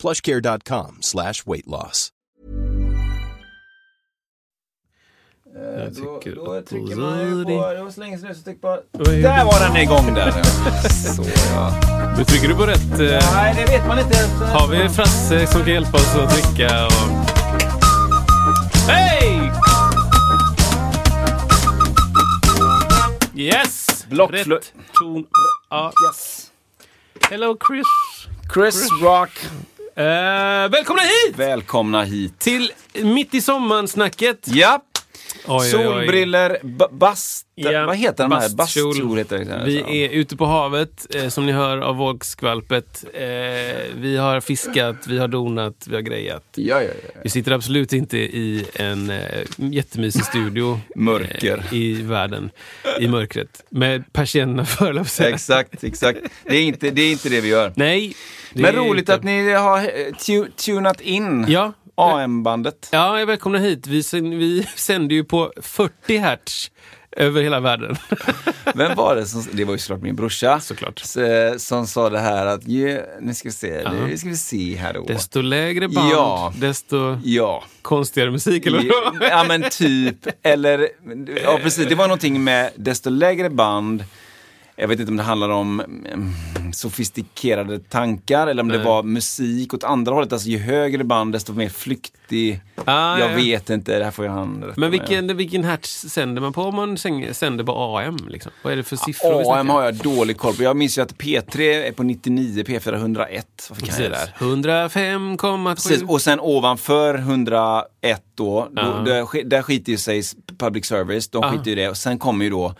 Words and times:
plushcare.com 0.00 0.98
slash 1.00 1.34
weight 1.46 1.66
loss. 1.66 2.12
Jag 5.54 5.94
Då, 5.94 6.18
tycker 6.20 6.36
då 6.36 6.52
att 6.52 6.66
trycker 6.66 6.96
då 6.96 7.00
man 7.02 7.44
på, 7.44 7.50
det- 7.50 7.82
var 7.82 7.90
så 7.90 8.00
länge 8.00 8.18
sedan 8.18 8.34
så 8.34 8.42
tryck 8.42 8.60
på... 8.60 8.80
Där 8.92 9.04
det? 9.12 9.44
var 9.44 9.60
den 9.68 9.76
igång 9.76 10.14
där! 10.14 10.30
Så 11.16 11.22
ja. 11.54 11.74
Nu 12.18 12.24
trycker 12.24 12.48
du 12.48 12.54
på 12.54 12.66
rätt. 12.66 12.92
eh, 13.00 13.32
Nej, 13.34 13.54
det 13.56 13.72
vet 13.72 13.86
man 13.86 13.98
inte. 13.98 14.16
Har 14.52 14.68
vi 14.68 14.88
Frasse 14.88 15.46
som 15.46 15.60
kan 15.60 15.72
hjälpa 15.72 15.96
oss 15.96 16.14
att 16.16 16.30
trycka 16.30 16.86
och... 16.86 16.92
Hej! 18.88 19.52
Yes! 23.34 24.06
Blockflö- 24.10 24.54
Rätt 24.54 24.72
ton. 24.94 25.26
Ja. 25.70 25.92
Yes. 26.08 26.50
Hello 27.30 27.56
Chris. 27.66 27.86
Chris 28.54 28.88
Rock, 29.02 29.30
Eh, 30.00 30.68
välkomna 30.70 31.02
hit! 31.02 31.34
välkomna 31.38 32.02
hit. 32.04 32.38
Till 32.38 32.72
Mitt 33.02 33.34
i 33.34 33.40
sommaren-snacket. 33.40 34.38
Ja, 34.52 34.84
Oj, 35.46 35.70
solbriller, 35.70 36.58
ba- 36.62 36.88
bast... 36.90 37.46
Ja, 37.54 37.86
Vad 37.86 37.96
heter 37.96 38.24
den 38.24 38.32
här? 38.32 38.48
bastkjol. 38.56 38.86
Bastkjol 38.86 39.18
heter 39.18 39.38
det. 39.38 39.62
Vi 39.66 40.04
är 40.04 40.08
ute 40.10 40.36
på 40.36 40.46
havet, 40.46 41.06
eh, 41.14 41.28
som 41.28 41.46
ni 41.46 41.52
hör 41.52 41.78
av 41.78 41.96
vågskvalpet. 41.96 43.04
Eh, 43.14 43.20
vi 43.94 44.16
har 44.16 44.40
fiskat, 44.40 44.96
vi 45.06 45.18
har 45.18 45.28
donat, 45.28 45.84
vi 45.88 45.94
har 45.94 46.02
grejat. 46.02 46.44
Ja, 46.54 46.82
ja, 46.82 46.90
ja. 47.14 47.20
Vi 47.24 47.30
sitter 47.30 47.52
absolut 47.52 47.92
inte 47.92 48.18
i 48.18 48.66
en 48.74 49.10
eh, 49.10 49.20
jättemysig 49.56 50.24
studio. 50.24 50.80
Mörker. 50.96 51.58
Eh, 51.58 51.74
I 51.74 52.02
världen. 52.02 52.50
I 53.00 53.08
mörkret. 53.08 53.62
Med 53.70 54.12
persiennerna 54.12 54.64
för, 54.66 54.84
höll 54.84 54.96
jag 54.96 55.04
på 55.04 55.08
att 55.08 55.12
säga. 55.12 55.34
Exakt, 55.34 55.84
exakt. 55.84 56.18
Det 56.44 56.56
är 56.56 56.62
inte 56.62 56.90
det, 56.90 57.02
är 57.02 57.12
inte 57.12 57.28
det 57.28 57.40
vi 57.40 57.48
gör. 57.48 57.72
Nej. 57.76 58.14
Men 58.54 58.72
roligt 58.74 59.02
inte- 59.02 59.14
att 59.14 59.24
ni 59.24 59.52
har 59.52 59.78
eh, 59.78 59.84
tu- 60.18 60.50
tunat 60.50 61.00
in 61.00 61.44
Ja. 61.48 61.72
AM-bandet. 61.94 62.88
Ja, 62.92 63.18
jag 63.18 63.26
välkomna 63.26 63.58
hit. 63.58 63.86
Vi, 63.86 64.02
vi 64.12 64.66
sänder 64.76 65.14
ju 65.16 65.24
på 65.24 65.52
40 65.62 66.16
hertz 66.16 66.70
över 67.16 67.42
hela 67.42 67.60
världen. 67.60 67.96
Vem 68.74 68.94
var 68.96 69.16
det 69.16 69.26
som, 69.26 69.44
det 69.52 69.64
var 69.64 69.72
ju 69.72 69.78
såklart 69.78 70.02
min 70.02 70.16
brorsa, 70.16 70.60
Såklart. 70.60 71.02
eh, 71.16 71.56
som 71.56 71.86
sa 71.86 72.10
det 72.10 72.18
här 72.18 72.46
att, 72.46 72.68
ja, 72.68 72.98
nu 73.20 73.34
ska 73.34 73.48
vi 73.48 73.52
se, 73.52 73.88
nu 74.08 74.16
ska 74.16 74.28
vi 74.28 74.36
se 74.36 74.76
här 74.76 74.94
då. 74.94 75.04
Desto 75.04 75.40
lägre 75.40 75.88
band, 75.88 76.10
Ja. 76.12 76.52
desto 76.56 77.18
Ja. 77.24 77.64
konstigare 77.82 78.30
musik, 78.30 78.66
eller? 78.66 78.84
Ja 79.20 79.44
men 79.48 79.64
typ, 79.70 80.16
eller, 80.42 80.88
ja 81.44 81.58
precis, 81.62 81.88
det 81.88 81.94
var 81.94 82.06
någonting 82.08 82.44
med 82.44 82.70
desto 82.76 83.10
lägre 83.10 83.50
band, 83.50 84.04
jag 84.80 84.88
vet 84.88 85.00
inte 85.00 85.10
om 85.10 85.16
det 85.16 85.22
handlar 85.22 85.48
om 85.48 85.80
mm, 85.80 86.32
sofistikerade 86.72 87.78
tankar 87.78 88.46
eller 88.46 88.62
om 88.62 88.68
det 88.68 88.76
Nej. 88.76 88.86
var 88.86 89.02
musik 89.02 89.74
åt 89.74 89.84
andra 89.84 90.14
hållet. 90.14 90.32
Alltså 90.32 90.48
ju 90.48 90.58
högre 90.58 91.04
band 91.04 91.32
desto 91.32 91.52
mer 91.52 91.68
flyktig. 91.68 92.60
Ah, 92.84 93.18
jag 93.18 93.30
ja. 93.30 93.36
vet 93.36 93.70
inte, 93.70 93.98
det 93.98 94.04
här 94.04 94.10
får 94.10 94.24
jag 94.24 94.32
han 94.32 94.72
Men 94.76 94.90
vilken, 94.90 95.36
vilken 95.36 95.64
hertz 95.64 96.04
sänder 96.08 96.42
man 96.42 96.52
på 96.52 96.62
om 96.62 96.74
man 96.74 96.96
sänder 96.96 97.64
på 97.64 97.72
AM? 97.98 98.18
Liksom? 98.28 98.52
Vad 98.62 98.72
är 98.72 98.76
det 98.76 98.82
för 98.82 98.96
siffror? 98.96 99.38
vi 99.38 99.44
AM 99.48 99.68
har 99.68 99.84
jag 99.84 99.94
dålig 99.94 100.38
koll 100.38 100.54
på. 100.54 100.62
Jag 100.62 100.76
minns 100.76 100.98
ju 100.98 101.02
att 101.02 101.14
P3 101.14 101.60
är 101.60 101.92
på 101.92 102.02
99, 102.02 102.64
P4 102.64 102.94
101. 102.94 103.46
Varför 103.70 103.86
kan 103.86 104.02
jag 104.02 104.10
det 104.10 104.16
Precis. 104.16 104.32
där? 104.38 104.46
105,7. 104.46 105.74
Precis, 105.74 106.02
och 106.02 106.22
sen 106.22 106.40
ovanför 106.40 107.14
101 107.14 108.22
då, 108.34 108.68
då 108.70 108.82
Ja. 108.82 109.02
där, 109.04 109.44
där 109.44 109.62
skiter 109.62 109.92
ju 109.92 109.98
sig 109.98 110.22
public 110.58 110.86
service, 110.86 111.28
de 111.28 111.42
Ja. 111.42 111.50
skiter 111.50 111.66
ju 111.66 111.72
i 111.72 111.74
det. 111.74 111.88
Och 111.88 111.96
sen 111.96 112.18
kommer 112.18 112.44
ju 112.44 112.50
då 112.50 112.74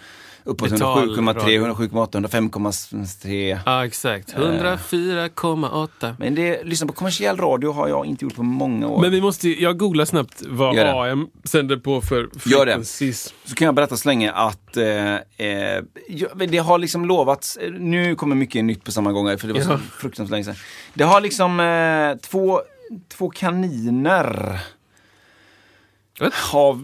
uppåt 0.50 0.70
Betal 0.70 1.16
107,3, 1.16 1.34
radio. 1.34 1.66
107,8, 1.66 2.28
105,3. 2.28 3.58
Ja, 3.66 3.86
exakt. 3.86 4.32
Eh. 4.34 4.38
104,8. 4.40 6.14
Men 6.18 6.34
det, 6.34 6.64
lyssna 6.64 6.86
på 6.86 6.92
kommersiell 6.92 7.36
radio 7.36 7.72
har 7.72 7.88
jag 7.88 8.06
inte 8.06 8.24
gjort 8.24 8.34
på 8.36 8.42
många 8.42 8.88
år. 8.88 9.00
Men 9.00 9.10
vi 9.10 9.20
måste 9.20 9.48
jag 9.48 9.78
googlar 9.78 10.04
snabbt 10.04 10.42
vad. 10.48 10.78
AM 10.78 11.28
sänder 11.44 11.76
på 11.76 12.00
för 12.00 12.28
frequencies. 12.38 13.34
Så 13.44 13.54
kan 13.54 13.66
jag 13.66 13.74
berätta 13.74 13.96
så 13.96 14.08
länge 14.08 14.32
att 14.32 14.76
eh, 14.76 15.14
eh, 15.14 15.82
det 16.48 16.58
har 16.58 16.78
liksom 16.78 17.04
lovats, 17.04 17.56
eh, 17.56 17.70
nu 17.72 18.14
kommer 18.14 18.36
mycket 18.36 18.64
nytt 18.64 18.84
på 18.84 18.92
samma 18.92 19.12
gång, 19.12 19.38
för 19.38 19.46
det 19.48 19.52
var 19.54 19.60
så 19.60 19.70
Ja. 19.70 19.78
fruktansvärt 19.98 20.30
länge 20.30 20.44
sedan. 20.44 20.54
Det 20.94 21.04
har 21.04 21.20
liksom 21.20 21.60
eh, 21.60 22.28
två, 22.30 22.60
två 23.16 23.30
kaniner? 23.30 24.58
Har, 26.32 26.78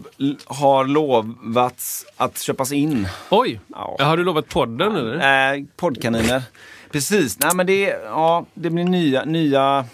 har 0.45 0.85
lovats 0.85 2.05
att 2.17 2.39
köpas 2.39 2.71
in. 2.71 3.07
Oj! 3.29 3.59
Ja. 3.67 3.97
Har 3.99 4.17
du 4.17 4.23
lovat 4.23 4.49
podden 4.49 4.95
eller? 4.95 5.53
Eh, 5.55 5.63
poddkaniner. 5.75 6.43
Precis, 6.91 7.39
nej 7.39 7.51
men 7.55 7.65
det, 7.65 7.81
ja, 8.05 8.45
det 8.53 8.69
blir 8.69 8.83
nya, 8.83 9.25
nya, 9.25 9.85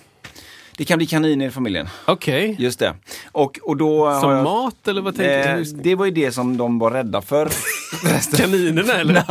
det 0.78 0.86
kan 0.86 0.98
bli 0.98 1.08
kaniner 1.08 1.48
i 1.48 1.52
familjen. 1.52 1.88
Okej. 2.06 2.56
Just 2.60 2.80
det. 2.80 2.96
Och, 3.32 3.60
och 3.64 3.78
då 3.78 4.20
Som 4.22 4.32
jag, 4.32 4.44
mat 4.44 4.88
eller 4.88 5.02
vad 5.02 5.16
tänker 5.16 5.40
eh, 5.40 5.58
du? 5.58 5.64
Hur- 5.64 5.84
Det 5.84 5.96
var 5.96 6.06
ju 6.06 6.12
det 6.12 6.32
som 6.32 6.58
de 6.58 6.80
var 6.80 6.92
rädda 6.92 7.22
för. 7.22 7.50
Kaninerna 8.38 8.94
eller? 8.94 9.24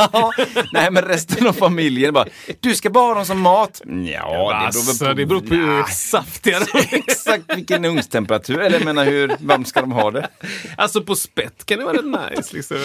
Nej 0.73 0.91
men 0.91 1.03
resten 1.03 1.47
av 1.47 1.53
familjen 1.53 2.15
bara, 2.15 2.27
du 2.61 2.75
ska 2.75 2.91
bara 2.91 3.07
ha 3.07 3.15
dem 3.15 3.25
som 3.27 3.41
mat. 3.41 3.83
Ja, 4.05 4.55
Alltså, 4.55 5.15
det 5.15 5.27
beror 5.27 5.41
på 5.41 5.55
hur 5.55 5.83
saftiga 5.83 6.59
de 6.61 6.79
är. 6.79 6.95
Exakt 7.09 7.57
vilken 7.57 7.85
ugnstemperatur, 7.85 8.59
eller 8.61 8.77
jag 8.79 8.85
menar 8.85 9.05
hur 9.05 9.37
varmt 9.41 9.69
ska 9.69 9.81
de 9.81 9.93
ha 9.93 10.11
det? 10.11 10.29
Alltså 10.77 11.03
på 11.03 11.15
spett 11.15 11.67
kan 11.67 11.79
det 11.79 11.85
vara 11.85 12.01
nice. 12.31 12.57
Liksom. 12.57 12.77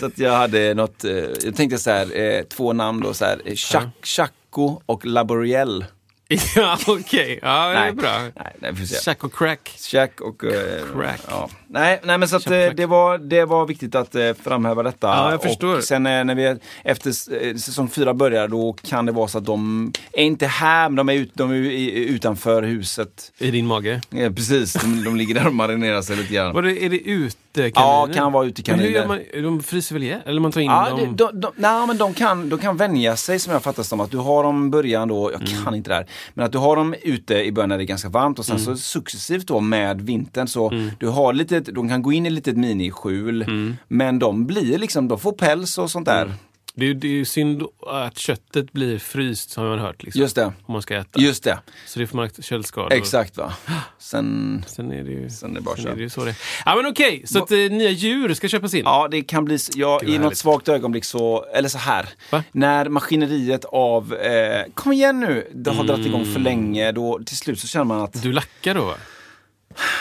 Så 0.00 0.06
att 0.06 0.18
jag 0.18 0.32
hade 0.36 0.74
något, 0.74 1.04
eh, 1.04 1.12
jag 1.44 1.56
tänkte 1.56 1.78
så 1.78 1.90
här, 1.90 2.20
eh, 2.20 2.42
två 2.42 2.72
namn 2.72 3.00
då 3.02 3.14
så 3.14 3.24
här, 3.24 3.40
eh, 3.44 3.54
Chac, 3.54 3.82
Chaco 4.02 4.80
och 4.86 5.06
Laboriel. 5.06 5.84
ja, 6.56 6.78
okej. 6.86 7.38
Ja, 7.42 7.68
det 7.68 7.76
är 7.78 7.92
bra. 7.92 8.18
Nej, 8.20 8.56
nej, 8.58 8.76
får 8.76 8.84
se. 8.84 8.96
Chack 8.96 9.24
och 9.24 9.34
crack. 9.34 9.70
Jack 9.92 10.20
och... 10.20 10.44
eh, 10.44 10.52
Crack. 10.94 11.20
Ja. 11.28 11.50
Nej, 11.68 12.00
nej, 12.04 12.18
men 12.18 12.28
så 12.28 12.36
att, 12.36 12.46
eh, 12.46 12.66
det, 12.76 12.86
var, 12.86 13.18
det 13.18 13.44
var 13.44 13.66
viktigt 13.66 13.94
att 13.94 14.14
eh, 14.14 14.32
framhäva 14.44 14.82
detta. 14.82 15.06
Ja, 15.06 15.30
jag 15.30 15.42
förstår. 15.42 15.76
Och 15.76 15.84
sen 15.84 16.06
eh, 16.06 16.24
när 16.24 16.34
vi, 16.34 16.56
efter 16.84 17.12
säsong 17.58 17.88
fyra 17.88 18.14
börjar, 18.14 18.48
då 18.48 18.72
kan 18.72 19.06
det 19.06 19.12
vara 19.12 19.28
så 19.28 19.38
att 19.38 19.44
de 19.44 19.92
är 20.12 20.24
inte 20.24 20.46
här, 20.46 20.88
men 20.88 20.96
de 20.96 21.08
är, 21.08 21.14
ut, 21.14 21.30
de 21.34 21.50
är 21.52 21.56
utanför 21.90 22.62
huset. 22.62 23.32
I 23.38 23.50
din 23.50 23.66
mage. 23.66 24.00
Ja, 24.10 24.30
precis, 24.30 24.72
de, 24.72 25.04
de 25.04 25.16
ligger 25.16 25.34
där 25.34 25.46
och 25.46 25.54
marinerar 25.54 26.02
sig 26.02 26.16
lite 26.16 26.34
grann. 26.34 26.54
Var 26.54 26.62
det, 26.62 26.84
är 26.84 26.90
det 26.90 26.96
ute 27.60 27.72
Ja, 27.74 28.00
kaniner? 28.00 28.14
kan 28.20 28.32
vara 28.32 28.46
ute 28.46 28.62
Men 28.70 28.80
hur 28.80 28.86
kaniner. 28.92 29.00
gör 29.00 29.42
man? 29.42 29.42
De 29.58 29.62
fryser 29.62 29.94
väl 29.94 30.02
ihjäl? 30.02 30.20
Eller 30.26 30.40
man 30.40 30.52
tar 30.52 30.60
in 30.60 30.66
Ja, 30.70 30.88
dem? 30.90 30.98
det, 30.98 31.24
de, 31.24 31.40
de, 31.40 31.52
nej, 31.56 31.86
men 31.86 31.98
de 31.98 32.14
kan, 32.14 32.48
de 32.48 32.58
kan 32.58 32.76
vänja 32.76 33.16
sig 33.16 33.38
som 33.38 33.52
jag 33.52 33.62
fattar 33.62 33.82
som 33.82 34.00
att 34.00 34.10
du 34.10 34.16
har 34.18 34.42
dem 34.42 34.66
i 34.66 34.70
början 34.70 35.08
då, 35.08 35.32
jag 35.32 35.48
Mm. 35.50 35.64
kan 35.64 35.74
inte 35.74 35.90
det 35.90 35.94
här, 35.94 36.06
men 36.34 36.44
att 36.46 36.52
du 36.52 36.58
har 36.58 36.76
dem 36.76 36.94
ute 37.02 37.34
i 37.34 37.52
början 37.52 37.68
när 37.68 37.78
det 37.78 37.84
är 37.84 37.86
ganska 37.86 38.08
varmt 38.08 38.38
och 38.38 38.44
sen 38.44 38.56
Mm. 38.56 38.66
så 38.66 38.76
successivt 38.76 39.46
då 39.46 39.60
med 39.60 40.00
vintern 40.00 40.46
så 40.48 40.72
du 41.00 41.08
har 41.08 41.32
lite, 41.32 41.60
de 41.60 41.88
kan 41.88 42.02
gå 42.02 42.12
in 42.12 42.26
i 42.26 42.28
ett 42.28 42.32
litet 42.32 42.56
miniskjul 42.56 43.42
Mm. 43.42 43.76
men 43.88 44.18
de 44.18 44.46
blir 44.46 44.78
liksom, 44.78 45.08
de 45.08 45.18
får 45.18 45.32
päls 45.32 45.78
och 45.78 45.90
sånt 45.90 46.06
där. 46.06 46.32
Det, 46.74 46.86
är, 46.86 46.94
det 46.94 47.20
är 47.20 47.24
synd 47.24 47.62
att 47.86 48.18
köttet 48.18 48.72
blir 48.72 48.98
fryst 48.98 49.54
har 49.54 49.64
man 49.64 49.78
hört. 49.78 50.02
Liksom, 50.02 50.20
Just 50.20 50.34
det, 50.36 50.44
Om 50.44 50.72
man 50.72 50.82
ska 50.82 50.96
äta. 50.96 51.20
just 51.20 51.44
det, 51.44 51.58
Så 51.86 51.98
det 51.98 52.06
får 52.06 52.16
man 52.16 52.30
köldskador. 52.40 52.92
exakt 52.92 53.36
va. 53.36 53.52
Sen, 53.98 54.64
Sen 54.68 54.92
är 54.92 55.04
det 55.04 55.10
ju, 55.10 55.30
sen 55.30 55.50
är 55.50 55.54
det 55.54 55.60
bara 55.60 55.76
sen 55.76 55.86
är 55.86 55.96
det 55.96 56.02
ju 56.02 56.10
så 56.10 56.24
det 56.24 56.34
Ja 56.64 56.76
men 56.76 56.86
okej, 56.86 57.22
så 57.26 57.42
att 57.42 57.50
eh, 57.50 57.56
nya 57.58 57.90
djur 57.90 58.34
ska 58.34 58.48
köpas 58.48 58.74
in. 58.74 58.82
Ja, 58.84 59.08
det 59.10 59.22
kan 59.22 59.44
bli, 59.44 59.54
s- 59.54 59.70
ja, 59.74 60.00
i 60.04 60.18
något 60.18 60.36
svagt 60.36 60.68
ögonblick 60.68 61.04
så, 61.04 61.44
eller 61.54 61.68
så 61.68 61.78
här. 61.78 62.08
Va? 62.30 62.44
När 62.52 62.88
maskineriet 62.88 63.64
av, 63.64 64.14
eh, 64.14 64.64
kom 64.74 64.92
igen 64.92 65.20
nu, 65.20 65.50
det 65.54 65.70
har 65.70 65.84
dragit 65.84 66.06
igång 66.06 66.20
Mm. 66.22 66.32
för 66.32 66.40
länge, 66.40 66.92
då 66.92 67.20
till 67.26 67.36
slut 67.36 67.60
så 67.60 67.66
känner 67.66 67.84
man 67.84 68.00
att 68.00 68.22
Du 68.22 68.32
lackar 68.32 68.74
då 68.74 68.84
va? 68.84 68.94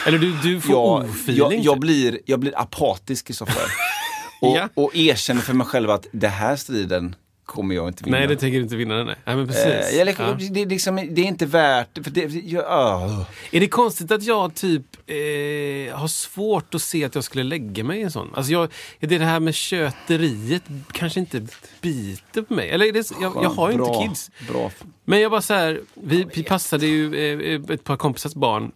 Eller 0.08 0.18
du, 0.20 0.38
du 0.44 0.62
får 0.62 0.72
jag, 0.72 1.04
ofeeling? 1.10 1.38
jag, 1.38 1.54
jag, 1.54 1.74
typ. 1.76 1.82
blir, 1.82 2.20
jag 2.26 2.40
blir 2.40 2.60
apatisk 2.60 3.30
i 3.30 3.34
så 3.34 3.46
fall. 3.46 3.56
och, 4.42 4.58
Ja. 4.58 4.70
och 4.74 4.96
erkänner 4.96 5.42
för 5.42 5.54
mig 5.54 5.68
själv 5.68 5.90
att 5.90 6.08
det 6.12 6.28
här 6.28 6.56
striden 6.56 7.16
kommer 7.46 7.76
jag 7.76 7.88
inte 7.88 8.04
vinna. 8.04 8.18
Nej, 8.18 8.28
det 8.28 8.36
tänker 8.36 8.58
du 8.58 8.64
inte 8.64 8.76
vinna. 8.76 9.04
Nej, 9.04 9.16
Nej, 9.26 9.36
men 9.36 9.48
precis. 9.48 9.66
Eh, 9.66 9.98
jag, 9.98 10.16
Ja. 10.20 10.38
det, 10.52 10.66
liksom, 10.66 10.96
det 10.96 11.22
är 11.22 11.26
inte 11.26 11.46
värt, 11.46 11.88
för 12.04 12.12
det, 12.12 12.22
jag, 12.34 12.66
ah. 12.68 13.26
Är 13.52 13.60
det 13.60 13.68
konstigt 13.68 14.12
att 14.12 14.24
jag 14.24 14.56
typ 14.56 14.84
eh, 15.08 15.96
har 15.98 16.08
svårt 16.08 16.76
att 16.76 16.82
se 16.82 17.06
att 17.06 17.16
jag 17.16 17.24
skulle 17.24 17.44
lägga 17.44 17.84
mig 17.84 18.00
i 18.00 18.04
en 18.04 18.12
sån? 18.12 18.30
Alltså 18.36 18.52
jag, 18.52 18.70
det 19.00 19.18
här 19.20 19.40
med 19.40 19.56
köteriet 19.56 20.64
kanske 20.92 21.20
inte 21.20 21.48
biter 21.82 22.42
på 22.42 22.54
mig? 22.54 22.70
Eller 22.70 22.92
det, 22.92 23.12
jag, 23.22 23.34
jag 23.44 23.50
har 23.50 23.72
ju 23.72 23.78
bra, 23.78 23.88
inte 23.96 24.08
kids. 24.08 24.32
Bra. 24.48 24.72
Men 25.06 25.20
jag 25.22 25.32
bara 25.32 25.42
så 25.42 25.54
här, 25.54 25.82
vi, 25.94 26.28
vi 26.36 26.44
passade 26.44 26.86
ju 26.86 27.16
eh, 27.56 27.62
ett 27.74 27.84
par 27.84 27.98
kompisars 27.98 28.34
barn 28.34 28.72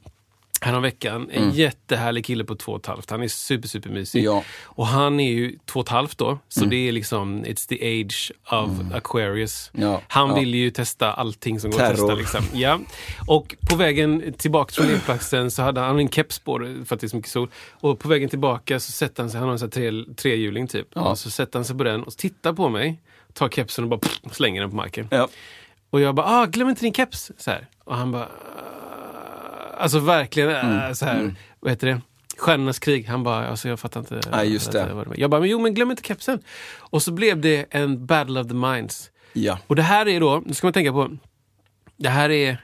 häromveckan. 0.62 1.30
En 1.32 1.52
jättehärlig 1.52 2.26
kille 2.26 2.44
på 2.44 2.56
två 2.56 2.72
och 2.72 2.80
ett 2.80 2.86
halvt. 2.86 3.10
Han 3.10 3.24
är 3.24 3.28
super, 3.28 3.68
super 3.68 3.90
mysig. 3.90 4.24
Ja. 4.24 4.44
Och 4.64 4.88
han 4.88 5.20
är 5.20 5.32
ju 5.32 5.58
två 5.66 5.80
och 5.80 5.86
ett 5.86 5.90
halvt 5.92 6.18
då. 6.18 6.40
Så 6.50 6.66
det 6.66 6.88
är 6.88 6.92
liksom, 6.92 7.46
it's 7.46 7.68
the 7.68 8.02
age 8.02 8.32
of 8.52 8.70
Aquarius. 8.94 9.72
Ja, 9.74 10.02
Han 10.08 10.30
ja. 10.30 10.36
vill 10.36 10.56
ju 10.56 10.72
testa 10.72 11.14
allting 11.14 11.60
som 11.60 11.72
går 11.72 11.82
att 11.82 11.92
testa. 11.92 12.14
Liksom. 12.16 12.44
Ja. 12.54 12.80
Och 13.28 13.56
på 13.70 13.76
vägen 13.76 14.34
tillbaka 14.38 14.74
från 14.74 14.88
lekplatsen 14.92 15.52
så 15.52 15.62
hade 15.62 15.82
han 15.82 16.00
en 16.00 16.10
keps 16.10 16.40
på 16.40 16.60
för 16.86 16.96
att 16.96 17.02
det 17.02 17.08
är 17.08 17.10
så 17.10 17.16
mycket 17.16 17.32
sol. 17.32 17.50
Och 17.72 18.00
på 18.00 18.08
vägen 18.08 18.30
tillbaka 18.30 18.80
så 18.80 18.92
sätter 18.92 19.24
han 19.24 19.30
sig, 19.30 19.40
han 19.40 19.48
har 19.48 19.54
en 19.54 19.60
sån 19.60 19.72
här 19.76 19.92
tre, 19.92 20.14
trehjuling 20.16 20.68
typ. 20.68 20.98
Och 20.98 21.20
så 21.20 21.30
sätter 21.30 21.60
han 21.60 21.66
sig 21.66 21.78
på 21.78 21.84
den 21.84 22.04
och 22.04 22.18
tittar 22.18 22.54
på 22.54 22.70
mig, 22.70 23.02
tar 23.34 23.50
kepsen 23.50 23.84
och 23.84 23.90
bara 23.90 24.00
pff, 24.00 24.20
slänger 24.32 24.62
den 24.62 24.70
på 24.70 24.76
marken. 24.76 25.08
Ja. 25.12 25.28
Och 25.90 26.02
jag 26.02 26.16
bara, 26.16 26.26
ah, 26.26 26.46
glöm 26.46 26.70
inte 26.70 26.82
din 26.82 26.94
keps. 26.94 27.32
Så 27.38 27.52
här. 27.52 27.68
Och 27.84 27.96
han 27.96 28.12
bara. 28.12 28.28
Alltså 29.78 30.00
verkligen 30.00 30.50
äh, 30.50 30.94
så 30.94 31.06
här, 31.06 31.36
vad 31.60 31.72
heter 31.72 31.88
det? 31.88 32.02
Stjärnornas 32.38 32.80
krig. 32.80 33.08
Han 33.08 33.24
bara, 33.24 33.48
alltså 33.48 33.70
jag 33.70 33.80
fattar 33.80 34.00
inte. 34.00 34.22
Ja, 34.32 34.44
just 34.44 34.72
det. 34.72 34.94
vad 34.94 35.08
var. 35.08 35.16
Jag 35.18 35.30
bara, 35.30 35.42
men 35.42 35.50
jo 35.50 35.60
men 35.60 35.74
glöm 35.74 35.92
inte 35.92 36.04
kepsen. 36.04 36.40
Och 36.78 37.04
så 37.04 37.12
blev 37.12 37.42
det 37.42 37.66
en 37.70 38.06
battle 38.06 38.40
of 38.42 38.48
the 38.48 38.54
minds. 38.54 39.12
Ja. 39.34 39.60
Och 39.68 39.76
det 39.76 39.82
här 39.84 40.08
är 40.08 40.20
då, 40.20 40.44
nu 40.46 40.54
ska 40.54 40.68
man 40.68 40.74
tänka 40.74 40.92
på, 40.92 41.18
det 41.98 42.10
här 42.10 42.30
är 42.30 42.58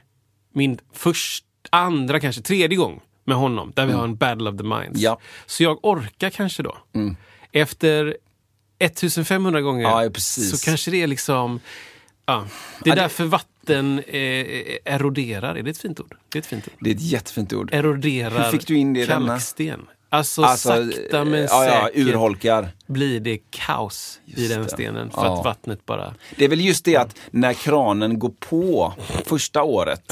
min 0.52 0.78
första, 0.92 1.46
andra 1.70 2.20
kanske, 2.20 2.42
tredje 2.42 2.76
gång 2.76 3.00
med 3.24 3.36
honom 3.36 3.72
där 3.76 3.86
vi 3.86 3.92
har 3.92 4.04
en 4.04 4.16
battle 4.16 4.50
of 4.50 4.56
the 4.56 4.62
minds. 4.64 4.86
Mm. 4.88 5.00
Ja. 5.00 5.18
Så 5.46 5.62
jag 5.62 5.78
orkar 5.84 6.30
kanske 6.30 6.62
då. 6.62 6.76
Efter 7.52 8.16
1500 8.78 9.60
gånger 9.60 9.82
Ja, 9.82 10.10
så 10.20 10.64
kanske 10.64 10.90
det 10.90 11.02
är 11.02 11.06
liksom... 11.06 11.60
Ja, 12.26 12.46
det 12.84 12.90
är 12.90 12.96
Ja, 12.96 13.02
det- 13.02 13.08
vatten 13.62 13.98
eh, 13.98 14.94
eroderar. 14.94 15.54
Är 15.54 15.62
det 15.62 15.70
ett 15.70 15.78
fint 15.78 16.00
ord? 16.00 16.16
Det 16.28 16.38
är 16.38 16.40
ett 16.40 16.46
fint 16.46 16.68
ord. 16.68 16.74
Det 16.80 16.90
är 16.90 16.94
ett 16.94 17.02
jättefint 17.02 17.52
ord. 17.52 17.70
Eroderar 17.72 18.44
Hur 18.44 18.50
fick 18.50 18.66
du 18.66 18.76
in 18.76 18.92
det 18.92 19.00
i 19.00 19.06
denna? 19.06 19.40
Alltså, 20.14 20.42
Alltså, 20.42 20.68
sakta 20.68 21.24
men 21.24 21.40
ja, 21.42 21.64
ja, 21.66 21.86
säkert 21.86 22.06
urholkar. 22.06 22.68
blir 22.86 23.20
det 23.20 23.38
kaos 23.50 24.20
i 24.26 24.40
Just 24.40 24.54
den 24.54 24.62
det. 24.62 24.68
stenen. 24.68 25.10
För 25.10 25.24
Ja. 25.24 25.38
att 25.38 25.44
vattnet 25.44 25.86
bara... 25.86 26.14
Det 26.36 26.44
är 26.44 26.48
väl 26.48 26.60
just 26.60 26.84
det 26.84 26.96
att 26.96 27.16
när 27.30 27.52
kranen 27.52 28.18
går 28.18 28.32
på 28.40 28.92
första 29.26 29.62
året, 29.62 30.02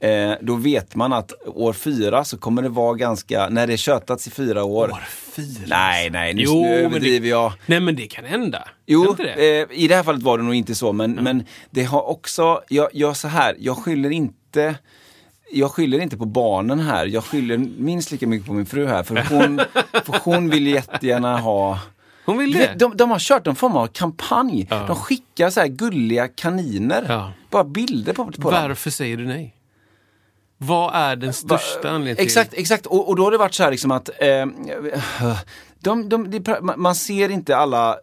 eh, 0.00 0.32
då 0.40 0.54
vet 0.54 0.94
man 0.94 1.12
att 1.12 1.32
år 1.46 1.72
fyra 1.72 2.24
så 2.24 2.38
kommer 2.38 2.62
det 2.62 2.68
vara 2.68 2.94
ganska, 2.94 3.48
när 3.48 3.66
det 3.66 3.76
tjötats 3.76 4.26
i 4.26 4.30
fyra 4.30 4.64
år. 4.64 4.90
År 4.90 5.04
fyra. 5.32 5.66
Nej, 5.66 6.10
nej, 6.10 6.34
nu, 6.34 6.42
Jo, 6.42 6.54
nu 6.54 6.60
men 6.62 6.70
det- 6.70 6.84
överdriver 6.84 7.28
jag. 7.28 7.52
Nej 7.66 7.80
men 7.80 7.96
det 7.96 8.06
kan 8.06 8.24
hända. 8.24 8.68
Jo, 8.86 9.14
det? 9.18 9.60
eh, 9.60 9.66
i 9.70 9.88
det 9.88 9.94
här 9.94 10.02
fallet 10.02 10.22
var 10.22 10.38
det 10.38 10.44
nog 10.44 10.54
inte 10.54 10.74
så, 10.74 10.92
men, 10.92 11.12
men 11.12 11.44
det 11.70 11.84
har 11.84 12.08
också, 12.08 12.60
jag, 12.68 12.88
jag 12.92 13.16
så 13.16 13.28
här, 13.28 13.56
jag 13.58 13.76
skyller 13.78 14.10
inte 14.10 14.74
jag 15.52 15.70
skyller 15.70 15.98
inte 15.98 16.16
på 16.16 16.24
barnen 16.24 16.80
här, 16.80 17.06
jag 17.06 17.24
skyller 17.24 17.58
minst 17.58 18.10
lika 18.12 18.26
mycket 18.26 18.46
på 18.46 18.52
min 18.52 18.66
fru 18.66 18.86
här, 18.86 19.02
för 19.02 19.16
hon, 19.30 19.60
för 20.04 20.20
hon 20.24 20.50
vill 20.50 20.66
jättegärna 20.66 21.38
ha 21.38 21.78
Hon 22.24 22.38
vill 22.38 22.52
det. 22.52 22.74
de, 22.78 22.96
de 22.96 23.10
har 23.10 23.18
kört 23.18 23.46
en 23.46 23.54
form 23.54 23.76
av 23.76 23.86
kampanj. 23.86 24.66
Ja. 24.70 24.84
De 24.86 24.96
skickar 24.96 25.50
så 25.50 25.60
här 25.60 25.66
gulliga 25.68 26.28
kaniner. 26.28 27.04
Ja. 27.08 27.32
Bara 27.50 27.64
bilder 27.64 28.12
på, 28.12 28.24
på 28.24 28.30
dem. 28.30 28.42
Varför 28.68 28.90
säger 28.90 29.16
du 29.16 29.26
nej? 29.26 29.56
Vad 30.58 30.94
är 30.94 31.16
den 31.16 31.32
största 31.32 31.88
anledningen 31.90 32.16
till... 32.16 32.24
Exakt, 32.24 32.54
exakt. 32.54 32.86
Och, 32.86 33.08
och 33.08 33.16
då 33.16 33.24
har 33.24 33.30
det 33.30 33.38
varit 33.38 33.54
så 33.54 33.62
här 33.62 33.70
liksom 33.70 33.90
att 33.90 34.08
eh, 34.18 34.46
de, 35.80 36.08
de, 36.08 36.30
det- 36.30 36.60
man- 36.76 36.94
ser 36.94 37.28
inte 37.30 37.56
alla 37.56 37.96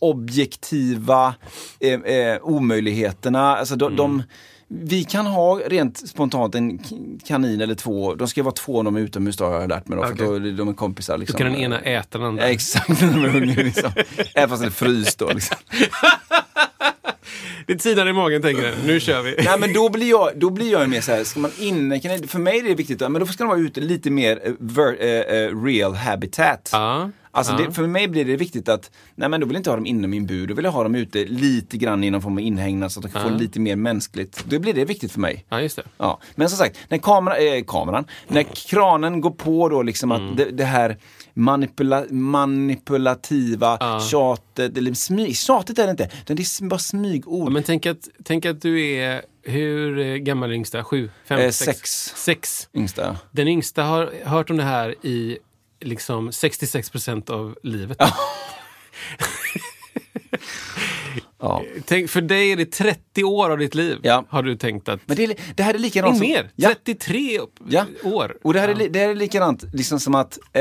objektiva 0.00 1.34
eh, 1.80 1.92
eh, 2.00 2.38
omöjligheterna. 2.42 3.56
Alltså 3.56 3.76
de, 3.76 3.96
de, 3.96 4.22
vi 4.68 5.04
kan 5.04 5.26
ha 5.26 5.60
rent 5.66 6.08
spontant 6.08 6.54
en 6.54 6.80
kanin 7.26 7.60
eller 7.60 7.74
två, 7.74 8.14
de 8.14 8.28
ska 8.28 8.42
vara 8.42 8.54
två 8.54 8.82
när 8.82 8.90
de 8.90 8.96
är 8.96 9.00
utomhus 9.00 9.36
då 9.36 9.44
har 9.44 9.60
jag 9.60 9.68
lärt 9.68 9.88
mig 9.88 9.98
då, 9.98 10.04
för 10.06 10.12
Okej. 10.14 10.26
då, 10.26 10.38
de 10.38 10.68
är 10.68 10.72
kompisar. 10.72 11.14
Då 11.14 11.18
Liksom. 11.20 11.38
kan 11.38 11.46
den 11.52 11.60
ena 11.60 11.80
äta 11.80 12.18
den 12.18 12.26
andra. 12.26 12.42
Ja, 12.44 12.48
exakt, 12.50 12.88
när 12.88 13.12
de 13.12 13.24
är 13.24 13.28
hungriga 13.28 13.62
liksom. 13.62 13.90
Även 14.34 14.48
fast 14.48 14.62
den 14.62 14.68
är 14.70 14.74
fryst 14.74 15.18
då. 15.18 15.28
Liksom. 15.34 15.56
Det 17.66 17.76
tinar 17.76 18.06
i 18.08 18.12
magen 18.12 18.42
tänker 18.42 18.62
den. 18.62 18.74
Nu 18.86 19.00
kör 19.00 19.22
vi. 19.22 19.36
Nej 19.44 19.60
men 19.60 19.72
då 19.72 19.88
blir 19.88 20.10
jag, 20.10 20.30
då 20.36 20.50
blir 20.50 20.72
jag 20.72 20.88
mer 20.88 21.00
så 21.00 21.12
här, 21.12 21.24
ska 21.24 21.40
man 21.40 21.50
inne, 21.58 22.00
kan 22.00 22.20
det, 22.20 22.26
för 22.28 22.38
mig 22.38 22.58
är 22.58 22.62
det 22.62 22.74
viktigt, 22.74 23.00
men 23.00 23.12
då 23.14 23.26
ska 23.26 23.44
de 23.44 23.48
vara 23.48 23.58
ute 23.58 23.80
lite 23.80 24.10
mer 24.10 24.40
eh, 24.44 24.52
ver, 24.58 24.96
eh, 25.04 25.38
eh, 25.38 25.64
real 25.64 25.94
habitat. 25.94 26.68
Ja, 26.72 27.10
Alltså 27.36 27.52
ja. 27.52 27.58
det, 27.66 27.72
för 27.72 27.86
mig 27.86 28.08
blir 28.08 28.24
det 28.24 28.36
viktigt 28.36 28.68
att, 28.68 28.90
nej 29.14 29.28
men 29.28 29.40
då 29.40 29.46
vill 29.46 29.54
jag 29.54 29.60
inte 29.60 29.70
ha 29.70 29.76
dem 29.76 29.86
inom 29.86 30.10
min 30.10 30.26
bur, 30.26 30.46
då 30.46 30.54
vill 30.54 30.64
jag 30.64 30.72
ha 30.72 30.82
dem 30.82 30.94
ute 30.94 31.24
lite 31.24 31.76
grann 31.76 32.04
i 32.04 32.10
någon 32.10 32.22
form 32.22 32.32
av 32.32 32.40
inhägnad 32.40 32.92
så 32.92 33.00
att 33.00 33.04
de 33.06 33.12
kan 33.12 33.22
få 33.22 33.28
Ja. 33.28 33.34
lite 33.36 33.60
mer 33.60 33.76
mänskligt. 33.76 34.44
Då 34.48 34.58
blir 34.58 34.74
det 34.74 34.84
viktigt 34.84 35.12
för 35.12 35.20
mig. 35.20 35.44
ja, 35.48 35.60
just 35.60 35.76
det. 35.76 35.82
Ja. 35.98 36.20
Men 36.34 36.48
som 36.50 36.58
sagt, 36.58 36.78
när 36.88 36.98
kamera, 36.98 37.36
eh, 37.36 37.64
kameran, 37.64 38.04
när 38.28 38.42
kranen 38.42 39.20
går 39.20 39.30
på 39.30 39.68
då 39.68 39.82
liksom 39.82 40.12
Mm. 40.12 40.30
att 40.30 40.36
det, 40.36 40.50
det 40.50 40.64
här 40.64 40.96
manipula, 41.34 42.04
manipulativa 42.10 43.76
Ja. 43.80 44.00
tjatet, 44.00 44.76
eller 44.78 44.94
smyg, 44.94 45.36
tjatet 45.36 45.78
är 45.78 45.84
det 45.84 45.90
inte, 45.90 46.10
det 46.26 46.32
är 46.32 46.68
bara 46.68 46.78
smygord. 46.78 47.48
Ja, 47.48 47.52
men 47.52 47.62
tänk 47.62 47.86
att, 47.86 48.08
tänk 48.24 48.46
att 48.46 48.62
du 48.62 48.90
är, 48.94 49.22
hur 49.42 50.16
gammal 50.16 50.50
är 50.50 50.54
yngsta? 50.54 50.84
Sju? 50.84 51.10
Fem? 51.28 51.38
Eh, 51.40 51.50
sex? 51.50 51.78
sex. 51.80 52.12
Sex. 52.16 52.68
Yngsta. 52.74 53.16
Den 53.30 53.48
yngsta 53.48 53.82
har 53.82 54.12
hört 54.24 54.50
om 54.50 54.56
det 54.56 54.62
här 54.62 54.94
i 55.06 55.38
liksom 55.86 56.32
66 56.32 56.90
procent 56.90 57.30
av 57.30 57.56
livet. 57.62 57.98
Ja. 61.38 61.62
Tänk, 61.84 62.10
för 62.10 62.20
dig 62.20 62.52
är 62.52 62.56
det 62.56 62.66
30 62.72 63.24
år 63.24 63.50
av 63.50 63.58
ditt 63.58 63.74
liv. 63.74 63.98
Ja. 64.02 64.24
Har 64.28 64.42
du 64.42 64.56
tänkt 64.56 64.88
att... 64.88 65.00
Men 65.06 65.16
det, 65.16 65.24
är, 65.24 65.34
det 65.54 65.62
här 65.62 65.70
är 65.70 65.72
det 65.72 65.78
är 65.78 65.82
likadant 65.82 66.16
som... 66.18 66.26
mer! 66.26 66.50
Ja. 66.56 66.68
33 66.84 67.40
Ja. 67.68 67.84
år. 68.02 68.36
Och 68.42 68.52
det 68.54 68.60
här, 68.60 68.68
är, 68.68 68.88
det 68.88 68.98
här 68.98 69.08
är 69.08 69.14
likadant, 69.14 69.64
liksom 69.72 70.00
som 70.00 70.14
att 70.14 70.38
eh, 70.52 70.60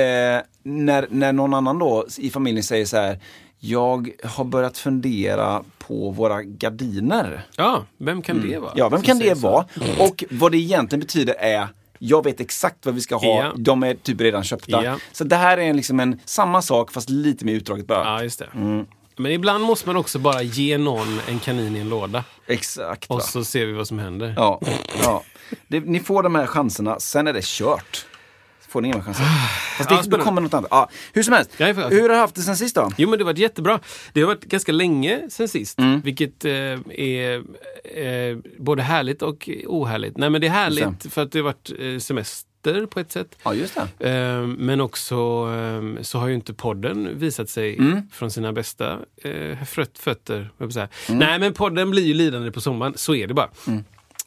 när, 0.63 1.07
när 1.09 1.33
någon 1.33 1.53
annan 1.53 1.79
då 1.79 2.05
i 2.17 2.29
familjen 2.29 2.63
säger 2.63 2.85
så 2.85 2.97
här 2.97 3.19
Jag 3.59 4.09
har 4.23 4.43
börjat 4.43 4.77
fundera 4.77 5.63
på 5.77 6.09
våra 6.11 6.43
gardiner. 6.43 7.47
Ja, 7.57 7.85
vem 7.97 8.21
kan 8.21 8.41
det 8.49 8.59
vara? 8.59 8.71
Ja, 8.75 8.89
vem 8.89 9.01
kan 9.01 9.19
det 9.19 9.33
vara? 9.37 9.65
Och 9.99 10.23
vad 10.29 10.51
det 10.51 10.57
egentligen 10.57 10.99
betyder 10.99 11.33
är 11.33 11.67
jag 11.99 12.23
vet 12.23 12.39
exakt 12.39 12.85
vad 12.85 12.95
vi 12.95 13.01
ska 13.01 13.15
ha, 13.15 13.43
Ja. 13.43 13.53
de 13.57 13.83
är 13.83 13.93
typ 13.95 14.21
redan 14.21 14.43
köpta. 14.43 14.83
Ja. 14.83 14.97
Så 15.11 15.23
det 15.23 15.35
här 15.35 15.57
är 15.57 15.73
liksom 15.73 15.99
en 15.99 16.19
samma 16.25 16.61
sak 16.61 16.91
fast 16.91 17.09
lite 17.09 17.45
mer 17.45 17.53
utdraget 17.53 17.87
bara. 17.87 18.03
Ja, 18.05 18.23
just 18.23 18.39
det. 18.39 18.49
Mm. 18.55 18.85
Men 19.17 19.31
ibland 19.31 19.63
måste 19.63 19.87
man 19.89 19.95
också 19.95 20.19
bara 20.19 20.41
ge 20.41 20.77
någon 20.77 21.19
en 21.29 21.39
kanin 21.39 21.75
i 21.75 21.79
en 21.79 21.89
låda. 21.89 22.23
Exakt. 22.47 23.09
Va? 23.09 23.15
Och 23.15 23.21
så 23.21 23.43
ser 23.43 23.65
vi 23.65 23.73
vad 23.73 23.87
som 23.87 23.99
händer. 23.99 24.33
Ja, 24.37 24.61
ja. 25.03 25.23
Det, 25.67 25.79
ni 25.79 25.99
får 25.99 26.23
de 26.23 26.35
här 26.35 26.45
chanserna, 26.47 26.99
sen 26.99 27.27
är 27.27 27.33
det 27.33 27.43
kört. 27.45 28.05
Får 28.75 28.81
ni 28.81 28.87
inga 28.87 29.03
chanser. 29.03 29.23
Fast 29.23 29.79
Ja, 29.79 29.85
det, 29.89 29.95
då 29.95 30.03
spännande. 30.03 30.25
kommer 30.25 30.41
något 30.41 30.53
annat. 30.53 30.67
Ja, 30.71 30.89
hur 31.13 31.23
som 31.23 31.33
helst, 31.33 31.51
är 31.61 31.73
för- 31.73 31.89
hur 31.89 32.01
har 32.01 32.09
du 32.09 32.15
haft 32.15 32.35
det 32.35 32.41
sen 32.41 32.57
sist 32.57 32.75
då? 32.75 32.91
Jo 32.97 33.09
men 33.09 33.19
det 33.19 33.23
har 33.25 33.31
varit 33.31 33.37
jättebra. 33.39 33.79
Det 34.13 34.21
har 34.21 34.27
varit 34.27 34.43
ganska 34.45 34.71
länge 34.71 35.21
sen 35.29 35.47
sist. 35.47 35.79
Mm. 35.79 36.01
Vilket 36.01 36.45
eh, 36.45 36.51
är 36.99 37.35
eh, 37.83 38.37
både 38.59 38.81
härligt 38.83 39.21
och 39.21 39.49
ohärligt. 39.65 40.17
Nej 40.17 40.29
men 40.29 40.41
det 40.41 40.47
är 40.47 40.51
härligt 40.51 41.13
för 41.13 41.21
att 41.21 41.31
det 41.31 41.39
har 41.39 41.43
varit 41.43 41.71
eh, 41.79 41.99
semester 41.99 42.85
på 42.85 42.99
ett 42.99 43.11
sätt. 43.11 43.35
Ja, 43.43 43.53
just 43.53 43.77
det. 43.97 44.09
Eh, 44.09 44.47
men 44.47 44.81
också 44.81 45.15
eh, 45.15 46.01
så 46.01 46.19
har 46.19 46.27
ju 46.27 46.33
inte 46.35 46.53
podden 46.53 47.19
visat 47.19 47.49
sig 47.49 47.79
från 48.11 48.31
sina 48.31 48.53
bästa 48.53 48.99
eh, 49.23 49.63
frött, 49.63 49.97
fötter. 49.99 50.49
säga. 50.73 50.87
Nej 51.09 51.39
men 51.39 51.53
podden 51.53 51.91
blir 51.91 52.03
ju 52.03 52.13
lidande 52.13 52.51
på 52.51 52.61
sommaren, 52.61 52.93
så 52.95 53.15
är 53.15 53.27
det 53.27 53.33
bara. 53.33 53.49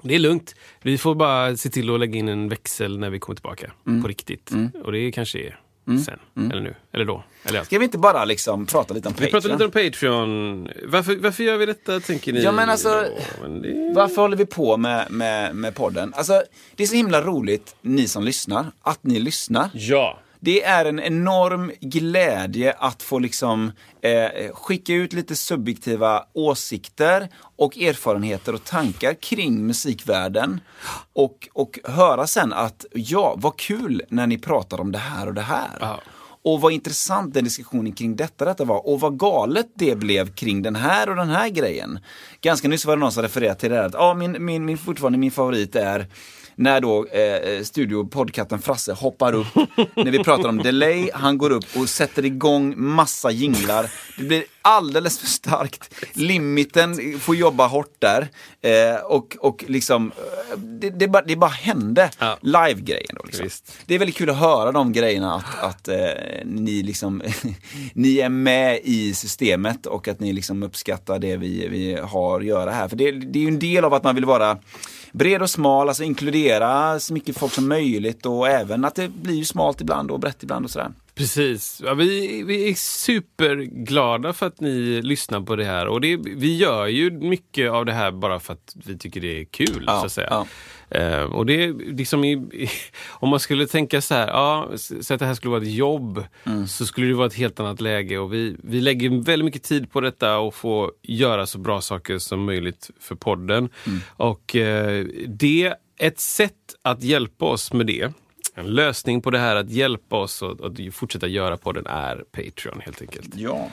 Det 0.02 0.14
är 0.14 0.18
lugnt. 0.18 0.54
Vi 0.82 0.98
får 0.98 1.14
bara 1.14 1.56
se 1.56 1.70
till 1.70 1.94
att 1.94 2.00
lägga 2.00 2.18
in 2.18 2.28
en 2.28 2.48
växel 2.48 2.98
när 2.98 3.10
vi 3.10 3.18
kommer 3.18 3.34
tillbaka. 3.34 3.72
På 4.02 4.08
riktigt. 4.08 4.50
Och 4.84 4.92
det 4.92 5.12
kanske 5.12 5.38
är 5.38 5.60
sen. 6.04 6.50
Eller 6.50 6.62
nu. 6.62 6.74
Eller 6.92 7.04
då. 7.04 7.24
Eller 7.44 7.64
Ska 7.64 7.78
vi 7.78 7.84
inte 7.84 7.98
bara 7.98 8.24
liksom 8.24 8.66
prata 8.66 8.94
lite 8.94 9.08
om 9.08 9.14
vi 9.18 9.30
pratar 9.30 9.48
Patreon? 9.48 9.52
lite 9.52 9.64
om 9.64 9.90
Patreon. 9.90 10.68
Varför, 10.92 11.16
varför 11.16 11.44
gör 11.44 11.56
vi 11.56 11.66
detta 11.66 12.00
tänker 12.00 12.32
ni? 12.32 12.42
Ja, 12.42 12.52
men 12.52 12.70
alltså-? 12.70 13.08
Men 13.42 13.62
det... 13.62 13.92
Varför 13.94 14.22
håller 14.22 14.36
vi 14.36 14.46
på 14.46 14.76
med, 14.76 15.10
med, 15.10 15.56
med 15.56 15.74
podden? 15.74 16.14
Alltså, 16.16 16.42
det 16.76 16.82
är 16.82 16.86
så 16.86 16.94
himla 16.94 17.22
roligt, 17.22 17.76
ni 17.80 18.08
som 18.08 18.24
lyssnar, 18.24 18.66
att 18.82 19.04
ni 19.04 19.18
lyssnar. 19.18 19.70
Ja. 19.72 20.18
Det 20.40 20.64
är 20.64 20.84
en 20.84 21.00
enorm 21.00 21.72
glädje 21.80 22.72
att 22.72 23.02
få 23.02 23.18
liksom 23.18 23.72
eh, 24.00 24.52
skicka 24.52 24.92
ut 24.94 25.12
lite 25.12 25.36
subjektiva 25.36 26.24
åsikter 26.32 27.28
och 27.56 27.78
erfarenheter 27.78 28.54
och 28.54 28.64
tankar 28.64 29.14
kring 29.14 29.66
musikvärlden. 29.66 30.60
Och, 31.12 31.48
och 31.52 31.78
höra 31.84 32.26
sen 32.26 32.52
att 32.52 32.86
ja, 32.92 33.34
vad 33.38 33.56
kul 33.56 34.02
när 34.08 34.26
ni 34.26 34.38
pratar 34.38 34.80
om 34.80 34.92
det 34.92 34.98
här 34.98 35.26
och 35.26 35.34
det 35.34 35.40
här. 35.40 35.78
Ja. 35.80 36.00
Och 36.42 36.60
vad 36.60 36.72
intressant 36.72 37.34
den 37.34 37.44
diskussionen 37.44 37.92
kring 37.92 38.16
detta, 38.16 38.44
detta 38.44 38.64
var. 38.64 38.88
Och 38.88 39.00
vad 39.00 39.18
galet 39.18 39.66
det 39.74 39.94
blev 39.94 40.34
kring 40.34 40.62
den 40.62 40.76
här 40.76 41.08
och 41.08 41.16
den 41.16 41.28
här 41.28 41.48
grejen. 41.48 41.98
Ganska 42.40 42.68
nyss 42.68 42.84
var 42.84 42.96
det 42.96 43.00
någon 43.00 43.12
som 43.12 43.22
refererade 43.22 43.60
till 43.60 43.70
det 43.70 43.76
här 43.76 43.84
att 43.84 43.94
ja, 43.94 44.14
min, 44.14 44.44
min, 44.44 44.64
min, 44.64 44.78
fortfarande 44.78 45.18
min 45.18 45.30
favorit 45.30 45.76
är 45.76 46.06
när 46.58 46.80
då 46.80 47.06
eh, 47.06 47.62
studiopodcasten 47.62 48.58
Frasse 48.58 48.92
hoppar 48.92 49.34
upp 49.34 49.54
när 49.94 50.10
vi 50.10 50.24
pratar 50.24 50.48
om 50.48 50.58
delay, 50.58 51.10
han 51.14 51.38
går 51.38 51.50
upp 51.50 51.64
och 51.76 51.88
sätter 51.88 52.24
igång 52.24 52.74
massa 52.76 53.30
jinglar 53.30 53.90
Det 54.16 54.24
blir 54.24 54.44
alldeles 54.62 55.18
för 55.18 55.26
starkt. 55.26 55.94
Limiten 56.12 57.18
får 57.20 57.36
jobba 57.36 57.66
hårt 57.66 57.94
där. 57.98 58.28
Eh, 58.60 59.00
och, 59.04 59.36
och 59.40 59.64
liksom, 59.68 60.12
eh, 60.16 60.58
det, 60.58 60.90
det, 60.90 61.08
bara, 61.08 61.22
det 61.22 61.36
bara 61.36 61.50
hände. 61.50 62.10
Ja. 62.18 62.38
Live-grejen 62.40 63.14
då. 63.14 63.22
Liksom. 63.24 63.44
Visst. 63.44 63.72
Det 63.86 63.94
är 63.94 63.98
väldigt 63.98 64.16
kul 64.16 64.30
att 64.30 64.36
höra 64.36 64.72
de 64.72 64.92
grejerna, 64.92 65.34
att, 65.34 65.64
att 65.64 65.88
eh, 65.88 65.96
ni 66.44 66.82
liksom, 66.82 67.22
ni 67.92 68.18
är 68.18 68.28
med 68.28 68.80
i 68.84 69.14
systemet 69.14 69.86
och 69.86 70.08
att 70.08 70.20
ni 70.20 70.32
liksom 70.32 70.62
uppskattar 70.62 71.18
det 71.18 71.36
vi, 71.36 71.68
vi 71.68 71.98
har 72.02 72.40
att 72.40 72.46
göra 72.46 72.70
här. 72.70 72.88
För 72.88 72.96
det, 72.96 73.10
det 73.10 73.38
är 73.38 73.42
ju 73.42 73.48
en 73.48 73.58
del 73.58 73.84
av 73.84 73.94
att 73.94 74.04
man 74.04 74.14
vill 74.14 74.24
vara 74.24 74.58
bred 75.12 75.42
och 75.42 75.50
smal, 75.50 75.88
alltså 75.88 76.02
inkludera 76.02 77.00
så 77.00 77.12
mycket 77.12 77.38
folk 77.38 77.52
som 77.52 77.68
möjligt 77.68 78.26
och 78.26 78.48
även 78.48 78.84
att 78.84 78.94
det 78.94 79.08
blir 79.08 79.44
smalt 79.44 79.80
ibland 79.80 80.10
och 80.10 80.20
brett 80.20 80.42
ibland 80.42 80.64
och 80.64 80.70
sådär. 80.70 80.90
Precis. 81.18 81.82
Ja, 81.84 81.94
vi, 81.94 82.42
vi 82.42 82.70
är 82.70 82.74
superglada 82.74 84.32
för 84.32 84.46
att 84.46 84.60
ni 84.60 85.02
lyssnar 85.02 85.40
på 85.40 85.56
det 85.56 85.64
här. 85.64 85.86
Och 85.86 86.00
det, 86.00 86.16
vi 86.16 86.56
gör 86.56 86.86
ju 86.86 87.10
mycket 87.10 87.70
av 87.70 87.84
det 87.84 87.92
här 87.92 88.10
bara 88.10 88.40
för 88.40 88.52
att 88.52 88.76
vi 88.86 88.98
tycker 88.98 89.20
det 89.20 89.40
är 89.40 89.44
kul. 89.44 89.84
Ja, 89.86 90.00
så 90.00 90.06
att 90.06 90.12
säga. 90.12 90.28
ja. 90.30 90.46
Eh, 90.90 91.22
och 91.22 91.46
det 91.46 91.72
liksom 91.72 92.24
i, 92.24 92.32
i, 92.32 92.68
om 93.08 93.28
man 93.28 93.40
skulle 93.40 93.66
tänka 93.66 94.00
så 94.00 94.14
här, 94.14 94.26
ja, 94.26 94.70
så 95.00 95.14
att 95.14 95.20
det 95.20 95.26
här 95.26 95.34
skulle 95.34 95.50
vara 95.50 95.62
ett 95.62 95.72
jobb, 95.72 96.24
så 96.68 96.86
skulle 96.86 97.06
det 97.06 97.14
vara 97.14 97.26
ett 97.26 97.34
helt 97.34 97.60
annat 97.60 97.80
läge. 97.80 98.18
Och 98.18 98.32
vi, 98.34 98.56
vi 98.62 98.80
lägger 98.80 99.24
väldigt 99.24 99.44
mycket 99.44 99.62
tid 99.62 99.92
på 99.92 100.00
detta 100.00 100.38
och 100.38 100.54
får 100.54 100.92
göra 101.02 101.46
så 101.46 101.58
bra 101.58 101.80
saker 101.80 102.18
som 102.18 102.44
möjligt 102.44 102.90
för 103.00 103.14
podden. 103.14 103.68
Och 104.08 104.56
eh, 104.56 105.06
det, 105.26 105.74
ett 105.98 106.20
sätt 106.20 106.54
att 106.82 107.02
hjälpa 107.02 107.44
oss 107.44 107.72
med 107.72 107.86
det, 107.86 108.12
en 108.58 108.66
lösning 108.66 109.22
på 109.22 109.30
det 109.30 109.38
här 109.38 109.56
att 109.56 109.70
hjälpa 109.70 110.16
oss 110.16 110.42
att, 110.42 110.60
att 110.60 110.94
fortsätta 110.94 111.26
göra 111.26 111.56
podden 111.56 111.86
är 111.86 112.16
Patreon 112.16 112.80
helt 112.80 113.02
enkelt. 113.02 113.34
Ja. 113.34 113.68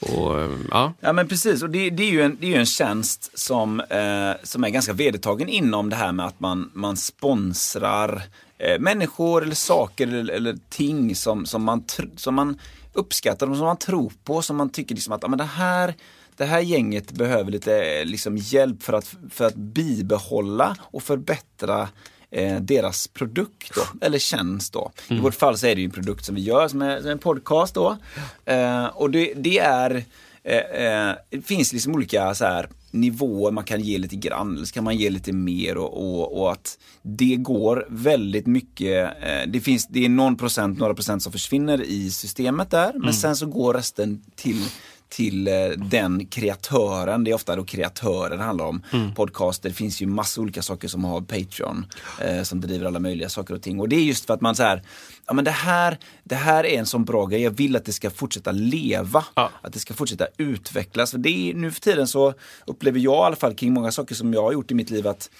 Och, 0.00 0.40
eh, 0.40 0.50
ja. 0.70 0.92
Ja 1.00 1.12
men 1.12 1.28
precis, 1.28 1.62
och 1.62 1.70
det, 1.70 1.90
det, 1.90 2.02
är, 2.02 2.10
ju 2.10 2.22
en, 2.22 2.36
det 2.40 2.46
är 2.46 2.50
ju 2.50 2.56
en 2.56 2.66
tjänst 2.66 3.38
som, 3.38 3.80
eh, 3.80 4.32
som 4.42 4.64
är 4.64 4.68
ganska 4.68 4.92
vedertagen 4.92 5.48
inom 5.48 5.90
det 5.90 5.96
här 5.96 6.12
med 6.12 6.26
att 6.26 6.40
man, 6.40 6.70
man 6.74 6.96
sponsrar 6.96 8.22
eh, 8.58 8.80
människor 8.80 9.42
eller 9.42 9.54
saker 9.54 10.06
eller, 10.06 10.34
eller 10.34 10.58
ting 10.68 11.14
som, 11.14 11.46
som, 11.46 11.62
man, 11.62 11.84
som 12.16 12.34
man 12.34 12.58
uppskattar, 12.92 13.46
som 13.46 13.58
man 13.58 13.78
tror 13.78 14.12
på, 14.24 14.42
som 14.42 14.56
man 14.56 14.70
tycker 14.70 14.94
liksom 14.94 15.12
att 15.12 15.22
ja, 15.22 15.28
men 15.28 15.38
det, 15.38 15.44
här, 15.44 15.94
det 16.36 16.44
här 16.44 16.60
gänget 16.60 17.12
behöver 17.12 17.50
lite 17.50 17.98
eh, 17.98 18.04
liksom, 18.04 18.36
hjälp 18.36 18.82
för 18.82 18.92
att, 18.92 19.14
för 19.30 19.44
att 19.44 19.54
bibehålla 19.54 20.76
och 20.80 21.02
förbättra 21.02 21.88
eh, 22.30 22.60
deras 22.60 23.08
produkt 23.08 23.74
då, 23.74 24.06
eller 24.06 24.18
tjänst 24.18 24.72
då. 24.72 24.92
I 25.08 25.20
vårt 25.20 25.34
fall 25.34 25.58
så 25.58 25.66
är 25.66 25.74
det 25.74 25.80
ju 25.80 25.84
en 25.84 25.90
produkt 25.90 26.24
som 26.24 26.34
vi 26.34 26.40
gör 26.40 26.68
som 26.68 26.82
är, 26.82 27.00
som 27.00 27.10
en 27.10 27.18
podcast 27.18 27.74
då. 27.74 27.96
Eh, 28.44 28.84
och 28.84 29.10
det, 29.10 29.32
det 29.36 29.58
är 29.58 30.04
eh, 30.44 30.56
eh, 30.56 31.14
det 31.30 31.46
finns 31.46 31.72
liksom 31.72 31.94
olika 31.94 32.34
så 32.34 32.44
här, 32.44 32.68
nivåer 32.90 33.50
man 33.52 33.64
kan 33.64 33.80
ge 33.80 33.98
lite 33.98 34.16
grann, 34.16 34.56
eller 34.56 34.66
så 34.66 34.74
kan 34.74 34.84
man 34.84 34.96
ge 34.96 35.10
lite 35.10 35.32
mer 35.32 35.76
och, 35.76 35.96
och, 35.96 36.40
och 36.40 36.52
att 36.52 36.78
det 37.02 37.36
går 37.36 37.86
väldigt 37.90 38.46
mycket, 38.46 39.10
det 39.46 39.60
finns, 39.60 39.86
det 39.86 40.04
är 40.04 40.08
någon 40.08 40.36
procent, 40.36 40.78
några 40.78 40.94
procent 40.94 41.22
som 41.22 41.32
försvinner 41.32 41.82
i 41.82 42.10
systemet 42.10 42.70
där, 42.70 42.92
men 42.94 43.14
sen 43.14 43.36
så 43.36 43.46
går 43.46 43.74
resten 43.74 44.22
till 44.36 44.64
till 45.08 45.48
eh, 45.48 45.54
den 45.76 46.26
kreatören, 46.26 47.24
det 47.24 47.30
är 47.30 47.34
ofta 47.34 47.56
då 47.56 47.64
kreatörer 47.64 48.36
det 48.36 48.42
handlar 48.42 48.64
om. 48.64 48.82
Podcaster, 49.16 49.68
det 49.68 49.74
finns 49.74 50.02
ju 50.02 50.06
massa 50.06 50.40
olika 50.40 50.62
saker 50.62 50.88
som 50.88 51.04
har 51.04 51.20
Patreon 51.20 51.86
eh, 52.20 52.42
som 52.42 52.60
driver 52.60 52.86
alla 52.86 52.98
möjliga 52.98 53.28
saker 53.28 53.54
och 53.54 53.62
ting. 53.62 53.80
Och 53.80 53.88
det 53.88 53.96
är 53.96 54.00
just 54.00 54.26
för 54.26 54.34
att 54.34 54.40
man 54.40 54.54
så 54.54 54.62
här, 54.62 54.82
ja 55.26 55.32
men 55.32 55.44
det 55.44 55.50
här, 55.50 55.98
det 56.24 56.34
här 56.34 56.66
är 56.66 56.78
en 56.78 56.86
sån 56.86 57.04
bra 57.04 57.26
grej, 57.26 57.42
jag 57.42 57.50
vill 57.50 57.76
att 57.76 57.84
det 57.84 57.92
ska 57.92 58.10
fortsätta 58.10 58.52
leva. 58.52 59.24
Ja. 59.34 59.50
Att 59.62 59.72
det 59.72 59.78
ska 59.78 59.94
fortsätta 59.94 60.26
utvecklas. 60.36 61.10
För 61.10 61.18
det 61.18 61.50
är, 61.50 61.54
nu 61.54 61.70
för 61.70 61.80
tiden 61.80 62.08
så 62.08 62.34
upplever 62.66 63.00
jag 63.00 63.14
i 63.14 63.26
alla 63.26 63.36
fall 63.36 63.54
kring 63.54 63.72
många 63.72 63.92
saker 63.92 64.14
som 64.14 64.34
jag 64.34 64.42
har 64.42 64.52
gjort 64.52 64.70
i 64.70 64.74
mitt 64.74 64.90
liv 64.90 65.06
att 65.06 65.30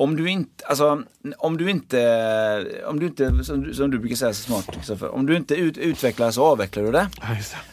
om 0.00 0.16
du 0.16 0.30
inte, 0.30 0.66
alltså, 0.66 1.02
om 1.38 1.56
du 1.56 1.70
inte, 1.70 2.82
om 2.86 3.00
du 3.00 3.06
inte, 3.06 3.44
som, 3.44 3.62
du- 3.62 3.74
som 3.74 3.90
du 3.90 3.98
brukar 3.98 4.16
säga 4.16 4.32
så 4.34 4.42
smart, 4.42 5.00
om 5.12 5.26
du 5.26 5.36
inte 5.36 5.54
ut, 5.54 5.78
utvecklar 5.78 6.30
så 6.30 6.44
avvecklar 6.44 6.82
du 6.82 6.92
det. 6.92 7.08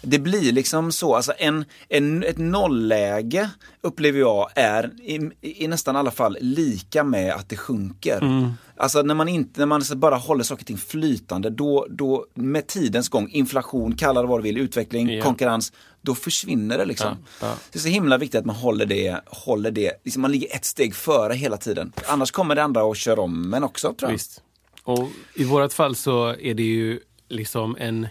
Det. 0.01 0.19
Blir 0.19 0.51
liksom 0.51 0.91
så, 0.91 1.15
alltså 1.15 1.33
en, 1.37 1.65
en, 1.89 2.23
ett 2.23 2.37
nollläge 2.37 3.49
upplever 3.81 4.19
jag 4.19 4.49
är 4.55 4.91
i, 5.01 5.29
i 5.41 5.67
nästan 5.67 5.95
alla 5.95 6.11
fall 6.11 6.37
lika 6.41 7.03
med 7.03 7.33
att 7.33 7.49
det 7.49 7.57
sjunker. 7.57 8.21
Mm. 8.21 8.49
Alltså 8.79 9.01
när 9.01 9.15
man, 9.15 9.27
inte, 9.27 9.59
när 9.59 9.65
man 9.65 9.81
bara 9.95 10.15
håller 10.15 10.43
saker 10.43 10.63
och 10.63 10.67
ting 10.67 10.77
flytande, 10.77 11.49
då, 11.49 11.87
då 11.89 12.25
med 12.33 12.67
tidens 12.67 13.09
gång, 13.09 13.29
inflation, 13.29 13.95
kalla 13.95 14.21
det 14.21 14.27
vad 14.27 14.39
du 14.39 14.43
vill, 14.43 14.57
utveckling, 14.57 15.09
Ja. 15.09 15.23
konkurrens, 15.23 15.73
då 16.01 16.15
försvinner 16.15 16.77
det 16.77 16.85
liksom. 16.85 17.17
Ja, 17.41 17.47
ja. 17.47 17.55
Det 17.71 17.79
är 17.79 17.81
så 17.81 17.89
himla 17.89 18.17
viktigt 18.17 18.39
att 18.39 18.45
man 18.45 18.55
håller 18.55 18.85
det, 18.85 19.21
håller 19.25 19.71
det, 19.71 20.01
liksom 20.03 20.21
man 20.21 20.31
ligger 20.31 20.55
ett 20.55 20.65
steg 20.65 20.95
före 20.95 21.33
hela 21.33 21.57
tiden. 21.57 21.93
Annars 22.07 22.31
kommer 22.31 22.55
det 22.55 22.63
andra 22.63 22.83
och 22.83 22.95
kör 22.95 23.19
om 23.19 23.53
en 23.53 23.63
också 23.63 23.93
tror 23.93 24.09
jag. 24.09 24.11
Visst. 24.13 24.43
Och 24.83 25.09
i 25.33 25.43
vårt 25.43 25.73
fall 25.73 25.95
så 25.95 26.27
är 26.27 26.53
det 26.53 26.63
ju 26.63 26.99
liksom 27.29 27.77
en, 27.79 28.07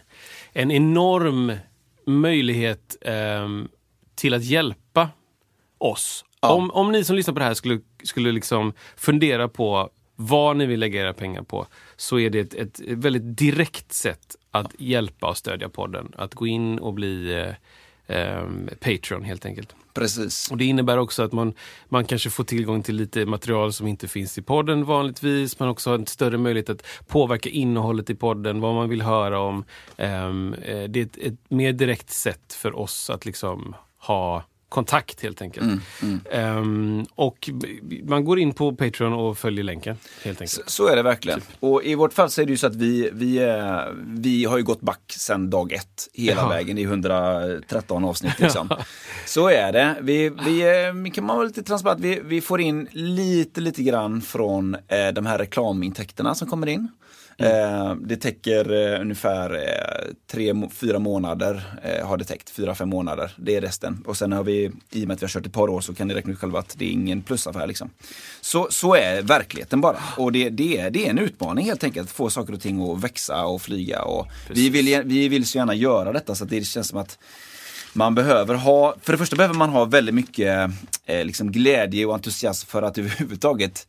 en 0.53 0.71
enorm 0.71 1.53
möjlighet 2.07 2.97
ehm, 3.01 3.69
till 4.15 4.35
att 4.35 4.45
hjälpa 4.45 5.09
oss. 5.79 6.25
Ja. 6.41 6.53
Om, 6.53 6.71
om 6.71 6.93
ni 6.93 7.05
som 7.05 7.17
lyssnar 7.17 7.35
på 7.35 7.41
det 7.41 7.47
här 7.47 7.55
skulle, 7.55 7.81
skulle 8.03 8.33
liksom 8.33 8.73
fundera 8.97 9.49
på 9.49 9.91
vad 10.17 10.57
ni 10.57 10.67
vill 10.67 10.81
lägga 10.81 11.01
era 11.01 11.13
pengar 11.13 11.43
på 11.43 11.67
så 11.97 12.19
är 12.19 12.31
det 12.31 12.39
ett, 12.39 12.55
ett 12.55 12.81
väldigt 12.81 13.39
direkt 13.39 13.93
sätt 13.93 14.37
att 14.59 14.75
hjälpa 14.79 15.29
och 15.29 15.37
stödja 15.37 15.69
podden. 15.69 16.13
Att 16.17 16.35
gå 16.35 16.47
in 16.47 16.79
och 16.79 16.95
bli 16.95 17.35
eh, 17.35 17.55
ehm, 18.17 18.69
Patreon 18.81 19.25
helt 19.25 19.47
enkelt. 19.47 19.75
Precis. 19.95 20.51
Och 20.51 20.57
Det 20.57 20.65
innebär 20.65 20.99
också 20.99 21.23
att 21.23 21.33
man, 21.33 21.55
man 21.89 22.05
kanske 22.05 22.31
får 22.31 22.45
tillgång 22.45 22.83
till 22.83 22.97
lite 22.97 23.27
material 23.27 23.73
som 23.73 23.87
inte 23.87 24.09
finns 24.09 24.39
i 24.39 24.43
podden 24.43 24.85
vanligtvis. 24.85 25.59
Man 25.59 25.69
också 25.69 25.91
har 25.91 25.95
en 25.99 26.07
större 26.07 26.39
möjlighet 26.39 26.71
att 26.71 26.87
påverka 27.07 27.49
innehållet 27.49 28.11
i 28.11 28.15
podden, 28.15 28.61
vad 28.61 28.75
man 28.75 28.89
vill 28.89 29.03
höra 29.03 29.39
om. 29.39 29.65
Ehm, 29.97 30.55
eh, 30.55 30.85
det 30.85 31.01
är 31.01 31.05
ett, 31.05 31.19
ett 31.19 31.51
mer 31.51 31.73
direkt 31.73 32.11
sätt 32.11 32.53
för 32.53 32.79
oss 32.79 33.11
att 33.11 33.25
liksom 33.25 33.75
ha 33.99 34.45
kontakt 34.69 35.23
helt 35.23 35.43
enkelt. 35.43 35.81
Ehm, 36.31 37.07
och 37.15 37.51
b- 37.83 38.01
man 38.05 38.25
går 38.25 38.39
in 38.39 38.53
på 38.55 38.77
Patreon 38.77 39.13
och 39.13 39.39
följer 39.39 39.65
länken 39.65 39.97
helt 40.25 40.39
Så, 40.39 40.43
enkelt. 40.45 40.71
så 40.71 40.87
är 40.87 40.97
det 40.97 41.03
verkligen. 41.03 41.41
Och 41.61 41.83
i 41.85 41.95
vårt 41.95 42.13
fall 42.13 42.31
så 42.31 42.43
är 42.43 42.47
det 42.47 42.51
ju 42.51 42.57
så 42.57 42.67
att 42.67 42.75
vi, 42.75 43.11
vi, 43.13 43.37
eh, 43.39 43.81
vi 44.07 44.45
har 44.45 44.57
ju 44.59 44.63
gått 44.65 44.81
back 44.81 45.01
sedan 45.19 45.51
dag 45.51 45.73
ett 45.73 46.09
hela 46.15 46.41
Ja. 46.43 46.49
vägen 46.49 46.79
i 46.79 46.83
113 46.83 48.05
avsnitt. 48.05 48.39
Liksom. 48.41 48.71
Så 49.27 49.49
är 49.49 49.73
det. 49.73 49.97
Vi, 50.01 50.29
vi, 50.45 50.85
eh, 50.87 50.93
vi 51.03 51.11
kan 51.11 51.25
man 51.27 51.37
vara 51.37 51.47
lite 51.47 51.63
transparent, 51.63 52.01
vi, 52.01 52.21
vi 52.25 52.41
får 52.41 52.61
in 52.61 52.89
lite, 52.91 53.61
lite 53.61 53.83
grann 53.83 54.21
från 54.21 54.75
eh, 54.75 55.09
de 55.15 55.27
här 55.27 55.39
reklamintäkterna 55.39 56.35
som 56.35 56.49
kommer 56.49 56.67
in. 56.67 56.89
Eh, 57.39 57.95
det 57.95 58.17
täcker 58.17 58.73
eh, 58.73 59.01
ungefär 59.01 59.55
eh, 59.55 60.15
tre, 60.27 60.55
fyra 60.73 60.99
månader, 60.99 61.63
har 62.03 62.17
det 62.17 62.25
täckt, 62.25 62.51
fyra, 62.51 62.75
fem 62.75 62.89
månader. 62.89 63.33
Det 63.37 63.57
är 63.57 63.61
resten. 63.61 64.03
Och 64.07 64.17
sen 64.17 64.33
har 64.33 64.45
vi, 64.45 64.71
i 64.91 65.05
och 65.05 65.09
med 65.09 65.15
att 65.15 65.23
vi 65.23 65.25
har 65.25 65.29
kört 65.29 65.47
ett 65.47 65.53
par 65.53 65.69
år 65.69 65.81
så 65.81 65.95
kan 65.95 66.09
ni 66.09 66.15
räkna 66.15 66.33
ut 66.33 66.39
själva 66.39 66.59
att 66.59 66.75
det 66.79 66.85
är 66.85 66.91
ingen 66.91 67.23
plusaffär 67.23 67.67
liksom. 67.67 67.91
Så, 68.41 68.69
så 68.71 68.95
är 68.95 69.23
verkligheten 69.23 69.81
bara. 69.81 69.97
Och 70.17 70.33
det, 70.33 70.51
det, 70.51 70.79
är, 70.79 70.91
det 70.91 71.07
är 71.07 71.11
en 71.11 71.19
utmaning 71.19 71.67
helt 71.67 71.85
enkelt, 71.85 72.09
att 72.09 72.15
få 72.15 72.31
saker 72.31 72.53
och 72.53 72.61
ting 72.61 72.91
att 72.91 73.05
växa 73.05 73.45
och 73.45 73.63
flyga. 73.63 74.03
Och 74.03 74.27
vi, 74.51 74.69
vill, 74.69 75.03
vi 75.05 75.29
vill 75.29 75.47
så 75.47 75.59
gärna 75.59 75.75
göra 75.75 76.13
detta 76.13 76.35
så 76.35 76.45
att 76.45 76.51
det 76.51 76.65
känns 76.65 76.89
som 76.89 76.99
att 76.99 77.19
man 77.93 78.15
behöver 78.15 78.55
ha, 78.55 78.95
för 79.03 79.13
det 79.13 79.19
första 79.19 79.37
behöver 79.37 79.55
man 79.55 79.71
ha 79.71 79.85
väldigt 79.85 80.15
mycket 80.15 80.71
eh, 81.07 81.25
liksom 81.25 81.53
glädje 81.53 82.07
och 82.07 82.15
entusiasm 82.15 82.69
för 82.69 82.83
att 82.83 82.99
överhuvudtaget 82.99 83.87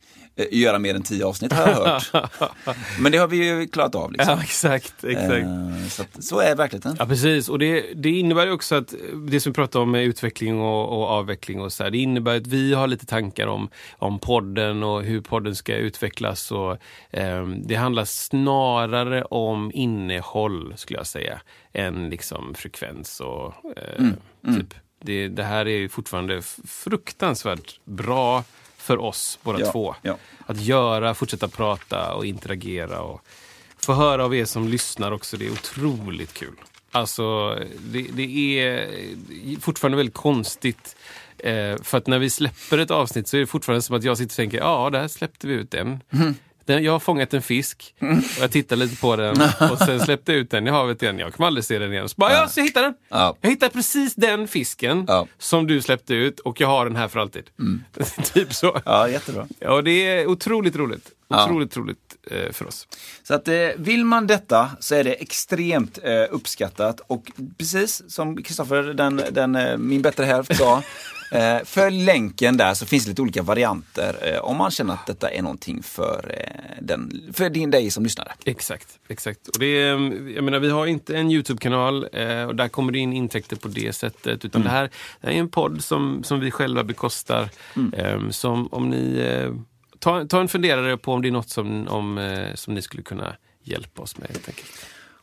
göra 0.50 0.78
mer 0.78 0.94
än 0.94 1.02
tio 1.02 1.26
avsnitt 1.26 1.52
har 1.52 1.68
jag 1.68 1.74
hört. 1.74 2.32
Men 3.00 3.12
det 3.12 3.18
har 3.18 3.28
vi 3.28 3.36
ju 3.36 3.66
klarat 3.66 3.94
av. 3.94 4.12
Liksom. 4.12 4.34
Ja, 4.34 4.42
exakt. 4.42 5.04
exakt. 5.04 5.32
Eh, 5.32 5.88
så, 5.88 6.02
att, 6.02 6.24
så 6.24 6.40
är 6.40 6.56
verkligheten. 6.56 6.96
Ja, 6.98 7.06
precis. 7.06 7.48
Och 7.48 7.58
det, 7.58 7.84
det 7.94 8.10
innebär 8.10 8.52
också 8.52 8.74
att 8.74 8.94
det 9.28 9.40
som 9.40 9.52
vi 9.52 9.54
pratar 9.54 9.80
om 9.80 9.90
med 9.90 10.04
utveckling 10.04 10.60
och, 10.60 10.98
och 10.98 11.06
avveckling 11.08 11.60
och 11.60 11.72
så 11.72 11.82
här, 11.82 11.90
det 11.90 11.98
innebär 11.98 12.36
att 12.36 12.46
vi 12.46 12.74
har 12.74 12.86
lite 12.86 13.06
tankar 13.06 13.46
om, 13.46 13.68
om 13.98 14.18
podden 14.18 14.82
och 14.82 15.02
hur 15.02 15.20
podden 15.20 15.54
ska 15.54 15.76
utvecklas. 15.76 16.52
Och, 16.52 16.76
ehm, 17.10 17.66
det 17.66 17.74
handlar 17.74 18.04
snarare 18.04 19.24
om 19.24 19.70
innehåll, 19.74 20.74
skulle 20.76 20.98
jag 20.98 21.06
säga, 21.06 21.40
än 21.72 22.10
liksom 22.10 22.54
frekvens 22.54 23.20
och 23.20 23.54
eh, 23.76 24.04
typ. 24.56 24.74
Det, 25.00 25.28
det 25.28 25.42
här 25.42 25.68
är 25.68 25.88
fortfarande 25.88 26.42
fruktansvärt 26.64 27.80
bra 27.84 28.44
för 28.88 28.98
oss 29.00 29.38
båda 29.42 29.60
Ja, 29.60 29.72
två. 29.72 29.94
ja. 30.02 30.16
Att 30.46 30.60
göra, 30.60 31.14
fortsätta 31.14 31.48
prata 31.48 32.14
och 32.14 32.26
interagera. 32.26 33.00
Och, 33.00 33.20
få 33.80 33.92
höra 33.92 34.24
av 34.24 34.34
er 34.34 34.44
som 34.44 34.68
lyssnar 34.68 35.12
också. 35.12 35.36
Det 35.36 35.46
är 35.46 35.50
otroligt 35.52 36.34
kul. 36.34 36.54
Alltså, 36.92 37.54
det, 37.80 38.02
det 38.12 38.58
är 38.60 39.60
fortfarande 39.60 39.96
väldigt 39.96 40.14
konstigt. 40.14 40.96
Eh, 41.38 41.76
för 41.82 41.98
att 41.98 42.06
när 42.06 42.18
vi 42.18 42.30
släpper 42.30 42.78
ett 42.78 42.90
avsnitt 42.90 43.28
så 43.28 43.36
är 43.36 43.40
det 43.40 43.46
fortfarande 43.46 43.82
som 43.82 43.96
att 43.96 44.04
jag 44.04 44.18
sitter 44.18 44.32
och 44.32 44.36
tänker, 44.36 44.58
ja, 44.58 44.90
där 44.90 45.08
släppte 45.08 45.46
vi 45.46 45.54
ut 45.54 45.70
den. 45.70 46.00
Den, 46.68 46.84
jag 46.84 46.92
har 46.92 46.98
fångat 47.00 47.34
en 47.34 47.42
fisk 47.42 47.94
Mm. 48.00 48.18
och 48.18 48.24
jag 48.40 48.50
tittar 48.50 48.76
lite 48.76 48.96
på 48.96 49.16
den 49.16 49.36
och 49.72 49.78
sen 49.78 50.00
släppte 50.00 50.32
jag 50.32 50.38
ut 50.40 50.50
den 50.50 50.66
i 50.66 50.70
havet 50.70 51.02
igen. 51.02 51.18
Jag 51.18 51.32
kommer 51.32 51.46
aldrig 51.46 51.64
se 51.64 51.78
den 51.78 51.92
igen. 51.92 52.08
Så 52.08 52.14
bara, 52.16 52.32
ja, 52.32 52.48
så 52.48 52.60
jag 52.60 52.64
hittade 52.64 52.86
den. 52.86 52.94
Ja. 53.08 53.36
Jag 53.40 53.50
hittade 53.50 53.72
precis 53.72 54.14
den 54.14 54.48
fisken 54.48 55.04
Ja. 55.08 55.16
Mm. 55.16 55.28
som 55.38 55.66
du 55.66 55.82
släppte 55.82 56.14
ut 56.14 56.40
och 56.40 56.60
jag 56.60 56.68
har 56.68 56.84
den 56.86 56.96
här 56.96 57.08
för 57.08 57.20
alltid. 57.20 57.44
typ 58.34 58.54
så. 58.54 58.80
Ja, 58.84 59.08
jättebra. 59.08 59.46
Ja, 59.58 59.82
det 59.82 59.90
är 59.90 60.26
otroligt 60.26 60.76
roligt. 60.76 61.08
Ja. 61.28 61.44
Otroligt 61.44 61.76
roligt 61.76 62.16
eh, 62.30 62.52
för 62.52 62.66
oss. 62.66 62.88
Så 63.22 63.34
att 63.34 63.48
eh, 63.48 63.54
vill 63.76 64.04
man 64.04 64.26
detta 64.26 64.70
så 64.80 64.94
är 64.94 65.04
det 65.04 65.12
extremt 65.12 65.98
eh, 66.02 66.12
uppskattat 66.30 67.00
och 67.06 67.30
precis 67.58 68.02
som 68.10 68.42
Kristoffer, 68.42 68.82
den, 68.82 69.22
den, 69.30 69.56
eh, 69.56 69.76
min 69.76 70.02
bättre 70.02 70.24
hälft 70.24 70.56
sa, 70.56 70.82
följ 71.64 72.04
länken 72.04 72.56
där 72.56 72.74
så 72.74 72.86
finns 72.86 73.04
det 73.04 73.10
lite 73.10 73.22
olika 73.22 73.42
varianter 73.42 74.16
eh, 74.22 74.44
om 74.44 74.56
man 74.56 74.70
känner 74.70 74.94
att 74.94 75.06
detta 75.06 75.30
är 75.30 75.42
någonting 75.42 75.82
för, 75.82 76.34
eh, 76.34 76.82
den, 76.82 77.30
för 77.32 77.50
din, 77.50 77.70
dig 77.70 77.90
som 77.90 78.04
lyssnare. 78.04 78.32
Exakt, 78.44 78.88
exakt. 79.08 79.48
Och 79.48 79.58
det 79.58 79.72
jag 80.34 80.44
menar, 80.44 80.58
vi 80.58 80.70
har 80.70 80.86
inte 80.86 81.16
en 81.16 81.30
YouTube-kanal 81.30 82.08
eh, 82.12 82.42
och 82.42 82.54
där 82.54 82.68
kommer 82.68 82.92
det 82.92 82.98
in 82.98 83.12
intäkter 83.12 83.56
på 83.56 83.68
det 83.68 83.92
sättet. 83.92 84.44
Utan 84.44 84.62
det, 84.62 84.68
här, 84.68 84.90
det 85.20 85.26
här 85.26 85.34
är 85.34 85.38
en 85.38 85.48
podd 85.48 85.84
som, 85.84 86.24
som 86.24 86.40
vi 86.40 86.50
själva 86.50 86.84
bekostar. 86.84 87.48
Eh, 87.92 88.28
som 88.30 88.66
om 88.66 88.90
ni 88.90 89.18
eh, 89.18 89.52
ta, 89.98 90.24
ta 90.24 90.40
en 90.40 90.48
funderare 90.48 90.96
på 90.96 91.12
om 91.12 91.22
det 91.22 91.28
är 91.28 91.32
något 91.32 91.50
som, 91.50 91.88
om, 91.88 92.18
eh, 92.18 92.54
som 92.54 92.74
ni 92.74 92.82
skulle 92.82 93.02
kunna 93.02 93.36
hjälpa 93.62 94.02
oss 94.02 94.18
med 94.18 94.28
helt 94.28 94.48
enkelt. 94.48 94.68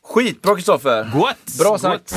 Skitbra 0.02 0.56
Kristoffer! 0.56 1.12
What? 1.14 1.58
Bra 1.60 1.78
sagt! 1.78 2.16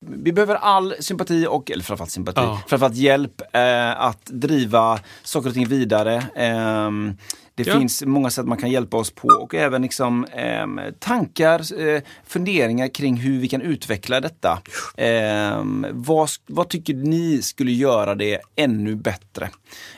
Vi 0.00 0.32
behöver 0.32 0.54
all 0.54 0.94
sympati 1.00 1.46
och, 1.50 1.70
eller 1.70 1.82
framförallt 1.84 2.10
sympati, 2.10 2.40
Ja. 2.40 2.62
framförallt 2.68 2.96
hjälp 2.96 3.40
eh, 3.52 4.00
att 4.00 4.26
driva 4.26 5.00
saker 5.22 5.48
och 5.48 5.54
ting 5.54 5.68
vidare. 5.68 6.24
Ehm, 6.36 7.16
det 7.54 7.66
Ja. 7.66 7.78
finns 7.78 8.02
många 8.06 8.30
sätt 8.30 8.46
man 8.46 8.58
kan 8.58 8.70
hjälpa 8.70 8.96
oss 8.96 9.10
på 9.10 9.28
och 9.28 9.54
även 9.54 9.82
liksom, 9.82 10.24
ehm, 10.32 10.80
tankar, 10.98 11.80
eh, 11.88 12.02
funderingar 12.26 12.88
kring 12.88 13.16
hur 13.16 13.40
vi 13.40 13.48
kan 13.48 13.62
utveckla 13.62 14.20
detta. 14.20 14.62
Ehm, 14.96 15.86
vad, 15.90 16.28
vad 16.46 16.68
tycker 16.68 16.94
ni 16.94 17.42
skulle 17.42 17.72
göra 17.72 18.14
det 18.14 18.40
ännu 18.56 18.94
bättre? 18.96 19.50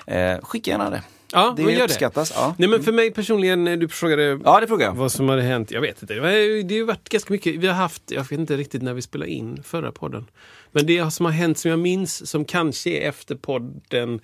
Eh, 0.07 0.39
skicka 0.43 0.71
gärna 0.71 0.91
det. 0.91 1.03
Ja, 1.33 1.55
det 1.57 1.63
gör 1.73 1.85
uppskattas. 1.85 2.33
Ja. 2.37 2.55
Nej, 2.59 2.69
men 2.69 2.83
för 2.83 2.93
mig 2.93 3.11
personligen, 3.11 3.69
eh, 3.69 3.79
du 3.79 3.89
frågade 3.89 4.41
ja, 4.45 4.61
det 4.61 4.67
frågar 4.67 4.87
jag. 4.87 4.93
vad 4.95 5.13
som 5.13 5.29
hade 5.29 5.43
hänt. 5.43 5.71
Jag 5.71 5.81
vet 5.81 6.03
inte. 6.03 6.15
Det 6.15 6.21
har 6.21 6.31
ju- 6.31 6.63
det 6.63 6.83
varit 6.83 7.09
ganska 7.09 7.33
mycket. 7.33 7.55
Vi 7.57 7.67
har 7.67 7.75
haft, 7.75 8.03
jag 8.11 8.21
vet 8.23 8.33
inte 8.33 8.57
riktigt 8.57 8.83
när 8.83 8.95
vi 8.95 9.03
spelade 9.03 9.31
in 9.31 9.63
förra 9.63 9.93
podden. 9.93 10.27
Men 10.73 10.87
det 10.87 11.11
som 11.11 11.27
har 11.27 11.33
hänt 11.33 11.59
som 11.59 11.71
jag 11.71 11.79
minns, 11.81 12.31
som 12.31 12.45
kanske 12.45 12.91
är 12.91 13.09
efter 13.09 13.35
podden, 13.35 14.21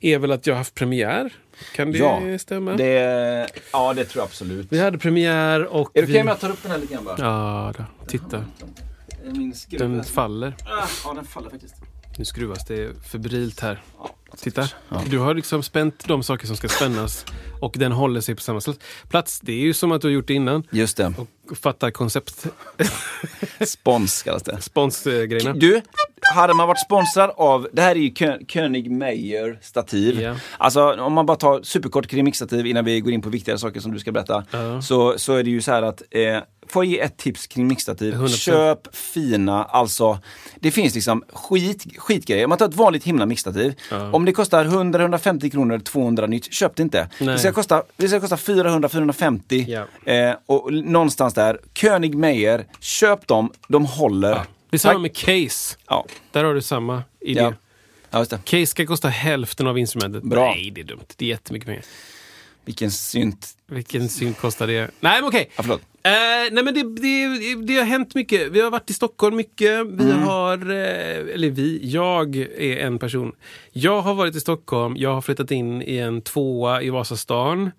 är 0.00 0.18
väl 0.18 0.32
att 0.32 0.46
jag 0.46 0.54
har 0.54 0.58
haft 0.58 0.74
premiär. 0.74 1.32
Kan 1.76 1.92
det 1.92 1.98
Ja, 1.98 2.38
stämma? 2.38 2.72
Det, 2.76 3.48
ja, 3.72 3.94
det 3.94 4.04
tror 4.04 4.20
jag 4.20 4.26
absolut. 4.26 4.66
Vi 4.70 4.78
hade 4.80 4.98
premiär 4.98 5.64
och... 5.64 5.90
Är 5.94 6.00
det 6.00 6.06
okej 6.06 6.14
vi... 6.14 6.20
om 6.20 6.28
jag 6.28 6.40
tar 6.40 6.50
upp 6.50 6.62
den 6.62 6.70
här 6.72 6.78
lite 6.78 6.94
grann 6.94 7.04
bara? 7.04 7.16
Ja, 7.18 7.72
då. 7.78 7.84
titta. 8.06 8.44
Den 9.70 10.04
faller. 10.04 10.54
Ah, 10.66 10.86
ja, 11.04 11.12
den 11.14 11.24
faller 11.24 11.50
faktiskt. 11.50 11.74
Nu 12.18 12.24
skruvas 12.24 12.66
det 12.66 13.04
febrilt 13.12 13.60
här. 13.60 13.82
Ja. 13.98 14.10
Titta. 14.36 14.68
Du 15.06 15.18
har 15.18 15.34
liksom 15.34 15.62
spänt 15.62 16.04
de 16.08 16.22
saker 16.22 16.46
som 16.46 16.56
ska 16.56 16.68
spännas 16.68 17.24
och 17.60 17.74
den 17.78 17.92
håller 17.92 18.20
sig 18.20 18.34
på 18.34 18.40
samma 18.40 18.60
plats. 19.08 19.40
Det 19.40 19.52
är 19.52 19.56
ju 19.60 19.74
som 19.74 19.92
att 19.92 20.00
du 20.00 20.08
har 20.08 20.12
gjort 20.12 20.26
det 20.28 20.34
innan. 20.34 20.62
Just 20.70 20.96
det. 20.96 21.14
Och 21.48 21.56
fattar 21.58 21.90
koncept... 21.90 22.46
Spons 23.66 24.22
kallas 24.22 24.42
det. 24.42 24.60
Sponsgrejerna. 24.60 25.52
Du, 25.52 25.80
hade 26.34 26.54
man 26.54 26.68
varit 26.68 26.80
sponsrad 26.80 27.30
av, 27.36 27.68
det 27.72 27.82
här 27.82 27.90
är 27.90 28.00
ju 28.00 28.10
Kö- 28.10 28.38
König 28.48 28.90
Meyer 28.90 29.58
stativ. 29.62 30.20
Ja. 30.20 30.36
Alltså 30.58 30.92
om 30.92 31.12
man 31.12 31.26
bara 31.26 31.36
tar 31.36 31.62
superkort 31.62 32.06
kring 32.06 32.24
mixtativ 32.24 32.66
innan 32.66 32.84
vi 32.84 33.00
går 33.00 33.12
in 33.12 33.22
på 33.22 33.28
viktigare 33.28 33.58
saker 33.58 33.80
som 33.80 33.92
du 33.92 33.98
ska 33.98 34.12
berätta. 34.12 34.44
Ja. 34.50 34.82
Så, 34.82 35.18
så 35.18 35.34
är 35.34 35.42
det 35.42 35.50
ju 35.50 35.62
så 35.62 35.70
här 35.72 35.82
att, 35.82 36.02
eh, 36.10 36.38
får 36.70 36.84
jag 36.84 36.92
ge 36.92 37.00
ett 37.00 37.16
tips 37.16 37.46
kring 37.46 37.66
mixtativ? 37.66 38.14
100%. 38.14 38.28
Köp 38.28 38.96
fina, 38.96 39.64
alltså 39.64 40.18
det 40.60 40.70
finns 40.70 40.94
liksom 40.94 41.24
skit, 41.32 41.86
skitgrejer. 41.98 42.44
Om 42.44 42.48
man 42.48 42.58
tar 42.58 42.68
ett 42.68 42.74
vanligt 42.74 43.04
himla 43.04 43.26
mixtativ. 43.26 43.74
Om 44.12 44.24
det 44.24 44.32
kostar 44.32 44.64
100-150 44.64 45.50
kronor, 45.50 45.78
200 45.78 46.26
nytt, 46.26 46.52
köp 46.52 46.76
det 46.76 46.82
inte. 46.82 47.08
Nej. 47.18 47.28
Det 47.28 47.38
ska 47.38 47.52
kosta, 47.52 47.82
det 47.96 48.08
ska 48.08 48.20
kosta 48.20 48.36
400-450 48.36 49.64
Ja. 49.68 50.12
eh, 50.12 50.34
och 50.46 50.72
någonstans 50.72 51.34
där. 51.34 51.58
König 51.74 52.14
Meyer, 52.14 52.66
köp 52.80 53.26
dem, 53.26 53.52
de 53.68 53.84
håller. 53.86 54.34
Det 54.70 54.76
är 54.76 54.78
samma 54.78 54.98
med 54.98 55.16
case. 55.16 55.76
Ja. 55.88 56.06
Där 56.32 56.44
har 56.44 56.54
du 56.54 56.62
samma 56.62 57.02
idé. 57.20 57.40
Ja. 57.40 57.54
ja. 58.10 58.24
Case 58.44 58.66
ska 58.66 58.86
kosta 58.86 59.08
hälften 59.08 59.66
av 59.66 59.78
instrumentet. 59.78 60.22
Bra. 60.22 60.44
Nej, 60.44 60.70
det 60.74 60.80
är 60.80 60.84
dumt. 60.84 61.04
Det 61.16 61.24
är 61.24 61.28
jättemycket 61.28 61.66
pengar. 61.66 61.82
Vilken 62.70 62.90
synt. 62.90 63.48
Vilken 63.66 64.08
synd 64.08 64.36
kostar 64.36 64.66
det? 64.66 64.90
Nej, 65.00 65.20
men 65.20 65.28
okej. 65.28 65.50
Ja, 65.56 65.62
förlåt. 65.62 65.80
Eh, 66.02 66.10
nej 66.52 66.64
men 66.64 66.74
det, 66.74 66.82
det, 66.82 67.54
det 67.66 67.76
har 67.78 67.84
hänt 67.84 68.14
mycket. 68.14 68.48
Vi 68.52 68.60
har 68.60 68.70
varit 68.70 68.90
i 68.90 68.92
Stockholm 68.92 69.36
mycket. 69.36 69.86
Vi 69.86 70.04
Mm. 70.04 70.22
har, 70.22 70.70
eh, 70.70 71.34
eller 71.34 71.50
vi, 71.50 71.80
jag 71.82 72.36
är 72.36 72.76
en 72.76 72.98
person. 72.98 73.32
Jag 73.72 74.00
har 74.02 74.14
varit 74.14 74.36
i 74.36 74.40
Stockholm, 74.40 74.96
jag 74.96 75.14
har 75.14 75.20
flyttat 75.22 75.50
in 75.50 75.82
i 75.82 75.96
en 75.98 76.22
tvåa 76.22 76.82
i 76.82 76.90
Vasastan. 76.90 77.70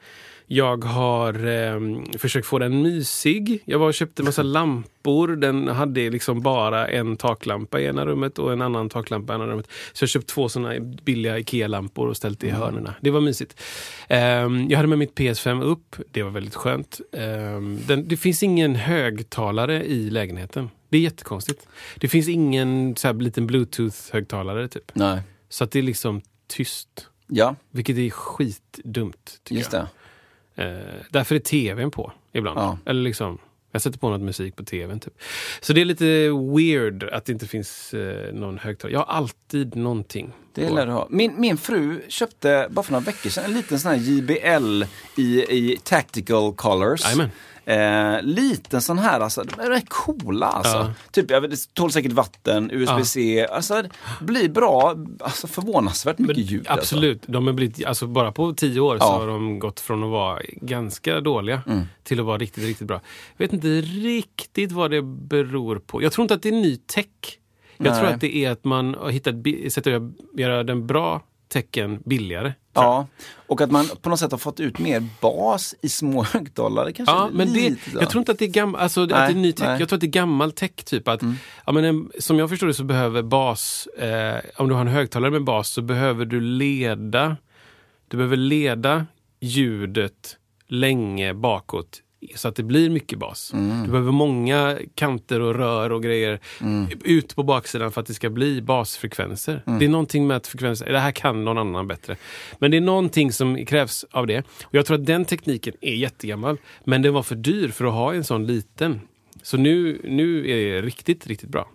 Jag 0.53 0.83
har 0.83 1.33
eh, 1.47 1.79
försökt 2.17 2.47
få 2.47 2.59
den 2.59 2.81
mysig. 2.81 3.63
Jag 3.65 3.79
var 3.79 3.87
och 3.87 3.93
köpte 3.93 4.21
en 4.21 4.25
massa 4.25 4.43
lampor. 4.43 5.27
Den 5.27 5.67
hade 5.67 6.09
liksom 6.09 6.41
bara 6.41 6.87
en 6.87 7.17
taklampa 7.17 7.79
i 7.79 7.85
ena 7.85 8.05
rummet 8.05 8.39
och 8.39 8.53
en 8.53 8.61
annan 8.61 8.89
taklampa 8.89 9.33
i 9.33 9.35
andra 9.35 9.47
rummet. 9.47 9.67
Så 9.93 10.03
jag 10.03 10.09
köpte 10.09 10.33
två 10.33 10.49
såna 10.49 10.79
billiga 10.79 11.39
IKEA-lampor 11.39 12.07
och 12.07 12.17
ställt 12.17 12.43
i 12.43 12.49
hörnerna. 12.49 12.95
Det 13.01 13.11
var 13.11 13.21
mysigt. 13.21 13.61
Ehm, 14.07 14.69
jag 14.69 14.77
hade 14.77 14.87
med 14.87 14.97
mitt 14.97 15.15
PS5 15.15 15.63
upp. 15.63 15.95
Det 16.11 16.23
var 16.23 16.31
väldigt 16.31 16.55
skönt. 16.55 17.01
Ehm, 17.13 17.79
den, 17.87 18.07
det 18.07 18.17
finns 18.17 18.43
ingen 18.43 18.75
högtalare 18.75 19.85
i 19.85 20.09
lägenheten. 20.09 20.69
Det 20.89 20.97
är 20.97 21.01
jättekonstigt. 21.01 21.67
Det 21.97 22.07
finns 22.07 22.27
ingen 22.27 22.95
så 22.95 23.07
här, 23.07 23.13
liten 23.15 23.47
bluetooth-högtalare 23.47 24.67
typ. 24.67 24.91
Nej. 24.93 25.21
Så 25.49 25.63
att 25.63 25.71
det 25.71 25.79
är 25.79 25.83
liksom 25.83 26.21
tyst. 26.47 27.07
Ja, 27.27 27.55
Vilket 27.69 27.97
är 27.97 28.09
skitdumt. 28.09 29.39
Tycker 29.43 29.59
just 29.59 29.73
jag. 29.73 29.81
det. 29.81 29.85
Eh, 29.85 30.00
därför 31.09 31.35
är 31.35 31.39
tvn 31.39 31.91
på 31.91 32.11
ibland. 32.33 32.59
Ja. 32.59 32.77
Eller 32.85 33.01
liksom, 33.01 33.37
jag 33.71 33.81
sätter 33.81 33.99
på 33.99 34.09
något 34.09 34.21
musik 34.21 34.55
på 34.55 34.63
tvn. 34.63 34.99
Typ. 34.99 35.13
Så 35.61 35.73
det 35.73 35.81
är 35.81 35.85
lite 35.85 36.29
weird 36.55 37.03
att 37.03 37.25
det 37.25 37.31
inte 37.31 37.47
finns 37.47 37.93
eh, 37.93 38.33
någon 38.33 38.57
högtalare. 38.57 38.93
Jag 38.93 38.99
har 38.99 39.13
alltid 39.13 39.75
någonting. 39.75 40.33
Det 40.53 40.69
lär 40.69 40.85
du 40.85 40.91
ha. 40.91 41.07
Min, 41.09 41.41
min 41.41 41.57
fru 41.57 42.01
köpte 42.07 42.67
bara 42.69 42.83
för 42.83 42.91
några 42.91 43.05
veckor 43.05 43.29
sedan 43.29 43.43
en 43.45 43.53
liten 43.53 43.79
sån 43.79 43.91
här 43.91 43.97
JBL 43.97 44.83
i, 45.17 45.45
i 45.49 45.79
tactical 45.83 46.53
colors. 46.53 47.03
Jajamän. 47.03 47.29
Eh, 47.65 48.21
liten 48.21 48.81
sån 48.81 48.97
här, 48.99 49.19
alltså, 49.19 49.43
de 49.43 49.61
är 49.61 49.81
coola 49.87 50.45
alltså. 50.47 50.77
Ja. 50.77 50.93
Typ, 51.11 51.31
jag 51.31 51.41
vet, 51.41 51.73
tål 51.73 51.91
säkert 51.91 52.11
vatten, 52.11 52.71
USB-C, 52.71 53.47
alltså 53.51 53.81
det 53.81 53.89
blir 54.25 54.49
bra, 54.49 54.95
alltså 55.19 55.47
förvånansvärt 55.47 56.19
mycket 56.19 56.37
Men 56.37 56.45
ljud. 56.45 56.67
Alltså. 56.67 56.95
Absolut. 56.95 57.23
De 57.27 57.47
har 57.47 57.53
blivit, 57.53 57.85
alltså 57.85 58.07
bara 58.07 58.31
på 58.31 58.53
tio 58.53 58.79
år 58.79 58.97
så 58.97 59.03
Ja. 59.03 59.19
har 59.19 59.27
de 59.27 59.59
gått 59.59 59.79
från 59.79 60.03
att 60.03 60.09
vara 60.09 60.39
ganska 60.61 61.19
dåliga 61.19 61.61
Mm. 61.67 61.81
till 62.03 62.19
att 62.19 62.25
vara 62.25 62.37
riktigt, 62.37 62.63
riktigt 62.63 62.87
bra. 62.87 63.01
Jag 63.37 63.45
vet 63.45 63.53
inte 63.53 63.67
riktigt 63.81 64.71
vad 64.71 64.91
det 64.91 65.01
beror 65.01 65.79
på. 65.79 66.03
Jag 66.03 66.11
tror 66.11 66.23
inte 66.23 66.33
att 66.33 66.43
det 66.43 66.49
är 66.49 66.53
ny 66.53 66.75
tech. 66.75 67.05
Jag 67.77 67.93
tror 67.95 68.05
Nej. 68.05 68.13
att 68.13 68.21
det 68.21 68.35
är 68.35 68.51
att 68.51 68.63
man 68.63 68.95
har 68.95 69.09
hittat 69.09 69.35
sätt 69.73 69.87
att 69.87 70.01
göra 70.39 70.63
den 70.63 70.87
bra 70.87 71.21
tecken 71.47 72.01
billigare. 72.05 72.53
Ja, 72.73 73.07
och 73.47 73.61
att 73.61 73.71
man 73.71 73.85
på 74.01 74.09
något 74.09 74.19
sätt 74.19 74.31
har 74.31 74.37
fått 74.37 74.59
ut 74.59 74.79
mer 74.79 75.07
bas 75.21 75.75
i 75.81 75.89
små 75.89 76.23
högtalare 76.33 76.93
kanske. 76.93 77.15
Ja, 77.15 77.29
men 77.33 77.53
det, 77.53 77.75
jag 77.93 78.09
tror 78.09 78.21
inte 78.21 78.31
att 78.31 78.39
det 78.39 78.45
är 78.45 78.49
gammal, 78.49 78.81
alltså, 78.81 79.01
att 79.01 79.09
det 79.09 79.15
är 79.15 79.33
ny 79.33 79.51
tech. 79.51 79.59
nej. 79.59 79.67
Mm. 79.67 79.79
Jag 79.79 79.89
tror 79.89 79.97
att 79.97 80.01
det 80.01 80.07
är 80.07 80.11
gammal 80.11 80.51
tech. 80.51 80.71
Typ 80.71 81.07
att, 81.07 81.21
ja, 81.65 81.71
men 81.71 81.85
en, 81.85 82.11
som 82.19 82.39
jag 82.39 82.49
förstår 82.49 82.67
det 82.67 82.73
så 82.73 82.83
behöver 82.83 83.21
bas, 83.21 83.87
eh, 83.87 84.39
om 84.57 84.69
du 84.69 84.73
har 84.75 84.81
en 84.81 84.87
högtalare 84.87 85.31
med 85.31 85.43
bas 85.43 85.69
så 85.69 85.81
behöver 85.81 86.25
du 86.25 86.41
leda, 86.41 87.37
du 88.07 88.17
behöver 88.17 88.37
leda 88.37 89.05
ljudet 89.39 90.37
länge 90.67 91.33
bakåt 91.33 92.01
så 92.35 92.47
att 92.47 92.55
det 92.55 92.63
blir 92.63 92.89
mycket 92.89 93.19
bas. 93.19 93.53
Mm. 93.53 93.83
Du 93.83 93.91
behöver 93.91 94.11
många 94.11 94.77
kanter 94.95 95.39
och 95.39 95.55
rör 95.55 95.91
och 95.91 96.03
grejer 96.03 96.39
ut 97.03 97.35
på 97.35 97.43
baksidan 97.43 97.91
för 97.91 98.01
att 98.01 98.07
det 98.07 98.13
ska 98.13 98.29
bli 98.29 98.61
basfrekvenser. 98.61 99.63
Mm. 99.67 99.79
Det 99.79 99.85
är 99.85 99.89
någonting 99.89 100.27
med 100.27 100.37
att 100.37 100.47
frekvenser, 100.47 100.91
det 100.91 100.99
här 100.99 101.11
kan 101.11 101.43
någon 101.43 101.57
annan 101.57 101.87
bättre. 101.87 102.17
Men 102.59 102.71
det 102.71 102.77
är 102.77 102.81
någonting 102.81 103.31
som 103.31 103.65
krävs 103.65 104.05
av 104.11 104.27
det. 104.27 104.39
Och 104.63 104.75
jag 104.75 104.85
tror 104.85 104.97
att 104.97 105.05
den 105.05 105.25
tekniken 105.25 105.73
är 105.81 105.95
jättegammal. 105.95 106.57
Men 106.83 107.01
den 107.01 107.13
var 107.13 107.23
för 107.23 107.35
dyr 107.35 107.67
för 107.67 107.85
att 107.85 107.93
ha 107.93 108.13
en 108.13 108.23
sån 108.23 108.47
liten. 108.47 108.99
Så 109.43 109.57
nu, 109.57 110.01
nu 110.03 110.49
är 110.49 110.55
det 110.55 110.81
riktigt, 110.81 111.27
riktigt 111.27 111.49
bra. 111.49 111.67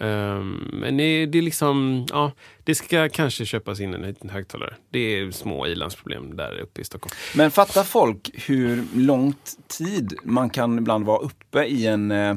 Ehm, 0.00 0.70
men 0.72 0.96
det, 0.96 1.26
det 1.26 1.38
är 1.38 1.42
liksom, 1.42 2.06
ja, 2.10 2.32
det 2.64 2.74
ska 2.74 3.08
kanske 3.08 3.46
köpas 3.46 3.80
in 3.80 3.94
en 3.94 4.02
liten 4.02 4.30
högtalare. 4.30 4.74
Det 4.90 4.98
är 4.98 5.30
små 5.30 5.66
ilandsproblem 5.66 6.36
där 6.36 6.58
uppe 6.58 6.80
i 6.80 6.84
Stockholm. 6.84 7.12
Men 7.34 7.50
fattar 7.50 7.84
folk 7.84 8.30
hur 8.34 8.84
långt 8.94 9.58
tid 9.78 10.14
man 10.22 10.50
kan 10.50 10.78
ibland 10.78 11.06
vara 11.06 11.18
uppe 11.18 11.64
i 11.64 11.86
en 11.86 12.10
eh, 12.10 12.36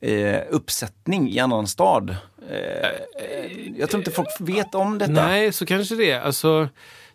eh, 0.00 0.42
uppsättning 0.50 1.30
i 1.30 1.38
annan 1.38 1.66
stad? 1.66 2.16
Eh, 2.50 2.90
jag 3.76 3.90
tror 3.90 4.00
inte 4.00 4.10
folk 4.10 4.28
vet 4.40 4.74
om 4.74 4.98
detta. 4.98 5.12
Nej, 5.12 5.52
så 5.52 5.66
kanske 5.66 5.94
det 5.94 6.10
är. 6.10 6.20
Alltså, 6.20 6.68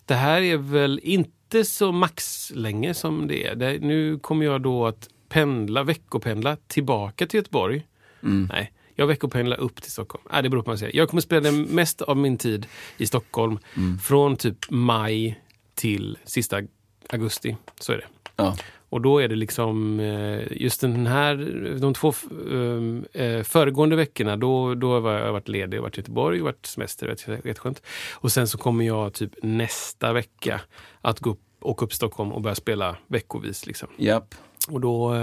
det 0.04 0.14
här 0.14 0.40
är 0.40 0.56
väl 0.56 1.00
inte 1.02 1.64
så 1.64 1.92
maxlänge 1.92 2.94
som 2.94 3.28
det 3.28 3.46
är. 3.46 3.54
Det, 3.54 3.78
nu 3.78 4.18
kommer 4.18 4.44
jag 4.44 4.62
då 4.62 4.86
att 4.86 5.08
pendla, 5.28 5.82
veckopendla 5.82 6.56
tillbaka 6.66 7.26
till 7.26 7.38
Göteborg. 7.38 7.86
Nej, 8.20 8.72
jag 8.98 9.06
veckopendlar 9.06 9.60
upp 9.60 9.82
till 9.82 9.92
Stockholm. 9.92 10.24
Nej, 10.32 10.42
det 10.42 10.48
beror 10.48 10.62
på 10.62 10.66
vad 10.66 10.72
man 10.72 10.78
säger. 10.78 10.96
Jag 10.96 11.08
kommer 11.08 11.20
spendera 11.20 11.52
mest 11.52 12.02
av 12.02 12.16
min 12.16 12.38
tid 12.38 12.66
i 12.96 13.06
Stockholm 13.06 13.58
från 14.02 14.36
typ 14.36 14.70
maj 14.70 15.40
till 15.74 16.18
sista 16.24 16.62
augusti. 17.08 17.56
Så 17.80 17.92
är 17.92 17.96
det. 17.96 18.04
Ja. 18.36 18.56
Och 18.88 19.00
då 19.00 19.18
är 19.18 19.28
det 19.28 19.36
liksom 19.36 20.00
eh, 20.00 20.62
just 20.62 20.80
den 20.80 21.06
här, 21.06 21.36
de 21.80 21.94
två 21.94 22.12
eh, 22.52 23.22
eh, 23.22 23.42
föregående 23.42 23.96
veckorna, 23.96 24.36
då, 24.36 24.74
då 24.74 25.00
har 25.00 25.12
jag 25.12 25.32
varit 25.32 25.48
ledig 25.48 25.80
och 25.80 25.82
varit 25.82 25.98
i 25.98 26.00
Göteborg 26.00 26.40
varit 26.40 26.66
semester. 26.66 27.16
Jätteskönt. 27.44 27.82
Och 28.12 28.32
sen 28.32 28.48
så 28.48 28.58
kommer 28.58 28.84
jag 28.84 29.12
typ 29.12 29.32
nästa 29.42 30.12
vecka 30.12 30.60
att 31.00 31.20
gå 31.20 31.30
upp, 31.30 31.40
åka 31.60 31.84
upp 31.84 31.90
till 31.90 31.96
Stockholm 31.96 32.32
och 32.32 32.40
börja 32.40 32.54
spela 32.54 32.96
veckovis. 33.06 33.66
Liksom. 33.66 33.88
Japp. 33.96 34.34
Och 34.68 34.80
då... 34.80 35.14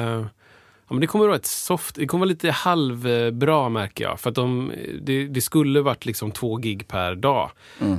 eh, 0.85 0.89
Ja, 0.89 0.93
men 0.93 1.01
det 1.01 1.07
kommer 1.07 1.25
vara 1.25 1.35
ett 1.35 1.45
soft, 1.45 1.95
det 1.95 2.05
kommer 2.05 2.19
vara 2.19 2.29
lite 2.29 2.51
halvbra 2.51 3.69
märker 3.69 4.03
jag. 4.03 4.19
För 4.19 4.29
att 4.29 4.35
de, 4.35 4.71
det, 5.01 5.27
det 5.27 5.41
skulle 5.41 5.81
varit 5.81 6.05
liksom 6.05 6.31
två 6.31 6.55
gig 6.55 6.87
per 6.87 7.15
dag 7.15 7.51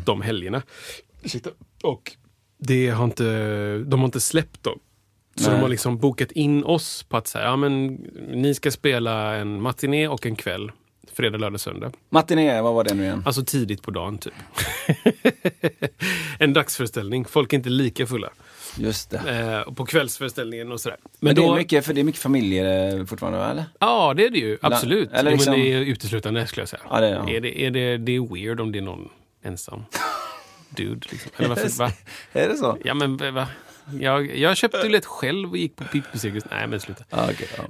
de 0.05 0.23
helgerna. 0.23 0.63
Och 1.83 2.13
det 2.59 2.89
har 2.89 3.05
inte, 3.05 3.79
de 3.79 4.01
har 4.01 4.05
inte 4.05 4.21
släppt 4.21 4.63
dem. 4.63 4.79
Så 5.35 5.51
Nej. 5.51 5.57
de 5.57 5.63
har 5.63 5.69
liksom 5.69 5.99
bokat 5.99 6.33
in 6.33 6.65
oss 6.65 7.03
på 7.03 7.17
att 7.17 7.27
säga, 7.27 7.45
ja 7.45 7.57
men 7.57 7.87
ni 8.31 8.55
ska 8.55 8.71
spela 8.71 9.37
en 9.37 9.63
matiné 9.63 10.09
och 10.09 10.27
en 10.27 10.37
kväll. 10.37 10.73
Fredag, 11.13 11.39
lördag, 11.39 11.61
söndag. 11.61 11.93
Matiné, 12.11 12.61
vad 12.61 12.75
var 12.75 12.85
det 12.85 12.95
nu 12.95 13.03
igen? 13.03 13.23
Alltså 13.27 13.45
tidigt 13.45 13.83
på 13.83 13.91
dagen 13.91 14.19
typ. 14.19 14.35
en 16.39 16.53
dagsföreställning. 16.53 17.25
Folk 17.25 17.53
är 17.53 17.57
inte 17.57 17.69
lika 17.69 18.07
fulla. 18.07 18.31
Just 18.79 19.11
det. 19.11 19.19
Eh, 19.19 19.61
och 19.61 19.77
på 19.77 19.87
kvällsföreställningen 19.87 20.73
och 20.73 20.81
sådär. 20.81 20.99
Men, 21.21 21.35
det, 21.35 21.45
är 21.45 21.55
mycket, 21.55 21.87
för 21.87 21.95
det 21.95 22.01
är 22.01 22.05
mycket 22.05 22.23
familjer 22.23 22.97
eh, 22.99 23.05
fortfarande, 23.07 23.39
eller? 23.45 23.65
Ja, 23.81 24.15
det 24.17 24.27
är 24.27 24.31
det 24.31 24.39
ju. 24.39 24.59
Absolut. 24.63 25.13
eller 25.13 25.31
Jo, 25.31 25.37
liksom- 25.37 25.51
Men 25.53 25.61
det 25.61 25.73
är 25.73 25.79
uteslutande, 25.79 26.47
skulle 26.47 26.63
jag 26.63 26.69
säga. 26.69 26.83
Ja, 26.91 27.01
det 27.01 27.07
är- 27.09 27.15
ja. 27.15 27.29
Är 27.31 27.41
det, 27.41 27.61
är 27.63 27.71
det, 27.71 27.97
det 27.97 28.17
är 28.17 28.35
weird 28.35 28.61
om 28.61 28.73
det 28.73 28.79
är 28.79 28.83
någon 28.83 29.09
ensam 29.45 29.83
dude. 30.71 31.07
Liksom. 31.11 31.31
Eller 31.37 31.49
varför, 31.49 31.69
va? 31.79 31.91
Är 32.33 32.49
det 32.49 32.57
så? 32.57 32.79
Ja, 32.85 32.95
men 32.95 33.17
va? 33.35 33.47
Jag, 34.01 34.37
jag 34.39 34.57
köpte 34.57 34.79
biljett 34.83 35.05
själv 35.07 35.51
och 35.51 35.57
gick 35.57 35.77
på 35.77 35.85
Pippi-cirkus. 35.85 36.45
Nej, 36.51 36.67
men 36.67 36.81
sluta. 36.81 37.05
Ja, 37.11 37.29
okej, 37.33 37.49
ja. 37.57 37.65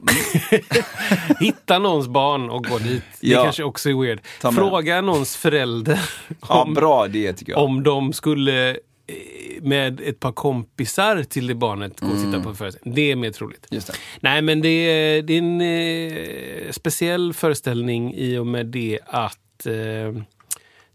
Hitta 1.41 1.79
någons 1.79 2.09
barn 2.09 2.51
och 2.51 2.65
gå 2.65 2.79
dit. 2.79 3.03
Det 3.21 3.27
Ja. 3.29 3.43
kanske 3.45 3.63
också 3.63 3.91
är 3.91 4.03
weird. 4.03 4.21
Fråga 4.55 5.01
någons 5.01 5.37
förälder 5.37 6.01
ja, 6.49 6.63
om, 6.63 6.75
bra 6.75 7.07
idé 7.07 7.33
tycker 7.33 7.53
jag. 7.53 7.63
om 7.63 7.83
de 7.83 8.13
skulle 8.13 8.71
eh, 8.71 8.77
med 9.67 10.01
ett 10.01 10.21
par 10.21 10.33
kompisar 10.33 11.23
till 11.23 11.47
det 11.47 11.55
barnet 11.55 12.01
gå 12.01 12.07
och 12.07 12.13
Mm. 12.13 12.25
titta 12.33 12.43
på 12.43 12.49
en 12.49 12.55
föreställning. 12.57 12.95
Det 12.95 13.13
är 13.13 13.17
mer 13.17 13.31
troligt. 13.31 13.67
Just 13.71 13.87
det. 13.87 13.93
Nej, 14.21 14.43
men 14.43 14.61
det 14.61 14.69
är, 14.69 15.23
det 15.23 15.33
är 15.35 15.39
en 15.39 15.61
eh, 15.61 16.73
speciell 16.73 17.33
föreställning 17.33 18.15
i 18.15 18.39
och 18.39 18.47
med 18.47 18.67
det 18.67 18.99
att 19.07 19.67
eh, 19.67 20.23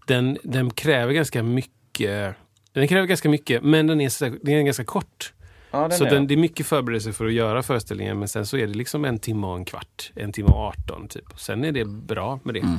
den, 0.07 0.37
den 0.43 0.69
kräver 0.69 1.13
ganska 1.13 1.43
mycket. 1.43 2.35
Den 2.73 2.87
kräver 2.87 3.07
ganska 3.07 3.29
mycket, 3.29 3.63
men 3.63 3.87
den 3.87 4.01
är, 4.01 4.29
den 4.45 4.53
är 4.55 4.61
ganska 4.61 4.83
kort. 4.85 5.33
Ja, 5.71 5.87
den 5.87 5.97
så 5.97 6.05
är 6.05 6.09
den, 6.09 6.27
det. 6.27 6.33
är 6.33 6.37
mycket 6.37 6.65
förberedelse 6.65 7.13
för 7.13 7.25
att 7.25 7.33
göra 7.33 7.63
föreställningen, 7.63 8.19
men 8.19 8.27
sen 8.27 8.45
så 8.45 8.57
är 8.57 8.67
det 8.67 8.73
liksom 8.73 9.05
en 9.05 9.19
timme 9.19 9.47
och 9.47 9.55
en 9.57 9.65
kvart. 9.65 10.11
En 10.15 10.31
timme 10.31 10.49
och 10.49 10.55
18 10.87 11.07
typ. 11.07 11.25
Sen 11.39 11.63
är 11.63 11.71
det 11.71 11.85
bra 11.85 12.39
med 12.43 12.53
det. 12.53 12.59
Mm. 12.59 12.77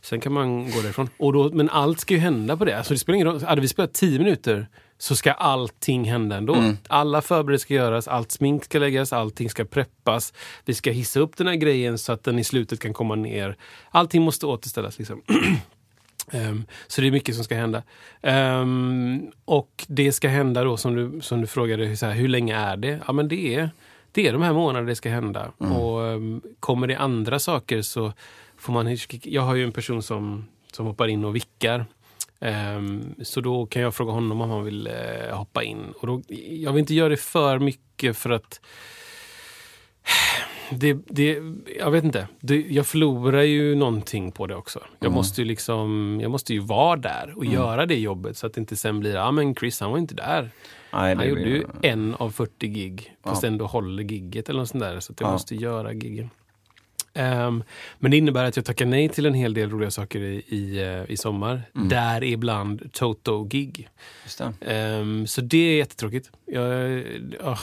Sen 0.00 0.20
kan 0.20 0.32
man 0.32 0.70
gå 0.70 0.80
därifrån. 0.82 1.08
Och 1.18 1.32
då, 1.32 1.50
men 1.52 1.68
allt 1.70 2.00
ska 2.00 2.14
ju 2.14 2.20
hända 2.20 2.56
på 2.56 2.64
det. 2.64 2.78
Alltså 2.78 2.94
det 2.94 2.98
spelar 2.98 3.14
ingen 3.14 3.26
roll. 3.26 3.42
Hade 3.42 3.60
vi 3.60 3.68
spelat 3.68 3.92
10 3.94 4.18
minuter 4.18 4.68
så 4.98 5.16
ska 5.16 5.32
allting 5.32 6.04
hända 6.04 6.36
ändå. 6.36 6.54
Mm. 6.54 6.76
Alla 6.88 7.22
förberedelser 7.22 7.64
ska 7.64 7.74
göras, 7.74 8.08
allt 8.08 8.32
smink 8.32 8.64
ska 8.64 8.78
läggas, 8.78 9.12
allting 9.12 9.50
ska 9.50 9.64
preppas. 9.64 10.32
Vi 10.64 10.74
ska 10.74 10.90
hissa 10.90 11.20
upp 11.20 11.36
den 11.36 11.46
här 11.46 11.54
grejen 11.54 11.98
så 11.98 12.12
att 12.12 12.24
den 12.24 12.38
i 12.38 12.44
slutet 12.44 12.80
kan 12.80 12.92
komma 12.92 13.14
ner. 13.14 13.56
Allting 13.90 14.22
måste 14.22 14.46
återställas. 14.46 14.98
Liksom. 14.98 15.22
Ehm, 16.30 16.64
så 16.86 17.00
det 17.00 17.06
är 17.06 17.10
mycket 17.10 17.34
som 17.34 17.44
ska 17.44 17.54
hända. 17.54 17.82
Ehm, 18.22 19.30
och 19.44 19.84
det 19.88 20.12
ska 20.12 20.28
hända 20.28 20.64
då 20.64 20.76
som 20.76 20.94
du, 20.94 21.20
som 21.20 21.40
du 21.40 21.46
frågade, 21.46 21.96
så 21.96 22.06
här, 22.06 22.12
hur 22.12 22.28
länge 22.28 22.56
är 22.56 22.76
det? 22.76 23.00
Ja 23.06 23.12
men 23.12 23.28
det 23.28 23.54
är, 23.54 23.70
det 24.12 24.28
är 24.28 24.32
de 24.32 24.42
här 24.42 24.52
månaderna 24.52 24.88
det 24.88 24.96
ska 24.96 25.08
hända. 25.08 25.52
Och 25.58 26.00
um, 26.00 26.42
kommer 26.60 26.86
det 26.86 26.96
andra 26.96 27.38
saker 27.38 27.82
så 27.82 28.12
får 28.56 28.72
man... 28.72 28.96
Jag 29.22 29.42
har 29.42 29.54
ju 29.54 29.64
en 29.64 29.72
person 29.72 30.02
som, 30.02 30.44
som 30.72 30.86
hoppar 30.86 31.08
in 31.08 31.24
och 31.24 31.36
vickar. 31.36 31.86
Ehm, 32.40 33.14
så 33.22 33.40
då 33.40 33.66
kan 33.66 33.82
jag 33.82 33.94
fråga 33.94 34.12
honom 34.12 34.40
om 34.40 34.50
han 34.50 34.64
vill 34.64 34.86
eh, 34.86 35.36
hoppa 35.36 35.62
in. 35.62 35.92
Och 36.00 36.06
då, 36.06 36.22
jag 36.48 36.72
vill 36.72 36.80
inte 36.80 36.94
göra 36.94 37.08
det 37.08 37.16
för 37.16 37.58
mycket 37.58 38.16
för 38.16 38.30
att 38.30 38.60
det, 40.70 40.98
det, 41.08 41.38
jag 41.78 41.90
vet 41.90 42.04
inte. 42.04 42.28
Det, 42.40 42.60
jag 42.68 42.86
förlorar 42.86 43.42
ju 43.42 43.74
någonting 43.74 44.32
på 44.32 44.46
det 44.46 44.54
också. 44.56 44.80
Jag, 45.00 45.12
måste 45.12 45.40
ju 45.40 45.44
liksom, 45.48 46.18
jag 46.22 46.30
måste 46.30 46.52
ju 46.54 46.60
vara 46.60 46.96
där 46.96 47.32
och 47.36 47.44
göra 47.44 47.86
det 47.86 47.98
jobbet 47.98 48.36
så 48.36 48.46
att 48.46 48.54
det 48.54 48.60
inte 48.60 48.76
sen 48.76 49.00
blir, 49.00 49.14
ja 49.14 49.30
men 49.30 49.54
Chris 49.54 49.80
han 49.80 49.90
var 49.90 49.98
inte 49.98 50.14
där. 50.14 50.50
Nej, 50.92 51.14
Han 51.16 51.28
gjorde 51.28 51.40
ju 51.42 51.64
en 51.82 52.14
av 52.14 52.30
40 52.30 52.66
gig, 52.68 53.16
fast 53.24 53.44
ändå 53.44 53.66
håller 53.66 54.02
gigget 54.02 54.48
eller 54.48 54.60
något 54.60 54.68
sånt 54.68 54.84
där. 54.84 55.00
Så 55.00 55.12
att 55.12 55.20
jag 55.20 55.28
Ja. 55.28 55.32
måste 55.32 55.54
göra 55.54 55.92
giggen. 55.92 56.30
Ehm, 57.16 57.62
men 57.98 58.10
det 58.10 58.16
innebär 58.16 58.44
att 58.44 58.56
jag 58.56 58.64
tackar 58.64 58.86
nej 58.86 59.08
till 59.08 59.26
en 59.26 59.34
hel 59.34 59.54
del 59.54 59.70
roliga 59.70 59.90
saker 59.90 60.20
i, 60.20 60.42
i, 60.48 60.82
eh, 60.82 61.12
i 61.12 61.16
sommar. 61.16 61.62
Mm. 61.76 61.88
Där 61.88 62.24
ibland 62.24 62.92
Toto-gig. 62.92 63.88
Ehm, 64.60 65.26
så 65.26 65.40
det 65.40 65.58
är 65.58 65.76
jättetråkigt. 65.76 66.30
Jag, 66.46 67.02
åh. 67.44 67.60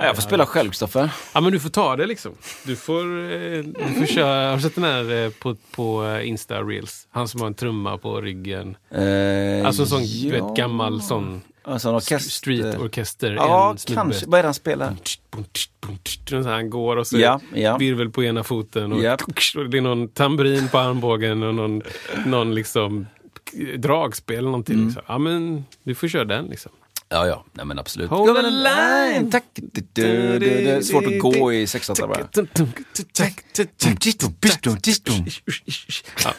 Ja, 0.00 0.06
jag 0.06 0.14
får 0.14 0.22
spela 0.22 0.46
själv, 0.46 0.70
Kristoffer. 0.70 1.10
Ja 1.34 1.40
men 1.40 1.52
du 1.52 1.60
får 1.60 1.68
ta 1.70 1.96
det 1.96 2.06
liksom. 2.06 2.32
Du 2.66 2.76
får, 2.76 3.00
eh, 3.32 3.62
du 3.62 3.94
får 3.98 4.06
köra, 4.06 4.48
har 4.48 4.56
du 4.56 4.62
sett 4.62 4.74
den 4.74 4.84
här 4.84 5.30
på, 5.40 5.56
på 5.70 6.20
Insta 6.24 6.62
Reels? 6.62 7.06
Han 7.10 7.28
som 7.28 7.40
har 7.40 7.46
en 7.46 7.54
trumma 7.54 7.98
på 7.98 8.20
ryggen. 8.20 8.76
Eh, 8.90 9.66
Alltså 9.66 9.82
en 9.82 9.88
sån 9.88 10.04
ja. 10.04 10.30
vet, 10.32 10.56
gammal 10.56 11.02
sån 11.02 11.42
Alltså 11.68 11.88
en 11.88 11.94
orkester. 11.94 12.30
streetorkester. 12.30 13.32
Ja, 13.32 13.76
kanske. 13.86 14.26
Vad 14.26 14.38
är 14.38 14.42
det 14.42 14.46
han 14.46 14.54
spelar? 14.54 14.96
Han 16.44 16.70
går 16.70 16.96
och 16.96 17.06
så 17.06 17.18
Ja, 17.18 17.40
ja. 17.54 17.76
virvel 17.76 18.10
på 18.10 18.24
ena 18.24 18.44
foten. 18.44 18.92
Och, 18.92 18.98
och 19.56 19.70
det 19.70 19.78
är 19.78 19.80
någon 19.80 20.08
tamburin 20.08 20.68
på 20.68 20.78
armbågen 20.78 21.42
och 21.42 21.54
någon, 21.54 21.82
någon 22.26 22.54
liksom 22.54 23.06
dragspel 23.76 24.38
eller 24.38 24.48
någonting. 24.48 24.74
Mm. 24.74 24.86
Liksom. 24.86 25.02
Ja 25.06 25.18
men 25.18 25.64
du 25.82 25.94
får 25.94 26.08
köra 26.08 26.24
den 26.24 26.46
liksom. 26.46 26.72
Ja, 27.08 27.26
ja. 27.26 27.44
Nej, 27.52 27.66
men 27.66 27.78
absolut. 27.78 28.10
Hold 28.10 28.36
the 28.36 28.50
line. 28.50 29.30
Tack! 29.30 29.44
Du, 29.54 29.80
du, 29.92 30.32
du, 30.32 30.38
Det 30.38 30.70
är 30.70 30.80
svårt 30.80 31.06
att 31.06 31.18
gå 31.18 31.52
i 31.52 31.66
sexåttar 31.66 32.06
bara. 32.06 32.28
Ja. 36.24 36.32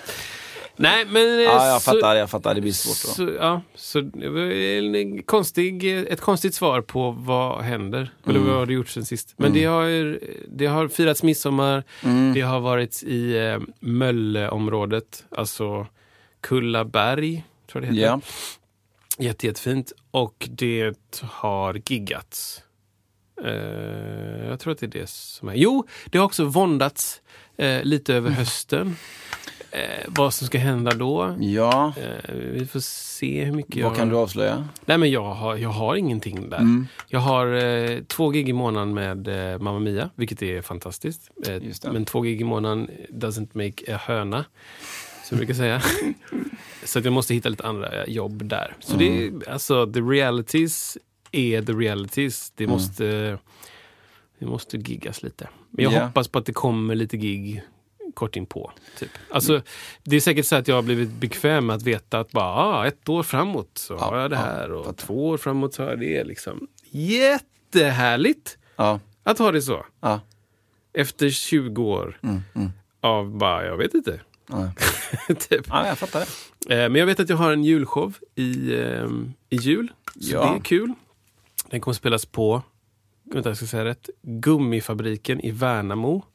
Nej, 0.82 1.06
men... 1.06 1.39
eh, 1.39 1.44
Ja, 1.44 1.68
jag 1.68 1.82
så- 1.82 1.92
fattar, 1.92 2.15
jag 2.15 2.30
fattar. 2.30 2.56
Det 2.56 2.62
blir 2.62 2.72
svårt 2.72 3.04
då. 3.18 3.24
Så, 3.26 3.36
ja, 3.39 3.62
så 3.76 4.00
en 4.00 5.24
konstig, 5.24 5.86
ett 6.12 6.22
konstigt 6.22 6.54
svar 6.56 6.82
på 6.82 7.12
vad 7.12 7.62
händer. 7.63 8.13
Eller 8.28 8.39
vad 8.39 8.56
har 8.56 8.65
det 8.65 8.74
gjort 8.74 8.89
sen 8.89 9.06
sist. 9.06 9.34
Men 9.38 9.54
det, 9.54 9.65
har, 9.65 10.20
det 10.48 10.65
har 10.65 10.88
firats 10.88 11.24
midsommar. 11.24 11.84
Det 12.34 12.42
har 12.42 12.60
varit 12.60 13.04
i 13.04 13.38
eh, 13.38 13.60
Mölleområdet. 13.80 15.26
Alltså 15.32 15.88
Kullaberg, 16.42 17.44
tror 17.72 17.84
jag 17.86 17.94
det 17.94 17.98
heter. 18.00 18.08
Ja. 18.12 18.22
Jätte, 19.18 19.48
jättefint. 19.48 19.92
Och 20.12 20.48
det 20.52 20.94
har 21.22 21.82
giggats. 21.86 22.62
Eh, 23.46 24.48
jag 24.50 24.60
tror 24.60 24.74
att 24.74 24.80
det 24.80 24.86
är 24.86 25.00
det 25.02 25.10
som 25.10 25.50
är... 25.50 25.54
Jo, 25.56 25.88
det 26.06 26.18
har 26.18 26.26
också 26.26 26.44
våndats 26.46 27.22
eh, 27.58 27.84
lite 27.84 28.13
över 28.13 28.30
hösten. 28.30 28.96
Eh, 29.72 29.82
vad 30.08 30.34
som 30.34 30.48
ska 30.48 30.58
hända 30.58 30.92
då. 30.92 31.36
Ja. 31.40 31.94
Eh, 31.98 32.36
vi 32.36 32.66
får 32.66 32.80
se 32.80 33.44
hur 33.46 33.52
mycket 33.52 33.76
jag... 33.76 33.90
Vad 33.90 33.98
kan 33.98 34.10
du 34.10 34.16
avslöja? 34.16 34.68
Nej, 34.86 34.98
men 34.98 35.12
jag 35.12 35.34
har, 35.34 35.56
jag 35.56 35.70
har 35.70 35.96
ingenting 35.96 36.50
där. 36.50 36.58
Mm. 36.58 36.88
Jag 37.08 37.20
har 37.20 37.48
eh, 37.54 38.00
två 38.08 38.30
gig 38.30 38.50
i 38.50 38.54
månaden 38.54 38.94
med 38.94 39.28
eh, 39.54 39.60
Mamma 39.60 39.80
Mia, 39.80 40.10
vilket 40.16 40.42
är 40.42 40.62
fantastiskt. 40.62 41.30
Eh, 41.48 41.54
det. 41.56 41.92
men 41.92 42.06
två 42.06 42.22
gig 42.22 42.42
i 42.42 42.44
månaden 42.44 42.90
doesn't 43.10 43.50
make 43.54 43.96
a 43.96 44.00
höna, 44.04 44.46
som 45.24 45.38
jag 45.38 45.38
brukar 45.38 45.54
säga. 45.54 45.82
så 46.84 47.00
att 47.00 47.06
jag 47.06 47.14
måste 47.14 47.34
hitta 47.34 47.50
lite 47.50 47.64
andra 47.68 48.08
jobb 48.08 48.44
där. 48.46 48.76
Så 48.80 48.98
det 48.98 49.08
Mm. 49.08 49.42
är, 49.48 49.50
alltså, 49.52 49.92
the 49.94 50.00
realities 50.00 50.98
är 51.32 51.62
the 51.62 51.74
realities. 51.74 52.52
Det 52.56 52.64
Mm. 52.64 52.74
måste, 52.74 53.38
det 54.40 54.46
måste 54.46 54.78
giggas 54.78 55.24
lite. 55.24 55.48
Men 55.70 55.84
jag 55.84 55.94
Ja. 55.94 56.06
hoppas 56.06 56.28
på 56.28 56.40
att 56.40 56.46
det 56.46 56.54
kommer 56.54 56.96
lite 56.96 57.18
gig 57.18 57.62
kort 58.20 58.36
inpå. 58.36 58.72
Typ. 59.00 59.10
Alltså, 59.32 59.62
det 60.04 60.16
är 60.16 60.20
säkert 60.20 60.46
så 60.46 60.56
att 60.56 60.68
jag 60.68 60.76
har 60.76 60.82
blivit 60.82 61.10
bekväm 61.10 61.66
med 61.66 61.76
att 61.76 61.84
veta 61.84 62.20
att 62.20 62.32
bara, 62.32 62.46
ah, 62.54 62.88
ett 62.88 63.10
år 63.10 63.24
framåt 63.24 63.70
så 63.74 63.94
Ja, 63.94 64.00
har 64.06 64.18
jag 64.18 64.30
det 64.32 64.36
ja, 64.36 64.42
här 64.42 64.72
och 64.72 64.86
fattar. 64.86 65.06
två 65.06 65.28
år 65.30 65.38
framåt 65.38 65.74
så 65.74 65.84
har 65.84 65.90
jag 65.90 66.00
det. 66.00 66.24
Liksom. 66.24 66.68
Jättehärligt 66.92 68.58
Ja. 68.76 69.00
att 69.24 69.40
ha 69.40 69.52
det 69.52 69.62
så. 69.62 69.86
Ja. 70.02 70.20
Efter 70.94 71.30
20 71.30 71.84
år 71.84 72.20
Mm, 72.24 72.42
mm. 72.56 72.70
av 73.02 73.38
bara, 73.38 73.66
jag 73.66 73.78
vet 73.78 73.94
inte. 73.94 74.20
Typ. 75.50 75.66
ja, 75.70 75.88
jag 75.88 75.98
fattar 75.98 76.20
det. 76.68 76.74
Eh, 76.84 76.90
Men 76.90 77.00
jag 77.00 77.06
vet 77.06 77.20
att 77.20 77.30
jag 77.30 77.38
har 77.38 77.52
en 77.52 77.64
julshow 77.64 78.14
i, 78.36 78.74
eh, 78.80 79.08
i 79.50 79.56
jul. 79.56 79.92
Så 80.20 80.34
Ja. 80.36 80.42
det 80.52 80.58
är 80.60 80.64
kul. 80.64 80.94
Den 81.70 81.82
kommer 81.82 81.94
spelas 81.96 82.26
på, 82.26 82.62
vänta 83.24 83.50
jag 83.50 83.58
ska 83.58 83.66
säga 83.66 83.86
rätt, 83.86 84.10
Gummifabriken 84.22 85.40
i 85.40 85.52
Värnamo. 85.52 86.26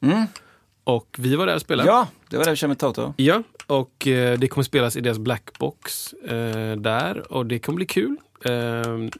Och 0.85 1.15
vi 1.19 1.35
var 1.35 1.47
där 1.47 1.55
och 1.55 1.61
spelade. 1.61 1.89
Ja, 1.89 2.07
det 2.29 2.37
var 2.37 2.45
det 2.45 2.51
vi 2.51 2.55
körde 2.57 2.69
med 2.69 2.79
Toto. 2.79 3.13
Ja, 3.17 3.43
och 3.67 4.07
eh, 4.07 4.39
det 4.39 4.47
kommer 4.47 4.63
spelas 4.63 4.95
i 4.95 5.01
deras 5.01 5.17
blackbox 5.19 6.13
eh, 6.13 6.75
där 6.75 7.31
och 7.31 7.45
det 7.45 7.59
kommer 7.59 7.75
bli 7.75 7.85
kul. 7.85 8.15
Eh, 8.45 8.51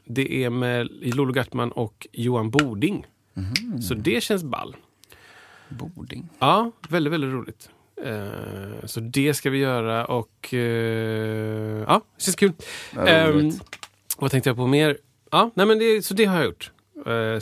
det 0.04 0.44
är 0.44 0.50
med 0.50 0.88
Lolo 1.02 1.32
Gartman 1.32 1.72
och 1.72 2.06
Johan 2.12 2.50
Boding. 2.50 3.06
Så 3.88 3.94
det 3.94 4.22
känns 4.22 4.44
ball. 4.44 4.76
Boding. 5.68 6.28
Ja, 6.38 6.72
väldigt, 6.88 7.12
väldigt 7.12 7.30
roligt. 7.32 7.70
Eh, 8.04 8.86
så 8.86 9.00
det 9.00 9.34
ska 9.34 9.50
vi 9.50 9.58
göra 9.58 10.04
och 10.06 10.54
eh, 10.54 10.60
ja, 11.88 12.00
det 12.16 12.22
känns 12.24 12.36
kul. 12.36 12.52
Vad 12.94 13.08
Ehm, 13.08 13.50
vad 14.18 14.30
tänkte 14.30 14.50
jag 14.50 14.56
på 14.56 14.66
mer? 14.66 14.98
Ja, 15.30 15.50
nej 15.54 15.66
men 15.66 15.78
det, 15.78 16.04
så 16.04 16.14
det 16.14 16.24
har 16.24 16.36
jag 16.36 16.44
gjort 16.44 16.70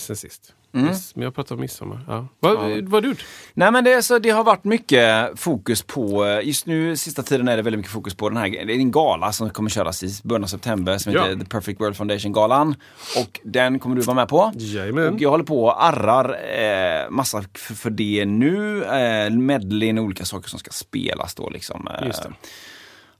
sen 0.00 0.16
sist. 0.16 0.53
Mm. 0.74 0.94
Men 1.14 1.24
jag 1.24 1.34
pratar 1.34 1.54
om 1.54 1.60
midsommar. 1.60 2.04
Ja. 2.08 2.28
Vad, 2.40 2.56
har 2.58 3.00
du 3.00 3.08
gjort? 3.08 3.24
Nej 3.54 3.72
men 3.72 3.84
det, 3.84 4.02
så 4.02 4.18
det 4.18 4.30
har 4.30 4.44
varit 4.44 4.64
mycket 4.64 5.30
fokus 5.40 5.82
på, 5.82 6.26
just 6.44 6.66
nu 6.66 6.96
sista 6.96 7.22
tiden 7.22 7.48
är 7.48 7.56
det 7.56 7.62
väldigt 7.62 7.78
mycket 7.78 7.92
fokus 7.92 8.14
på 8.14 8.28
den 8.28 8.38
här, 8.38 8.48
det 8.50 8.72
är 8.72 8.78
en 8.78 8.90
gala 8.90 9.32
som 9.32 9.50
kommer 9.50 9.70
köras 9.70 10.02
i 10.02 10.10
början 10.22 10.42
av 10.44 10.48
september 10.48 10.98
som 10.98 11.12
Ja. 11.12 11.22
heter 11.24 11.36
The 11.36 11.44
Perfect 11.44 11.80
World 11.80 11.96
Foundation-galan. 11.96 12.74
Och 13.18 13.40
den 13.44 13.78
kommer 13.78 13.96
du 13.96 14.02
vara 14.02 14.14
med 14.14 14.28
på. 14.28 14.52
Jajamän. 14.56 15.14
Och 15.14 15.20
jag 15.20 15.30
håller 15.30 15.44
på 15.44 15.64
och 15.64 15.84
arrar 15.84 16.38
eh, 16.58 17.10
massa 17.10 17.44
för, 17.54 17.74
för 17.74 17.90
det 17.90 18.24
nu. 18.24 18.84
Eh, 18.84 19.30
medleyn 19.30 19.98
och 19.98 20.04
olika 20.04 20.24
saker 20.24 20.48
som 20.48 20.58
ska 20.58 20.70
spelas 20.70 21.34
då 21.34 21.50
liksom. 21.50 21.88
Eh, 22.00 22.06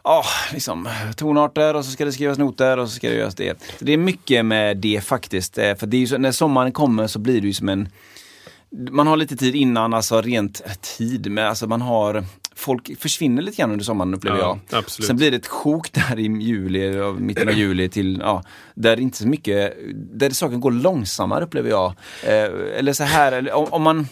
oh, 0.05 0.53
liksom 0.53 0.88
tonarter 1.17 1.75
och 1.75 1.85
så 1.85 1.90
ska 1.90 2.05
det 2.05 2.12
skrivas 2.12 2.38
noter 2.38 2.77
och 2.77 2.88
så 2.88 2.95
ska 2.95 3.09
det 3.09 3.17
göras 3.17 3.35
det. 3.35 3.62
Så 3.79 3.85
det 3.85 3.93
är 3.93 3.97
mycket 3.97 4.45
med 4.45 4.77
det 4.77 5.05
faktiskt. 5.05 5.59
Eh, 5.59 5.75
för 5.75 5.87
det 5.87 5.97
är 5.97 5.99
ju 5.99 6.07
så, 6.07 6.19
när 6.19 6.33
sommaren 6.33 6.73
kommer 6.73 7.07
så 7.07 7.19
blir 7.19 7.40
det 7.40 7.47
ju 7.47 7.53
som 7.53 7.69
en 7.69 7.88
man 8.90 9.07
har 9.07 9.17
lite 9.17 9.37
tid 9.37 9.55
innan, 9.55 9.95
alltså 9.95 10.21
rent 10.21 10.62
tid, 10.81 11.31
men 11.31 11.47
alltså 11.47 11.67
man 11.67 11.83
har 11.83 12.25
Folk 12.64 13.00
försvinner 13.00 13.42
lite 13.42 13.57
grann 13.57 13.70
under 13.70 13.85
sommaren 13.85 14.14
upplever 14.14 14.38
Ja, 14.38 14.59
jag. 14.70 14.79
absolut. 14.79 15.07
Sen 15.07 15.16
blir 15.16 15.31
det 15.31 15.37
ett 15.37 15.46
sjok 15.46 15.92
där 15.92 16.18
i 16.18 16.22
juli, 16.22 17.12
mitten 17.18 17.48
av 17.48 17.55
juli 17.55 17.88
till, 17.88 18.18
ja, 18.22 18.42
där 18.74 19.00
inte 19.00 19.18
så 19.18 19.29
mycket, 19.29 19.77
där 19.94 20.31
saken 20.31 20.61
går 20.61 20.70
långsammare 20.70 21.44
upplever 21.44 21.70
jag. 21.70 21.94
Eh, 22.22 22.79
eller 22.79 22.92
så 22.92 23.05
här, 23.05 23.33
eller, 23.33 23.53
om, 23.53 23.66
om 23.70 23.83
man, 23.83 24.07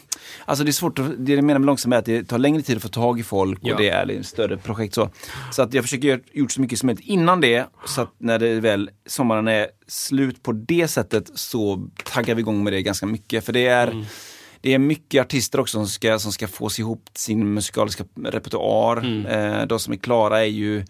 alltså 0.44 0.64
det 0.64 0.70
är 0.70 0.72
svårt, 0.72 0.98
att, 0.98 1.06
det 1.26 1.32
jag 1.34 1.44
menar 1.44 1.58
med 1.60 1.66
långsamt 1.66 1.94
är 1.94 1.98
att 1.98 2.04
det 2.04 2.24
tar 2.24 2.38
längre 2.38 2.62
tid 2.62 2.76
att 2.76 2.82
få 2.82 2.88
tag 2.88 3.20
i 3.20 3.22
folk 3.22 3.58
Ja. 3.62 3.74
och 3.74 3.80
det 3.80 3.88
är 3.88 4.10
ett 4.10 4.26
större 4.26 4.56
projekt 4.56 4.94
så. 4.94 5.10
Så 5.52 5.62
att 5.62 5.74
jag 5.74 5.84
försöker 5.84 6.08
göra 6.08 6.20
gjort 6.32 6.52
så 6.52 6.60
mycket 6.60 6.78
som 6.78 6.86
möjligt 6.86 7.04
innan 7.06 7.40
det, 7.40 7.66
så 7.86 8.00
att 8.02 8.14
när 8.18 8.38
det 8.38 8.60
väl, 8.60 8.90
sommaren 9.06 9.48
är 9.48 9.66
slut 9.86 10.42
på 10.42 10.52
det 10.52 10.88
sättet 10.88 11.30
så 11.34 11.88
taggar 12.04 12.34
vi 12.34 12.40
igång 12.40 12.64
med 12.64 12.72
det 12.72 12.82
ganska 12.82 13.06
mycket. 13.06 13.44
För 13.44 13.52
det 13.52 13.66
är 13.66 13.86
Mm. 13.88 14.04
Det 14.62 14.74
är 14.74 14.78
mycket 14.78 15.20
artister 15.20 15.60
också 15.60 15.78
som 15.78 15.88
ska, 15.88 16.18
som 16.18 16.32
ska 16.32 16.48
få 16.48 16.70
sig 16.70 16.82
ihop 16.82 17.10
sin 17.14 17.54
musikaliska 17.54 18.04
repertoar. 18.24 18.96
Mm. 18.96 19.26
Eh, 19.26 19.66
de 19.66 19.78
som 19.78 19.92
är 19.92 19.96
klara 19.96 20.40
är 20.40 20.44
ju, 20.44 20.84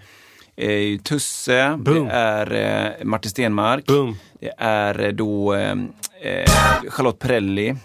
ju 0.56 0.98
Tusse, 0.98 1.76
Boom. 1.78 2.04
det 2.04 2.12
är 2.12 2.52
eh, 3.00 3.04
Martin 3.04 3.30
Stenmark, 3.30 3.86
Boom. 3.86 4.16
det 4.40 4.52
är 4.58 5.00
eh, 5.04 5.12
då 5.12 5.54
eh, 5.54 5.76
eh, 6.22 6.50
Charlotte 6.88 7.18
Perrelli. 7.18 7.76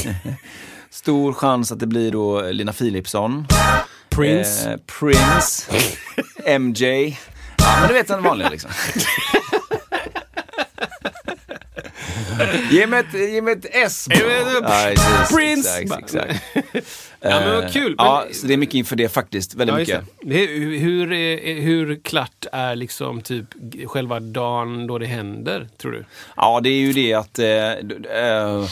Stor 0.90 1.32
chans 1.32 1.72
att 1.72 1.80
det 1.80 1.86
blir 1.86 2.12
då 2.12 2.42
Lina 2.50 2.72
Philipsson. 2.72 3.46
Prince. 4.08 4.70
Eh, 4.70 4.76
Prince. 4.98 5.72
MJ. 6.58 7.18
Ja, 7.58 7.76
men 7.80 7.88
du 7.88 7.94
vet 7.94 8.08
den 8.08 8.22
vanliga 8.22 8.48
liksom. 8.50 8.70
Ge 12.70 12.86
mig 12.86 13.00
ett, 13.00 13.14
ge 13.32 13.42
mig 13.42 13.52
ett 13.52 13.66
S. 13.70 14.06
Ja, 14.10 14.16
precis. 14.62 15.36
Prince. 15.36 15.80
Exakt, 15.80 16.14
exakt. 16.14 16.44
Ja, 17.20 17.40
men 17.40 17.54
vad 17.54 17.64
Eh, 17.64 17.70
kul. 17.70 17.94
Ja, 17.98 18.22
Men- 18.26 18.34
så 18.34 18.46
det 18.46 18.52
är 18.52 18.56
mycket 18.56 18.74
inför 18.74 18.96
det 18.96 19.08
faktiskt. 19.08 19.54
Väldigt 19.54 19.88
Ja, 19.88 20.00
mycket. 20.00 20.48
hur, 20.50 20.78
hur, 20.78 21.12
är- 21.12 21.60
hur 21.60 22.00
klart 22.04 22.46
är 22.52 22.76
liksom 22.76 23.20
typ 23.22 23.44
själva 23.86 24.20
dagen 24.20 24.86
då 24.86 24.98
det 24.98 25.06
händer, 25.06 25.68
tror 25.78 25.92
du? 25.92 26.04
Ja, 26.36 26.60
det 26.60 26.68
är 26.70 26.78
ju 26.80 26.92
det 26.92 27.14
att 27.14 27.38
eh, 27.38 27.72
eh, 28.22 28.64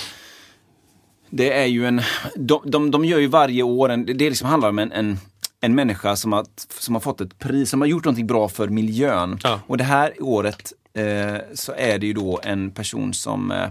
det 1.30 1.52
är 1.52 1.66
ju 1.66 1.87
en, 1.87 2.02
de, 2.37 2.61
de, 2.64 2.90
de 2.90 3.04
gör 3.04 3.18
ju 3.18 3.26
varje 3.26 3.62
år, 3.62 3.88
en, 3.88 4.06
det 4.06 4.14
liksom 4.14 4.48
handlar 4.48 4.68
om 4.68 4.78
en, 4.78 4.92
en, 4.92 5.18
en 5.61 5.74
människa 5.74 6.16
som 6.16 6.32
har, 6.32 6.46
som 6.78 6.94
har 6.94 7.00
fått 7.00 7.20
ett 7.20 7.38
pris, 7.38 7.70
som 7.70 7.80
har 7.80 7.88
gjort 7.88 8.04
någonting 8.04 8.26
bra 8.26 8.48
för 8.48 8.68
miljön. 8.68 9.38
Ja. 9.42 9.61
Och 9.66 9.76
det 9.78 9.85
här 9.85 10.12
året 10.20 10.72
eh, 10.96 11.38
så 11.54 11.72
är 11.72 11.98
det 11.98 12.06
ju 12.06 12.12
då 12.12 12.40
en 12.42 12.70
person 12.70 13.14
som 13.14 13.50
eh, 13.50 13.68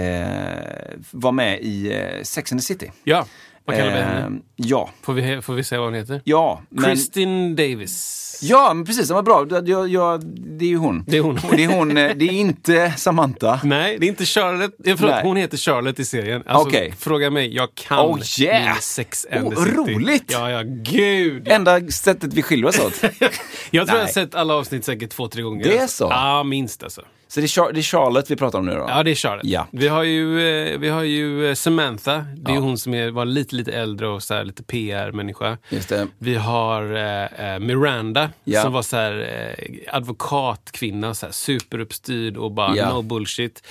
eh 0.00 0.98
var 1.10 1.32
med 1.32 1.60
i 1.60 1.92
eh, 1.92 2.22
Sex 2.22 2.52
and 2.52 2.60
the 2.60 2.64
City. 2.64 2.90
Ja, 3.04 3.26
vad 3.68 3.76
kallar 3.76 3.92
vi 3.94 4.00
henne? 4.02 4.26
Eh, 4.26 4.42
Ja, 4.56 4.90
Får 5.02 5.12
vi, 5.12 5.42
får 5.42 5.54
vi 5.54 5.64
säga 5.64 5.78
vad 5.80 5.86
hon 5.86 5.94
heter? 5.94 6.20
ja. 6.24 6.62
Men, 6.68 6.84
Kristin 6.84 7.56
Davis. 7.56 8.24
Ja, 8.42 8.74
men 8.74 8.84
precis, 8.84 9.08
det 9.08 9.14
var 9.14 9.22
bra. 9.22 9.46
Jag, 9.66 9.88
jag, 9.88 10.24
det 10.58 10.64
är 10.64 10.68
ju 10.68 10.76
hon. 10.76 11.04
Det 11.06 11.16
är 11.16 11.20
hon. 11.20 11.38
Det 11.50 11.64
är 11.64 11.68
hon, 11.68 11.96
eh, 11.96 12.10
det 12.16 12.24
är 12.24 12.32
inte 12.32 12.92
Samantha. 12.96 13.60
Nej, 13.64 13.96
det 14.00 14.06
är 14.06 14.08
inte 14.08 14.24
Charlotte. 14.24 14.74
Förlåt, 14.84 15.00
Nej. 15.00 15.20
hon 15.22 15.36
heter 15.36 15.56
Charlotte 15.56 16.00
i 16.00 16.04
serien. 16.04 16.42
Alltså, 16.46 16.68
Okej. 16.68 16.94
Fråga 16.98 17.30
mig, 17.30 17.54
jag 17.54 17.74
kan 17.74 18.06
Oh, 18.06 18.20
yeah. 18.40 18.64
min 18.72 18.82
Sex 18.82 19.26
and 19.32 19.46
Oh, 19.46 19.64
roligt. 19.66 20.24
Ja, 20.32 20.50
ja, 20.50 20.62
gud. 20.64 21.42
ja. 21.48 21.54
Enda 21.54 21.80
sättet 21.90 22.32
vi 22.34 22.42
skiljer 22.42 22.66
oss 22.68 22.78
åt. 22.78 23.02
Jag 23.02 23.20
tror 23.20 23.30
jag 23.70 23.86
har 23.86 23.98
Nej. 24.04 24.12
sett 24.12 24.34
alla 24.34 24.54
avsnitt 24.54 24.84
säkert 24.84 25.10
två, 25.10 25.28
tre 25.28 25.42
gånger. 25.42 25.64
Det 25.64 25.78
är 25.78 25.86
så? 25.86 26.04
Ja, 26.10 26.42
minst 26.42 26.82
alltså. 26.82 27.02
Så 27.30 27.40
det 27.40 27.46
är, 27.46 27.48
Char- 27.48 27.72
det 27.72 27.80
är 27.80 27.82
Charlotte 27.82 28.30
vi 28.30 28.36
pratar 28.36 28.58
om 28.58 28.66
nu 28.66 28.72
då? 28.74 28.86
Ja, 28.88 29.02
det 29.02 29.10
är 29.10 29.14
Charlotte. 29.14 29.44
Ja. 29.46 29.66
Vi 29.72 29.88
har 29.88 30.02
ju, 30.02 30.48
eh, 30.72 30.78
vi 30.78 30.88
har 30.88 31.02
ju 31.02 31.48
eh, 31.48 31.54
Samantha. 31.54 32.24
Det 32.36 32.50
är 32.50 32.54
Ja. 32.54 32.60
hon 32.60 32.78
som 32.78 32.94
är, 32.94 33.10
var 33.10 33.24
lite, 33.24 33.56
lite 33.56 33.72
äldre 33.72 34.08
och 34.08 34.22
så 34.22 34.34
här, 34.34 34.44
lite 34.44 34.62
PR-människa. 34.62 35.58
Just 35.68 35.88
det. 35.88 36.06
Vi 36.18 36.34
har 36.34 36.94
eh, 36.96 37.52
eh, 37.54 37.58
Miranda 37.58 38.30
Ja. 38.44 38.62
som 38.62 38.72
var 38.72 38.82
så 38.82 38.96
här, 38.96 39.28
eh, 39.58 39.94
advokatkvinna, 39.96 41.14
så 41.14 41.26
här, 41.26 41.32
superuppstyrd 41.32 42.36
och 42.36 42.52
bara 42.52 42.76
Ja. 42.76 42.94
no 42.94 43.02
bullshit. 43.02 43.62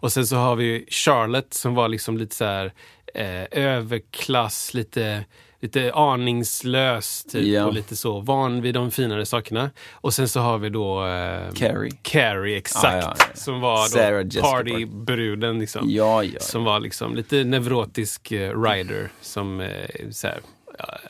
Och 0.00 0.12
sen 0.12 0.26
så 0.26 0.36
har 0.36 0.56
vi 0.56 0.86
Charlotte 0.90 1.54
som 1.54 1.74
var 1.74 1.88
liksom 1.88 2.18
lite 2.18 2.34
så 2.36 2.44
här 2.44 2.72
eh, 3.14 3.44
överklass, 3.50 4.74
lite, 4.74 5.24
lite 5.60 5.92
aningslös 5.94 7.24
typ 7.24 7.46
Ja. 7.46 7.64
och 7.66 7.72
lite 7.74 7.96
så 7.96 8.20
van 8.20 8.60
vid 8.62 8.74
de 8.74 8.90
finare 8.90 9.26
sakerna. 9.26 9.70
Och 9.92 10.14
sen 10.14 10.28
så 10.28 10.40
har 10.40 10.58
vi 10.58 10.68
då 10.68 11.06
eh, 11.06 11.52
Carrie. 11.54 11.92
Carrie, 12.02 12.56
exakt. 12.56 12.84
Ja, 12.84 12.96
ja, 13.00 13.14
ja. 13.18 13.24
Som 13.34 13.60
var 13.60 13.88
då 14.24 14.40
partybruden 14.40 15.58
liksom. 15.58 15.90
Ja. 15.90 16.22
Som 16.40 16.64
var 16.64 16.80
liksom 16.80 17.14
lite 17.14 17.44
neurotisk 17.44 18.32
eh, 18.32 18.62
rider. 18.62 19.10
Som, 19.20 19.60
eh, 19.60 19.70
så 20.10 20.26
här, 20.26 20.38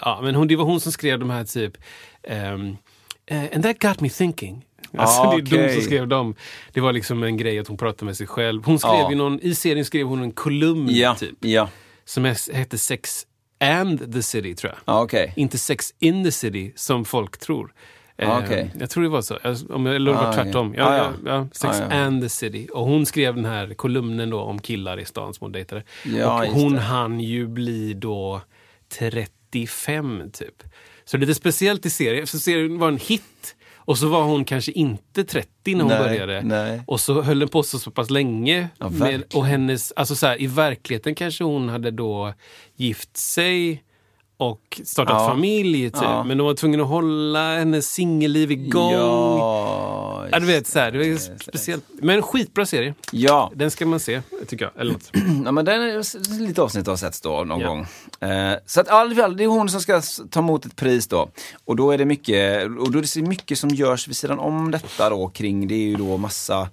ja, 0.01 0.21
men 0.23 0.35
hon, 0.35 0.49
det 0.49 0.57
var 0.57 0.65
hon 0.65 0.81
som 0.81 0.93
skrev 0.93 1.19
de 1.19 1.31
här 1.31 1.45
typ 1.45 1.77
eh, 2.23 2.53
And 3.55 3.63
that 3.63 3.79
got 3.79 4.01
me 4.01 4.09
thinking. 4.11 4.65
Alltså, 4.99 5.21
Ah, 5.23 5.31
Det 5.31 5.37
är 5.37 5.43
de 5.43 5.57
okej. 5.57 5.75
som 5.75 5.83
skrev 5.83 6.09
dem. 6.09 6.35
Det 6.73 6.81
var 6.81 6.93
liksom 6.93 7.23
en 7.23 7.37
grej 7.37 7.59
att 7.59 7.69
hon 7.69 7.77
pratade 7.77 8.05
med 8.05 8.17
sig 8.17 8.27
själv. 8.27 8.65
Hon 8.65 8.79
skrev 8.79 8.93
Ja. 8.95 9.11
ju 9.11 9.17
någon, 9.17 9.41
I 9.41 9.55
serien 9.55 9.85
skrev 9.85 10.07
hon 10.07 10.23
en 10.23 10.33
kolumn 10.33 10.89
typ. 11.19 11.45
Som 12.05 12.27
he- 12.27 12.55
hette 12.55 12.79
Sex 12.79 13.27
and 13.61 14.12
the 14.12 14.23
City 14.23 14.55
tror 14.55 14.73
jag. 14.73 14.95
Ja, 14.95 15.03
okej. 15.03 15.33
Inte 15.37 15.59
Sex 15.59 15.95
in 15.99 16.25
the 16.25 16.33
City 16.33 16.73
som 16.77 17.05
folk 17.05 17.38
tror. 17.38 17.73
Eh, 18.19 18.31
Ah, 18.31 18.40
okej. 18.45 18.71
Jag 18.81 18.90
tror 18.90 19.03
det 19.03 19.09
var 19.09 19.23
så. 19.23 19.38
Om 19.75 19.87
jag, 19.87 19.97
eller 19.97 20.11
det 20.12 20.16
var 20.19 20.27
Ah, 20.29 20.33
tvärtom. 20.33 20.75
ja. 20.77 20.85
Ah, 20.88 20.97
ja. 20.97 21.12
ja. 21.27 21.49
Sex 21.53 21.81
Ah, 21.81 21.83
ja. 21.90 21.97
and 21.97 22.23
the 22.23 22.29
City. 22.29 22.69
Och 22.73 22.85
hon 22.87 23.07
skrev 23.07 23.35
den 23.35 23.45
här 23.45 23.75
kolumnen 23.75 24.31
då 24.31 24.40
om 24.40 24.59
killar 24.59 25.01
i 25.01 25.05
stan 25.05 25.35
som 25.35 25.45
hon 25.45 25.53
dejtade. 25.53 25.83
Ja, 26.05 26.47
och 26.47 26.53
hon 26.53 26.73
det. 26.73 26.81
hann 26.81 27.21
ju 27.21 27.47
bli 27.47 27.95
då 27.95 28.40
35 29.53 30.31
typ. 30.33 30.62
Så 31.05 31.16
lite 31.16 31.35
speciellt 31.35 31.87
i 31.87 31.90
serien, 31.90 32.27
för 32.27 32.38
serien 32.38 32.79
var 32.79 32.88
en 32.88 32.99
hit. 32.99 33.56
Och 33.87 33.99
så 33.99 34.09
var 34.09 34.22
hon 34.22 34.44
kanske 34.44 34.72
inte 34.72 35.25
30 35.25 35.75
när 35.75 35.81
hon 35.85 35.88
Nej, 35.92 35.99
började. 35.99 36.42
nej. 36.42 36.83
Och 36.87 37.01
så 37.01 37.22
höll 37.22 37.38
den 37.38 37.49
på 37.49 37.62
så, 37.62 37.79
så 37.79 37.90
pass 37.90 38.11
länge. 38.11 38.68
Ja, 38.79 38.88
med, 38.88 39.22
och 39.35 39.46
hennes, 39.46 39.92
alltså 39.96 40.14
så 40.16 40.27
här, 40.27 40.42
I 40.42 40.46
verkligen 40.46 41.14
kanske 41.14 41.44
hon 41.44 41.68
hade 41.68 41.90
då 41.90 42.35
gift 42.77 43.16
sig 43.16 43.83
och 44.38 44.81
startat 44.85 45.14
Ja. 45.22 45.29
familj. 45.29 45.90
Typ. 45.90 46.03
Ja. 46.03 46.25
Men 46.25 46.38
de 46.38 46.46
var 46.46 46.55
tvungna 46.55 46.83
att 46.83 46.88
hålla 46.88 47.57
hennes 47.59 47.92
singelliv 47.92 48.53
igång. 48.53 48.92
Ja, 48.92 50.27
Ja, 50.33 50.38
du 50.38 50.46
vet, 50.46 50.66
så 50.66 50.79
här, 50.79 50.90
det 50.92 50.99
det. 51.29 51.42
speciellt. 51.42 51.85
Men 51.92 52.22
skitbra 52.22 52.66
serie. 52.66 52.94
Ja, 53.12 53.53
Den 53.55 53.70
ska 53.70 53.87
man 53.87 54.01
se, 54.01 54.22
tycker 54.49 54.64
jag. 54.64 54.81
Eller 54.81 54.92
något. 54.92 55.11
ja 55.44 55.53
men 55.53 55.64
den 55.64 55.83
är 55.83 56.38
lite 56.46 56.62
avsnitt 56.62 56.87
har 56.87 56.96
setts 56.96 57.20
då 57.20 57.44
någon 57.44 57.61
Ja. 57.61 57.68
gång. 57.68 57.87
Eh, 58.31 58.55
så 58.66 58.81
att 58.81 58.88
fall, 59.16 59.37
det 59.37 59.44
är 59.44 59.49
hon 59.49 59.68
som 59.68 59.81
ska 59.81 60.03
ta 60.31 60.40
emot 60.40 60.66
ett 60.66 60.77
pris 60.77 61.07
då. 61.09 61.29
Och 61.64 61.77
då 61.77 61.90
är 61.90 61.99
det 61.99 62.05
mycket, 62.05 62.64
och 62.66 62.90
då 62.92 62.99
är 62.99 63.14
det 63.20 63.27
mycket 63.29 63.59
som 63.59 63.70
görs 63.70 64.09
vid 64.09 64.16
sidan 64.16 64.38
om 64.38 64.70
detta 64.70 65.11
då 65.11 65.29
kring, 65.29 65.68
det 65.68 65.75
är 65.75 65.88
ju 65.88 65.96
då 65.96 66.16
massa 66.16 66.68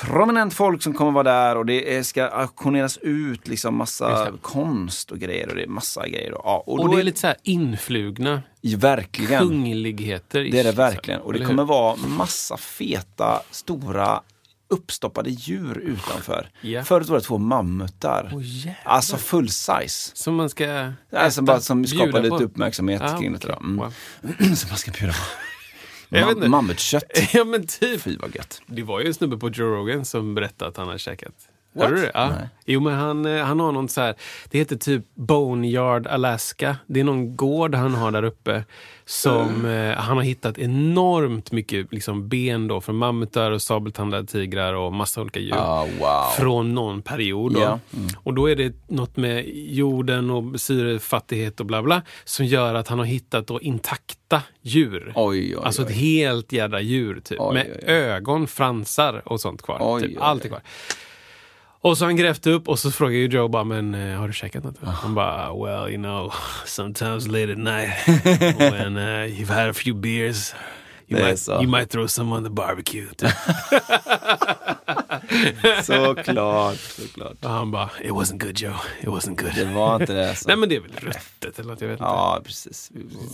prominent 0.00 0.54
folk 0.54 0.82
som 0.82 0.94
kommer 0.94 1.10
vara 1.12 1.22
där 1.24 1.56
och 1.56 1.66
det 1.66 1.96
är, 1.96 2.02
ska 2.02 2.24
auktioneras 2.28 2.96
ut 3.02 3.48
liksom 3.48 3.76
massa 3.76 4.24
det. 4.30 4.38
konst 4.42 5.10
och 5.10 5.18
grejer 5.18 5.48
och 5.48 5.54
det 5.56 5.62
är 5.62 5.66
massa 5.66 6.08
grejer. 6.08 6.30
Då. 6.30 6.40
Ja, 6.44 6.64
och 6.66 6.80
Och 6.80 6.94
det 6.94 7.00
är 7.00 7.04
lite 7.04 7.20
så 7.20 7.26
här 7.26 7.36
influgna 7.42 8.42
Verkligen. 8.76 9.38
kungligheter. 9.48 10.40
Det 10.40 10.60
är 10.60 10.64
det 10.64 10.72
verkligen. 10.72 11.20
Och 11.20 11.32
det 11.32 11.38
kommer 11.44 11.62
hur? 11.62 11.68
vara 11.68 11.96
massa 11.96 12.56
feta, 12.56 13.42
stora 13.50 14.20
uppstoppade 14.68 15.30
djur 15.30 15.78
utanför. 15.78 16.48
Ja. 16.60 16.84
Förut 16.84 17.08
var 17.08 17.16
det 17.18 17.24
två 17.24 17.38
mammutar. 17.38 18.32
Jävlar. 18.42 18.76
alltså 18.84 19.16
full 19.16 19.48
size. 19.48 20.10
Som 20.14 20.34
man 20.34 20.48
ska 20.50 20.92
Alltså 21.16 21.40
äta, 21.40 21.42
bara 21.42 21.60
som 21.60 21.84
skapar 21.86 22.22
lite 22.22 22.44
uppmärksamhet 22.44 23.02
Ah, 23.02 23.18
kring 23.18 23.32
det. 23.32 23.38
okej. 23.38 23.50
då. 23.60 23.64
Mm. 23.66 23.76
Wow. 23.76 23.94
som 24.56 24.68
man 24.70 24.78
ska 24.78 24.90
bjuda 24.90 25.12
på. 25.12 25.18
Ma- 26.14 26.48
mammutkött. 26.48 27.04
Ja 27.34 27.44
men 27.44 27.66
typ. 27.66 28.00
Fy 28.00 28.16
vad 28.16 28.34
gött. 28.36 28.62
Det 28.66 28.82
var 28.82 29.00
ju 29.00 29.06
en 29.06 29.14
snubbe 29.14 29.36
på 29.36 29.50
Joe 29.50 29.66
Rogan 29.76 30.04
som 30.04 30.34
berättade 30.34 30.68
att 30.68 30.76
han 30.76 30.86
hade 30.86 30.98
käkat. 30.98 31.34
What? 31.74 31.88
Hörde 31.88 32.00
du 32.00 32.06
det? 32.06 32.10
Ja. 32.14 32.28
Nej. 32.28 32.48
Jo 32.66 32.80
men 32.80 32.94
han, 32.94 33.26
eh, 33.26 33.44
han 33.44 33.60
har 33.60 33.72
någon 33.72 33.88
så 33.88 34.00
här, 34.00 34.14
det 34.50 34.58
heter 34.58 34.76
typ 34.76 35.04
Boneyard 35.14 36.06
Alaska. 36.06 36.76
Det 36.86 37.00
är 37.00 37.04
någon 37.04 37.36
gård 37.36 37.74
han 37.74 37.94
har 37.94 38.10
där 38.10 38.22
uppe. 38.22 38.64
Som 39.06 39.66
eh, 39.66 39.94
han 39.96 40.16
har 40.16 40.24
hittat 40.24 40.58
enormt 40.58 41.52
mycket 41.52 41.92
liksom, 41.92 42.28
ben 42.28 42.68
då 42.68 42.80
från 42.80 42.96
mammutar 42.96 43.50
och 43.50 43.62
sabeltandade 43.62 44.26
tigrar 44.26 44.74
och 44.74 44.92
massa 44.92 45.20
olika 45.20 45.40
djur. 45.40 45.54
Ah, 45.56 45.86
wow. 46.00 46.24
Från 46.36 46.74
någon 46.74 47.02
period. 47.02 47.54
Då. 47.54 47.60
Ja. 47.60 47.78
Och 48.16 48.34
då 48.34 48.50
är 48.50 48.56
det 48.56 48.74
något 48.88 49.16
med 49.16 49.44
jorden 49.54 50.30
och 50.30 50.60
syrefattighet 50.60 51.60
och 51.60 51.66
bla 51.66 51.82
bla 51.82 52.02
som 52.24 52.46
gör 52.46 52.74
att 52.74 52.88
han 52.88 52.98
har 52.98 53.06
hittat 53.06 53.46
då 53.46 53.60
intakta 53.60 54.42
djur. 54.62 55.12
Oj, 55.14 55.56
oj, 55.56 55.64
alltså 55.64 55.82
ett 55.82 55.88
oj. 55.88 55.94
helt 55.94 56.52
jädra 56.52 56.80
djur 56.80 57.20
typ. 57.24 57.40
Oj, 57.40 57.54
med 57.54 57.84
ögon, 57.86 58.46
fransar 58.46 59.22
och 59.24 59.40
sånt 59.40 59.62
kvar. 59.62 59.78
Oj, 59.80 60.02
typ. 60.02 60.10
oj, 60.10 60.18
Allt 60.20 60.44
är 60.44 60.48
kvar. 60.48 60.60
Och 61.84 61.98
så 61.98 62.04
han 62.04 62.16
grävt 62.16 62.46
upp 62.46 62.68
och 62.68 62.78
så 62.78 62.90
frågar 62.90 63.16
ju 63.16 63.26
Joe 63.26 63.48
bara, 63.48 63.64
men 63.64 63.94
eh, 63.94 64.18
har 64.18 64.28
du 64.28 64.34
käkat 64.34 64.64
något? 64.64 64.78
Han 64.82 65.14
bara, 65.14 65.54
well 65.54 65.92
you 65.92 66.02
know, 66.02 66.32
sometimes 66.64 67.26
late 67.26 67.52
at 67.52 67.58
night 67.58 67.90
when 68.58 68.96
uh, 68.96 69.26
you've 69.26 69.54
had 69.54 69.68
a 69.68 69.72
few 69.72 69.94
beers 69.94 70.54
you 71.08 71.20
might, 71.20 71.48
you 71.48 71.68
might 71.68 71.90
throw 71.90 72.06
some 72.06 72.32
on 72.36 72.44
the 72.44 72.50
barbecue. 72.50 73.08
Såklart, 75.84 76.76
såklart. 76.78 77.44
och 77.44 77.50
han 77.50 77.70
bara, 77.70 77.90
it 78.02 78.10
wasn't 78.10 78.38
good 78.38 78.58
Joe, 78.58 78.74
it 79.00 79.06
wasn't 79.08 79.42
good. 79.42 79.54
Det 79.54 79.64
var 79.64 80.00
inte 80.00 80.12
det. 80.14 80.28
Alltså. 80.28 80.48
Nej 80.48 80.56
men 80.56 80.68
det 80.68 80.76
är 80.76 80.80
väl 80.80 80.90
röttet 80.96 81.58
eller 81.58 81.70
något, 81.70 81.80
jag 81.80 81.88
vet 81.88 81.94
inte. 81.94 82.04
Ja, 82.04 82.40
precis. 82.44 82.90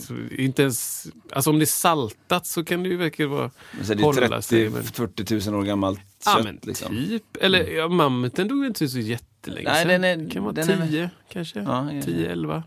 Så 0.07 0.13
inte 0.37 0.61
ens, 0.61 1.07
alltså 1.33 1.49
om 1.49 1.59
det 1.59 1.63
är 1.63 1.65
saltat 1.65 2.45
så 2.45 2.63
kan 2.63 2.83
det 2.83 2.89
ju 2.89 2.97
verkligen 2.97 3.31
vara 3.31 3.51
Men 3.71 3.85
så 3.85 3.91
är 3.91 3.95
det 3.95 4.03
hålla 4.03 4.41
sig. 4.41 4.69
Men, 4.69 4.83
30-40 4.83 5.49
000 5.51 5.59
år 5.59 5.63
gammalt 5.65 5.99
kött. 5.99 6.05
ja 6.25 6.41
men 6.43 6.59
liksom. 6.63 6.95
typ. 6.95 7.23
Eller 7.41 7.67
ja, 7.67 7.87
mammuten 7.87 8.47
dog 8.47 8.65
inte 8.65 8.87
så 8.89 8.99
jättelänge 8.99 9.69
Nej, 9.69 9.79
sedan. 9.85 10.01
den 10.01 10.03
är- 10.03 10.17
det 10.25 10.31
kan 10.31 10.43
vara 10.43 10.53
den 10.53 10.69
är- 10.69 10.87
10 10.87 11.09
kanske. 11.33 11.59
Ja, 11.59 11.91
ja, 11.93 12.01
10, 12.01 12.31
11. 12.31 12.63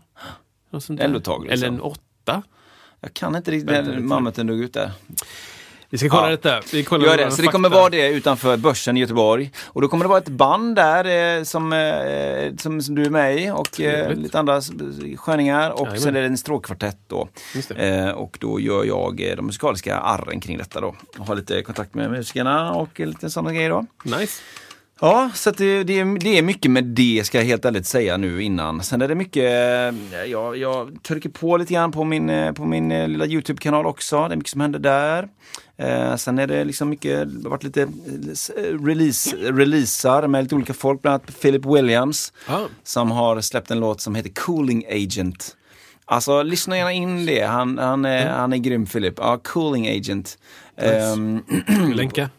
Något 0.69 0.83
sånt 0.83 0.99
Ändå 0.99 1.13
där. 1.13 1.19
ett 1.19 1.25
tag, 1.25 1.43
liksom. 1.45 1.53
Eller 1.53 1.67
en 1.67 1.81
8. 1.81 2.43
Jag 3.01 3.13
kan 3.13 3.35
inte 3.35 3.51
riktigt 3.51 3.99
mammuten 4.03 4.47
dog 4.47 4.59
ut 4.59 4.73
där. 4.73 4.91
Vi 5.95 5.99
ska 5.99 6.09
kolla 6.09 6.23
Ja. 6.23 6.29
detta. 6.29 6.61
Vi 6.73 6.83
kollar 6.83 7.05
Gör 7.05 7.17
det. 7.17 7.31
Så 7.31 7.41
det 7.41 7.47
kommer 7.47 7.69
vara 7.69 7.89
det 7.89 8.09
utanför 8.09 8.57
Börsen 8.57 8.97
i 8.97 8.99
Göteborg. 8.99 9.51
Och 9.65 9.81
då 9.81 9.87
kommer 9.87 10.03
det 10.05 10.09
vara 10.09 10.17
ett 10.19 10.27
band 10.29 10.75
där 10.75 11.37
eh, 11.37 11.43
som, 11.43 11.73
eh, 11.73 12.55
som, 12.57 12.81
som 12.81 12.95
du 12.95 13.03
är 13.05 13.09
med 13.09 13.39
i 13.39 13.49
och 13.51 13.81
eh, 13.81 14.13
lite 14.15 14.39
andra 14.39 14.61
sköningar. 15.17 15.69
Och 15.71 15.79
Jajamän. 15.79 16.01
sen 16.01 16.15
är 16.15 16.19
det 16.21 16.27
en 16.27 16.37
stråkkvartett 16.37 16.97
då. 17.07 17.27
Eh, 17.75 18.09
och 18.09 18.37
då 18.41 18.59
gör 18.59 18.83
jag 18.83 19.21
eh, 19.29 19.35
de 19.35 19.45
musikaliska 19.45 19.97
arren 19.97 20.39
kring 20.39 20.57
detta 20.57 20.81
då. 20.81 20.95
Och 21.17 21.27
har 21.27 21.35
lite 21.35 21.61
kontakt 21.61 21.93
med 21.93 22.11
musikerna 22.11 22.71
och 22.73 22.99
lite 22.99 23.29
sådana 23.29 23.53
grejer 23.53 23.69
då. 23.69 23.85
Nice. 24.03 24.41
Ja, 25.01 25.29
så 25.33 25.51
det, 25.51 25.83
det, 25.83 25.99
är- 25.99 26.19
det 26.19 26.37
är 26.37 26.41
mycket 26.41 26.71
med 26.71 26.83
det 26.83 27.21
ska 27.25 27.37
jag 27.37 27.45
helt 27.45 27.65
ärligt 27.65 27.85
säga 27.87 28.17
nu 28.17 28.43
innan. 28.43 28.83
Sen 28.83 29.01
är 29.01 29.07
det 29.07 29.15
mycket, 29.15 29.43
eh, 29.43 30.23
jag, 30.31 30.57
jag 30.57 30.97
trycker 31.03 31.29
på 31.29 31.57
lite 31.57 31.73
grann 31.73 31.91
på 31.91 32.03
min, 32.03 32.53
på 32.55 32.65
min 32.65 32.89
lilla 32.89 33.25
Youtube-kanal 33.25 33.85
också. 33.85 34.27
Det 34.27 34.33
är 34.33 34.37
mycket 34.37 34.51
som 34.51 34.61
händer 34.61 34.79
där. 34.79 35.27
Eh, 35.77 36.15
sen 36.15 36.39
är 36.39 36.47
det 36.47 36.63
liksom 36.63 36.89
mycket, 36.89 37.29
det 37.29 37.43
har 37.43 37.49
varit 37.49 37.63
lite 37.63 37.81
eh, 37.81 38.83
release, 38.85 39.35
releasar 39.35 40.27
med 40.27 40.43
lite 40.43 40.55
olika 40.55 40.73
folk, 40.73 41.01
bland 41.01 41.13
annat 41.13 41.41
Philip 41.41 41.65
Williams 41.65 42.33
Ja. 42.47 42.67
som 42.83 43.11
har 43.11 43.41
släppt 43.41 43.71
en 43.71 43.79
låt 43.79 44.01
som 44.01 44.15
heter 44.15 44.29
Cooling 44.29 44.85
Agent. 44.89 45.55
Alltså 46.05 46.43
lyssna 46.43 46.77
gärna 46.77 46.91
in 46.93 47.25
det, 47.25 47.41
han, 47.41 47.77
han, 47.77 48.05
är, 48.05 48.29
han 48.29 48.53
är 48.53 48.57
grym 48.57 48.85
Philip. 48.85 49.13
Ja, 49.17 49.37
Cooling 49.43 49.87
Agent. 49.97 50.37
Ehm, 50.77 51.43
Länka. 51.93 52.29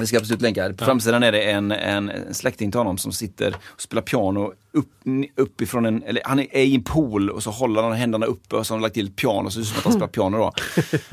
Det 0.00 0.06
ska 0.06 0.18
absolut 0.18 0.42
länka. 0.42 0.72
På 0.72 0.84
framsidan 0.84 1.22
är 1.22 1.32
det 1.32 1.42
en, 1.42 1.72
en, 1.72 2.10
en 2.10 2.34
släkting 2.34 2.70
till 2.70 2.80
honom 2.80 2.98
som 2.98 3.12
sitter 3.12 3.56
och 3.74 3.80
spelar 3.80 4.02
piano 4.02 4.52
upp, 4.72 4.88
uppifrån 5.36 5.86
en, 5.86 6.02
eller 6.02 6.22
han 6.24 6.38
är 6.38 6.56
i 6.56 6.74
en 6.74 6.82
pool 6.82 7.30
och 7.30 7.42
så 7.42 7.50
håller 7.50 7.82
han 7.82 7.92
händerna 7.92 8.26
uppe 8.26 8.56
och 8.56 8.66
så 8.66 8.74
har 8.74 8.78
han 8.78 8.82
lagt 8.82 8.94
till 8.94 9.10
piano 9.10 9.50
så 9.50 9.58
det 9.58 9.64
ser 9.64 9.76
ut 9.76 9.76
som 9.76 9.78
att 9.78 9.84
han 9.84 9.92
spelar 9.92 10.08
piano 10.08 10.38
då. 10.38 10.52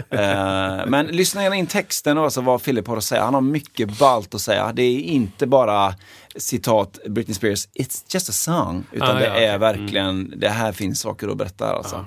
Eh, 0.20 0.86
men 0.88 1.06
lyssna 1.06 1.44
gärna 1.44 1.56
in 1.56 1.68
texten 1.68 2.18
och 2.18 2.24
alltså 2.24 2.42
vad 2.42 2.64
Philip 2.64 2.88
har 2.88 2.98
att 2.98 3.04
säga. 3.04 3.24
Han 3.24 3.34
har 3.34 3.42
mycket 3.42 4.00
ballt 4.00 4.36
att 4.36 4.42
säga. 4.42 4.72
Det 4.74 4.84
är 4.84 5.00
inte 5.00 5.48
bara 5.48 5.96
citat 6.36 7.00
Britney 7.10 7.36
Spears, 7.36 7.68
it's 7.68 8.04
just 8.08 8.30
a 8.30 8.34
song. 8.34 8.84
Utan 8.92 9.10
Ah, 9.10 9.20
det 9.20 9.26
ja, 9.26 9.34
är 9.34 9.58
verkligen, 9.58 10.34
det 10.38 10.50
här 10.50 10.72
finns 10.72 11.00
saker 11.00 11.28
att 11.28 11.38
berätta 11.38 11.74
alltså. 11.74 11.96
Ah, 11.96 12.06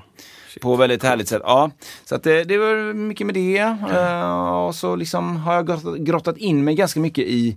shit. 0.56 0.62
På 0.62 0.76
väldigt 0.76 1.02
härligt 1.02 1.28
sätt. 1.28 1.42
Ja, 1.44 1.70
så 2.04 2.14
att 2.14 2.22
det, 2.22 2.44
det 2.44 2.58
var 2.58 2.92
mycket 2.92 3.26
med 3.26 3.34
det. 3.34 3.58
Eh, 3.58 4.66
och 4.66 4.74
så 4.74 4.96
liksom 4.96 5.36
har 5.36 5.54
jag 5.54 5.66
grottat, 5.66 5.96
grottat 5.98 6.36
in 6.36 6.64
mig 6.64 6.74
ganska 6.74 7.00
mycket 7.00 7.24
i, 7.24 7.56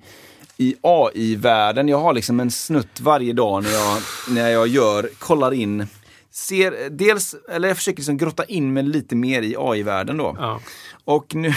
i 0.58 0.76
AI-världen. 0.82 1.88
Jag 1.88 2.00
har 2.00 2.14
liksom 2.14 2.40
en 2.40 2.52
snutt 2.52 3.00
varje 3.00 3.34
dag 3.34 3.64
när 3.64 3.72
jag, 3.72 3.98
när 4.30 4.50
jag 4.50 4.68
gör, 4.68 5.10
kollar 5.20 5.54
in, 5.54 5.88
ser 6.32 6.90
dels, 6.90 7.36
eller 7.50 7.68
jag 7.68 7.78
försöker 7.78 7.98
liksom 7.98 8.18
grotta 8.18 8.44
in 8.44 8.74
mig 8.74 8.84
lite 8.84 9.16
mer 9.16 9.42
i 9.42 9.56
AI-världen 9.58 10.18
då. 10.18 10.36
Ja. 10.40 10.60
Och 11.06 11.36
nu... 11.36 11.54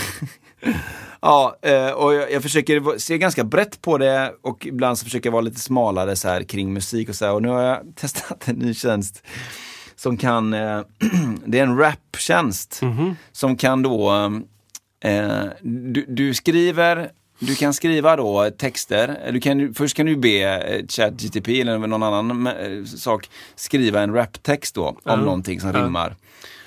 ja, 1.20 1.56
eh, 1.62 1.90
och 1.90 2.14
jag, 2.14 2.32
jag 2.32 2.42
försöker 2.42 2.98
se 2.98 3.18
ganska 3.18 3.44
brett 3.44 3.82
på 3.82 3.98
det 3.98 4.34
och 4.42 4.66
ibland 4.66 4.98
så 4.98 5.04
försöker 5.04 5.26
jag 5.26 5.32
vara 5.32 5.42
lite 5.42 5.60
smalare 5.60 6.16
så 6.16 6.28
här 6.28 6.42
kring 6.42 6.72
musik 6.72 7.08
och 7.08 7.14
så 7.14 7.24
här. 7.24 7.32
Och 7.32 7.42
nu 7.42 7.48
har 7.48 7.62
jag 7.62 7.80
testat 7.96 8.48
en 8.48 8.56
ny 8.56 8.74
tjänst 8.74 9.22
som 10.02 10.16
kan, 10.16 10.54
eh, 10.54 10.80
det 11.46 11.58
är 11.58 11.62
en 11.62 11.76
raptjänst 11.78 12.80
som 13.32 13.56
kan 13.56 13.82
då, 13.82 14.10
eh, 15.04 15.44
du, 15.62 16.04
du 16.08 16.34
skriver 16.34 17.10
du 17.38 17.54
kan 17.54 17.74
skriva 17.74 18.16
då 18.16 18.50
texter, 18.50 19.30
du 19.32 19.40
kan, 19.40 19.74
först 19.74 19.96
kan 19.96 20.06
du 20.06 20.16
be 20.16 20.42
eh, 20.42 20.86
ChatGTP 20.88 21.60
eller 21.60 21.78
någon 21.78 22.02
annan 22.02 22.46
eh, 22.46 22.84
sak 22.84 23.30
skriva 23.56 24.00
en 24.00 24.14
raptext 24.14 24.74
då 24.74 24.86
om 24.86 24.96
Ja. 25.04 25.16
någonting 25.16 25.60
som 25.60 25.70
Ja. 25.74 25.84
rimmar. 25.84 26.16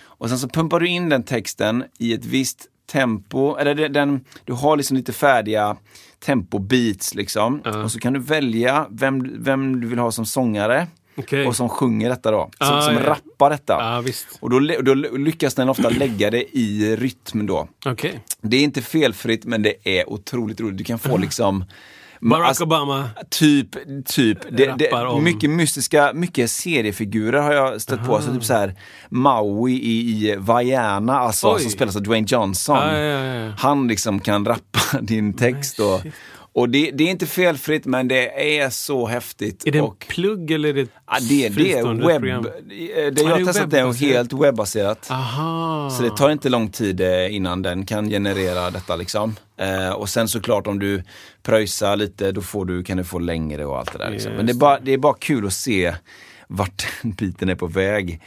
Och 0.06 0.30
sen 0.30 0.40
så 0.40 0.50
pumpar 0.50 0.80
du 0.80 0.88
in 0.88 1.10
den 1.10 1.24
texten 1.24 1.84
i 2.00 2.14
ett 2.14 2.26
visst 2.26 2.68
tempo, 2.92 3.56
eller 3.58 3.90
den, 3.90 4.22
du 4.46 4.54
har 4.54 4.78
liksom 4.78 4.98
lite 4.98 5.14
färdiga 5.14 5.78
tempo-beats 6.26 7.16
liksom. 7.16 7.62
Ja. 7.66 7.84
Och 7.84 7.92
så 7.92 8.00
kan 8.00 8.14
du 8.14 8.20
välja 8.20 8.88
vem, 8.90 9.44
vem 9.44 9.82
du 9.82 9.88
vill 9.88 10.00
ha 10.00 10.12
som 10.12 10.26
sångare 10.26 10.88
Okej. 11.18 11.48
och 11.48 11.56
som 11.56 11.70
sjunger 11.70 12.10
detta 12.10 12.32
då. 12.32 12.50
Som, 12.58 12.68
Ah, 12.76 12.82
som 12.82 12.94
ja. 12.94 13.00
rappar 13.04 13.50
detta. 13.50 14.02
Visst. 14.02 14.28
Och 14.40 14.50
då, 14.50 14.60
då 14.60 14.94
lyckas 15.18 15.54
den 15.54 15.70
ofta 15.70 15.90
lägga 15.90 16.32
det 16.32 16.58
i 16.58 16.96
rytm 16.96 17.46
då. 17.46 17.68
Okej. 17.86 18.20
Det 18.42 18.58
är 18.58 18.64
inte 18.64 18.82
felfritt 18.82 19.46
men 19.46 19.62
det 19.64 20.00
är 20.00 20.10
otroligt 20.10 20.62
roligt. 20.62 20.78
Du 20.78 20.84
kan 20.84 21.00
få 21.00 21.18
liksom 21.18 21.66
Barack 22.22 22.48
alltså, 22.48 22.64
Obama. 22.64 23.10
Typ, 23.30 23.70
typ. 24.06 24.38
Det, 24.52 24.76
det, 24.78 25.22
mycket 25.22 25.50
mystiska, 25.50 26.12
mycket 26.14 26.52
seriefigurer 26.52 27.42
har 27.42 27.54
jag 27.54 27.82
stött 27.82 28.06
på. 28.06 28.22
Så 28.22 28.34
typ 28.34 28.44
så 28.44 28.54
här 28.54 28.76
Maui 29.10 29.74
i, 29.74 30.00
i 30.30 30.36
Vaiana, 30.38 31.20
alltså, 31.20 31.54
Oj. 31.54 31.62
som 31.62 31.72
spelas 31.72 31.96
av 31.96 32.04
Dwayne 32.04 32.28
Johnson. 32.30 32.78
Ja, 32.78 32.98
ja, 32.98 33.24
ja, 33.24 33.36
ja. 33.46 33.54
Han 33.58 33.88
liksom 33.88 34.20
kan 34.20 34.46
rappa 34.46 34.80
din 35.02 35.34
text. 35.34 35.80
Nej, 35.80 35.88
och. 35.88 36.02
Och 36.56 36.70
det, 36.70 36.92
det 36.92 37.04
är 37.04 37.12
inte 37.12 37.26
felfritt 37.26 37.86
men 37.86 38.08
det 38.08 38.60
är 38.60 38.70
så 38.70 39.08
häftigt. 39.08 39.68
Är 39.68 39.72
det 39.72 39.78
en 39.78 39.84
och, 39.84 40.06
plugg 40.10 40.52
eller 40.52 40.70
är 40.70 40.74
det 40.74 40.82
ett 40.82 40.90
ja, 41.08 41.18
det, 41.30 41.50
det 41.50 41.74
är 41.74 41.94
webb... 41.94 42.20
program? 42.20 42.44
Det, 42.44 42.76
Ja, 43.06 43.12
det 43.12 43.22
jag 43.22 43.30
har 43.30 43.46
testat 43.46 43.74
är 43.74 43.94
helt 43.94 44.34
webbaserat. 44.34 45.08
Aha. 45.12 45.90
Så 45.90 46.04
det 46.04 46.10
tar 46.10 46.30
inte 46.30 46.50
lång 46.50 46.70
tid 46.70 47.02
eh, 47.02 47.36
innan 47.36 47.62
den 47.62 47.86
kan 47.86 48.10
generera 48.10 48.72
detta 48.72 48.96
liksom. 48.96 49.36
Eh, 49.58 49.90
och 49.90 50.10
sen 50.10 50.28
såklart 50.28 50.68
om 50.68 50.80
du 50.80 51.04
pröjsar 51.44 51.96
lite 51.96 52.32
då 52.32 52.42
får 52.42 52.66
du, 52.66 52.84
kan 52.84 52.98
du 52.98 53.04
få 53.04 53.20
längre 53.20 53.66
och 53.66 53.78
allt 53.78 53.94
det 53.94 53.98
där. 53.98 54.12
Liksom. 54.12 54.34
Men 54.34 54.46
det 54.46 54.52
är, 54.52 54.58
bara, 54.58 54.80
det 54.80 54.94
är 54.94 54.98
bara 54.98 55.14
kul 55.20 55.48
att 55.48 55.54
se 55.54 55.96
vart 56.48 56.88
den 57.02 57.12
biten 57.18 57.50
är 57.50 57.56
på 57.56 57.68
väg. 57.68 58.22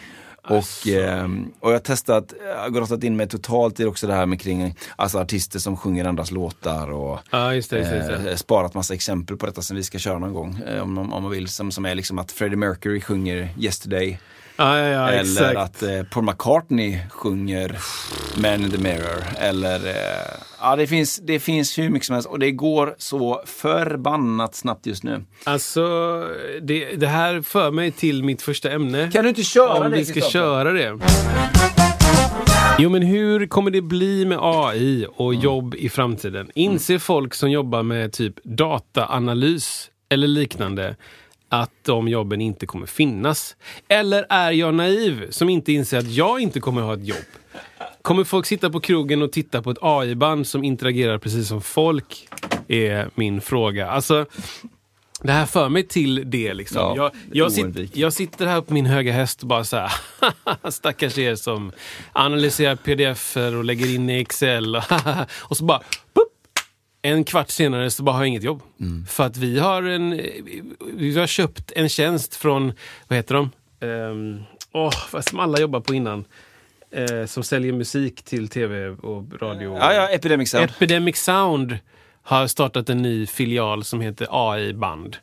Och, 0.50 0.88
ehm, 0.88 1.52
och 1.60 1.70
jag 1.70 1.74
har 1.74 1.80
testat, 1.80 2.32
jag 2.48 2.56
har 2.56 2.70
grottat 2.70 3.04
in 3.04 3.16
mig 3.16 3.28
totalt 3.28 3.80
i 3.80 3.84
också 3.84 4.06
det 4.06 4.14
här 4.14 4.26
med 4.26 4.40
kring 4.40 4.74
alltså 4.96 5.18
artister 5.18 5.58
som 5.58 5.76
sjunger 5.76 6.04
andras 6.04 6.30
låtar 6.30 6.90
och 6.90 7.18
Ja, 7.30 7.54
just 7.54 7.70
det. 7.70 7.78
Just 7.78 7.90
det, 7.90 7.96
just 7.96 8.24
det. 8.24 8.30
eh, 8.30 8.36
sparat 8.36 8.74
massa 8.74 8.94
exempel 8.94 9.36
på 9.36 9.46
detta 9.46 9.62
som 9.62 9.76
vi 9.76 9.82
ska 9.82 9.98
köra 9.98 10.18
någon 10.18 10.32
gång 10.34 10.58
eh, 10.66 10.82
om, 10.82 10.98
om 10.98 11.22
man 11.22 11.30
vill. 11.30 11.48
Som, 11.48 11.70
som 11.72 11.86
är 11.86 11.94
liksom 11.94 12.18
att 12.18 12.32
Freddie 12.32 12.56
Mercury 12.56 13.00
sjunger 13.00 13.48
Yesterday. 13.58 14.18
Ja, 14.60 14.78
ja, 14.78 14.86
ja, 14.88 15.08
Eller 15.08 15.20
exakt. 15.20 15.56
att 15.58 15.82
eh, 15.82 16.02
Paul 16.02 16.24
McCartney 16.24 16.98
sjunger 17.10 17.78
Man 18.42 18.64
in 18.64 18.70
the 18.70 18.78
Mirror. 18.78 19.24
Eller, 19.38 19.86
eh, 19.86 19.94
ja 20.60 20.76
det 20.76 20.86
finns, 20.86 21.16
det 21.22 21.40
finns 21.40 21.78
hur 21.78 21.88
mycket 21.90 22.06
som 22.06 22.14
helst 22.14 22.28
och 22.28 22.38
det 22.38 22.50
går 22.50 22.94
så 22.98 23.42
förbannat 23.46 24.54
snabbt 24.54 24.86
just 24.86 25.02
nu. 25.04 25.24
Alltså, 25.44 25.82
det, 26.62 26.84
det 26.96 27.06
här 27.06 27.40
för 27.42 27.70
mig 27.70 27.90
till 27.92 28.24
mitt 28.24 28.42
första 28.42 28.70
ämne. 28.70 29.10
Kan 29.12 29.22
du 29.22 29.28
inte 29.28 29.42
köra 29.42 29.74
Om 29.74 29.90
det 29.90 29.96
vi 29.96 30.04
ska 30.04 30.20
köra 30.20 30.72
det. 30.72 30.98
Jo, 32.78 32.90
men 32.90 33.02
hur 33.02 33.46
kommer 33.46 33.70
det 33.70 33.82
bli 33.82 34.24
med 34.24 34.38
AI 34.42 35.06
och 35.16 35.32
Mm. 35.32 35.44
jobb 35.44 35.74
i 35.74 35.88
framtiden? 35.88 36.50
Inser 36.54 36.98
folk 36.98 37.34
som 37.34 37.50
jobbar 37.50 37.82
med 37.82 38.12
typ 38.12 38.34
dataanalys 38.44 39.90
eller 40.10 40.26
liknande 40.28 40.96
att 41.48 41.72
de 41.82 42.08
jobben 42.08 42.40
inte 42.40 42.66
kommer 42.66 42.86
finnas? 42.86 43.56
Eller 43.88 44.26
är 44.28 44.52
jag 44.52 44.74
naiv 44.74 45.30
som 45.30 45.48
inte 45.48 45.72
inser 45.72 45.98
att 45.98 46.10
jag 46.10 46.40
inte 46.40 46.60
kommer 46.60 46.82
ha 46.82 46.94
ett 46.94 47.06
jobb? 47.06 47.18
Kommer 48.02 48.24
folk 48.24 48.46
sitta 48.46 48.70
på 48.70 48.80
krogen 48.80 49.22
och 49.22 49.32
titta 49.32 49.62
på 49.62 49.70
ett 49.70 49.78
AI-band 49.80 50.46
som 50.46 50.64
interagerar 50.64 51.18
precis 51.18 51.48
som 51.48 51.62
folk? 51.62 52.28
Är 52.68 53.10
min 53.14 53.40
fråga. 53.40 53.90
Alltså, 53.90 54.26
det 55.22 55.32
här 55.32 55.46
för 55.46 55.68
mig 55.68 55.86
till 55.86 56.30
det. 56.30 56.54
Liksom. 56.54 56.96
Ja, 56.96 56.96
jag, 56.96 57.12
jag, 57.32 57.52
sit, 57.52 57.96
jag 57.96 58.12
sitter 58.12 58.46
här 58.46 58.60
på 58.60 58.74
min 58.74 58.86
höga 58.86 59.12
häst 59.12 59.42
och 59.42 59.48
bara 59.48 59.64
så 59.64 59.76
här. 59.76 59.92
Stackars 60.70 61.18
er 61.18 61.34
som 61.34 61.72
analyserar 62.12 62.76
pdf-er 62.76 63.56
och 63.56 63.64
lägger 63.64 63.94
in 63.94 64.10
i 64.10 64.20
Excel. 64.20 64.76
Och 65.30 65.56
så 65.56 65.64
bara... 65.64 65.80
En 67.08 67.24
kvart 67.24 67.50
senare 67.50 67.90
så 67.90 68.02
bara 68.02 68.12
har 68.12 68.20
jag 68.20 68.28
inget 68.28 68.42
jobb. 68.42 68.62
Mm. 68.80 69.06
För 69.06 69.24
att 69.24 69.36
vi 69.36 69.58
har, 69.58 69.82
en, 69.82 70.20
vi 70.94 71.18
har 71.18 71.26
köpt 71.26 71.72
en 71.76 71.88
tjänst 71.88 72.34
från, 72.34 72.72
vad 73.08 73.16
heter 73.16 73.34
de? 73.34 73.50
Um, 73.86 74.42
oh, 74.72 75.20
som 75.20 75.40
alla 75.40 75.60
jobbar 75.60 75.80
på 75.80 75.94
innan. 75.94 76.24
Eh, 76.90 77.26
som 77.26 77.42
säljer 77.42 77.72
musik 77.72 78.22
till 78.22 78.48
tv 78.48 78.88
och 78.88 79.42
radio. 79.42 79.76
Ja, 79.78 79.94
ja, 79.94 80.08
Epidemic 80.08 80.50
Sound. 80.50 80.70
Epidemic 80.70 81.16
Sound 81.16 81.78
har 82.22 82.46
startat 82.46 82.90
en 82.90 83.02
ny 83.02 83.26
filial 83.26 83.84
som 83.84 84.00
heter 84.00 84.26
AI-band. 84.30 85.16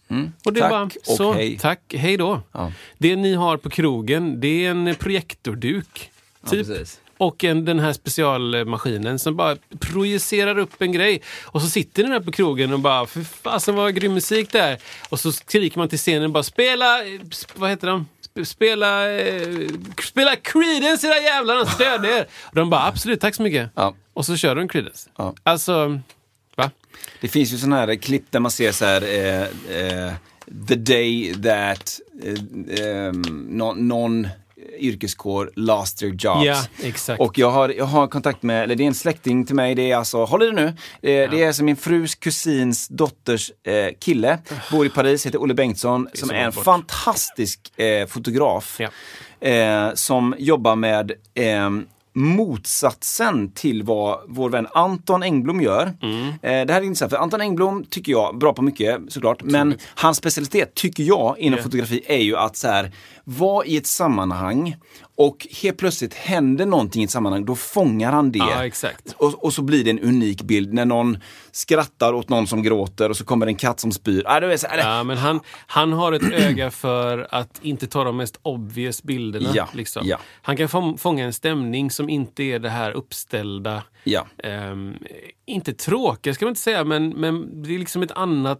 Och 0.45 0.53
det 0.53 0.59
är 0.59 0.61
Tack 0.61 0.71
bara, 0.71 0.83
och 0.83 1.17
så, 1.17 1.33
hej. 1.33 1.57
Tack, 1.57 1.79
hej 1.93 2.17
då. 2.17 2.41
Ja. 2.51 2.71
Det 2.97 3.15
ni 3.15 3.33
har 3.33 3.57
på 3.57 3.69
krogen, 3.69 4.39
det 4.39 4.65
är 4.65 4.71
en 4.71 4.95
projektorduk. 4.95 6.11
Typ. 6.49 6.67
precis. 6.67 6.99
Och 7.17 7.43
en, 7.43 7.65
den 7.65 7.79
här 7.79 7.93
specialmaskinen 7.93 9.19
som 9.19 9.35
bara 9.35 9.57
projicerar 9.79 10.57
upp 10.57 10.81
en 10.81 10.91
grej. 10.91 11.21
Och 11.43 11.61
så 11.61 11.67
sitter 11.67 12.03
ni 12.03 12.09
där 12.09 12.19
på 12.19 12.31
krogen 12.31 12.73
och 12.73 12.79
bara, 12.79 13.05
för 13.05 13.21
fasen 13.21 13.75
vad 13.75 13.95
grym 13.95 14.13
musik 14.13 14.51
det 14.51 14.59
är. 14.59 14.77
Och 15.09 15.19
så 15.19 15.31
skriker 15.31 15.77
man 15.77 15.89
till 15.89 15.97
scenen 15.99 16.31
bara, 16.33 16.43
spela, 16.43 17.03
sp- 17.03 17.51
vad 17.55 17.69
heter 17.69 17.87
de? 17.87 18.05
Sp- 18.35 18.43
Spela, 18.45 19.11
eh, 19.11 19.67
spela 20.03 20.35
Creedence 20.35 21.07
era 21.07 21.17
jävlar, 21.21 21.65
stöd 21.65 22.05
er! 22.05 22.27
Och 22.43 22.55
de 22.55 22.69
bara, 22.69 22.87
absolut, 22.87 23.21
tack 23.21 23.35
så 23.35 23.41
mycket. 23.43 23.69
Ja. 23.75 23.95
Och 24.13 24.25
så 24.25 24.35
kör 24.37 24.55
de 24.55 24.67
Creedence. 24.67 25.09
Ja. 25.17 25.33
Alltså, 25.43 25.99
va? 26.55 26.71
Det 27.21 27.27
finns 27.27 27.53
ju 27.53 27.57
sådana 27.57 27.75
här 27.75 27.95
klipp 27.95 28.23
där 28.29 28.39
man 28.39 28.51
ser 28.51 28.71
så 28.71 28.85
här 28.85 29.01
eh, 29.01 29.41
eh, 29.77 30.13
The 30.67 30.75
day 30.75 31.33
that 31.43 31.99
eh, 32.79 33.11
någon, 33.47 33.87
någon 33.87 34.27
yrkeskår 34.79 35.51
lost 35.55 35.97
their 35.99 36.09
jobs. 36.09 36.45
Ja, 36.45 36.63
exakt. 36.83 37.21
Och 37.21 37.37
jag 37.37 37.51
har, 37.51 37.69
jag 37.69 37.85
har 37.85 38.07
kontakt 38.07 38.43
med, 38.43 38.63
eller 38.63 38.75
det 38.75 38.83
är 38.83 38.87
en 38.87 38.93
släkting 38.93 39.45
till 39.45 39.55
mig, 39.55 39.75
det 39.75 39.91
är 39.91 39.97
alltså, 39.97 40.25
håll 40.25 40.43
i 40.43 40.45
det 40.45 40.51
nu, 40.51 40.65
eh, 40.67 40.73
det 41.01 41.43
är 41.43 41.47
alltså 41.47 41.63
min 41.63 41.75
frus 41.75 42.15
kusins 42.15 42.87
dotters 42.87 43.51
eh, 43.63 43.87
kille, 43.99 44.37
bor 44.71 44.85
i 44.85 44.89
Paris, 44.89 45.25
heter 45.25 45.41
Olle 45.41 45.53
Bengtsson, 45.53 46.07
som 46.13 46.29
så 46.29 46.35
är 46.35 46.39
en 46.39 46.51
bort. 46.51 46.63
fantastisk 46.63 47.79
eh, 47.79 48.07
fotograf. 48.07 48.77
Ja. 48.79 48.89
Eh, 49.49 49.93
som 49.93 50.35
jobbar 50.37 50.75
med 50.75 51.11
eh, 51.33 51.69
motsatsen 52.17 53.51
till 53.51 53.83
vad 53.83 54.19
vår 54.27 54.49
vän 54.49 54.67
Anton 54.73 55.23
Engblom 55.23 55.61
gör. 55.61 55.93
Mm. 56.01 56.27
Eh, 56.27 56.65
det 56.65 56.73
här 56.73 56.81
är 56.81 56.81
intressant, 56.81 57.11
för 57.11 57.17
Anton 57.17 57.41
Engblom 57.41 57.85
tycker 57.89 58.11
jag, 58.11 58.37
bra 58.37 58.53
på 58.53 58.61
mycket 58.61 58.99
såklart, 59.07 59.43
men 59.43 59.77
hans 59.95 60.17
specialitet 60.17 60.73
tycker 60.75 61.03
jag 61.03 61.35
inom 61.39 61.57
Ja. 61.57 61.63
fotografi 61.63 62.01
är 62.07 62.17
ju 62.17 62.37
att 62.37 62.55
så 62.57 62.67
här, 62.67 62.91
vara 63.25 63.65
i 63.65 63.77
ett 63.77 63.87
sammanhang 63.87 64.75
och 65.17 65.47
helt 65.61 65.77
plötsligt 65.77 66.13
händer 66.13 66.65
någonting 66.65 67.01
i 67.01 67.05
ett 67.05 67.11
sammanhang, 67.11 67.45
då 67.45 67.55
fångar 67.55 68.11
han 68.11 68.31
det. 68.31 68.39
Ja, 68.39 68.65
exakt. 68.65 69.15
Och, 69.17 69.43
och 69.43 69.53
så 69.53 69.61
blir 69.61 69.83
det 69.83 69.89
en 69.89 69.99
unik 69.99 70.41
bild 70.41 70.73
när 70.73 70.85
någon 70.85 71.17
skrattar 71.51 72.13
åt 72.13 72.29
någon 72.29 72.47
som 72.47 72.63
gråter 72.63 73.09
och 73.09 73.17
så 73.17 73.25
kommer 73.25 73.47
en 73.47 73.55
katt 73.55 73.79
som 73.79 73.91
spyr. 73.91 74.23
Ah, 74.25 74.39
det 74.39 74.53
är 74.53 74.57
så, 74.57 74.67
Ja, 74.77 75.03
men 75.03 75.17
han, 75.17 75.39
han 75.67 75.93
har 75.93 76.11
ett 76.11 76.33
öga 76.33 76.71
för 76.71 77.27
att 77.31 77.59
inte 77.61 77.87
ta 77.87 78.03
de 78.03 78.17
mest 78.17 78.39
obvious 78.41 79.03
bilderna. 79.03 79.49
Ja, 79.53 79.67
liksom. 79.73 80.07
ja. 80.07 80.17
Han 80.41 80.57
kan 80.57 80.69
få, 80.69 80.97
fånga 80.97 81.25
en 81.25 81.33
stämning 81.33 81.91
som 81.91 82.09
inte 82.09 82.43
är 82.43 82.59
det 82.59 82.69
här 82.69 82.91
uppställda. 82.91 83.83
Ja. 84.03 84.27
ehm, 84.43 84.95
inte 85.45 85.73
tråkiga 85.73 86.33
ska 86.33 86.45
man 86.45 86.51
inte 86.51 86.61
säga, 86.61 86.83
men, 86.83 87.09
men 87.09 87.63
det 87.63 87.75
är 87.75 87.79
liksom 87.79 88.03
ett 88.03 88.11
annat 88.11 88.59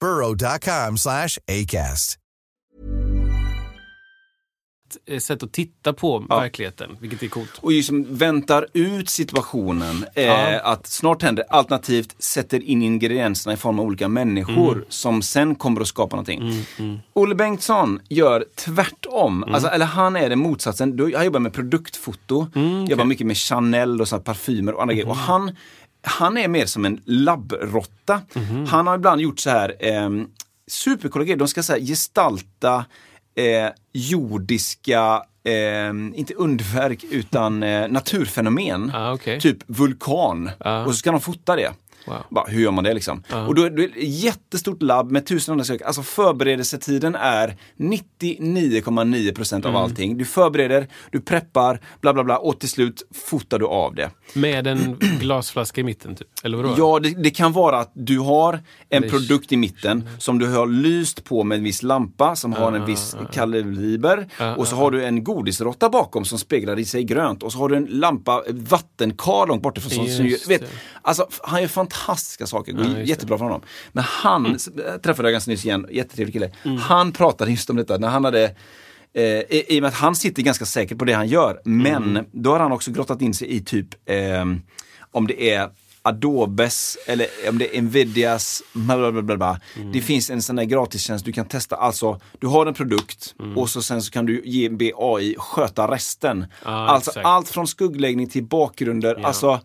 burrow.com 0.00 0.98
slash 0.98 1.38
ACAST. 1.48 2.16
eh, 5.06 5.18
sätt 5.18 5.42
att 5.42 5.52
titta 5.52 5.92
på 5.92 6.18
verkligheten, 6.18 6.96
vilket 7.00 7.22
är 7.22 7.28
coolt. 7.28 7.50
och 7.60 7.70
liksom 7.72 8.06
väntar 8.16 8.66
ut 8.72 9.08
situationen. 9.10 10.04
Eh, 10.14 10.24
Ja. 10.24 10.60
Att 10.60 10.86
snart 10.86 11.22
händer, 11.22 11.44
alternativt 11.50 12.22
sätter 12.22 12.62
in 12.62 12.82
ingredienserna 12.82 13.52
i 13.52 13.56
form 13.56 13.78
av 13.78 13.86
olika 13.86 14.08
människor 14.08 14.72
Mm. 14.72 14.84
som 14.88 15.22
sen 15.22 15.54
kommer 15.54 15.80
att 15.80 15.86
skapa 15.88 16.16
någonting. 16.16 16.66
Olle 17.12 17.34
Bengtsson 17.34 18.00
gör 18.08 18.44
tvärtom. 18.54 19.42
Mm. 19.42 19.54
Alltså, 19.54 19.68
eller 19.68 19.86
han 19.86 20.16
är 20.16 20.28
den 20.28 20.38
motsatsen. 20.38 20.96
Du- 20.96 21.16
Han 21.16 21.24
jobbar 21.24 21.40
med 21.40 21.52
produktfoto, 21.52 22.46
Mm, 22.54 22.84
jobbar 22.84 23.04
mycket 23.04 23.26
med 23.26 23.36
Chanel 23.36 24.00
och 24.00 24.08
så 24.08 24.16
här 24.16 24.22
parfymer 24.22 24.74
och 24.74 24.82
andra 24.82 24.94
grejer. 24.94 25.08
Och 25.08 25.16
Mm-hmm. 25.16 25.18
han, 25.26 25.56
han 26.02 26.38
är 26.38 26.48
mer 26.48 26.66
som 26.66 26.84
en 26.84 27.00
labbrotta. 27.04 28.22
Mm-hmm. 28.32 28.66
Han 28.66 28.86
har 28.86 28.94
ibland 28.94 29.20
gjort 29.20 29.38
så 29.38 29.50
här 29.50 29.74
eh, 29.78 30.10
supercoola 30.70 31.24
grejer. 31.24 31.38
De 31.38 31.48
ska 31.48 31.62
så 31.62 31.74
gestalta 31.76 32.84
eh, 33.34 33.68
jordiska, 33.92 35.22
eh, 35.44 35.90
inte 36.14 36.34
underverk, 36.34 37.04
utan 37.10 37.62
eh, 37.62 37.88
naturfenomen. 37.88 38.92
Ah, 38.94 39.12
okej. 39.12 39.40
Typ 39.40 39.58
vulkan. 39.66 40.50
Ja. 40.58 40.84
Och 40.84 40.90
så 40.92 40.96
ska 40.96 41.10
de 41.10 41.20
fota 41.20 41.56
det. 41.56 41.72
Wow. 42.06 42.16
Bara, 42.30 42.44
hur 42.48 42.62
gör 42.62 42.70
man 42.70 42.84
det 42.84 42.94
liksom? 42.94 43.22
Och 43.48 43.54
då 43.54 43.62
är 43.62 43.70
det 43.70 43.84
ett 43.84 43.90
jättestort 43.96 44.82
labb 44.82 45.10
med 45.10 45.26
tusen 45.26 45.52
undersökningar. 45.52 45.86
Alltså 45.86 46.02
förberedelsetiden 46.02 47.14
är 47.14 47.56
99,9% 47.78 49.54
Mm. 49.64 49.76
av 49.76 49.82
allting. 49.82 50.18
Du 50.18 50.24
förbereder, 50.24 50.88
du 51.10 51.20
preppar, 51.20 51.80
bla 52.00 52.12
bla 52.14 52.24
bla 52.24 52.38
och 52.38 52.60
till 52.60 52.68
slut 52.68 53.02
fotar 53.14 53.58
du 53.58 53.66
av 53.66 53.94
det. 53.94 54.10
Med 54.34 54.66
en 54.66 54.96
glasflaska 55.20 55.80
i 55.80 55.84
mitten, 55.84 56.14
typ. 56.16 56.28
Eller 56.44 56.56
vadå? 56.56 56.74
Ja, 56.78 56.98
det, 56.98 57.22
det 57.22 57.30
kan 57.30 57.52
vara 57.52 57.78
att 57.78 57.90
du 57.94 58.18
har 58.18 58.60
en 58.88 59.02
produkt 59.10 59.52
i 59.52 59.56
mitten 59.56 60.08
som 60.18 60.38
du 60.38 60.48
har 60.48 60.66
lyst 60.66 61.24
på 61.24 61.44
med 61.44 61.58
en 61.58 61.64
viss 61.64 61.82
lampa 61.82 62.36
som 62.36 62.52
har 62.52 62.72
en 62.72 62.86
viss 62.86 63.16
kaliber. 63.32 64.28
Och 64.56 64.68
så 64.68 64.76
har 64.76 64.90
du 64.90 65.04
en 65.04 65.24
godisrotta 65.24 65.88
bakom 65.88 66.24
som 66.24 66.38
speglar 66.38 66.78
i 66.78 66.84
sig 66.84 67.04
grönt. 67.04 67.42
Och 67.42 67.52
så 67.52 67.58
har 67.58 67.68
du 67.68 67.76
en 67.76 67.84
lampa, 67.90 68.42
vattenkar 68.50 69.46
långt 69.46 69.62
bortifrån. 69.62 69.90
Som, 69.90 70.06
som, 70.08 70.26
Just 70.26 70.50
vet, 70.50 70.60
det. 70.60 70.66
alltså, 71.02 71.26
han 71.42 71.60
gör 71.60 71.68
fantastiska 71.90 72.46
saker, 72.46 72.72
går 72.72 72.84
Ja, 72.86 72.98
jättebra 73.02 73.38
för 73.38 73.44
honom. 73.44 73.60
Men 73.92 74.04
han, 74.04 74.58
jag 74.76 75.02
träffade 75.02 75.28
jag 75.28 75.32
ganska 75.32 75.50
nyss 75.50 75.64
igen, 75.64 75.86
jättetrevlig 75.90 76.32
kille. 76.32 76.50
Mm. 76.64 76.76
Han 76.76 77.12
pratade 77.12 77.50
just 77.50 77.70
om 77.70 77.76
detta 77.76 77.98
när 77.98 78.08
han 78.08 78.24
hade 78.24 78.54
Eh, 79.12 79.22
i, 79.24 79.64
I 79.68 79.78
och 79.78 79.82
med 79.82 79.88
att 79.88 79.94
han 79.94 80.14
sitter 80.14 80.42
ganska 80.42 80.64
säkert 80.64 80.98
på 80.98 81.04
det 81.04 81.12
han 81.12 81.28
gör. 81.28 81.60
Men 81.64 82.02
Mm. 82.10 82.24
då 82.32 82.50
har 82.52 82.60
han 82.60 82.72
också 82.72 82.90
grottat 82.90 83.22
in 83.22 83.34
sig 83.34 83.50
i 83.56 83.60
typ 83.60 83.86
eh, 84.10 84.44
om 85.10 85.26
det 85.26 85.50
är 85.50 85.70
Adobes 86.02 86.96
eller 87.06 87.26
om 87.48 87.58
det 87.58 87.76
är 87.76 87.82
Nvidias, 87.82 88.62
bla 88.72 88.96
bla 89.12 89.22
bla 89.22 89.36
bla. 89.36 89.60
Mm. 89.76 89.92
Det 89.92 90.00
finns 90.00 90.30
en 90.30 90.42
sån 90.42 90.56
där 90.56 90.64
gratistjänst 90.64 91.24
du 91.24 91.32
kan 91.32 91.46
testa. 91.48 91.76
Alltså, 91.76 92.20
du 92.38 92.46
har 92.46 92.66
en 92.66 92.74
produkt 92.74 93.34
Mm. 93.40 93.58
och 93.58 93.70
så 93.70 93.82
sen 93.82 94.02
så 94.02 94.10
kan 94.10 94.26
du 94.26 94.42
ge 94.44 94.68
be 94.68 94.92
AI 94.96 95.34
sköta 95.38 95.90
resten. 95.90 96.46
Ja, 96.64 96.70
alltså 96.70 97.10
exakt. 97.10 97.26
allt 97.26 97.48
från 97.48 97.66
skuggläggning 97.66 98.28
till 98.28 98.44
bakgrunder. 98.44 99.16
Ja. 99.20 99.26
Alltså, 99.26 99.60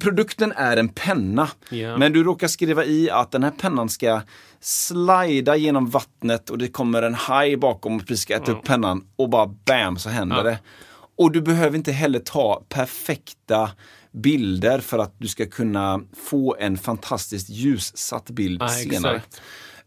produkten 0.00 0.52
är 0.56 0.76
en 0.76 0.88
penna. 0.88 1.48
Ja. 1.70 1.96
Men 1.98 2.12
du 2.12 2.24
råkar 2.24 2.48
skriva 2.48 2.84
i 2.84 3.10
att 3.10 3.30
den 3.30 3.42
här 3.44 3.50
pennan 3.50 3.88
ska 3.88 4.20
slida 4.60 5.56
genom 5.56 5.90
vattnet 5.90 6.50
och 6.50 6.58
det 6.58 6.68
kommer 6.68 7.02
en 7.02 7.14
haj 7.14 7.56
bakom 7.56 7.96
och 7.96 8.00
precis 8.06 8.22
ska 8.22 8.34
äta 8.36 8.52
upp 8.52 8.64
pennan 8.64 9.04
och 9.16 9.28
bara 9.30 9.46
bam 9.46 9.98
så 9.98 10.08
händer 10.08 10.36
Ja. 10.36 10.42
det. 10.42 10.58
Och 11.18 11.32
du 11.32 11.40
behöver 11.40 11.76
inte 11.76 11.92
heller 11.92 12.18
ta 12.18 12.64
perfekta 12.68 13.70
bilder 14.12 14.80
för 14.80 14.98
att 14.98 15.14
du 15.18 15.28
ska 15.28 15.46
kunna 15.46 16.00
få 16.28 16.56
en 16.60 16.78
fantastiskt 16.78 17.48
ljussatt 17.50 18.30
bild 18.30 18.62
Ja, 18.62 18.68
senare. 18.68 19.16
exakt. 19.16 19.40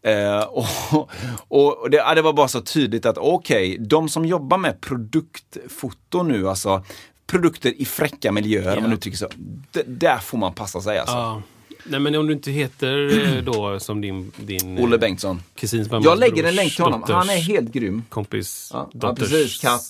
Eh, 0.04 0.40
och 0.42 1.10
och 1.48 1.90
det, 1.90 1.98
ja, 1.98 2.16
det 2.16 2.22
var 2.22 2.34
bara 2.34 2.48
så 2.48 2.62
tydligt 2.62 3.06
att 3.06 3.18
okej, 3.18 3.78
de 3.80 4.10
som 4.10 4.26
jobbar 4.26 4.58
med 4.58 4.82
produktfoto 4.82 6.24
nu, 6.24 6.50
alltså 6.50 6.84
produkter 7.32 7.82
i 7.82 7.86
fräcka 7.86 8.32
miljöer 8.32 8.78
om 8.78 8.84
man 8.84 8.94
uttrycker 8.94 9.18
så. 9.18 9.28
D- 9.72 9.84
där 9.86 10.18
får 10.18 10.38
man 10.38 10.54
passa 10.54 10.82
sig 10.82 11.00
alltså. 11.00 11.16
Ja. 11.16 11.42
Nej 11.84 12.00
men 12.00 12.16
om 12.16 12.28
du 12.28 12.34
inte 12.34 12.52
heter 12.52 13.28
eh, 13.38 13.44
då 13.44 13.80
som 13.80 14.02
din, 14.02 14.32
din 14.38 14.80
Olle 14.80 14.96
eh, 14.96 15.00
Bengtsson. 15.00 15.42
kusins 15.56 15.92
mammas 15.92 16.06
Jag 16.06 16.20
lägger 16.20 16.44
en 16.44 16.56
länk 16.56 16.76
till 16.76 16.84
honom. 16.84 17.00
dotters 17.02 17.16
Han 17.16 17.30
är 17.30 17.36
helt 17.42 17.72
grym. 17.74 18.04
kompis 18.10 18.70
Ja, 18.74 18.90
ja, 18.94 19.00
dotters. 19.00 19.62
Katt. 19.62 19.82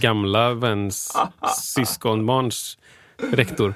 gamla 0.00 0.54
väns 0.54 1.16
syskonbarns 1.90 2.78
rektor. 3.32 3.74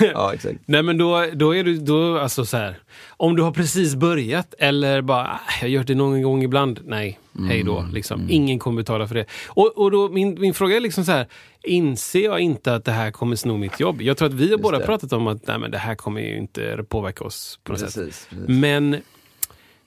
Ja, 0.00 0.34
exakt. 0.34 0.58
Nej 0.66 0.82
men 0.82 0.98
då, 0.98 1.26
då 1.34 1.54
är 1.56 1.64
du, 1.64 1.76
då, 1.78 2.18
alltså 2.18 2.44
så 2.46 2.56
här. 2.56 2.78
Om 3.08 3.36
du 3.36 3.42
har 3.42 3.52
precis 3.52 3.94
börjat 3.94 4.54
eller 4.58 5.02
bara, 5.02 5.24
"Ah, 5.26 5.40
jag 5.54 5.60
har 5.60 5.68
gjort 5.68 5.86
det 5.86 5.94
någon 5.94 6.22
gång 6.22 6.42
ibland. 6.42 6.80
Nej, 6.84 7.18
hej 7.44 7.62
då. 7.62 7.78
Mm, 7.78 7.94
Liksom. 7.94 8.26
Ingen 8.30 8.58
kommer 8.58 8.76
betala 8.76 9.08
för 9.08 9.14
det. 9.14 9.24
Och, 9.48 9.78
och 9.78 9.90
då, 9.90 10.08
min, 10.08 10.40
min 10.40 10.54
fråga 10.54 10.76
är 10.76 10.80
liksom 10.80 11.04
så 11.04 11.12
här, 11.12 11.26
inser 11.64 12.24
jag 12.24 12.40
inte 12.40 12.74
att 12.74 12.84
det 12.84 12.92
här 12.92 13.10
kommer 13.10 13.36
sno 13.36 13.56
mitt 13.56 13.80
jobb? 13.80 14.02
Jag 14.02 14.16
tror 14.16 14.28
att 14.28 14.34
vi 14.34 14.50
har 14.50 14.58
båda 14.58 14.78
det. 14.78 14.86
pratat 14.86 15.12
om 15.12 15.26
att 15.26 15.46
nej, 15.46 15.58
men 15.58 15.70
det 15.70 15.78
här 15.78 15.94
kommer 15.94 16.20
ju 16.20 16.36
inte 16.38 16.84
påverka 16.88 17.24
oss 17.24 17.58
på 17.64 17.72
något 17.72 17.80
sätt. 17.80 17.94
Precis, 17.94 18.26
precis. 18.30 18.48
Men 18.48 18.96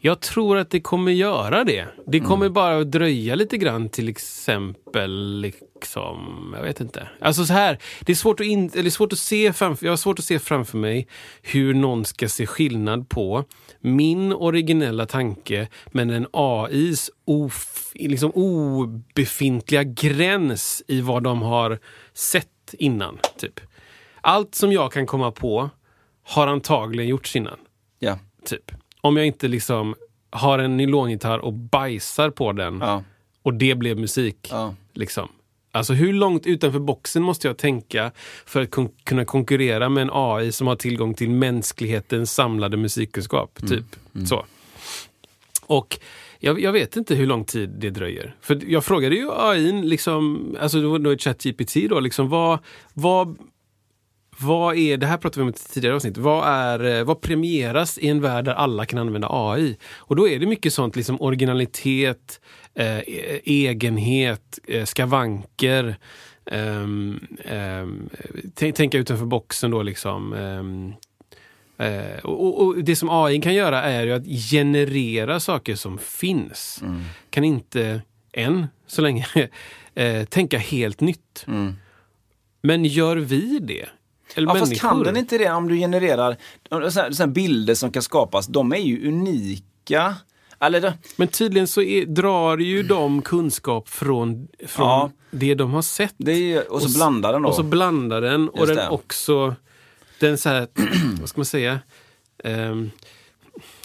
jag 0.01 0.19
tror 0.19 0.57
att 0.57 0.69
det 0.69 0.79
kommer 0.81 1.11
göra 1.11 1.63
det. 1.63 1.87
Det 2.07 2.19
kommer 2.19 2.49
bara 2.49 2.77
att 2.77 2.91
dröja 2.91 3.35
lite 3.35 3.57
grann 3.57 3.89
till 3.89 4.09
exempel, 4.09 5.41
liksom, 5.41 6.51
jag 6.57 6.63
vet 6.63 6.81
inte. 6.81 7.07
Alltså 7.21 7.45
så 7.45 7.53
här, 7.53 7.79
det 8.01 8.11
är 8.11 8.15
svårt 8.15 8.39
att, 8.39 8.45
in, 8.45 8.71
eller 8.75 8.89
svårt 8.89 9.13
att 9.13 9.19
se 9.19 9.53
framför, 9.53 9.85
jag 9.85 9.91
har 9.91 9.97
svårt 9.97 10.19
att 10.19 10.25
se 10.25 10.39
framför 10.39 10.77
mig 10.77 11.07
hur 11.41 11.73
någon 11.73 12.05
ska 12.05 12.29
se 12.29 12.45
skillnad 12.45 13.09
på 13.09 13.43
min 13.79 14.33
originella 14.33 15.05
tanke 15.05 15.67
men 15.87 16.09
en 16.09 16.27
AIs 16.33 17.11
of, 17.25 17.91
liksom 17.93 18.31
obefintliga 18.31 19.83
gräns 19.83 20.83
i 20.87 21.01
vad 21.01 21.23
de 21.23 21.41
har 21.41 21.79
sett 22.13 22.73
innan. 22.73 23.17
Typ. 23.37 23.59
Allt 24.21 24.55
som 24.55 24.71
jag 24.71 24.91
kan 24.91 25.05
komma 25.05 25.31
på 25.31 25.69
har 26.23 26.47
antagligen 26.47 27.09
gjorts 27.09 27.35
innan. 27.35 27.59
Ja. 27.99 28.19
Typ. 28.45 28.71
Om 29.01 29.17
jag 29.17 29.25
inte 29.27 29.47
liksom 29.47 29.95
har 30.31 30.59
en 30.59 30.77
nylongitarr 30.77 31.39
och 31.39 31.53
bajsar 31.53 32.29
på 32.29 32.51
den 32.51 32.77
Ja. 32.81 33.03
och 33.43 33.53
det 33.53 33.75
blev 33.75 33.97
musik. 33.97 34.47
Ja. 34.51 34.75
Liksom. 34.93 35.27
Alltså 35.71 35.93
hur 35.93 36.13
långt 36.13 36.45
utanför 36.47 36.79
boxen 36.79 37.23
måste 37.23 37.47
jag 37.47 37.57
tänka 37.57 38.11
för 38.45 38.61
att 38.61 38.71
kon- 38.71 38.91
kunna 39.03 39.25
konkurrera 39.25 39.89
med 39.89 40.01
en 40.01 40.09
AI 40.13 40.51
som 40.51 40.67
har 40.67 40.75
tillgång 40.75 41.13
till 41.13 41.29
mänsklighetens 41.29 42.33
samlade 42.33 42.77
musikkunskap. 42.77 43.59
Typ. 43.69 43.85
Så. 44.27 44.45
Och 45.65 45.99
jag, 46.39 46.61
jag 46.61 46.71
vet 46.71 46.95
inte 46.95 47.15
hur 47.15 47.25
lång 47.27 47.45
tid 47.45 47.69
det 47.69 47.89
dröjer. 47.89 48.35
För 48.41 48.61
jag 48.67 48.85
frågade 48.85 49.15
ju 49.15 49.29
AI, 49.31 49.71
liksom, 49.71 50.55
alltså 50.61 50.81
då, 50.81 50.97
då 50.97 51.17
ChatGPT 51.17 51.75
då, 51.89 51.99
liksom, 51.99 52.29
vad, 52.29 52.59
vad, 52.93 53.37
vad 54.41 54.77
är, 54.77 54.97
det 54.97 55.05
här 55.07 55.17
pratade 55.17 55.39
vi 55.39 55.43
om 55.43 55.49
i 55.49 55.51
ett 55.51 55.73
tidigare 55.73 55.95
avsnitt, 55.95 56.17
vad, 56.17 56.47
är, 56.47 56.97
eh, 56.99 57.03
vad 57.03 57.21
premieras 57.21 57.97
i 57.97 58.07
en 58.07 58.21
värld 58.21 58.45
där 58.45 58.53
alla 58.53 58.85
kan 58.85 58.99
använda 58.99 59.27
AI? 59.31 59.77
Och 59.97 60.15
då 60.15 60.27
är 60.29 60.39
det 60.39 60.45
mycket 60.45 60.73
sånt, 60.73 60.95
liksom 60.95 61.21
originalitet, 61.21 62.41
eh, 62.75 62.99
egenhet, 63.43 64.59
eh, 64.67 64.85
skavanker, 64.85 65.95
ehm, 66.51 67.19
tän- 68.55 68.71
tänka 68.71 68.97
utanför 68.97 69.25
boxen 69.25 69.71
då 69.71 69.83
liksom. 69.83 70.33
Eh, 71.77 72.19
och, 72.23 72.61
och- 72.65 72.83
Det 72.83 72.95
som 72.95 73.09
AI 73.09 73.41
kan 73.41 73.53
göra 73.53 73.83
är 73.83 74.05
ju 74.05 74.13
att 74.13 74.25
generera 74.51 75.39
saker 75.39 75.75
som 75.75 75.97
finns. 75.97 76.83
Kan 77.29 77.43
inte, 77.43 78.01
än 78.33 78.67
så 78.87 79.01
länge, 79.01 79.25
eh, 79.95 80.23
tänka 80.25 80.57
helt 80.57 80.99
nytt. 81.01 81.45
Men 82.61 82.85
gör 82.85 83.17
vi 83.17 83.59
det? 83.59 83.85
Eller 84.39 84.47
Ja, 84.47 84.59
fast 84.59 84.69
människor? 84.69 84.89
kan 84.89 85.03
den 85.03 85.17
inte 85.17 85.37
det 85.37 85.49
om 85.51 85.67
du 85.67 85.75
genererar 85.77 86.37
såna 86.69 87.01
här, 87.19 87.27
bilder 87.27 87.73
som 87.75 87.91
kan 87.91 88.01
skapas, 88.01 88.47
de 88.47 88.71
är 88.73 88.77
ju 88.77 89.07
unika. 89.07 90.15
Det, 90.59 90.93
Men 91.15 91.27
tydligen 91.27 91.67
så 91.67 91.81
är, 91.81 92.05
drar 92.05 92.57
ju 92.57 92.83
de 92.83 93.21
kunskap 93.21 93.89
från, 93.89 94.47
från 94.67 94.87
Ja. 94.87 95.11
det 95.31 95.55
de 95.55 95.71
har 95.73 95.81
sett. 95.81 96.15
är, 96.33 96.71
och 96.71 96.81
så 96.81 96.87
s- 96.87 96.95
blandar 96.95 97.33
den 97.33 97.41
då. 97.41 97.49
Och 97.49 97.55
så 97.55 97.63
blandar 97.63 98.21
den 98.21 98.49
och 98.49 98.59
Just 98.59 98.67
den 98.67 98.77
det. 98.77 98.89
också, 98.89 99.55
den 100.19 100.37
så 100.37 100.49
här, 100.49 100.67
vad 101.19 101.29
ska 101.29 101.39
man 101.39 101.45
säga? 101.45 101.79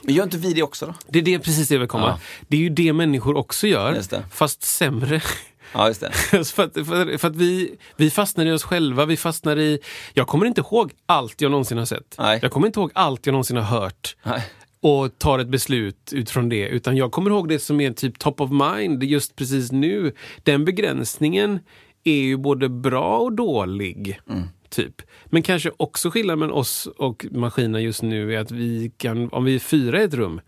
Men 0.02 0.14
gör 0.14 0.24
inte 0.24 0.36
vi 0.38 0.52
det 0.52 0.62
också 0.62 0.86
då? 0.86 0.94
det 1.08 1.18
är 1.18 1.22
det, 1.22 1.38
precis 1.38 1.68
det 1.68 1.74
jag 1.74 1.80
vill 1.80 1.88
komma. 1.88 2.06
Ja. 2.08 2.18
Det 2.48 2.56
är 2.56 2.60
ju 2.60 2.68
det 2.68 2.92
människor 2.92 3.36
också 3.36 3.66
gör, 3.66 3.92
fast 4.30 4.62
sämre. 4.62 5.20
Ja, 5.74 5.88
just 5.88 6.00
det. 6.00 6.12
För 6.44 6.62
att, 6.62 6.74
för, 6.74 7.18
för 7.18 7.28
att 7.28 7.36
vi, 7.36 7.76
vi 7.96 8.10
fastnar 8.10 8.46
i 8.46 8.52
oss 8.52 8.62
själva, 8.64 9.04
vi 9.04 9.16
fastnar 9.16 9.58
i... 9.58 9.78
Jag 10.12 10.26
kommer 10.26 10.46
inte 10.46 10.60
ihåg 10.60 10.92
allt 11.06 11.40
jag 11.40 11.50
någonsin 11.50 11.78
har 11.78 11.84
sett. 11.84 12.14
Nej. 12.18 12.38
Jag 12.42 12.50
kommer 12.52 12.66
inte 12.66 12.80
ihåg 12.80 12.90
allt 12.94 13.26
jag 13.26 13.32
någonsin 13.32 13.56
har 13.56 13.80
hört. 13.80 14.16
Nej. 14.22 14.42
och 14.80 15.18
tar 15.18 15.38
ett 15.38 15.48
beslut 15.48 16.12
utifrån 16.12 16.48
det. 16.48 16.68
Utan 16.68 16.96
jag 16.96 17.12
kommer 17.12 17.30
ihåg 17.30 17.48
det 17.48 17.58
som 17.58 17.80
är 17.80 17.92
typ 17.92 18.18
top 18.18 18.40
of 18.40 18.50
mind 18.50 19.04
just 19.04 19.36
precis 19.36 19.72
nu. 19.72 20.12
Den 20.42 20.64
begränsningen 20.64 21.58
är 22.04 22.20
ju 22.22 22.36
både 22.36 22.68
bra 22.68 23.18
och 23.18 23.32
dålig. 23.32 24.20
Typ. 24.68 25.02
Men 25.26 25.42
kanske 25.42 25.70
också 25.76 26.10
skillnaden 26.10 26.38
mellan 26.38 26.54
oss 26.54 26.88
och 26.96 27.26
maskinen 27.30 27.82
just 27.82 28.02
nu 28.02 28.34
är 28.34 28.38
att 28.38 28.50
vi 28.50 28.92
kan, 28.96 29.28
om 29.28 29.44
vi 29.44 29.54
är 29.54 29.58
fyra 29.58 30.00
i 30.00 30.04
ett 30.04 30.14
rum, 30.14 30.40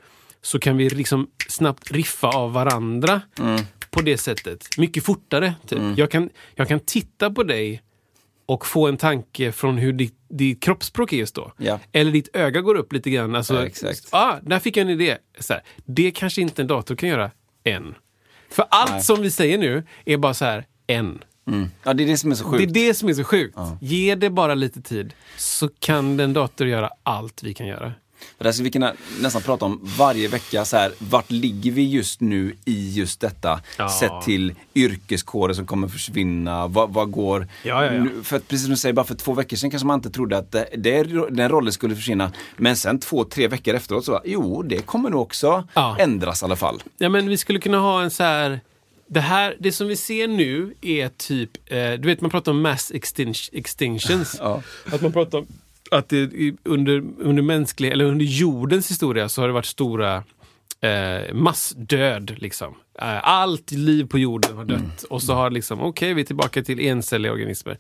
så 0.43 0.59
kan 0.59 0.77
vi 0.77 0.91
liksom 0.91 1.27
snabbt 1.49 1.91
riffa 1.91 2.29
av 2.29 2.53
varandra 2.53 3.21
på 3.97 4.03
det 4.03 4.19
sättet. 4.19 4.79
Mycket 4.79 5.05
fortare. 5.05 5.55
Typ. 5.67 5.79
Jag, 5.97 6.11
kan, 6.11 6.31
jag 6.55 6.69
kan 6.69 6.81
titta 6.81 7.31
på 7.31 7.43
dig 7.43 7.83
och 8.47 8.67
få 8.67 8.87
en 8.89 8.97
tanke 8.97 9.53
från 9.53 9.79
hur 9.79 9.93
ditt, 9.93 10.15
ditt 10.29 10.63
kroppsspråk 10.63 11.13
är 11.13 11.17
just 11.17 11.35
då. 11.35 11.53
Ja. 11.59 11.79
Eller 11.93 12.13
ditt 12.13 12.37
öga 12.37 12.61
går 12.61 12.75
upp 12.75 12.93
lite 12.93 13.11
grann. 13.11 13.35
Alltså, 13.35 13.55
Ja, 13.55 13.67
exakt. 13.67 14.09
Ah, 14.11 14.35
där 14.43 14.59
fick 14.59 14.77
jag 14.77 14.83
en 14.83 14.91
idé. 14.91 15.17
Så 15.39 15.53
här, 15.53 15.63
det 15.85 16.11
kanske 16.11 16.43
inte 16.43 16.63
en 16.63 16.69
dator 16.69 16.97
kan 16.97 17.09
göra 17.09 17.31
än. 17.65 17.95
För 18.51 18.65
allt 18.71 18.91
Nej. 18.91 19.03
som 19.03 19.23
vi 19.23 19.31
säger 19.31 19.59
nu 19.59 19.85
är 20.05 20.17
bara 20.17 20.35
så 20.35 20.45
här, 20.45 20.67
en. 20.87 21.25
Ja, 21.83 21.95
det 21.95 22.03
är 22.03 22.07
det 22.07 22.17
som 22.17 22.31
är 22.31 22.35
så 22.35 22.51
Det 22.51 22.57
är 22.57 22.59
sjukt. 22.61 22.75
det 22.75 22.95
som 22.95 23.09
är 23.09 23.15
så 23.15 23.25
sjukt. 23.25 23.59
Ge 23.81 24.15
det 24.15 24.31
bara 24.31 24.55
lite 24.55 24.83
tid 24.83 25.15
så 25.37 25.69
kan 25.79 26.17
den 26.17 26.33
dator 26.33 26.67
göra 26.67 26.91
allt 27.03 27.43
vi 27.43 27.55
kan 27.55 27.67
göra. 27.67 27.93
Det 28.39 28.45
där 28.45 28.53
ska 28.53 28.63
vi 28.63 28.71
kunna 28.71 28.93
nästan 29.21 29.43
prata 29.43 29.65
om 29.65 29.81
varje 29.99 30.29
vecka. 30.29 30.65
Så 30.65 30.77
här, 30.77 30.93
vart 30.99 31.31
ligger 31.31 31.71
vi 31.71 31.91
just 31.91 32.21
nu 32.21 32.57
i 32.65 32.93
just 32.93 33.21
detta? 33.21 33.61
Ja. 33.79 33.89
Sett 33.89 34.23
till 34.25 34.55
yrkeskårer 34.75 35.55
som 35.55 35.67
kommer 35.67 35.89
försvinna. 35.89 36.67
Vad, 36.67 36.93
vad 36.93 37.11
går... 37.11 37.49
Ja, 37.63 37.85
ja. 37.85 37.91
Nu, 37.91 38.23
för 38.23 38.37
att 38.37 38.49
precis 38.49 38.65
som 38.65 38.71
du 38.71 38.77
säger, 38.77 38.93
bara 38.93 39.07
för 39.07 39.15
två 39.15 39.33
veckor 39.33 39.57
sedan 39.57 39.71
kanske 39.71 39.87
man 39.87 39.99
inte 39.99 40.11
trodde 40.11 40.39
att 40.39 40.53
det, 40.53 40.69
det, 40.77 41.03
den 41.31 41.49
rollen 41.49 41.73
skulle 41.73 41.95
försvinna. 41.95 42.33
Men 42.57 42.77
sen 42.77 43.01
två, 43.01 43.25
tre 43.25 43.49
veckor 43.49 43.75
efteråt 43.75 44.05
så, 44.05 44.21
jo, 44.25 44.63
det 44.63 44.87
kommer 44.87 45.11
nog 45.11 45.21
också 45.21 45.69
ändras 45.99 46.43
i 46.43 46.45
alla 46.45 46.57
fall. 46.57 46.83
Ja, 46.99 47.09
men 47.09 47.29
vi 47.29 47.37
skulle 47.37 47.59
kunna 47.59 47.79
ha 47.79 48.03
en 48.03 48.11
så 48.11 48.23
här... 48.23 48.61
Det, 49.09 49.21
här, 49.21 49.57
det 49.59 49.73
som 49.73 49.87
vi 49.87 49.97
ser 49.97 50.29
nu 50.29 50.75
är 50.81 51.09
typ, 51.09 51.51
eh, 51.67 51.93
du 51.93 52.09
vet 52.09 52.21
man 52.21 52.31
pratar 52.31 52.53
om 52.53 52.63
mass 52.63 52.93
extin- 52.95 53.51
extinctions. 53.53 54.41
Att 54.41 55.03
man 55.03 55.13
pratar 55.13 55.39
om 55.39 55.47
att 55.91 56.09
det, 56.09 56.55
under, 56.63 57.05
under 57.19 57.43
mänsklig, 57.43 57.93
eller 57.93 58.05
under 58.05 58.25
jordens 58.25 58.91
historia 58.91 59.29
så 59.29 59.41
har 59.41 59.49
det 59.49 59.55
varit 59.55 59.67
stora 59.67 60.25
eh, 60.81 61.35
massdöd. 61.35 62.35
Liksom. 62.39 62.75
Eh, 63.01 63.29
allt 63.29 63.71
liv 63.71 64.05
på 64.05 64.19
jorden 64.19 64.57
har 64.57 64.65
dött. 64.65 65.03
Och 65.11 65.23
så 65.23 65.35
har 65.35 65.51
liksom, 65.51 65.81
okej 65.81 66.15
vi 66.15 66.21
är 66.21 66.27
tillbaka 66.27 66.63
till 66.63 66.81
encelliga 66.81 67.33
organismer. 67.33 67.79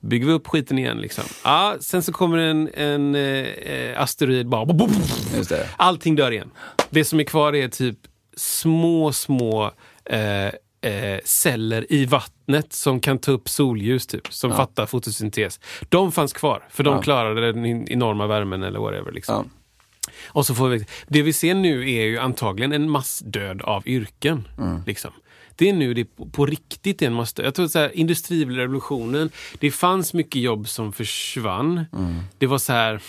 Bygger 0.00 0.26
vi 0.26 0.32
upp 0.32 0.46
skiten 0.46 0.78
igen 0.78 0.98
liksom. 0.98 1.24
Ja, 1.44 1.76
sen 1.80 2.02
så 2.02 2.12
kommer 2.12 2.38
en, 2.38 2.70
en 2.74 3.14
eh, 3.14 4.02
asteroid 4.02 4.48
bara... 4.48 4.88
Just 5.36 5.50
det. 5.50 5.68
Allting 5.76 6.16
dör 6.16 6.30
igen. 6.30 6.50
Det 6.90 7.04
som 7.04 7.20
är 7.20 7.24
kvar 7.24 7.54
är 7.54 7.68
typ 7.68 7.98
små, 8.36 9.12
små 9.12 9.70
eh, 10.04 10.50
eh, 10.84 11.18
celler 11.24 11.92
i 11.92 12.04
vattnet 12.04 12.72
som 12.72 13.00
kan 13.00 13.18
ta 13.18 13.32
upp 13.32 13.48
solljus, 13.48 14.06
typ, 14.06 14.32
som 14.32 14.52
fattar 14.52 14.86
fotosyntes. 14.86 15.60
De 15.88 16.12
fanns 16.12 16.32
kvar, 16.32 16.64
för 16.70 16.84
de 16.84 16.94
Ja. 16.94 17.02
klarade 17.02 17.52
den 17.52 17.88
enorma 17.88 18.26
värmen 18.26 18.62
eller 18.62 18.80
whatever. 18.80 19.12
Liksom. 19.12 19.34
Ja. 19.34 20.10
Och 20.26 20.46
så 20.46 20.54
får 20.54 20.68
vi, 20.68 20.86
det 21.08 21.22
vi 21.22 21.32
ser 21.32 21.54
nu 21.54 21.90
är 21.90 22.04
ju 22.04 22.18
antagligen 22.18 22.72
en 22.72 22.90
massdöd 22.90 23.62
av 23.62 23.88
yrken. 23.88 24.48
Mm. 24.58 24.80
Liksom. 24.86 25.10
Det 25.56 25.68
är 25.68 25.72
nu 25.72 25.94
det 25.94 26.04
på, 26.04 26.26
på 26.26 26.46
riktigt 26.46 27.02
är 27.02 27.06
en 27.06 27.14
massdöd. 27.14 27.46
Jag 27.46 27.54
tror 27.54 27.68
så 27.68 27.78
här, 27.78 27.96
industrirevolutionen, 27.96 29.30
det 29.58 29.70
fanns 29.70 30.14
mycket 30.14 30.42
jobb 30.42 30.68
som 30.68 30.92
försvann. 30.92 31.84
Mm. 31.92 32.20
Det 32.38 32.46
var 32.46 32.58
så 32.58 32.72
här, 32.72 33.00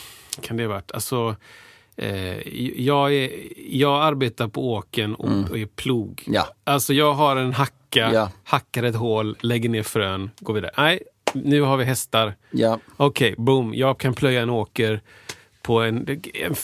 kan 0.41 0.57
det 0.57 0.63
ha 0.63 0.69
varit, 0.73 0.91
alltså 0.91 1.35
jag, 2.75 3.13
är, 3.13 3.29
jag 3.69 4.03
arbetar 4.03 4.47
på 4.47 4.73
åken 4.73 5.15
och, 5.15 5.49
och 5.49 5.57
är 5.57 5.65
plog. 5.65 6.23
Mm. 6.27 6.35
Ja. 6.35 6.47
Alltså 6.63 6.93
jag 6.93 7.13
har 7.13 7.35
en 7.35 7.53
hacka, 7.53 8.09
Ja. 8.13 8.31
hackar 8.43 8.83
ett 8.83 8.95
hål, 8.95 9.37
lägger 9.39 9.69
ner 9.69 9.83
frön, 9.83 10.31
går 10.39 10.53
vidare. 10.53 10.71
Nej, 10.77 10.99
nu 11.33 11.61
har 11.61 11.77
vi 11.77 11.83
hästar. 11.83 12.35
Ja. 12.51 12.79
Okej, 12.97 13.35
boom. 13.37 13.73
Jag 13.75 13.99
kan 13.99 14.13
plöja 14.13 14.41
en 14.41 14.49
åker 14.49 15.01
på 15.61 15.81
en... 15.81 16.07
en 16.33 16.55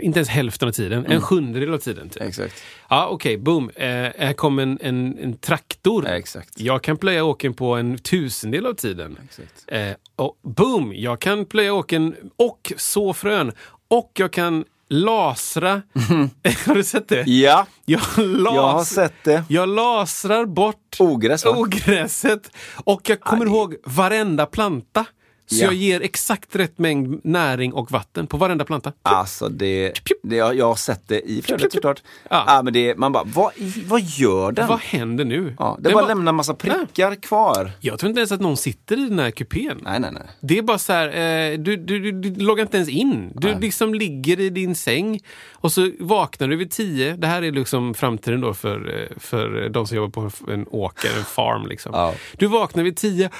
inte 0.00 0.18
ens 0.18 0.28
hälften 0.28 0.68
av 0.68 0.72
tiden. 0.72 1.06
En 1.06 1.20
sjundedel 1.20 1.74
av 1.74 1.78
tiden. 1.78 2.08
Typ. 2.08 2.22
Exakt. 2.22 2.62
Ja, 2.90 3.08
okej, 3.08 3.38
boom. 3.38 3.70
Eh, 3.74 3.86
här 3.88 4.32
kom 4.32 4.58
en, 4.58 4.78
en, 4.82 5.18
en 5.18 5.36
traktor. 5.36 6.04
Ja, 6.06 6.10
exakt. 6.10 6.60
Jag 6.60 6.82
kan 6.82 6.96
plöja 6.96 7.24
åken 7.24 7.54
på 7.54 7.74
en 7.74 7.98
tusendel 7.98 8.66
av 8.66 8.74
tiden. 8.74 9.18
Exakt. 9.24 9.64
Eh, 9.66 9.90
och 10.18 10.38
boom! 10.56 10.92
Jag 10.96 11.20
kan 11.20 11.44
plöja 11.46 11.74
åken 11.74 12.14
och 12.36 12.72
så 12.76 13.12
frön. 13.12 13.52
Och 13.88 14.12
jag 14.14 14.32
kan 14.32 14.64
lasra. 14.90 15.82
har 16.66 16.74
du 16.74 16.84
sett 16.84 17.08
det? 17.08 17.22
Ja, 17.26 17.66
Jag, 17.84 18.00
las... 18.18 18.54
jag 18.54 18.62
har 18.68 18.84
sett 18.84 19.24
det. 19.24 19.44
jag 19.48 19.68
lasrar 19.68 20.44
bort 20.46 20.96
Ogräs 20.98 21.44
va? 21.44 21.50
ogräset. 21.50 22.50
Och 22.84 23.08
jag 23.08 23.20
kommer 23.20 23.46
ihåg 23.46 23.76
varenda 23.84 24.46
planta. 24.46 25.04
Så 25.50 25.56
Ja. 25.56 25.64
jag 25.64 25.74
ger 25.74 26.00
exakt 26.00 26.56
rätt 26.56 26.78
mängd 26.78 27.20
näring 27.24 27.72
och 27.72 27.90
vatten 27.92 28.26
på 28.26 28.36
varenda 28.36 28.64
planta. 28.64 28.92
Alltså 29.02 29.48
det, 29.48 29.92
det 30.22 30.36
jag, 30.36 30.54
jag 30.56 30.66
har 30.66 30.74
sett 30.76 31.08
det 31.08 31.20
i 31.30 31.42
flödet 31.42 31.72
såklart. 31.72 32.02
Ja. 32.30 32.44
Ja. 32.46 32.62
men 32.62 32.72
det, 32.72 32.94
man 32.98 33.12
bara, 33.12 33.24
vad, 33.26 33.52
vad 33.86 34.00
gör 34.00 34.52
den? 34.52 34.68
Vad 34.68 34.80
händer 34.80 35.24
nu? 35.24 35.54
Ja, 35.58 35.76
det 35.78 35.82
Den 35.84 35.92
bara 35.92 36.00
var- 36.02 36.08
lämnar 36.08 36.32
massa 36.32 36.54
prickar 36.54 37.14
kvar. 37.14 37.70
Jag 37.80 37.98
tror 37.98 38.08
inte 38.08 38.20
ens 38.20 38.32
att 38.32 38.40
någon 38.40 38.56
sitter 38.56 38.98
i 39.06 39.08
den 39.08 39.18
här 39.18 39.30
kupén. 39.30 39.78
Nej, 39.82 40.00
nej, 40.00 40.10
nej. 40.12 40.22
Det 40.40 40.58
är 40.58 40.62
bara 40.62 40.78
så 40.78 40.92
här, 40.92 41.08
eh, 41.52 41.58
du, 41.58 41.76
du, 41.76 41.98
du, 42.00 42.12
du 42.30 42.44
loggar 42.44 42.62
inte 42.62 42.76
ens 42.76 42.88
in. 42.90 43.32
Du 43.34 43.58
liksom 43.60 43.94
ligger 43.94 44.40
i 44.40 44.50
din 44.50 44.74
säng 44.74 45.20
och 45.52 45.72
så 45.72 45.90
vaknar 46.00 46.48
du 46.48 46.56
vid 46.56 46.70
tio. 46.70 47.16
Det 47.16 47.26
här 47.26 47.42
är 47.42 47.52
liksom 47.52 47.94
framtiden 47.94 48.40
då 48.40 48.54
för, 48.54 49.00
eh, 49.02 49.16
för 49.20 49.68
de 49.68 49.86
som 49.86 49.96
jobbar 49.96 50.10
på 50.10 50.20
en- 50.20 50.52
en 50.60 50.66
åker, 50.70 51.08
en 51.18 51.24
farm. 51.24 51.66
Liksom. 51.66 51.92
Ja. 51.94 52.14
Du 52.38 52.46
vaknar 52.46 52.84
vid 52.84 52.96
tio. 52.96 53.30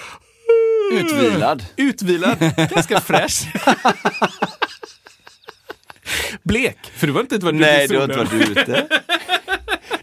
Utvilad. 0.92 1.64
Utvilad, 1.76 2.38
ganska 2.74 3.00
fräsch. 3.00 3.48
Blek, 6.42 6.78
för 6.94 7.06
du 7.06 7.12
var 7.12 7.20
inte 7.20 7.34
ute 7.34 7.46
i 7.48 7.52
Nej, 7.52 7.88
du 7.88 7.96
har 7.96 8.04
inte 8.04 8.16
varit 8.16 8.32
ute. 8.50 8.86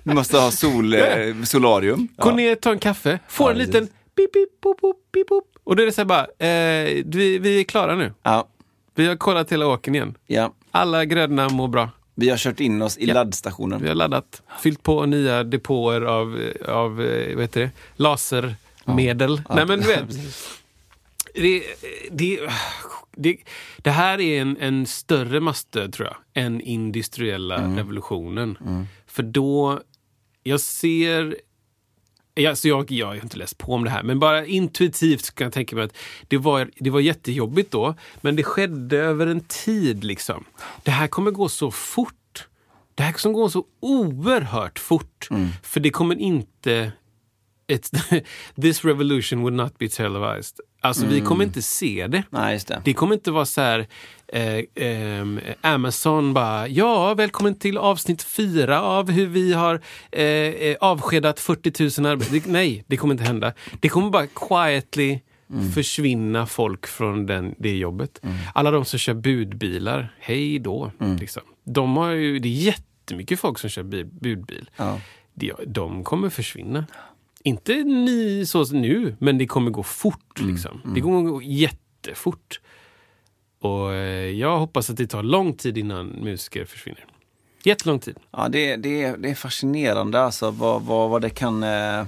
Du 0.04 0.14
måste 0.14 0.38
ha 0.38 0.52
sol, 0.52 0.94
eh, 0.94 1.02
solarium. 1.44 2.08
Gå 2.18 2.30
Ja. 2.30 2.36
ner, 2.36 2.56
ta 2.56 2.72
en 2.72 2.80
kaffe, 2.80 3.20
få 3.28 3.44
Ja, 3.44 3.52
en 3.52 3.58
liten 3.58 3.88
pip, 3.88 4.34
pip, 4.34 4.62
pop, 4.62 4.82
pop, 4.82 4.98
pip, 5.14 5.28
pop. 5.28 5.44
Och 5.64 5.76
då 5.76 5.82
är 5.84 5.86
det 5.88 5.92
så 5.92 6.02
här 6.02 6.06
bara, 6.06 6.22
eh, 6.22 7.04
vi, 7.06 7.38
vi 7.40 7.60
är 7.60 7.64
klara 7.64 7.96
nu. 7.96 8.14
Ja, 8.24 8.48
Vi 8.96 9.08
har 9.08 9.16
kollat 9.16 9.52
hela 9.52 9.68
åken 9.68 9.96
igen. 9.96 10.18
ja. 10.28 10.54
Alla 10.72 11.06
grödorna 11.06 11.50
mår 11.50 11.68
bra. 11.68 11.90
Vi 12.16 12.30
har 12.30 12.38
kört 12.38 12.60
in 12.60 12.82
oss 12.82 12.98
i 12.98 13.06
laddstationen. 13.06 13.82
Vi 13.82 13.88
har 13.88 13.96
laddat, 13.96 14.42
fyllt 14.62 14.84
på 14.84 15.06
nya 15.06 15.44
depåer 15.44 16.02
av, 16.02 16.52
av 16.68 17.02
eh, 17.02 17.36
vad 17.36 17.44
heter 17.44 17.62
det? 17.62 17.70
lasermedel. 17.96 19.42
Nej 19.50 19.66
men 19.66 19.80
du 19.80 19.88
vet. 19.88 20.06
Det, 21.36 21.64
det, 22.12 22.40
det, 23.16 23.38
det 23.78 23.92
här 23.92 24.22
är 24.22 24.42
en, 24.42 24.58
en 24.58 24.86
större 24.86 25.40
massdöd 25.40 25.94
tror 25.94 26.08
jag, 26.08 26.44
än 26.44 26.62
industriella 26.62 27.78
revolutionen. 27.78 28.58
För 29.08 29.24
då, 29.24 29.82
jag 30.44 30.60
ser 30.60 31.36
alltså 32.48 32.68
jag, 32.68 32.92
jag 32.92 33.08
har 33.08 33.16
inte 33.16 33.38
läst 33.38 33.58
på 33.58 33.74
om 33.74 33.84
det 33.84 33.90
här, 33.90 34.04
men 34.04 34.20
bara 34.20 34.46
intuitivt 34.46 35.36
kan 35.36 35.46
jag 35.46 35.54
tänka 35.54 35.76
mig 35.76 35.86
att 35.86 35.98
det 36.28 36.38
var, 36.38 36.70
det 36.80 36.90
var 36.90 37.00
jättejobbigt 37.00 37.72
då, 37.72 37.96
men 38.22 38.36
det 38.36 38.44
skedde 38.44 38.98
över 38.98 39.28
en 39.28 39.42
tid. 39.42 40.04
liksom. 40.04 40.46
Det 40.84 40.92
här 40.92 41.08
kommer 41.08 41.32
gå 41.32 41.50
så 41.50 41.72
fort. 41.72 42.48
Det 42.96 43.04
här 43.04 43.12
kommer 43.12 43.36
gå 43.36 43.50
så 43.50 43.66
oerhört 43.80 44.80
fort. 44.80 45.28
För 45.64 45.80
det 45.80 45.90
kommer 45.90 46.16
inte... 46.16 46.92
This 48.62 48.86
revolution 48.86 49.40
would 49.42 49.54
not 49.54 49.78
be 49.78 49.88
televised. 49.90 50.60
Alltså 50.82 51.06
vi 51.06 51.22
kommer 51.22 51.44
inte 51.46 51.62
se 51.62 52.08
det. 52.08 52.24
Nej, 52.30 52.60
det. 52.68 52.82
Det 52.86 52.94
kommer 52.94 53.14
inte 53.16 53.32
vara 53.32 53.46
så 53.46 53.62
här, 53.62 53.88
eh, 54.28 54.60
ehm, 54.76 55.40
Amazon 55.62 56.34
bara, 56.34 56.68
ja, 56.68 57.14
välkommen 57.14 57.56
till 57.56 57.78
avsnitt 57.78 58.24
fyra 58.24 58.82
av 58.82 59.12
hur 59.12 59.28
vi 59.28 59.54
har 59.54 59.82
eh, 60.12 60.24
eh, 60.26 60.76
avskedat 60.82 61.40
40 61.40 62.02
000 62.02 62.12
arbetare. 62.12 62.42
Nej, 62.46 62.84
det 62.88 62.98
kommer 62.98 63.14
inte 63.14 63.24
hända. 63.24 63.54
Det 63.80 63.90
kommer 63.90 64.10
bara 64.10 64.28
quietly 64.28 65.20
försvinna 65.74 66.46
folk 66.46 66.88
från 66.88 67.26
den, 67.26 67.56
det 67.58 67.78
jobbet. 67.78 68.22
Alla 68.54 68.72
de 68.72 68.86
som 68.86 69.00
kör 69.00 69.14
budbilar, 69.14 70.16
hej 70.20 70.60
då. 70.60 70.92
Liksom. 71.20 71.44
De 71.64 71.98
har 71.98 72.10
ju, 72.12 72.40
det 72.40 72.48
är 72.48 72.52
jättemycket 72.52 73.40
folk 73.40 73.60
som 73.60 73.70
kör 73.70 73.84
bi- 73.84 74.04
budbil. 74.04 74.70
Ja. 74.78 75.00
De, 75.34 75.52
de 75.68 76.04
kommer 76.04 76.30
försvinna. 76.30 76.86
Inte 77.46 77.74
ni 77.84 78.46
så 78.46 78.64
nu, 78.64 79.16
men 79.20 79.38
det 79.38 79.48
kommer 79.48 79.72
gå 79.72 79.84
fort. 79.84 80.40
Liksom. 80.40 80.82
Det 80.96 81.02
kommer 81.02 81.22
gå 81.22 81.42
jättefort. 81.42 82.60
Och 83.60 83.94
eh, 83.94 84.30
jag 84.30 84.60
hoppas 84.60 84.90
att 84.90 84.98
det 84.98 85.08
tar 85.08 85.24
lång 85.24 85.54
tid 85.54 85.78
innan 85.78 86.08
musiker 86.08 86.66
försvinner. 86.66 87.06
Jättelång 87.64 88.00
tid. 88.00 88.16
Ja, 88.32 88.48
det, 88.50 88.76
det, 88.76 89.16
det 89.16 89.30
är 89.30 89.36
fascinerande 89.36 90.22
alltså 90.22 90.52
vad, 90.52 90.82
vad, 90.82 91.10
vad 91.10 91.22
det 91.22 91.30
kan 91.30 91.64
eh, 91.64 92.06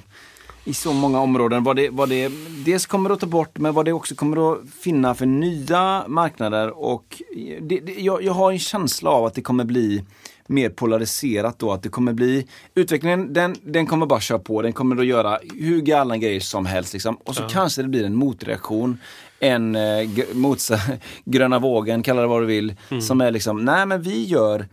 i 0.64 0.74
så 0.74 0.94
många 0.94 1.22
områden. 1.22 1.64
Vad 1.64 1.76
det, 1.76 1.90
vad 1.90 2.10
det 2.10 2.32
dels 2.66 2.86
kommer 2.86 3.10
att 3.10 3.20
ta 3.20 3.26
bort 3.26 3.58
men 3.58 3.74
vad 3.74 3.86
det 3.86 3.94
också 3.94 4.16
kommer 4.16 4.54
att 4.54 4.60
finna 4.82 5.16
för 5.16 5.26
nya 5.26 6.06
marknader. 6.08 6.70
Och 6.70 7.22
det, 7.62 7.80
det, 7.80 7.94
jag, 7.94 8.24
jag 8.24 8.34
har 8.34 8.52
en 8.52 8.60
känsla 8.60 9.10
av 9.10 9.26
att 9.26 9.34
det 9.34 9.42
kommer 9.42 9.64
bli 9.64 10.04
mer 10.48 10.70
polariserat 10.70 11.60
då. 11.60 11.72
Att 11.72 11.84
det 11.84 11.90
kommer 11.90 12.14
bli, 12.14 12.48
utvecklingen 12.76 13.34
den, 13.34 13.56
den 13.64 13.86
kommer 13.88 14.06
bara 14.06 14.20
köra 14.20 14.40
på. 14.40 14.62
Den 14.62 14.74
kommer 14.74 14.96
att 15.00 15.06
göra 15.06 15.40
hur 15.60 15.82
galna 15.82 16.18
grejer 16.18 16.40
som 16.40 16.66
helst. 16.66 16.94
Liksom. 16.94 17.16
Och 17.24 17.36
så 17.36 17.44
kanske 17.44 17.82
det 17.82 17.88
blir 17.88 18.06
en 18.06 18.16
motreaktion. 18.16 18.98
En 19.40 19.76
eh, 19.76 20.10
motsa, 20.34 20.80
gröna 21.26 21.60
vågen, 21.60 22.04
kalla 22.04 22.22
det 22.22 22.28
vad 22.28 22.42
du 22.42 22.46
vill. 22.46 22.76
Som 23.02 23.22
är 23.22 23.32
liksom, 23.32 23.66
nej 23.66 23.86
men 23.86 24.02
vi 24.02 24.26
gör 24.26 24.68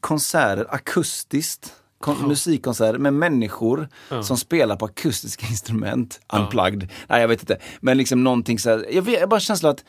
konserter 0.00 0.66
akustiskt. 0.70 1.72
Kon- 1.98 2.28
Musikkonserter 2.28 2.98
med 2.98 3.14
människor 3.14 3.88
som 4.22 4.36
spelar 4.36 4.76
på 4.76 4.84
akustiska 4.84 5.46
instrument. 5.50 6.20
Unplugged. 6.32 6.88
Nej 7.08 7.20
jag 7.20 7.28
vet 7.28 7.40
inte. 7.40 7.58
Men 7.80 7.96
liksom 7.98 8.24
någonting 8.24 8.58
så 8.58 8.70
här, 8.70 8.86
jag, 8.90 9.02
vet, 9.02 9.20
jag 9.20 9.28
bara 9.28 9.36
en 9.36 9.40
känsla 9.40 9.70
att 9.70 9.84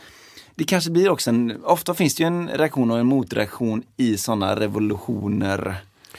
det 0.55 0.63
kanske 0.63 0.91
blir 0.91 1.09
också 1.09 1.29
en, 1.29 1.63
ofta 1.63 1.93
finns 1.93 2.15
det 2.15 2.23
ju 2.23 2.27
en 2.27 2.49
reaktion 2.49 2.91
och 2.91 2.99
en 2.99 3.05
motreaktion 3.05 3.83
i 3.97 4.17
sådana 4.17 4.55
revolutioner. 4.55 5.75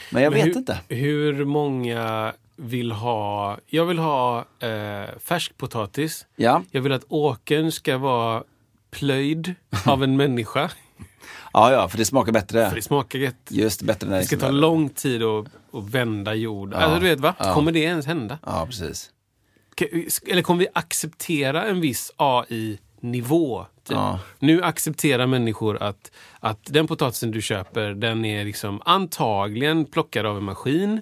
Men 0.09 0.23
jag 0.23 0.31
Men 0.31 0.39
vet 0.39 0.55
hur, 0.55 0.59
inte. 0.59 0.79
Hur 0.89 1.45
många 1.45 2.33
vill 2.55 2.91
ha... 2.91 3.57
Jag 3.67 3.85
vill 3.85 3.99
ha 3.99 4.45
eh, 4.59 5.17
färskpotatis. 5.19 6.25
Ja, 6.35 6.63
Jag 6.71 6.81
vill 6.81 6.91
att 6.91 7.05
åkern 7.07 7.71
ska 7.71 7.97
vara 7.97 8.43
plöjd 8.91 9.55
av 9.85 10.03
en 10.03 10.17
människa. 10.17 10.71
ja, 11.53 11.71
ja 11.71 11.89
för 11.89 11.97
det 11.97 12.05
smakar 12.05 12.31
bättre. 12.31 12.69
För 12.69 12.75
det 12.75 12.81
smakar 12.81 13.19
gött. 13.19 13.47
Just 13.49 13.81
bättre 13.81 14.09
när 14.09 14.17
Det 14.17 14.25
ska 14.25 14.37
ta 14.37 14.51
lång 14.51 14.89
tid 14.89 15.23
att, 15.23 15.45
att 15.73 15.89
vända 15.89 16.33
jord. 16.33 16.73
Alltså, 16.73 16.99
du 16.99 17.09
vet, 17.09 17.19
va? 17.19 17.35
Kommer 17.53 17.71
det 17.71 17.79
ens 17.79 18.05
hända? 18.05 18.39
Ja, 18.45 18.65
precis. 18.65 19.09
Eller 20.27 20.41
kommer 20.41 20.59
vi 20.59 20.67
acceptera 20.73 21.65
en 21.65 21.81
viss 21.81 22.11
AI-nivå? 23.03 23.65
Typ? 23.83 23.95
Ja. 23.97 24.19
Nu 24.39 24.63
accepterar 24.63 25.27
människor 25.27 25.83
att, 25.83 26.11
att 26.39 26.59
den 26.63 26.87
potatisen 26.87 27.31
du 27.31 27.41
köper, 27.41 27.89
den 27.93 28.25
är 28.25 28.45
liksom 28.45 28.81
antagligen 28.85 29.85
plockad 29.85 30.25
av 30.25 30.37
en 30.37 30.43
maskin. 30.43 31.01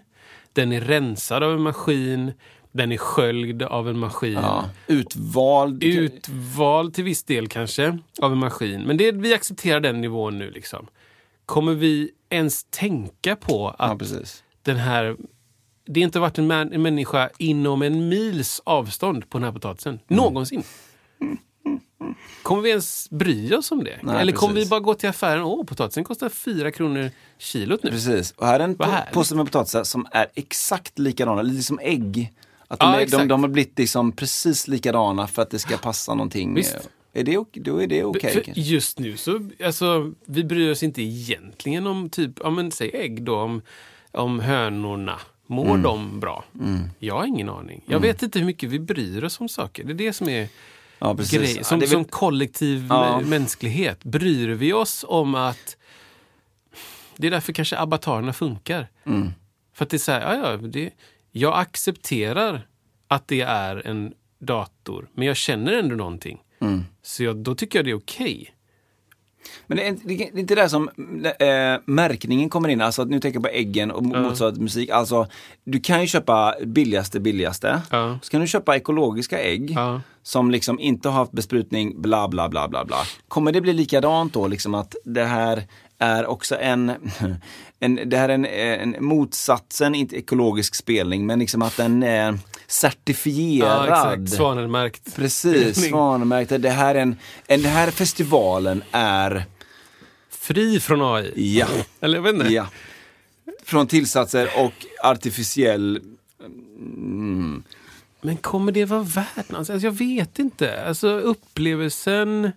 Den 0.53 0.71
är 0.71 0.81
rensad 0.81 1.43
av 1.43 1.53
en 1.53 1.61
maskin. 1.61 2.33
Den 2.71 2.91
är 2.91 2.97
sköljd 2.97 3.63
av 3.63 3.89
en 3.89 3.99
maskin. 3.99 4.33
Ja. 4.33 4.69
Utvald. 4.87 5.83
Utvald 5.83 6.93
till 6.93 7.03
viss 7.03 7.23
del 7.23 7.47
kanske 7.47 7.97
av 8.21 8.31
en 8.31 8.37
maskin. 8.37 8.81
Men 8.81 8.97
det, 8.97 9.11
vi 9.11 9.33
accepterar 9.33 9.79
den 9.79 10.01
nivån 10.01 10.37
nu. 10.37 10.51
liksom. 10.51 10.87
Kommer 11.45 11.73
vi 11.73 12.11
ens 12.29 12.63
tänka 12.69 13.35
på 13.35 13.75
Ja, 13.79 13.85
att 13.85 13.99
precis. 13.99 14.43
den 14.63 14.77
här... 14.77 15.15
Det 15.85 15.99
har 15.99 16.05
inte 16.05 16.19
varit 16.19 16.37
en, 16.37 16.47
män, 16.47 16.73
en 16.73 16.81
människa 16.81 17.29
inom 17.37 17.81
en 17.81 18.09
mils 18.09 18.61
avstånd 18.65 19.29
på 19.29 19.37
den 19.37 19.45
här 19.45 19.51
potatisen. 19.51 19.99
Någonsin. 20.07 20.63
Kommer 22.43 22.61
vi 22.61 22.69
ens 22.69 23.09
bry 23.09 23.53
oss 23.53 23.71
om 23.71 23.83
det? 23.83 23.99
Nej, 24.03 24.21
Eller 24.21 24.31
kommer 24.33 24.53
vi 24.53 24.59
precis. 24.59 24.69
bara 24.69 24.79
gå 24.79 24.93
till 24.93 25.09
affären? 25.09 25.43
Åh, 25.43 25.65
potatisen 25.65 26.03
kostar 26.03 26.29
fyra 26.29 26.71
kronor 26.71 27.11
kilot 27.37 27.83
nu. 27.83 27.89
Precis. 27.91 28.31
Och 28.31 28.47
här 28.47 28.59
är 28.59 28.63
en 28.63 28.75
po- 28.77 29.11
påse 29.13 29.35
med 29.35 29.45
potatisar 29.45 29.83
som 29.83 30.07
är 30.11 30.27
exakt 30.35 30.99
likadana, 30.99 31.41
lite 31.41 31.63
som 31.63 31.79
ägg. 31.81 32.33
Att 32.67 32.79
de, 32.79 32.85
Ja, 32.93 33.01
är, 33.01 33.07
de, 33.07 33.27
de 33.27 33.43
har 33.43 33.49
blivit 33.49 33.79
liksom 33.79 34.11
precis 34.11 34.67
likadana 34.67 35.27
för 35.27 35.41
att 35.41 35.49
det 35.49 35.59
ska 35.59 35.77
passa 35.77 36.13
någonting. 36.13 36.53
Visst. 36.55 36.89
Är 37.13 37.23
det, 37.23 37.43
då 37.53 37.81
är 37.81 37.87
det 37.87 38.03
okej. 38.03 38.31
Kanske. 38.33 38.61
just 38.61 38.99
nu 38.99 39.17
så, 39.17 39.49
alltså, 39.65 40.11
vi 40.25 40.43
bryr 40.43 40.71
oss 40.71 40.83
inte 40.83 41.01
egentligen 41.01 41.87
om 41.87 42.09
typ, 42.09 42.31
ja 42.43 42.49
men 42.49 42.71
säg 42.71 42.91
ägg 42.93 43.23
då, 43.23 43.35
om, 43.39 43.61
om 44.11 44.39
hönorna. 44.39 45.19
Mår 45.47 45.65
Mm. 45.65 45.81
de 45.81 46.19
bra? 46.19 46.43
Jag 46.99 47.15
har 47.15 47.25
ingen 47.25 47.49
aning. 47.49 47.83
Jag 47.85 47.99
vet 47.99 48.23
inte 48.23 48.39
hur 48.39 48.45
mycket 48.45 48.69
vi 48.69 48.79
bryr 48.79 49.23
oss 49.23 49.39
om 49.39 49.49
saker. 49.49 49.83
Det 49.83 49.91
är 49.91 49.95
det 49.95 50.13
som 50.13 50.29
är 50.29 50.47
Ja, 51.01 51.13
grej. 51.13 51.53
Ja, 51.57 51.63
Som, 51.63 51.75
är 51.77 51.79
väl- 51.79 51.89
som 51.89 52.05
kollektiv 52.05 52.85
Ja. 52.89 53.19
mä- 53.23 53.25
mänsklighet. 53.29 54.03
Bryr 54.03 54.49
vi 54.49 54.73
oss 54.73 55.05
om 55.07 55.35
att... 55.35 55.77
Det 57.17 57.27
är 57.27 57.31
därför 57.31 57.53
kanske 57.53 57.77
avatarerna 57.77 58.33
funkar. 58.33 58.87
Mm. 59.05 59.29
För 59.73 59.85
att 59.85 59.89
det 59.89 59.97
är 59.97 59.99
så 59.99 60.11
här, 60.11 60.35
ja, 60.35 60.51
ja, 60.51 60.57
det, 60.57 60.89
jag 61.31 61.59
accepterar 61.59 62.67
att 63.07 63.27
det 63.27 63.41
är 63.41 63.87
en 63.87 64.13
dator, 64.39 65.09
men 65.13 65.27
jag 65.27 65.35
känner 65.37 65.73
ändå 65.73 65.95
någonting. 65.95 66.41
Mm. 66.61 66.83
Så 67.01 67.23
jag, 67.23 67.35
då 67.37 67.55
tycker 67.55 67.79
jag 67.79 67.85
det 67.85 67.91
är 67.91 67.95
okej. 67.97 68.53
Men 69.67 69.77
det 69.77 69.83
är, 69.83 69.87
inte- 69.87 70.07
det 70.07 70.23
är 70.27 70.39
inte 70.39 70.55
där 70.55 70.67
som 70.67 70.89
äh, 71.39 71.81
märkningen 71.85 72.49
kommer 72.49 72.69
in, 72.69 72.81
alltså 72.81 73.01
att 73.01 73.07
nu 73.09 73.19
tänker 73.19 73.35
jag 73.37 73.43
på 73.43 73.49
äggen 73.49 73.91
och 73.91 74.03
motsvarande 74.03 74.61
musik. 74.61 74.89
Alltså, 74.89 75.27
du 75.63 75.79
kan 75.79 76.01
ju 76.01 76.07
köpa 76.07 76.55
billigaste 76.65 77.19
billigaste. 77.19 77.81
Ja. 77.91 78.19
Så 78.21 78.31
kan 78.31 78.41
du 78.41 78.47
köpa 78.47 78.75
ekologiska 78.75 79.39
ägg 79.39 79.71
Ja. 79.71 80.01
Som 80.23 80.51
liksom 80.51 80.79
inte 80.79 81.09
har 81.09 81.15
haft 81.15 81.31
besprutning, 81.31 82.01
bla 82.01 82.27
bla 82.27 82.49
bla 82.49 82.67
bla 82.67 82.85
bla. 82.85 82.97
Kommer 83.27 83.51
det 83.51 83.61
bli 83.61 83.73
likadant 83.73 84.33
då, 84.33 84.47
liksom 84.47 84.73
att 84.75 84.95
det 85.05 85.23
här 85.25 85.63
är 85.97 86.25
också 86.25 86.57
en, 86.59 86.91
en 87.79 88.09
det 88.09 88.17
här 88.17 88.29
är 88.29 88.33
en, 88.33 88.45
en 88.95 89.05
motsatsen, 89.05 89.95
inte 89.95 90.15
ekologisk 90.17 90.75
spelning, 90.75 91.25
men 91.25 91.39
liksom 91.39 91.61
att 91.61 91.77
den 91.77 92.03
är 92.03 92.31
Ja, 92.31 92.37
certifierad. 92.67 93.89
exakt. 93.89 94.29
Svanenmärkt. 94.37 95.15
Precis, 95.15 95.89
svanmärkt. 95.89 96.61
Det 96.61 96.69
här, 96.69 96.95
är 96.95 96.99
en, 97.01 97.15
en, 97.47 97.61
det 97.61 97.69
här 97.69 97.91
festivalen 97.91 98.83
är, 98.91 99.45
Fri 100.29 100.79
från 100.79 101.01
AI. 101.15 101.33
ja, 101.59 101.67
Eller 101.99 102.15
jag 102.17 102.23
vet 102.23 102.33
inte. 102.33 102.47
ja. 102.53 102.65
Från 103.63 103.87
tillsatser 103.87 104.49
och 104.57 104.73
artificiell 105.03 105.99
Men 108.21 108.37
kommer 108.37 108.71
det 108.71 108.85
vara 108.85 109.03
värt 109.03 109.49
något? 109.49 109.69
Alltså, 109.69 109.87
jag 109.87 109.91
vet 109.91 110.39
inte. 110.39 110.83
Alltså 110.85 111.07
upplevelsen... 111.19 112.51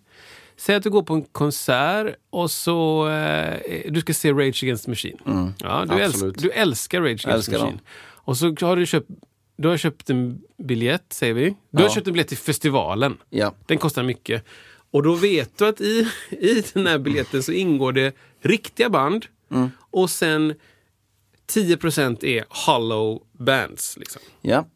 Säg 0.57 0.75
att 0.77 0.83
du 0.83 0.91
går 0.91 1.03
på 1.03 1.15
en 1.15 1.23
konsert 1.23 2.17
och 2.31 2.51
så... 2.51 3.09
Eh, 3.09 3.93
du 3.93 4.01
ska 4.01 4.15
se 4.15 4.33
Rage 4.33 4.63
Against 4.63 4.85
the 4.85 4.91
Machine. 4.91 5.19
ja, 5.59 5.85
du, 5.89 5.95
älsk, 5.95 6.15
absolut. 6.15 6.39
du 6.39 6.51
älskar 6.51 7.01
Rage 7.01 7.09
Against 7.27 7.27
Älskar 7.27 7.53
the 7.53 7.59
dem. 7.59 7.65
Machine. 7.67 7.81
Och 8.01 8.37
så 8.37 8.67
har 8.67 8.77
du 8.77 8.87
köpt... 8.87 9.09
Du 9.57 9.69
har 9.69 9.77
köpt 9.77 10.11
en 10.11 10.41
biljett, 10.59 11.05
säger 11.13 11.35
vi. 11.35 11.55
Du 11.71 11.79
har 11.83 11.89
Ja. 11.89 11.95
köpt 11.95 12.07
en 12.07 12.13
biljett 12.13 12.29
till 12.29 12.37
festivalen. 12.39 13.17
Ja. 13.31 13.55
Den 13.67 13.79
kostar 13.79 14.03
mycket. 14.03 14.45
Och 14.91 15.03
då 15.03 15.15
vet 15.15 15.59
du 15.59 15.67
att 15.67 15.81
i, 15.81 16.09
i 16.31 16.65
den 16.75 16.87
här 16.87 16.99
biljetten 16.99 17.43
så 17.43 17.53
ingår 17.53 17.93
det 17.93 18.17
riktiga 18.43 18.91
band 18.91 19.27
Mm. 19.51 19.71
och 19.91 20.11
sen 20.11 20.55
10% 21.53 22.25
är 22.25 22.45
hollow 22.49 23.23
bands. 23.33 23.97
Liksom. 23.97 24.23
Ja, 24.41 24.67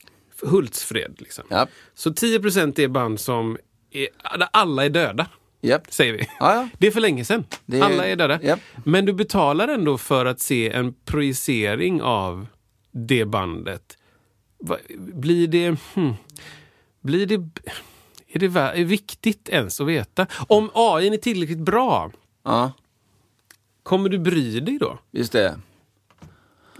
Hultsfred. 0.42 1.14
Liksom. 1.18 1.44
ja, 1.48 1.66
Så 1.94 2.10
10% 2.10 2.80
är 2.80 2.88
band 2.88 3.20
som 3.20 3.58
är, 3.90 4.08
där 4.38 4.48
alla 4.52 4.84
är 4.84 4.90
döda, 4.90 5.26
ja. 5.60 5.78
säger 5.88 6.12
vi. 6.12 6.18
Ja, 6.40 6.54
ja. 6.54 6.68
Det 6.78 6.86
är 6.86 6.90
för 6.90 7.00
länge 7.00 7.24
sedan. 7.24 7.44
Är- 7.72 7.82
Alla 7.82 8.06
är 8.06 8.16
döda. 8.16 8.42
Japp. 8.42 8.60
Men 8.84 9.04
du 9.06 9.12
betalar 9.12 9.68
ändå 9.68 9.98
för 9.98 10.26
att 10.26 10.40
se 10.40 10.70
en 10.72 10.94
projicering 11.04 12.02
av 12.02 12.46
det 12.90 13.24
bandet. 13.24 13.98
Blir 14.98 15.46
det... 15.48 15.76
Hmm, 15.94 16.12
blir 17.00 17.26
det... 17.26 17.34
Är 18.30 18.38
det 18.38 18.60
är 18.60 18.84
viktigt 18.84 19.48
ens 19.48 19.80
att 19.80 19.86
veta? 19.86 20.26
Om 20.48 20.70
AI 20.74 21.08
är 21.08 21.16
tillräckligt 21.16 21.58
bra, 21.58 22.12
ja, 22.44 22.72
kommer 23.82 24.08
du 24.08 24.18
bry 24.18 24.60
dig 24.60 24.78
då? 24.78 24.98
just 25.10 25.32
det. 25.32 25.58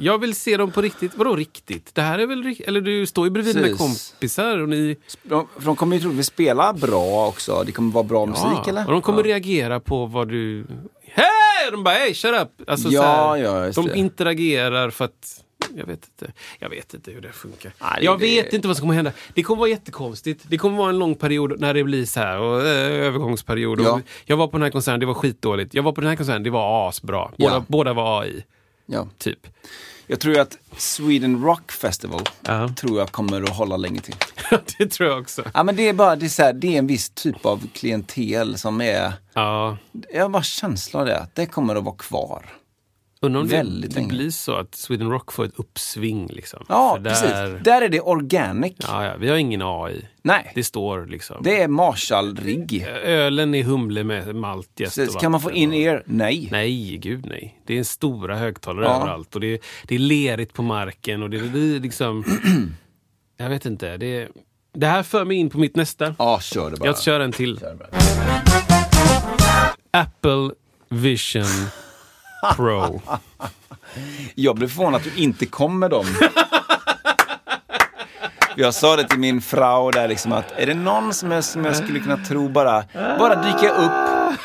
Jag 0.01 0.19
vill 0.19 0.35
se 0.35 0.57
dem 0.57 0.71
på 0.71 0.83
riktigt. 0.83 1.13
Vadå 1.15 1.37
riktigt? 1.37 1.95
Det 1.95 2.03
här 2.03 2.19
är 2.19 2.27
väl 2.27 2.43
rik- 2.43 2.61
Eller 2.67 2.81
du 2.81 3.07
står 3.07 3.27
ju 3.27 3.31
bredvid 3.31 3.55
med 3.57 3.65
Precis. 3.65 3.79
kompisar 3.79 4.59
och 4.59 4.69
ni... 4.69 4.97
De, 5.23 5.49
de 5.65 5.77
kommer 5.77 5.97
ju 5.97 6.03
troligtvis 6.03 6.27
spela 6.27 6.73
bra 6.73 7.27
också. 7.29 7.63
Det 7.67 7.73
kommer 7.73 7.93
vara 7.93 8.05
bra 8.05 8.27
musik 8.27 8.69
eller? 8.69 8.87
Och 8.87 8.93
de 8.93 9.03
kommer 9.03 9.19
ja. 9.25 9.27
reagera 9.35 9.81
på 9.81 10.07
vad 10.07 10.29
du... 10.29 10.67
Hej! 11.05 11.25
De 11.71 11.85
bara 11.85 11.95
hej, 11.95 12.15
shut 12.15 12.35
up! 12.43 12.71
Alltså, 12.71 12.89
Ja, 12.89 13.03
här, 13.03 13.37
ja, 13.37 13.73
de 13.73 13.87
det. 13.87 13.99
interagerar 13.99 14.91
för 14.91 15.05
att... 15.05 15.45
Jag 15.77 15.87
vet 15.87 16.05
inte. 16.05 16.33
Jag 16.59 16.69
vet 16.69 16.95
inte 16.95 17.11
hur 17.11 17.21
det 17.21 17.33
funkar. 17.33 17.73
Nej, 17.81 17.99
jag 18.05 18.19
det- 18.19 18.25
vet 18.27 18.53
inte 18.53 18.69
vad 18.69 18.77
som 18.77 18.83
kommer 18.83 18.95
hända. 18.95 19.13
Det 19.35 19.43
kommer 19.43 19.59
vara 19.59 19.71
jättekonstigt. 19.71 20.45
Det 20.49 20.59
kommer 20.59 20.79
vara 20.79 20.89
en 20.91 20.99
lång 20.99 21.15
period 21.15 21.61
när 21.61 21.75
det 21.75 21.85
blir 21.85 22.05
så 22.05 22.21
här. 22.21 22.39
Och, 22.41 22.61
eh, 22.61 23.07
övergångsperiod. 23.07 23.81
Ja. 23.81 23.93
Och 23.93 24.01
jag 24.25 24.37
var 24.37 24.47
på 24.47 24.53
den 24.57 24.63
här 24.63 24.71
konserten, 24.71 25.01
det 25.01 25.07
var 25.07 25.15
skitdåligt. 25.15 25.75
Jag 25.75 25.83
var 25.83 25.93
på 25.93 26.01
den 26.01 26.11
här 26.11 26.17
konserten, 26.17 26.43
det 26.43 26.51
var 26.51 26.89
asbra. 26.89 27.31
Båda, 27.39 27.55
Ja. 27.55 27.65
båda 27.69 27.93
var 27.93 28.23
AI, 28.23 28.45
Ja. 28.91 29.07
typ. 29.19 29.47
Jag 30.07 30.21
tror 30.21 30.39
att 30.39 30.59
Sweden 30.77 31.43
Rock 31.45 31.73
Festival 31.73 32.23
Ja. 32.43 32.69
tror 32.77 32.99
jag 32.99 33.13
kommer 33.13 33.43
att 33.43 33.57
hålla 33.57 33.77
länge 33.77 34.01
till. 34.01 34.15
det 34.79 34.87
tror 34.87 35.09
jag 35.09 35.21
också. 35.21 35.45
Ja 35.55 35.63
men 35.63 35.77
det 35.77 35.89
är 35.89 35.93
bara, 35.93 36.17
det 36.17 36.27
är, 36.27 36.31
så 36.31 36.43
här, 36.43 36.53
det 36.53 36.75
är 36.75 36.79
en 36.79 36.87
viss 36.87 37.11
typ 37.11 37.47
av 37.47 37.67
klientel 37.75 38.59
som 38.59 38.81
är, 38.81 39.13
Ja. 39.35 39.77
jag 40.13 40.23
har 40.23 40.29
bara 40.29 40.43
känsla 40.43 41.01
av 41.01 41.07
det, 41.07 41.19
att 41.19 41.35
det 41.35 41.47
kommer 41.47 41.77
att 41.77 41.85
vara 41.85 41.97
kvar. 41.97 42.47
Undrar 43.21 43.41
om 43.41 43.49
det, 43.49 43.57
Väldigt 43.57 43.91
det 43.91 43.97
länge. 43.97 44.09
blir 44.09 44.31
så 44.31 44.53
att 44.53 44.75
Sweden 44.75 45.11
Rock 45.11 45.33
får 45.33 45.45
ett 45.45 45.53
uppsving. 45.57 46.27
Liksom. 46.27 46.65
Ja, 46.69 46.99
där- 47.01 47.11
precis. 47.11 47.65
Där 47.65 47.83
är 47.83 47.89
det 47.89 48.01
organic. 48.01 48.73
Ja, 48.79 49.05
ja, 49.05 49.17
vi 49.21 49.29
har 49.29 49.37
ingen 49.37 49.63
AI. 49.65 50.09
Nej, 50.23 50.53
Det 50.55 50.65
står 50.65 51.07
liksom. 51.07 51.37
det 51.43 51.63
är 51.63 51.69
Marshall-rigg. 51.69 52.87
Ölen 53.05 53.55
är 53.55 53.63
humle 53.63 54.05
med 54.05 54.35
malt, 54.35 54.71
jäst 54.77 54.97
Precis. 54.97 55.15
och 55.15 55.21
Kan 55.21 55.33
man 55.33 55.41
få 55.41 55.51
in 55.53 55.73
er? 55.73 56.03
Nej. 56.07 56.49
Nej, 56.51 56.97
gud 57.03 57.27
nej. 57.27 57.61
Det 57.67 57.75
är 57.75 57.79
en 57.79 57.85
stora 57.85 58.37
högtalare 58.37 58.85
Ja. 58.85 58.97
överallt 58.97 59.35
och 59.35 59.41
det 59.41 59.47
är, 59.55 59.59
det 59.89 59.95
är 59.95 59.99
lerigt 59.99 60.53
på 60.53 60.63
marken 60.63 61.23
och 61.23 61.31
det, 61.31 61.39
det 61.49 61.77
är 61.77 61.81
liksom... 61.81 62.25
jag 63.37 63.49
vet 63.49 63.67
inte. 63.67 63.97
Det, 63.97 64.29
det 64.75 64.87
här 64.87 65.03
för 65.03 65.25
mig 65.25 65.37
in 65.37 65.51
på 65.51 65.59
mitt 65.59 65.77
nästa. 65.77 66.15
Ja, 66.19 66.41
kör 66.41 66.71
det 66.71 66.77
bara. 66.77 66.87
Jag 66.87 67.01
kör 67.03 67.21
en 67.21 67.33
till. 67.33 67.59
Kör. 67.59 67.89
Apple 69.91 70.51
Vision 70.89 71.45
Pro. 72.57 73.03
Jag 74.35 74.57
blev 74.57 74.69
förvånad 74.69 74.95
att 75.01 75.05
du 75.15 75.23
inte 75.23 75.47
kom 75.47 75.79
med 75.79 75.91
dem. 75.91 76.07
Jag 78.57 78.75
sa 78.75 78.97
det 78.97 79.05
till 79.09 79.19
min 79.19 79.41
frau 79.41 79.91
där 79.91 80.09
liksom 80.09 80.33
att 80.33 80.53
är 80.57 80.67
det 80.67 80.75
någon 80.75 81.15
som 81.15 81.31
jag, 81.31 81.45
som 81.45 81.65
jag 81.65 81.77
skulle 81.77 82.01
kunna 82.01 82.17
tro 82.17 82.49
bara, 82.49 82.85
bara 83.19 83.35
dyka 83.43 83.71
upp, 83.75 83.93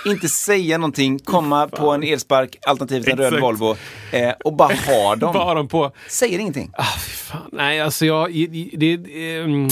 inte 0.06 0.30
säga 0.30 0.78
någonting, 0.78 1.20
komma 1.20 1.68
på 1.68 1.92
en 1.92 2.04
elspark, 2.04 2.58
alternativt 2.68 3.08
en 3.08 3.18
röd 3.18 3.28
Exakt. 3.28 3.42
Volvo 3.44 3.76
eh, 4.12 4.34
och 4.44 4.54
bara 4.54 4.74
ha 4.88 5.16
dem. 5.16 5.34
Bara 5.34 5.54
de 5.54 5.68
på... 5.68 5.92
Säger 6.10 6.40
ingenting. 6.40 6.72
Ah, 6.78 6.84
fy 7.00 7.12
fan. 7.14 7.50
Nej, 7.52 7.82
alltså 7.82 8.06
jag... 8.06 8.32
i- 8.32 8.42
i- 8.42 8.76
Det, 8.78 8.98
det, 8.98 9.38
ehm, 9.40 9.68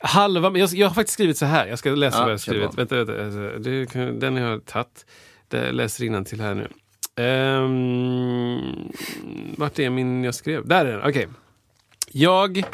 halva... 0.00 0.50
men 0.50 0.60
Jag, 0.60 0.70
jag 0.70 0.88
har 0.88 0.94
faktiskt 0.94 1.14
skrivit 1.14 1.38
så 1.38 1.46
här. 1.46 1.66
Jag 1.66 1.78
ska 1.78 1.90
läsa 1.90 2.16
Ja, 2.18 2.22
vad 2.22 2.30
jag 2.30 2.34
har 2.34 2.38
kör 2.38 2.52
skrivit. 2.52 2.74
Vänta, 2.78 2.94
vänta. 2.96 3.24
Alltså, 3.24 3.58
det, 3.70 3.90
kan- 3.92 4.18
den 4.20 4.34
har 4.36 4.42
jag 4.50 4.64
tagit. 4.66 5.06
Det 5.48 5.72
läser 5.72 6.24
till 6.24 6.40
här 6.40 6.54
nu. 6.54 6.68
Um, 7.20 8.92
vart 9.56 9.78
är 9.78 9.90
min 9.90 10.24
jag 10.24 10.34
skrev? 10.34 10.68
Där 10.68 10.86
är 10.86 10.92
den. 10.92 11.08
Okej. 11.08 11.28
Jag, 12.12 12.64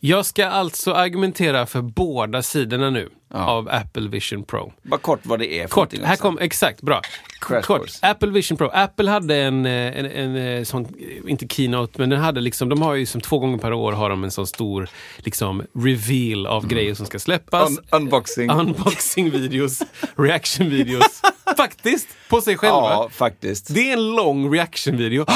jag 0.00 0.26
ska 0.26 0.46
alltså 0.46 0.92
argumentera 0.92 1.66
för 1.66 1.82
båda 1.82 2.42
sidorna 2.42 2.90
nu 2.90 3.08
av 3.34 3.68
Apple 3.68 4.08
Vision 4.08 4.42
Pro. 4.44 4.72
Bara 4.82 5.00
kort 5.00 5.20
vad 5.22 5.38
det 5.38 5.52
är. 5.52 5.62
för 5.62 5.74
Kort, 5.74 5.98
här 6.04 6.16
kom, 6.16 6.38
exakt, 6.38 6.82
bra. 6.82 7.00
Crash 7.40 7.62
Kort, 7.62 7.78
course. 7.80 8.06
Apple 8.06 8.30
Vision 8.30 8.58
Pro. 8.58 8.68
Apple 8.72 9.10
hade 9.10 9.36
en, 9.36 9.66
eh, 9.66 9.98
en, 9.98 10.06
en, 10.06 10.36
eh, 10.36 10.64
sån, 10.64 10.84
eh, 10.84 11.30
inte 11.30 11.46
keynote, 11.48 11.92
men 11.96 12.10
den 12.10 12.20
hade 12.20 12.40
liksom, 12.40 12.68
de 12.68 12.82
har 12.82 12.94
ju 12.94 13.06
som 13.06 13.20
två 13.20 13.38
gånger 13.38 13.58
per 13.58 13.72
år 13.72 13.92
har 13.92 14.10
de 14.10 14.24
en 14.24 14.30
sån 14.30 14.46
stor 14.46 14.88
liksom 15.16 15.62
reveal 15.74 16.46
av 16.46 16.66
grejer 16.66 16.94
som 16.94 17.06
ska 17.06 17.18
släppas. 17.18 17.70
Un- 17.70 17.78
unboxing. 17.90 18.50
Unboxing-videos, 18.50 19.82
reaction-videos. 20.16 21.22
Faktiskt, 21.56 22.08
på 22.28 22.40
sig 22.40 22.56
själva. 22.56 22.76
Ja, 22.76 23.08
faktiskt. 23.12 23.74
Det 23.74 23.90
är 23.90 23.92
en 23.92 24.06
lång 24.10 24.54
reaction-video. 24.54 25.26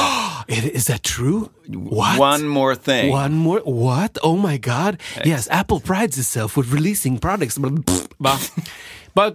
Is 0.48 0.64
is 0.74 0.86
that 0.86 1.02
true? 1.02 1.40
What? 1.66 2.18
One 2.18 2.48
more 2.48 2.76
thing. 2.76 3.12
One 3.12 3.34
more? 3.34 3.60
What? 3.64 4.18
Oh 4.22 4.50
my 4.50 4.58
god. 4.58 4.96
Yes, 5.24 5.48
Apple 5.50 5.80
prides 5.80 6.18
itself 6.18 6.56
with 6.56 6.72
releasing 6.74 7.18
products. 7.18 7.58
Bara, 8.18 8.38
bara 9.12 9.32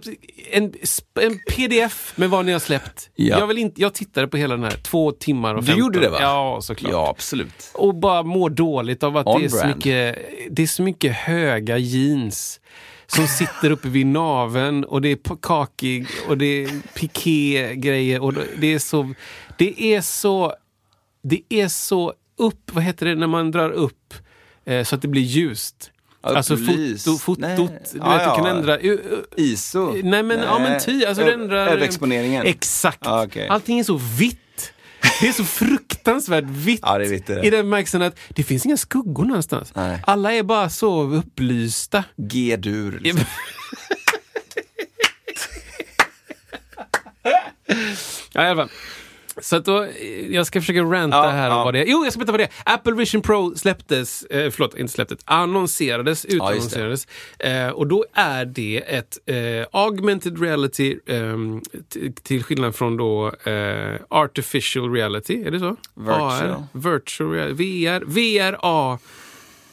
en, 0.50 0.74
en 1.20 1.38
pdf 1.50 2.12
med 2.16 2.30
vad 2.30 2.46
ni 2.46 2.52
har 2.52 2.58
släppt. 2.58 3.10
Ja. 3.14 3.38
Jag, 3.38 3.46
vill 3.46 3.58
inte, 3.58 3.80
jag 3.80 3.94
tittade 3.94 4.28
på 4.28 4.36
hela 4.36 4.56
den 4.56 4.64
här, 4.64 4.76
två 4.82 5.12
timmar 5.12 5.54
och 5.54 5.60
Du 5.60 5.66
15. 5.66 5.78
gjorde 5.78 6.00
det 6.00 6.08
va? 6.08 6.18
Ja, 6.20 6.58
såklart. 6.62 6.92
Ja, 6.92 7.08
absolut. 7.08 7.70
Och 7.74 7.94
bara 7.94 8.22
mår 8.22 8.50
dåligt 8.50 9.02
av 9.02 9.16
att 9.16 9.26
On 9.26 9.40
det 9.40 9.46
är, 9.46 9.48
så 9.48 9.66
mycket, 9.66 10.18
det 10.50 10.62
är 10.62 10.66
så 10.66 10.82
mycket 10.82 11.12
höga 11.12 11.78
jeans 11.78 12.60
som 13.06 13.26
sitter 13.26 13.70
uppe 13.70 13.88
vid 13.88 14.06
naven 14.06 14.84
och 14.84 15.02
det 15.02 15.08
är 15.08 15.18
kakig 15.42 16.06
och 16.28 16.38
det 16.38 16.64
är 16.64 16.94
piké-grejer 16.94 18.22
och 18.22 18.34
det 18.58 18.74
är 18.74 18.78
så... 18.78 19.14
Det 19.58 19.82
är 19.82 20.00
så... 20.00 20.54
Det 21.22 21.42
är 21.48 21.68
så 21.68 22.14
upp... 22.36 22.70
Vad 22.72 22.84
heter 22.84 23.06
det 23.06 23.14
när 23.14 23.26
man 23.26 23.50
drar 23.50 23.70
upp 23.70 24.14
eh, 24.64 24.84
så 24.84 24.94
att 24.94 25.02
det 25.02 25.08
blir 25.08 25.22
ljust? 25.22 25.90
Alltså 26.22 26.56
foto, 26.56 27.18
fotot. 27.18 27.38
Nej. 27.40 27.56
Du, 27.56 27.98
Ja, 27.98 28.10
vet, 28.10 28.24
du 28.24 28.30
kan 28.34 28.44
ja. 28.44 28.50
ändra... 28.50 28.78
ISO? 29.36 29.96
Nej 30.02 30.22
men, 30.22 30.38
ja, 30.40 30.58
men 30.58 30.80
ty, 30.80 31.04
alltså 31.04 31.24
du 31.24 31.32
ändrar... 31.32 31.66
Överexponeringen? 31.66 32.46
Exakt. 32.46 32.98
Ja, 33.04 33.24
okej. 33.24 33.48
Allting 33.48 33.78
är 33.78 33.84
så 33.84 34.00
vitt. 34.18 34.72
Det 35.20 35.28
är 35.28 35.32
så 35.32 35.44
fruktansvärt 35.44 36.44
vitt. 36.44 36.80
Ja, 36.82 36.98
det 36.98 37.04
är 37.04 37.08
vitt. 37.08 37.30
I 37.30 37.50
den 37.50 37.50
bemärkelsen 37.64 38.02
att 38.02 38.18
det 38.28 38.42
finns 38.42 38.66
inga 38.66 38.76
skuggor 38.76 39.24
någonstans. 39.24 39.72
Nej. 39.74 40.02
Alla 40.06 40.32
är 40.32 40.42
bara 40.42 40.70
så 40.70 41.02
upplysta. 41.02 42.04
G-dur. 42.16 42.98
Liksom. 43.02 43.24
Ja, 48.32 48.44
i 48.46 48.48
alla 48.48 48.56
fall. 48.56 48.70
Så 49.40 49.56
att 49.56 49.64
då, 49.64 49.82
eh, 49.84 50.34
jag 50.34 50.46
ska 50.46 50.60
försöka 50.60 50.82
ranta 50.82 51.16
Ja, 51.16 51.28
här 51.28 51.50
om 51.50 51.56
ja. 51.56 51.64
vad 51.64 51.74
det 51.74 51.80
är. 51.80 51.86
Jo, 51.86 52.04
jag 52.04 52.12
ska 52.12 52.18
berätta 52.18 52.32
vad 52.32 52.40
det 52.40 52.44
är. 52.44 52.74
Apple 52.74 52.92
Vision 52.92 53.22
Pro 53.22 53.54
släpptes, 53.56 54.22
eh, 54.22 54.50
förlåt, 54.50 54.78
inte 54.78 54.92
släpptes, 54.92 55.18
annonserades, 55.24 56.24
utannonserades. 56.24 57.06
eh, 57.38 57.68
och 57.68 57.86
då 57.86 58.04
är 58.12 58.44
det 58.44 58.82
ett 58.86 59.18
eh, 59.26 59.36
augmented 59.72 60.40
reality 60.42 60.98
t- 61.88 62.12
till 62.22 62.44
skillnad 62.44 62.74
från 62.74 62.96
då 62.96 63.32
eh, 63.44 64.00
artificial 64.08 64.92
reality, 64.92 65.44
är 65.44 65.50
det 65.50 65.58
så? 65.58 65.76
Virtual. 65.94 66.22
AR, 66.32 66.64
virtual 66.72 67.30
reality, 67.32 67.54
VR, 67.86 68.04
VR, 68.06 68.56
A, 68.62 68.98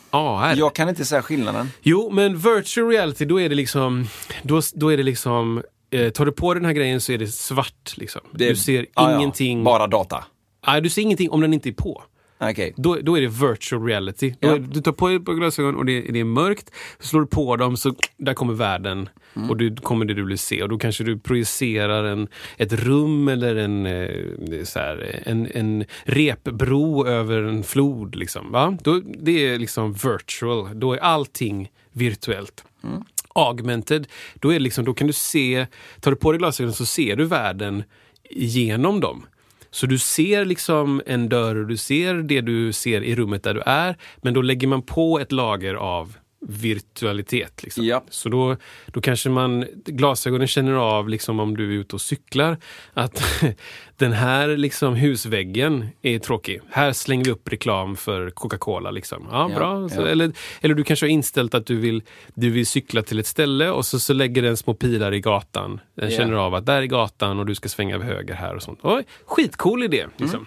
AR. 0.09 0.55
Jag 0.57 0.75
kan 0.75 0.89
inte 0.89 1.05
säga 1.05 1.21
skillnaden. 1.21 1.69
Jo, 1.81 2.09
men 2.13 2.37
virtual 2.37 2.89
reality, 2.89 3.25
då 3.25 3.41
är 3.41 3.49
det 3.49 3.55
liksom, 3.55 4.07
då, 4.43 4.61
då 4.73 4.89
är 4.93 4.97
det 4.97 5.03
liksom, 5.03 5.63
eh, 5.91 6.09
tar 6.09 6.25
du 6.25 6.31
på 6.31 6.53
den 6.53 6.65
här 6.65 6.73
grejen 6.73 7.01
så 7.01 7.11
är 7.11 7.17
det 7.17 7.27
svart. 7.27 7.93
Liksom. 7.97 8.21
Det- 8.31 8.49
du 8.49 8.55
ser 8.55 8.85
Ja, 8.95 9.11
ja. 9.11 9.17
ingenting. 9.17 9.63
Bara 9.63 9.87
data? 9.87 10.23
Nej, 10.67 10.81
du 10.81 10.89
ser 10.89 11.01
ingenting 11.01 11.29
om 11.29 11.41
den 11.41 11.53
inte 11.53 11.69
är 11.69 11.73
på. 11.73 12.03
Okej. 12.39 12.73
Då, 12.77 12.97
då 13.01 13.17
är 13.17 13.21
det 13.21 13.27
virtual 13.27 13.83
reality. 13.85 14.33
Ja. 14.39 14.57
du 14.57 14.81
tar 14.81 14.91
på 14.91 15.07
dig 15.07 15.17
glasögon 15.19 15.75
och 15.75 15.85
det, 15.85 16.01
det 16.01 16.19
är 16.19 16.23
mörkt. 16.23 16.71
Så 16.99 17.07
slår 17.07 17.21
du 17.21 17.27
på 17.27 17.55
dem 17.55 17.77
så 17.77 17.95
där 18.17 18.33
kommer 18.33 18.53
världen 18.53 19.09
Mm. 19.35 19.49
och 19.49 19.57
du 19.57 19.75
kommer 19.75 20.05
det 20.05 20.13
du 20.13 20.25
vill 20.25 20.37
se. 20.37 20.63
Och 20.63 20.69
då 20.69 20.77
kanske 20.77 21.03
du 21.03 21.19
projicerar 21.19 22.03
en, 22.03 22.27
ett 22.57 22.73
rum 22.73 23.27
eller 23.27 23.55
en, 23.55 23.85
eh, 23.85 24.63
så 24.63 24.79
här, 24.79 25.21
en, 25.25 25.47
en 25.53 25.85
repbro 26.03 27.05
över 27.07 27.41
en 27.43 27.63
flod. 27.63 28.15
Liksom, 28.15 28.51
va? 28.51 28.77
Då, 28.83 29.01
det 29.19 29.31
är 29.47 29.57
liksom 29.59 29.93
virtual. 29.93 30.79
Då 30.79 30.93
är 30.93 30.97
allting 30.97 31.69
virtuellt. 31.91 32.63
Mm. 32.83 33.03
Augmented, 33.37 34.07
då, 34.35 34.53
är 34.53 34.59
liksom, 34.59 34.85
då 34.85 34.93
kan 34.93 35.07
du 35.07 35.13
se, 35.13 35.67
tar 36.01 36.11
du 36.11 36.17
på 36.17 36.31
dig 36.31 36.39
glasögonen 36.39 36.73
så 36.73 36.85
ser 36.85 37.15
du 37.15 37.25
världen 37.25 37.83
genom 38.29 38.99
dem. 38.99 39.25
Så 39.71 39.85
du 39.85 39.97
ser 39.97 40.45
liksom 40.45 41.01
en 41.05 41.29
dörr 41.29 41.55
och 41.55 41.67
du 41.67 41.77
ser 41.77 42.13
det 42.13 42.41
du 42.41 42.73
ser 42.73 43.01
i 43.01 43.15
rummet 43.15 43.43
där 43.43 43.53
du 43.53 43.61
är. 43.65 43.97
Men 44.17 44.33
då 44.33 44.41
lägger 44.41 44.67
man 44.67 44.81
på 44.81 45.19
ett 45.19 45.31
lager 45.31 45.73
av 45.73 46.17
virtualitet. 46.47 47.63
Liksom. 47.63 47.85
Ja. 47.85 48.03
Så 48.09 48.29
då, 48.29 48.57
då 48.85 49.01
kanske 49.01 49.29
man, 49.29 49.65
glasögonen 49.85 50.47
känner 50.47 50.73
av 50.73 51.09
liksom 51.09 51.39
om 51.39 51.57
du 51.57 51.73
är 51.75 51.79
ute 51.79 51.95
och 51.95 52.01
cyklar 52.01 52.57
att 52.93 53.43
den 53.97 54.13
här 54.13 54.47
liksom 54.47 54.95
husväggen 54.95 55.87
är 56.01 56.19
tråkig. 56.19 56.61
Här 56.69 56.93
slänger 56.93 57.25
vi 57.25 57.31
upp 57.31 57.51
reklam 57.51 57.95
för 57.95 58.29
Coca-Cola. 58.29 58.91
Liksom. 58.91 59.27
Ja, 59.31 59.47
Ja, 59.49 59.55
bra. 59.55 59.89
Så, 59.89 60.01
ja. 60.01 60.07
eller, 60.07 60.31
eller 60.61 60.75
du 60.75 60.83
kanske 60.83 61.05
har 61.05 61.09
inställt 61.09 61.53
att 61.53 61.65
du 61.65 61.75
vill, 61.75 62.03
du 62.33 62.49
vill 62.49 62.67
cykla 62.67 63.01
till 63.01 63.19
ett 63.19 63.27
ställe 63.27 63.69
och 63.69 63.85
så, 63.85 63.99
så 63.99 64.13
lägger 64.13 64.41
den 64.41 64.57
små 64.57 64.73
pilar 64.73 65.13
i 65.13 65.19
gatan. 65.19 65.79
Den 65.95 66.11
känner 66.11 66.33
av 66.33 66.55
att 66.55 66.65
där 66.65 66.81
är 66.81 66.85
gatan 66.85 67.39
och 67.39 67.45
du 67.45 67.55
ska 67.55 67.69
svänga 67.69 67.99
höger 67.99 68.33
här 68.33 68.55
och 68.55 68.63
sånt. 68.63 68.79
Oj, 68.81 69.03
skitcool 69.25 69.83
idé. 69.83 70.05
Liksom. 70.17 70.45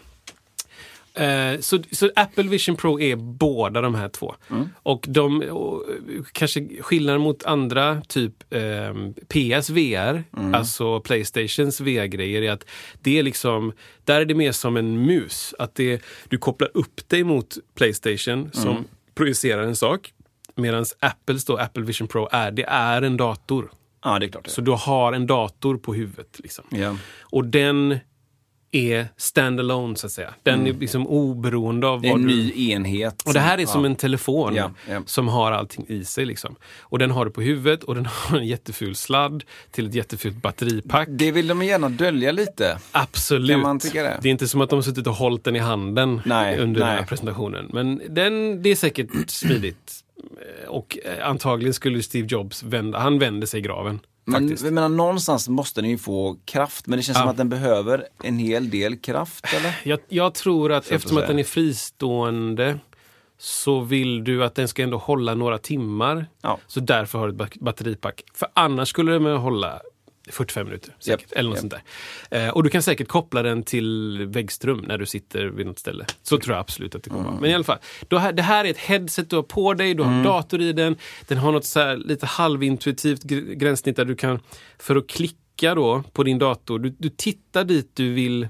Eh, 1.15 1.61
så, 1.61 1.79
så 1.91 2.11
Apple 2.17 2.45
Vision 2.45 2.77
Pro 2.77 3.01
är 3.01 3.17
båda 3.17 3.81
de 3.81 3.95
här 3.95 4.09
två. 4.09 4.35
Och 4.73 5.05
de, 5.09 5.43
och, 5.43 5.85
kanske 6.33 6.69
skillnaden 6.81 7.21
mot 7.21 7.45
andra, 7.45 8.03
typ 8.09 8.55
eh, 8.55 8.95
PSVR, 9.29 10.25
alltså 10.55 11.01
Playstations 11.01 11.81
VR-grejer, 11.81 12.43
är 12.43 12.53
att 12.53 12.65
det 13.01 13.19
är 13.19 13.23
liksom, 13.23 13.73
där 14.05 14.21
är 14.21 14.25
det 14.25 14.35
mer 14.35 14.53
som 14.53 14.77
en 14.77 15.07
mus. 15.07 15.55
Att 15.59 15.75
det, 15.75 16.03
du 16.29 16.39
kopplar 16.39 16.71
upp 16.75 17.09
dig 17.09 17.25
mot 17.25 17.59
Playstation 17.75 18.51
som 18.53 18.85
projicerar 19.15 19.63
en 19.63 19.77
sak. 19.77 20.13
Medan 20.55 20.85
Apples 21.01 21.45
då, 21.45 21.57
Apple 21.57 21.83
Vision 21.83 22.09
Pro, 22.09 22.29
är, 22.33 22.51
det 22.51 22.65
är 22.65 23.03
en 23.03 23.17
dator. 23.17 23.71
Ja, 24.05 24.19
det 24.19 24.27
är 24.27 24.31
klart. 24.31 24.47
Så 24.47 24.61
du 24.61 24.71
har 24.71 25.13
en 25.13 25.27
dator 25.27 25.77
på 25.77 25.95
huvudet. 25.95 26.41
Liksom. 26.43 26.65
Ja. 26.71 26.97
Och 27.21 27.45
den 27.45 27.99
är 28.73 29.09
standalone 29.17 29.97
så 29.97 30.07
att 30.07 30.13
säga. 30.13 30.35
Den 30.43 30.67
är 30.67 30.73
liksom 30.73 31.07
oberoende 31.07 31.87
av 31.87 32.03
Det 32.03 32.09
vad 32.09 32.21
en 32.21 32.27
du... 32.27 32.35
ny 32.35 32.71
enhet. 32.71 33.23
Och 33.27 33.35
det 33.35 33.41
här 33.41 33.59
är 33.59 33.67
som 33.67 33.85
ja. 33.85 33.91
en 33.91 33.97
telefon 33.97 34.55
Ja, 34.55 34.71
ja. 34.89 35.03
som 35.07 35.29
har 35.29 35.53
allting 35.53 35.85
i 35.89 36.05
sig. 36.05 36.25
Liksom. 36.25 36.57
Och 36.81 36.99
den 36.99 37.11
har 37.11 37.25
du 37.25 37.31
på 37.31 37.41
huvudet 37.41 37.85
och 37.85 37.95
den 37.95 38.07
har 38.11 38.39
en 38.39 38.47
jätteful 38.47 38.97
sladd 38.97 39.45
till 39.71 39.87
ett 39.87 39.95
jättefult 39.95 40.43
batteripack. 40.43 41.09
Det 41.11 41.33
vill 41.33 41.47
de 41.49 41.63
gärna 41.63 41.89
dölja 41.89 42.33
lite. 42.33 42.79
Absolut. 42.93 43.51
Kan 43.51 43.61
man 43.61 43.79
tycka 43.79 44.03
det? 44.03 44.09
är 44.09 44.27
inte 44.27 44.49
som 44.49 44.61
att 44.61 44.71
de 44.71 44.77
har 44.77 44.83
suttit 44.83 45.07
och 45.07 45.15
hållit 45.15 45.45
den 45.45 45.57
i 45.57 45.59
handen 45.59 46.21
Nej, 46.25 46.59
under 46.59 46.81
den 46.81 46.89
nej. 46.89 46.99
här 46.99 47.07
presentationen. 47.07 47.71
Men 47.73 48.03
den, 48.09 48.63
det 48.63 48.71
är 48.71 48.77
säkert 48.77 49.09
smidigt. 49.31 50.05
Och 50.69 50.99
eh, 51.05 51.29
antagligen 51.29 51.75
skulle 51.75 52.03
Steve 52.03 52.27
Jobs 52.31 52.63
vända, 52.63 52.99
han 52.99 53.19
vänder 53.19 53.47
sig 53.47 53.61
i 53.61 53.63
graven. 53.63 54.01
Men 54.31 54.49
jag 54.63 54.73
menar, 54.73 54.89
någonstans 54.89 55.49
måste 55.49 55.81
den 55.81 55.91
ju 55.91 55.99
få 55.99 56.37
kraft, 56.45 56.87
men 56.87 56.97
det 56.97 57.03
känns 57.03 57.17
Ja. 57.19 57.23
som 57.23 57.31
att 57.31 57.37
den 57.37 57.49
behöver 57.49 58.07
en 58.23 58.39
hel 58.39 58.71
del 58.71 58.97
kraft, 58.97 59.45
eller? 59.57 59.81
Jag, 59.85 59.99
jag 60.09 60.35
tror 60.35 60.73
att 60.73 60.91
eftersom 60.91 61.19
att 61.19 61.27
den 61.27 61.39
är 61.39 61.45
fristående 61.45 62.79
så 63.39 63.81
vill 63.81 64.25
du 64.25 64.45
att 64.45 64.55
den 64.55 64.69
ska 64.69 64.83
ändå 64.83 64.99
hålla 64.99 65.35
några 65.35 65.59
timmar. 65.59 66.27
Ja. 66.43 66.59
Så 66.67 66.81
därför 66.81 67.19
har 67.19 67.27
du 67.29 67.33
ett 67.33 67.39
ba- 67.39 67.65
batteripack. 67.65 68.23
För 68.35 68.49
annars 68.55 68.89
skulle 68.89 69.13
den 69.13 69.27
hålla 69.27 69.81
45 70.31 70.67
minuter. 70.67 70.95
Säkert, 70.99 71.21
Japp, 71.31 71.39
eller 71.39 71.49
något 71.51 71.57
japp. 71.57 71.61
sånt 71.73 71.83
där. 72.31 72.47
Eh, 72.47 72.51
och 72.51 72.63
du 72.63 72.71
kan 72.71 72.83
säkert 72.83 73.09
koppla 73.09 73.43
den 73.43 73.63
till 73.63 74.19
väggström 74.27 74.79
när 74.89 74.99
du 74.99 75.07
sitter 75.07 75.47
vid 75.47 75.67
något 75.67 75.79
ställe. 75.79 76.07
Så 76.23 76.39
tror 76.39 76.55
jag 76.57 76.61
absolut 76.61 76.95
att 76.95 77.03
det 77.03 77.11
kommer 77.11 77.23
vara. 77.23 77.31
Mm. 77.33 77.43
Men 77.43 77.51
i 77.51 77.55
alla 77.55 77.65
fall, 77.65 77.79
här- 78.11 78.33
det 78.33 78.43
här 78.43 78.65
är 78.65 78.71
ett 78.71 78.79
headset 78.79 79.31
du 79.31 79.37
har 79.37 79.43
på 79.43 79.75
dig, 79.75 79.95
du 79.95 80.03
har 80.03 80.13
en 80.13 80.23
dator 80.23 80.61
i 80.61 80.73
den. 80.73 80.97
Den 81.29 81.39
har 81.39 81.53
något 81.53 81.65
så 81.65 81.81
här 81.81 81.97
lite 81.97 82.27
halvintuitivt 82.27 83.23
gr- 83.25 83.55
gränssnitt 83.55 83.97
där 83.97 84.05
du 84.05 84.17
kan, 84.17 84.41
för 84.79 84.97
att 84.97 85.09
klicka 85.09 85.75
då 85.75 86.03
på 86.13 86.23
din 86.23 86.39
dator, 86.39 86.79
du, 86.79 86.95
du 86.99 87.09
tittar 87.09 87.65
dit 87.65 87.91
du 87.95 88.13
vill 88.13 88.49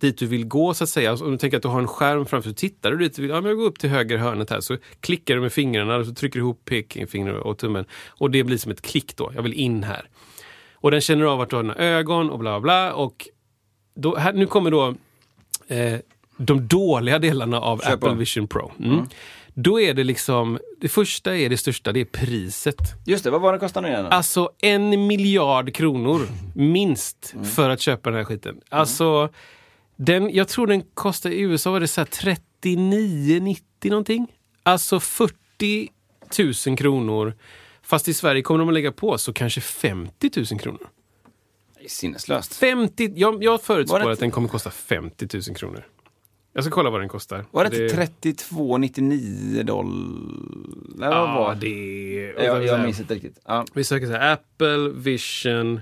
dit 0.00 0.18
du 0.18 0.26
vill 0.26 0.44
gå 0.46 0.74
så 0.74 0.84
att 0.84 0.90
säga. 0.90 1.10
Alltså, 1.10 1.24
Om 1.24 1.30
du 1.32 1.38
tänker 1.38 1.56
att 1.56 1.62
du 1.62 1.68
har 1.68 1.80
en 1.80 1.86
skärm 1.88 2.26
framför 2.26 2.50
så 2.50 2.54
tittar 2.54 2.90
du 2.90 2.96
dit 2.98 3.16
du 3.16 3.22
vill. 3.22 3.30
Ja, 3.30 3.40
men 3.40 3.48
jag 3.48 3.58
går 3.58 3.64
upp 3.64 3.78
till 3.78 3.90
höger 3.90 4.16
hörnet 4.18 4.50
här 4.50 4.60
så 4.60 4.76
klickar 5.00 5.34
du 5.34 5.40
med 5.40 5.52
fingrarna 5.52 5.96
och 5.96 6.06
så 6.06 6.14
trycker 6.14 6.38
du 6.38 6.42
ihop 6.44 6.64
pekfingret 6.64 7.42
och 7.42 7.58
tummen. 7.58 7.84
Och 8.08 8.30
det 8.30 8.44
blir 8.44 8.56
som 8.58 8.72
ett 8.72 8.82
klick 8.82 9.16
då. 9.16 9.32
Jag 9.34 9.42
vill 9.42 9.52
in 9.52 9.82
här. 9.84 10.08
Och 10.84 10.90
den 10.90 11.00
känner 11.00 11.24
av 11.24 11.40
att 11.40 11.50
du 11.50 11.56
har 11.56 11.62
dina 11.62 11.74
ögon 11.74 12.30
och 12.30 12.38
bla 12.38 12.60
bla. 12.60 12.92
Och 12.92 13.28
då, 13.94 14.16
här, 14.16 14.32
nu 14.32 14.46
kommer 14.46 14.70
då 14.70 14.94
eh, 15.68 15.98
de 16.36 16.66
dåliga 16.68 17.18
delarna 17.18 17.60
av 17.60 17.78
Kör 17.78 17.96
på. 17.96 18.06
Apple 18.06 18.18
Vision 18.18 18.48
Pro. 18.48 18.72
Mm. 18.78 19.06
Då 19.54 19.80
är 19.80 19.94
det 19.94 20.04
liksom, 20.04 20.58
det 20.80 20.88
första 20.88 21.36
är 21.36 21.48
det 21.48 21.56
största, 21.56 21.92
det 21.92 22.00
är 22.00 22.04
priset. 22.04 22.76
Just 23.06 23.24
det, 23.24 23.30
vad 23.30 23.40
var 23.40 23.52
det 23.52 23.58
kostar 23.58 23.82
nu 23.82 23.88
igen? 23.88 24.06
Alltså 24.06 24.50
en 24.58 25.06
miljard 25.06 25.74
kronor 25.74 26.20
minst 26.54 27.34
för 27.54 27.70
att 27.70 27.80
köpa 27.80 28.10
den 28.10 28.16
här 28.16 28.24
skiten. 28.24 28.60
Alltså, 28.68 29.28
den, 29.96 30.34
jag 30.34 30.48
tror 30.48 30.66
den 30.66 30.82
kostar 30.94 31.30
i 31.30 31.40
USA 31.40 31.70
var 31.70 31.80
det 31.80 31.88
så 31.88 32.00
här 32.00 32.08
39,90 32.62 33.90
någonting. 33.90 34.26
Alltså 34.62 35.00
40 35.00 35.88
000 36.66 36.76
kronor. 36.76 37.34
Fast 37.94 38.08
i 38.08 38.14
Sverige 38.14 38.42
kommer 38.42 38.58
de 38.58 38.68
att 38.68 38.74
lägga 38.74 38.92
på 38.92 39.18
så 39.18 39.32
kanske 39.32 39.60
50 39.60 40.30
000 40.50 40.60
kronor. 40.60 40.88
Det 41.78 41.84
är 41.84 41.88
sinneslöst. 41.88 42.54
50, 42.54 43.12
jag, 43.16 43.44
jag 43.44 43.62
förutspår 43.62 43.98
det- 43.98 44.12
att 44.12 44.18
den 44.18 44.30
kommer 44.30 44.48
kosta 44.48 44.70
50 44.70 45.28
000 45.48 45.56
kronor. 45.56 45.86
Jag 46.52 46.64
ska 46.64 46.70
kolla 46.70 46.90
vad 46.90 47.00
den 47.00 47.08
kostar. 47.08 47.44
Var 47.50 47.64
det 47.64 47.82
inte 47.82 47.96
32,99 48.30 49.62
dollar? 49.62 51.10
Ja, 51.14 51.26
var 51.34 51.54
det 51.54 51.66
är... 51.66 52.44
Jag, 52.44 52.64
jag 52.64 52.80
minns 52.80 53.00
inte 53.00 53.14
riktigt. 53.14 53.38
Ja. 53.44 53.64
Vi 53.74 53.84
söker 53.84 54.06
så 54.06 54.12
här, 54.12 54.32
Apple 54.32 54.88
Vision 54.94 55.80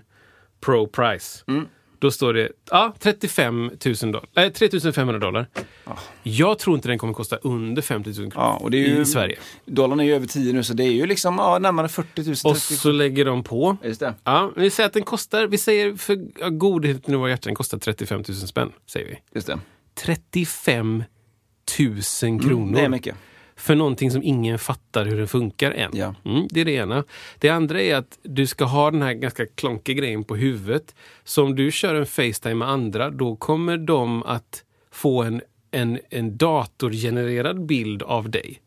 Pro 0.60 0.86
Price. 0.86 1.44
Mm. 1.46 1.66
Då 2.02 2.10
står 2.10 2.34
det 2.34 2.48
ja, 2.70 2.94
35 2.98 3.70
000 4.02 4.12
dollar, 4.12 4.28
äh, 4.34 4.52
3 4.52 4.92
500 4.92 5.18
dollar. 5.18 5.46
Jag 6.22 6.58
tror 6.58 6.76
inte 6.76 6.88
den 6.88 6.98
kommer 6.98 7.14
kosta 7.14 7.36
under 7.36 7.82
50 7.82 8.08
000 8.08 8.14
kronor 8.14 8.32
Ja, 8.36 8.56
och 8.56 8.70
det 8.70 8.84
är 8.84 8.88
ju, 8.88 9.00
i 9.00 9.04
Sverige. 9.04 9.38
Dollarn 9.66 10.00
är 10.00 10.04
ju 10.04 10.14
över 10.14 10.26
10 10.26 10.52
nu, 10.52 10.64
så 10.64 10.74
det 10.74 10.84
är 10.84 10.92
ju 10.92 11.06
liksom 11.06 11.34
ja, 11.38 11.58
närmare 11.58 11.88
40 11.88 12.22
000. 12.22 12.32
Och 12.44 12.54
30 12.54 12.76
så 12.76 12.92
lägger 12.92 13.24
de 13.24 13.42
på. 13.44 13.76
Just 13.84 14.00
det. 14.00 14.14
Ja, 14.24 14.52
vi 14.56 14.70
säger 14.70 14.86
att 14.86 14.92
den 14.92 15.02
kostar, 15.02 15.46
vi 15.46 15.58
säger 15.58 15.96
för 15.96 16.18
ja, 16.40 16.48
godheten 16.48 17.14
i 17.14 17.16
våra 17.16 17.30
hjärtan, 17.30 17.50
den 17.50 17.54
kostar 17.54 17.78
35 17.78 18.24
000 18.28 18.36
spänn. 18.36 18.72
Säger 18.86 19.06
vi. 19.06 19.18
Just 19.34 19.46
det. 19.46 19.58
35 19.94 21.04
000 21.78 22.02
kronor. 22.40 22.52
Mm, 22.52 22.72
det 22.72 22.80
är 22.80 22.88
mycket. 22.88 23.16
För 23.62 23.74
någonting 23.74 24.10
som 24.10 24.22
ingen 24.22 24.58
fattar 24.58 25.04
hur 25.04 25.16
den 25.18 25.28
funkar 25.28 25.70
än. 25.70 25.90
Ja. 25.94 26.14
Mm, 26.24 26.48
det 26.50 26.60
är 26.60 26.64
det 26.64 26.72
ena. 26.72 27.04
Det 27.38 27.48
andra 27.48 27.80
är 27.80 27.94
att 27.94 28.18
du 28.22 28.46
ska 28.46 28.64
ha 28.64 28.90
den 28.90 29.02
här 29.02 29.12
ganska 29.12 29.46
klonkiga 29.46 29.96
grejen 29.96 30.24
på 30.24 30.36
huvudet. 30.36 30.94
Så 31.24 31.44
om 31.44 31.54
du 31.56 31.70
kör 31.70 31.94
en 31.94 32.06
Facetime 32.06 32.54
med 32.54 32.68
andra, 32.68 33.10
då 33.10 33.36
kommer 33.36 33.76
de 33.76 34.22
att 34.22 34.64
få 34.92 35.22
en, 35.22 35.42
en, 35.70 35.98
en 36.10 36.36
datorgenererad 36.36 37.66
bild 37.66 38.02
av 38.02 38.30
dig. 38.30 38.62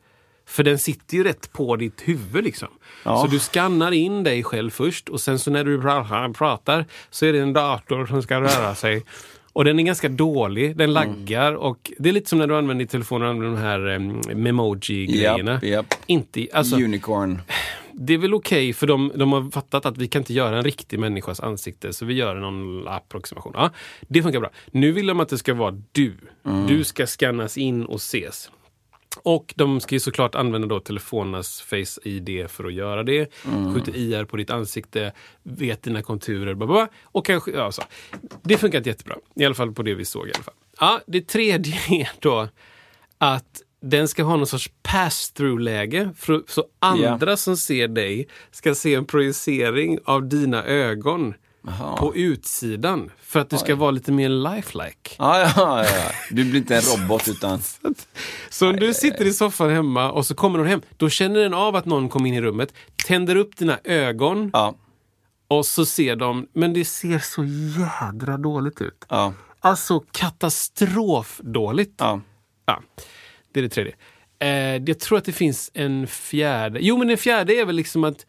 För 0.47 0.63
den 0.63 0.79
sitter 0.79 1.17
ju 1.17 1.23
rätt 1.23 1.53
på 1.53 1.75
ditt 1.75 2.01
huvud 2.01 2.43
liksom. 2.43 2.69
Ja. 3.03 3.21
Så 3.21 3.27
du 3.27 3.39
skannar 3.39 3.91
in 3.91 4.23
dig 4.23 4.43
själv 4.43 4.69
först 4.69 5.09
och 5.09 5.21
sen 5.21 5.39
så 5.39 5.51
när 5.51 5.63
du 5.63 5.81
pra- 5.81 6.33
pratar 6.33 6.85
så 7.09 7.25
är 7.25 7.33
det 7.33 7.39
en 7.39 7.53
dator 7.53 8.05
som 8.05 8.23
ska 8.23 8.41
röra 8.41 8.75
sig. 8.75 9.05
Och 9.55 9.65
den 9.65 9.79
är 9.79 9.83
ganska 9.83 10.09
dålig, 10.09 10.77
den 10.77 10.93
laggar 10.93 11.53
och 11.53 11.91
det 11.97 12.09
är 12.09 12.13
lite 12.13 12.29
som 12.29 12.39
när 12.39 12.47
du 12.47 12.57
använder 12.57 12.79
din 12.79 12.87
telefon 12.87 13.21
och 13.21 13.27
använder 13.27 13.55
de 13.55 13.67
här 13.67 13.87
um, 13.87 14.21
memoji-grejerna. 14.33 15.51
Japp, 15.51 15.63
japp. 15.63 15.85
Inte, 16.05 16.47
alltså, 16.53 16.75
Unicorn. 16.75 17.41
det 17.91 18.13
är 18.13 18.17
väl 18.17 18.33
okej 18.33 18.73
för 18.73 18.87
de, 18.87 19.11
de 19.15 19.33
har 19.33 19.51
fattat 19.51 19.85
att 19.85 19.97
vi 19.97 20.07
kan 20.07 20.21
inte 20.21 20.33
göra 20.33 20.57
en 20.57 20.63
riktig 20.63 20.99
människas 20.99 21.39
ansikte 21.39 21.93
så 21.93 22.05
vi 22.05 22.13
gör 22.13 22.35
någon 22.35 22.87
approximation. 22.87 23.53
Ja, 23.55 23.71
det 24.01 24.23
funkar 24.23 24.39
bra. 24.39 24.49
Nu 24.71 24.91
vill 24.91 25.07
de 25.07 25.19
att 25.19 25.29
det 25.29 25.37
ska 25.37 25.53
vara 25.53 25.81
du. 25.91 26.13
Du 26.67 26.83
ska 26.83 27.07
scannas 27.07 27.57
in 27.57 27.85
och 27.85 27.95
ses. 27.95 28.49
Och 29.23 29.53
de 29.57 29.79
ska 29.79 29.95
ju 29.95 29.99
såklart 29.99 30.35
använda 30.35 30.67
då 30.67 30.79
telefonernas 30.79 31.61
Face 31.61 32.01
ID 32.03 32.49
för 32.49 32.63
att 32.63 32.73
göra 32.73 33.03
det. 33.03 33.31
Skjuter 33.73 33.95
IR 33.95 34.25
på 34.25 34.37
ditt 34.37 34.49
ansikte, 34.49 35.13
vet 35.43 35.83
dina 35.83 36.01
konturer, 36.01 36.53
bla 36.53 36.67
bla, 36.67 36.75
bla. 36.75 36.87
Och 37.03 37.25
kanske, 37.25 37.51
ja, 37.51 37.71
så. 37.71 37.81
Det 38.41 38.57
funkar 38.57 38.77
inte 38.77 38.89
jättebra. 38.89 39.15
I 39.35 39.45
alla 39.45 39.55
fall 39.55 39.71
på 39.71 39.83
det 39.83 39.95
vi 39.95 40.05
såg. 40.05 40.27
I 40.27 40.31
alla 40.35 40.43
fall. 40.43 40.53
Ja, 40.79 41.01
det 41.07 41.27
tredje 41.27 41.75
är 41.89 42.09
då 42.19 42.47
att 43.17 43.61
den 43.81 44.07
ska 44.07 44.23
ha 44.23 44.35
någon 44.35 44.47
sorts 44.47 44.71
pass-through-läge. 44.83 46.09
Så 46.47 46.65
andra 46.79 47.37
som 47.37 47.57
ser 47.57 47.87
dig 47.87 48.27
ska 48.51 48.75
se 48.75 48.95
en 48.95 49.05
projicering 49.05 49.99
av 50.05 50.29
dina 50.29 50.63
ögon 50.63 51.33
Jaha. 51.67 51.97
på 51.97 52.15
utsidan. 52.15 53.11
För 53.21 53.39
att 53.39 53.49
du 53.49 53.57
ska 53.57 53.75
vara 53.75 53.91
lite 53.91 54.11
mer 54.11 54.29
lifelike. 54.29 55.15
Ja, 55.17 55.39
ja, 55.39 55.51
ja, 55.57 55.85
ja. 55.85 56.11
Du 56.29 56.43
blir 56.43 56.55
inte 56.61 56.75
en 56.75 56.81
robot 56.81 57.27
utan... 57.27 57.61
Så 58.49 58.69
om 58.69 58.75
du 58.75 58.93
sitter 58.93 59.25
i 59.25 59.33
soffan 59.33 59.69
hemma 59.69 60.11
och 60.11 60.25
så 60.25 60.35
kommer 60.35 60.57
någon 60.57 60.67
hem, 60.67 60.81
då 60.97 61.09
känner 61.09 61.39
den 61.39 61.53
av 61.53 61.75
att 61.75 61.85
någon 61.85 62.09
kom 62.09 62.25
in 62.25 62.33
i 62.33 62.41
rummet, 62.41 62.73
tänder 63.07 63.35
upp 63.35 63.57
dina 63.57 63.79
ögon 63.83 64.49
Ja, 64.53 64.75
och 65.47 65.65
så 65.65 65.85
ser 65.85 66.15
de, 66.15 66.47
men 66.53 66.73
det 66.73 66.85
ser 66.85 67.19
så 67.19 67.43
jädra 67.79 68.37
dåligt 68.37 68.81
ut. 68.81 69.05
ja, 69.09 69.33
Alltså 69.59 69.99
katastrofdåligt. 70.11 71.93
ja. 71.97 72.21
Ja, 72.67 72.81
det 73.53 73.59
är 73.59 73.63
det 73.63 73.69
tredje. 73.69 73.95
Eh, 74.39 74.49
jag 74.85 74.99
tror 74.99 75.17
att 75.17 75.25
det 75.25 75.31
finns 75.31 75.71
en 75.73 76.07
fjärde. 76.07 76.79
Jo, 76.81 76.97
men 76.97 77.07
den 77.07 77.17
fjärde 77.17 77.53
är 77.53 77.65
väl 77.65 77.75
liksom 77.75 78.03
att 78.03 78.25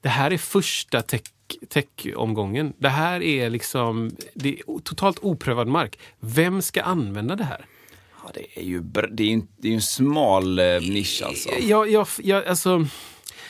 det 0.00 0.08
här 0.08 0.30
är 0.32 0.38
första 0.38 1.02
tech 1.02 1.20
tech-omgången. 1.68 2.72
Det 2.78 2.88
här 2.88 3.22
är 3.22 3.50
liksom 3.50 4.10
det 4.34 4.48
är 4.48 4.80
totalt 4.80 5.18
oprövad 5.22 5.68
mark. 5.68 5.98
Vem 6.20 6.62
ska 6.62 6.82
använda 6.82 7.36
det 7.36 7.44
här? 7.44 7.66
ja 8.24 8.30
det 8.34 8.60
är 8.60 8.64
ju 8.64 8.80
det 9.10 9.24
är 9.24 9.34
en, 9.34 9.48
det 9.56 9.68
är 9.68 9.74
en 9.74 9.82
smal 9.82 10.58
eh, 10.58 10.64
nisch 10.64 11.22
alltså. 11.26 11.48
Jag, 11.60 11.90
jag, 11.90 12.06
jag, 12.22 12.46
alltså, 12.46 12.74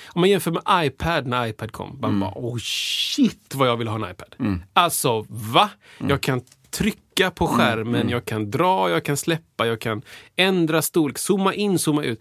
om 0.06 0.20
man 0.20 0.30
jämför 0.30 0.50
med 0.50 0.86
iPad 0.86 1.26
när 1.26 1.46
iPad 1.46 1.72
kom. 1.72 1.98
Man 2.00 2.20
bara, 2.20 2.32
oh 2.34 2.58
shit 2.58 3.54
vad 3.54 3.68
jag 3.68 3.76
vill 3.76 3.88
ha 3.88 4.04
en 4.04 4.10
iPad. 4.10 4.60
Alltså, 4.72 5.26
va? 5.28 5.70
Jag 5.98 6.20
kan 6.20 6.42
trycka 6.70 7.30
på 7.30 7.46
skärmen, 7.46 8.08
jag 8.08 8.24
kan 8.24 8.50
dra, 8.50 8.90
jag 8.90 9.04
kan 9.04 9.16
släppa, 9.16 9.66
jag 9.66 9.80
kan 9.80 10.02
ändra 10.36 10.82
storlek, 10.82 11.18
zooma 11.18 11.54
in, 11.54 11.78
zooma 11.78 12.02
ut. 12.02 12.20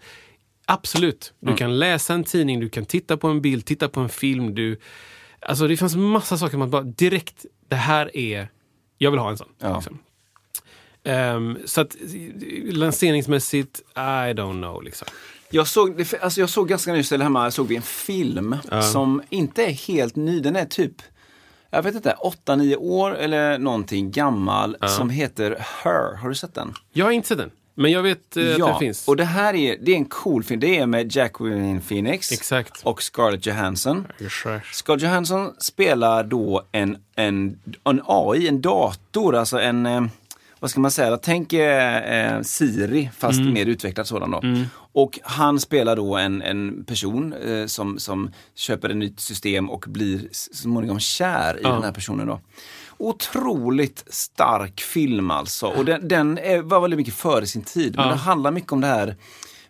Absolut, 0.66 1.32
du 1.40 1.54
kan 1.54 1.78
läsa 1.78 2.14
en 2.14 2.24
tidning, 2.24 2.60
du 2.60 2.68
kan 2.68 2.84
titta 2.84 3.16
på 3.16 3.28
en 3.28 3.40
bild, 3.40 3.64
titta 3.64 3.88
på 3.88 4.00
en 4.00 4.08
film. 4.08 4.54
Du, 4.54 4.80
alltså 5.44 5.68
det 5.68 5.76
fanns 5.76 5.96
massa 5.96 6.38
saker 6.38 6.56
man 6.58 6.70
bara 6.70 6.82
direkt, 6.82 7.46
det 7.68 7.76
här 7.76 8.16
är, 8.16 8.48
jag 8.98 9.10
vill 9.10 9.20
ha 9.20 9.30
en 9.30 9.38
sån. 9.38 9.48
Ja. 9.58 9.74
Liksom. 9.74 9.98
Ehm, 11.04 11.58
så 11.64 11.80
att 11.80 11.96
lanseringsmässigt, 12.72 13.80
I 13.96 14.32
don't 14.32 14.62
know. 14.62 14.82
Liksom. 14.82 15.08
Jag 15.50 15.68
såg, 15.68 16.04
alltså 16.20 16.40
jag 16.40 16.50
såg 16.50 16.68
ganska 16.68 16.92
nyss, 16.92 17.12
eller 17.12 17.24
hemma, 17.24 17.50
såg 17.50 17.66
vi 17.66 17.76
en 17.76 17.82
film 17.82 18.56
som 18.92 19.22
inte 19.30 19.64
är 19.64 19.70
helt 19.70 20.16
ny. 20.16 20.40
Den 20.40 20.56
är 20.56 20.64
typ, 20.64 20.92
jag 21.70 21.82
vet 21.82 21.94
inte, 21.94 22.16
8-9 22.46 22.76
år 22.76 23.16
eller 23.16 23.58
någonting 23.58 24.10
gammal 24.10 24.76
som 24.88 25.10
heter 25.10 25.56
Her. 25.82 26.16
Har 26.16 26.28
du 26.28 26.34
sett 26.34 26.54
den? 26.54 26.74
Jag 26.92 27.04
har 27.04 27.12
inte 27.12 27.28
sett 27.28 27.38
den, 27.38 27.50
men 27.74 27.90
jag 27.92 28.02
vet 28.02 28.36
eh, 28.36 28.52
att 28.52 28.58
den 28.58 28.78
finns. 28.78 29.08
och 29.08 29.16
det 29.16 29.24
här 29.24 29.54
är, 29.54 29.76
det 29.80 29.92
är 29.92 29.96
en 29.96 30.04
cool 30.04 30.44
film. 30.44 30.60
Det 30.60 30.78
är 30.78 30.86
med 30.86 31.16
Jacqueline 31.16 31.80
Phoenix 31.80 32.32
Exakt. 32.32 32.80
och 32.82 33.02
Scarlett 33.02 33.46
Johansson. 33.46 34.06
Exakt. 34.20 34.74
Scarlett 34.74 35.02
Johansson 35.02 35.52
spelar 35.58 36.24
då 36.24 36.62
en, 36.72 36.96
en, 37.14 37.58
en 37.84 38.00
AI, 38.06 38.48
en 38.48 38.60
dator, 38.60 39.34
alltså 39.36 39.60
en, 39.60 39.86
eh, 39.86 40.04
vad 40.60 40.70
ska 40.70 40.80
man 40.80 40.90
säga, 40.90 41.16
tänk 41.16 41.52
eh, 41.52 42.40
Siri 42.42 43.10
fast 43.16 43.38
Mm. 43.40 43.52
mer 43.52 43.66
utvecklad 43.66 44.06
sådan 44.06 44.30
då. 44.30 44.42
Och 44.92 45.18
han 45.22 45.60
spelar 45.60 45.96
då 45.96 46.16
en, 46.16 46.42
en 46.42 46.84
person 46.84 47.32
eh, 47.32 47.66
som, 47.66 47.98
som 47.98 48.30
köper 48.54 48.88
ett 48.90 48.96
nytt 48.96 49.20
system 49.20 49.70
och 49.70 49.84
blir 49.88 50.28
så 50.32 50.54
småningom 50.54 51.00
kär 51.00 51.58
i 51.60 51.62
den 51.62 51.82
här 51.82 51.92
personen 51.92 52.26
då. 52.26 52.40
Otroligt 52.98 54.04
stark 54.06 54.80
film 54.80 55.30
alltså. 55.30 55.66
Och 55.66 55.84
den, 55.84 56.08
den 56.08 56.38
är, 56.38 56.62
var 56.62 56.80
väldigt 56.80 56.98
mycket 56.98 57.14
före 57.14 57.46
sin 57.46 57.62
tid. 57.62 57.96
Men 57.96 58.04
Ja. 58.04 58.10
den 58.10 58.18
handlar 58.18 58.50
mycket 58.50 58.72
om 58.72 58.80
det 58.80 58.86
här 58.86 59.16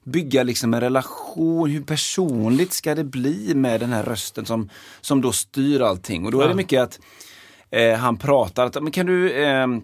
bygga 0.05 0.43
liksom 0.43 0.75
en 0.75 0.81
relation, 0.81 1.71
hur 1.71 1.83
personligt 1.83 2.73
ska 2.73 2.95
det 2.95 3.05
bli 3.05 3.55
med 3.55 3.81
den 3.81 3.93
här 3.93 4.03
rösten 4.03 4.47
som, 4.47 4.69
som 5.01 5.21
då 5.21 5.33
styr 5.33 5.81
allting. 5.81 6.25
Och 6.27 6.33
då 6.33 6.41
är 6.41 6.49
det 6.49 6.55
mycket 6.55 6.83
att 6.83 7.01
eh, 7.71 7.95
han 7.95 8.17
pratar, 8.17 8.67
att, 8.67 8.83
men 8.83 8.93
kan 8.93 9.07
du 9.07 9.45
ehm, 9.45 9.83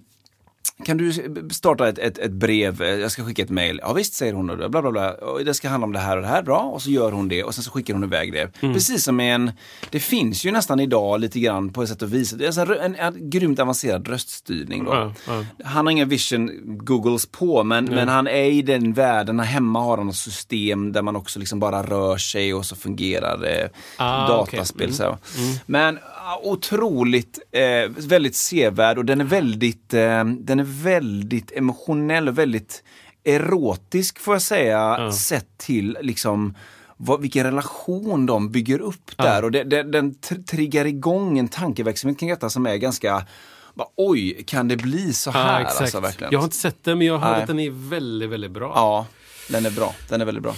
kan 0.85 0.97
du 0.97 1.13
starta 1.51 1.89
ett, 1.89 1.99
ett, 1.99 2.19
ett 2.19 2.33
brev, 2.33 2.81
Eh, 2.81 2.89
jag 2.89 3.11
ska 3.11 3.25
skicka 3.25 3.43
ett 3.43 3.51
mail. 3.51 3.81
Ja 3.83 3.93
visst 3.93 4.15
säger 4.15 4.33
hon 4.33 4.47
då, 4.47 4.69
bla 4.69 4.83
bla 4.83 4.91
bla. 4.91 5.13
Och 5.13 5.45
det 5.45 5.55
ska 5.55 5.69
handla 5.69 5.85
om 5.85 5.93
det 5.93 5.99
här 5.99 6.17
och 6.17 6.23
det 6.23 6.29
här, 6.29 6.43
bra. 6.43 6.61
Och 6.61 6.83
så 6.83 6.91
gör 6.91 7.13
hon 7.13 7.29
det 7.29 7.45
och 7.45 7.55
sen 7.55 7.65
så 7.65 7.71
skickar 7.71 7.95
hon 7.95 8.05
iväg 8.05 8.33
det. 8.33 8.51
Precis 8.61 9.05
som 9.05 9.21
en, 9.21 9.53
det 9.91 10.01
finns 10.01 10.45
ju 10.45 10.53
nästan 10.53 10.81
idag 10.81 11.21
lite 11.21 11.41
grann 11.41 11.73
på 11.73 11.83
ett 11.83 11.89
sätt 11.89 12.03
och 12.03 12.15
vis. 12.15 12.31
Det 12.31 12.47
är 12.47 12.73
en, 12.73 12.95
en, 12.95 13.15
en 13.15 13.31
grymt 13.31 13.59
avancerad 13.59 14.09
röststyrning. 14.09 14.85
Då. 14.85 14.91
Ja, 14.93 15.15
ja. 15.27 15.45
Han 15.65 15.87
har 15.87 15.91
ingen 15.91 16.09
vision 16.09 16.51
googles 16.85 17.27
på 17.27 17.65
men, 17.65 17.85
men 17.85 18.09
han 18.09 18.27
är 18.27 18.45
i 18.45 18.63
den 18.63 18.93
världen. 18.93 19.41
Här 19.41 19.47
hemma 19.47 19.81
har 19.81 19.99
han 19.99 20.09
ett 20.09 20.17
system 20.17 20.93
där 20.93 21.03
man 21.03 21.17
också 21.17 21.39
liksom 21.39 21.61
bara 21.61 21.83
rör 21.83 22.17
sig 22.17 22.55
och 22.55 22.67
så 22.67 22.77
fungerar 22.77 23.39
det. 23.39 23.71
Ah, 23.97 24.29
dataspel. 24.29 24.87
okej. 24.87 24.97
Så. 24.97 25.19
Men 25.67 25.99
ah, 25.99 26.20
otroligt, 26.43 27.39
eh, 27.53 27.91
väldigt 28.09 28.35
sevärd 28.35 28.99
och 28.99 29.05
den 29.05 29.21
är 29.21 29.25
väldigt, 29.25 29.95
eh, 29.95 30.25
den 30.25 30.61
är 30.61 30.83
väldigt 30.83 31.53
emotionell 31.53 32.29
och 32.29 32.39
väldigt 32.39 32.83
erotisk 33.25 34.19
får 34.19 34.35
jag 34.35 34.43
säga. 34.43 35.13
Sett 35.13 35.59
till 35.59 35.99
liksom 36.01 36.55
vad, 36.97 37.21
vilken 37.21 37.45
relation 37.45 38.27
de 38.27 38.51
bygger 38.51 38.81
upp 38.81 39.17
där. 39.17 39.45
Och 39.45 39.51
det, 39.51 39.65
det, 39.65 39.83
den 39.83 40.15
tr- 40.15 40.45
triggar 40.45 40.85
igång 40.85 41.39
en 41.39 41.49
tankeverksamhet 41.49 42.19
kring 42.19 42.31
detta 42.31 42.51
som 42.51 42.67
är 42.67 42.77
ganska 42.77 43.27
bara, 43.75 43.89
Oj, 43.97 44.43
kan 44.47 44.69
det 44.69 44.77
bli 44.77 45.13
så 45.13 45.31
här? 45.31 45.61
Ja. 45.61 45.67
Alltså, 45.67 46.01
verkligen. 46.01 46.33
Jag 46.33 46.39
har 46.39 46.45
inte 46.45 46.57
sett 46.57 46.85
den, 46.85 46.99
men 46.99 47.07
jag 47.07 47.19
har 47.19 47.29
hört 47.29 47.41
att 47.41 47.47
den 47.47 47.61
är 47.61 47.71
väldigt, 47.71 48.31
väldigt 48.31 48.51
bra. 48.51 48.73
Ja, 48.75 49.07
den 49.49 49.67
är 49.67 49.71
bra. 49.71 49.95
Den 50.09 50.21
är 50.21 50.25
väldigt 50.25 50.43
bra. 50.43 50.55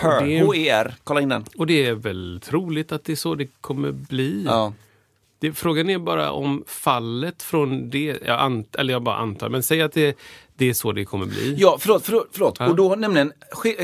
Her, 0.00 0.44
H-E-R, 0.44 0.94
kolla 1.04 1.20
in 1.20 1.28
den. 1.28 1.44
Och 1.56 1.66
det 1.66 1.86
är 1.86 1.94
väl 1.94 2.40
troligt 2.44 2.92
att 2.92 3.04
det 3.04 3.12
är 3.12 3.16
så 3.16 3.34
det 3.34 3.48
kommer 3.60 3.92
bli. 3.92 4.44
Ja. 4.46 4.72
Det, 5.40 5.52
frågan 5.52 5.90
är 5.90 5.98
bara 5.98 6.32
om 6.32 6.64
fallet 6.66 7.42
från 7.42 7.90
det, 7.90 8.18
jag 8.26 8.40
ant, 8.40 8.76
eller 8.76 8.92
jag 8.92 9.02
bara 9.02 9.16
antar, 9.16 9.48
men 9.48 9.62
säg 9.62 9.82
att 9.82 9.92
det, 9.92 10.18
det 10.56 10.68
är 10.68 10.74
så 10.74 10.92
det 10.92 11.04
kommer 11.04 11.26
bli. 11.26 11.54
Ja, 11.58 11.76
förlåt, 11.80 12.02
förlåt, 12.04 12.28
förlåt. 12.32 12.56
Ja. 12.58 12.68
Och 12.68 12.76
då 12.76 12.94
nämligen, 12.94 13.32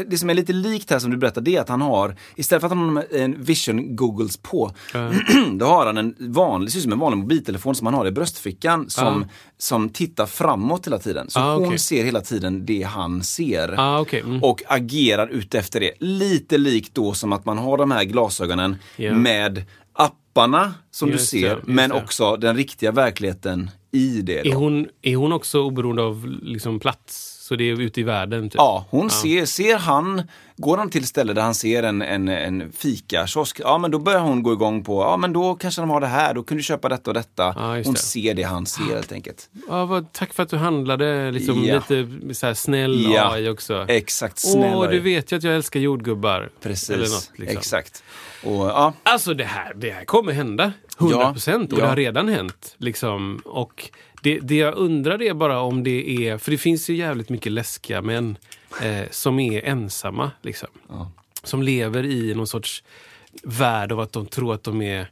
det 0.07 0.18
som 0.18 0.30
är 0.30 0.34
lite 0.34 0.52
likt 0.52 0.90
här 0.90 0.98
som 0.98 1.11
du 1.11 1.16
berättade, 1.16 1.50
det 1.50 1.57
är 1.57 1.61
att 1.61 1.68
han 1.68 1.80
har, 1.80 2.16
istället 2.36 2.61
för 2.61 2.66
att 2.66 2.72
han 2.76 2.96
har 2.96 3.05
en 3.16 3.42
vision 3.44 3.96
googles 3.96 4.36
på, 4.36 4.70
då 5.52 5.66
har 5.66 5.86
han 5.86 5.96
en 5.98 6.14
vanlig, 6.18 6.72
ser 6.72 6.78
ut 6.78 6.82
som 6.82 6.92
en 6.92 6.98
vanlig 6.98 7.18
mobiltelefon 7.18 7.74
som 7.74 7.86
han 7.86 7.94
har 7.94 8.07
i 8.07 8.11
bröstfickan 8.12 8.90
som, 8.90 9.26
som 9.59 9.88
tittar 9.88 10.26
framåt 10.26 10.86
hela 10.86 10.98
tiden. 10.98 11.30
Så 11.30 11.40
Ah, 11.40 11.55
hon 11.55 11.66
okej. 11.66 11.78
ser 11.78 12.05
hela 12.05 12.20
tiden 12.20 12.66
det 12.66 12.82
han 12.82 13.22
ser. 13.22 13.74
Ah, 13.78 14.00
okej. 14.00 14.20
Mm. 14.20 14.42
Och 14.44 14.62
agerar 14.66 15.28
ut 15.28 15.55
efter 15.55 15.80
det. 15.80 15.92
Lite 15.98 16.59
likt 16.59 16.94
då 16.94 17.12
som 17.14 17.32
att 17.32 17.44
man 17.44 17.59
har 17.59 17.76
de 17.78 17.90
här 17.90 18.05
glasögonen 18.05 18.76
Ja. 18.96 19.14
med 19.14 19.62
apparna 19.95 20.74
som 20.90 21.11
Just 21.11 21.30
du 21.30 21.36
det, 21.40 21.47
ser, 21.47 21.55
just 21.57 21.66
men 21.66 21.90
det. 21.90 21.97
också 21.97 22.36
den 22.36 22.57
riktiga 22.57 22.92
verkligheten 22.92 23.70
i 23.92 24.22
det. 24.22 24.42
Då. 24.42 24.51
Är 24.51 24.55
hon, 24.55 24.88
är 25.03 25.16
hon 25.16 25.32
också 25.32 25.62
oberoende 25.62 26.03
av 26.03 26.26
liksom, 26.42 26.80
plats? 26.80 27.30
Så 27.45 27.57
det 27.57 27.64
är 27.70 27.80
ute 27.80 28.01
i 28.01 28.03
världen? 28.03 28.42
Typ. 28.51 28.55
Ja, 28.57 28.86
hon 28.90 29.11
Ser, 29.11 29.45
ser 29.45 29.76
han, 29.78 30.22
går 30.57 30.76
han 30.76 30.90
till 30.90 31.07
ställe 31.07 31.32
där 31.32 31.42
han 31.42 31.55
ser 31.55 31.82
en, 31.82 32.03
en, 32.03 32.28
en 32.28 32.72
fikakiosk, 32.72 33.61
ja 33.61 33.78
men 33.78 33.90
då 33.90 33.99
börjar 33.99 34.20
hon 34.20 34.42
gå 34.42 34.53
igång 34.53 34.84
på, 34.84 35.03
ja 35.03 35.16
men 35.16 35.32
då 35.32 35.55
kanske 35.55 35.80
de 35.82 35.90
har 35.90 36.01
det 36.01 36.07
här, 36.07 36.34
då 36.34 36.42
kan 36.42 36.57
du 36.57 36.62
köpa 36.62 36.88
detta 36.88 37.11
och 37.11 37.14
detta. 37.14 37.42
Ja, 37.57 37.74
hon 37.84 37.95
det. 37.95 37.99
ser 38.01 38.34
det 38.34 38.42
han 38.42 38.66
ser 38.66 38.84
helt 38.84 39.12
enkelt. 39.12 39.49
Ja, 39.68 39.86
vad, 39.86 40.12
tack 40.12 40.34
för 40.34 40.42
att 40.42 40.49
du 40.49 40.57
handlade 40.57 41.30
liksom 41.30 41.64
Ja. 41.64 41.74
lite 41.88 42.34
så 42.34 42.47
här 42.47 42.55
snäll 42.55 43.12
Ja, 43.14 43.32
AI 43.32 43.49
också. 43.49 43.84
Exakt, 43.88 44.38
snälla 44.38 44.76
Åh, 44.78 44.90
du 44.90 45.01
vet 45.01 45.32
ju 45.32 45.36
att 45.36 45.42
jag 45.42 45.55
älskar 45.55 45.80
jordgubbar. 45.80 46.51
Precis, 46.62 46.90
något, 46.90 47.30
liksom. 47.36 47.59
exakt. 47.59 48.03
Och 48.45 48.66
ja, 48.66 48.92
Alltså 49.03 49.34
det 49.34 49.45
här, 49.45 49.74
det 49.74 49.90
här 49.90 50.05
kommer 50.05 50.32
hända. 50.32 50.72
100 51.01 51.32
procent. 51.32 51.72
Och 51.72 51.78
Ja. 51.78 51.82
det 51.82 51.88
har 51.88 51.97
redan 51.97 52.28
hänt. 52.28 52.74
Liksom. 52.78 53.42
Och 53.45 53.90
det, 54.22 54.38
det 54.38 54.57
jag 54.57 54.74
undrar 54.74 55.22
är 55.22 55.34
bara 55.34 55.61
om 55.61 55.82
det 55.84 56.28
är... 56.28 56.38
För 56.38 56.51
det 56.51 56.59
finns 56.59 56.90
ju 56.90 56.95
jävligt 56.97 57.28
mycket 57.28 57.53
läskiga 57.53 58.03
män 58.03 58.36
eh, 58.82 59.03
som 59.11 59.40
är 59.40 59.64
ensamma. 59.64 60.30
Liksom. 60.42 60.68
Som 61.42 61.62
lever 61.62 62.05
i 62.07 62.34
någon 62.34 62.47
sorts 62.47 62.84
värld 63.42 63.92
av 63.92 64.01
att 64.01 64.12
de 64.12 64.26
tror 64.26 64.55
att 64.55 64.62
de 64.64 64.82
är 64.82 65.11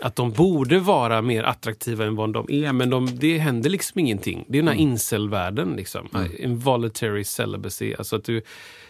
att 0.00 0.16
de 0.16 0.32
borde 0.32 0.78
vara 0.78 1.22
mer 1.22 1.42
attraktiva 1.42 2.04
än 2.04 2.16
vad 2.16 2.32
de 2.32 2.46
är, 2.50 2.72
men 2.72 2.90
de, 2.90 3.18
det 3.18 3.38
händer 3.38 3.70
liksom 3.70 3.98
ingenting. 4.00 4.44
Det 4.48 4.58
är 4.58 4.62
den 4.62 4.68
här 4.68 4.74
incel-världen. 4.80 5.74
Liksom. 5.76 6.08
Involuntary 6.38 7.24
celibacy. 7.24 7.94
Alltså 7.98 8.16
att 8.16 8.24
du, 8.24 8.42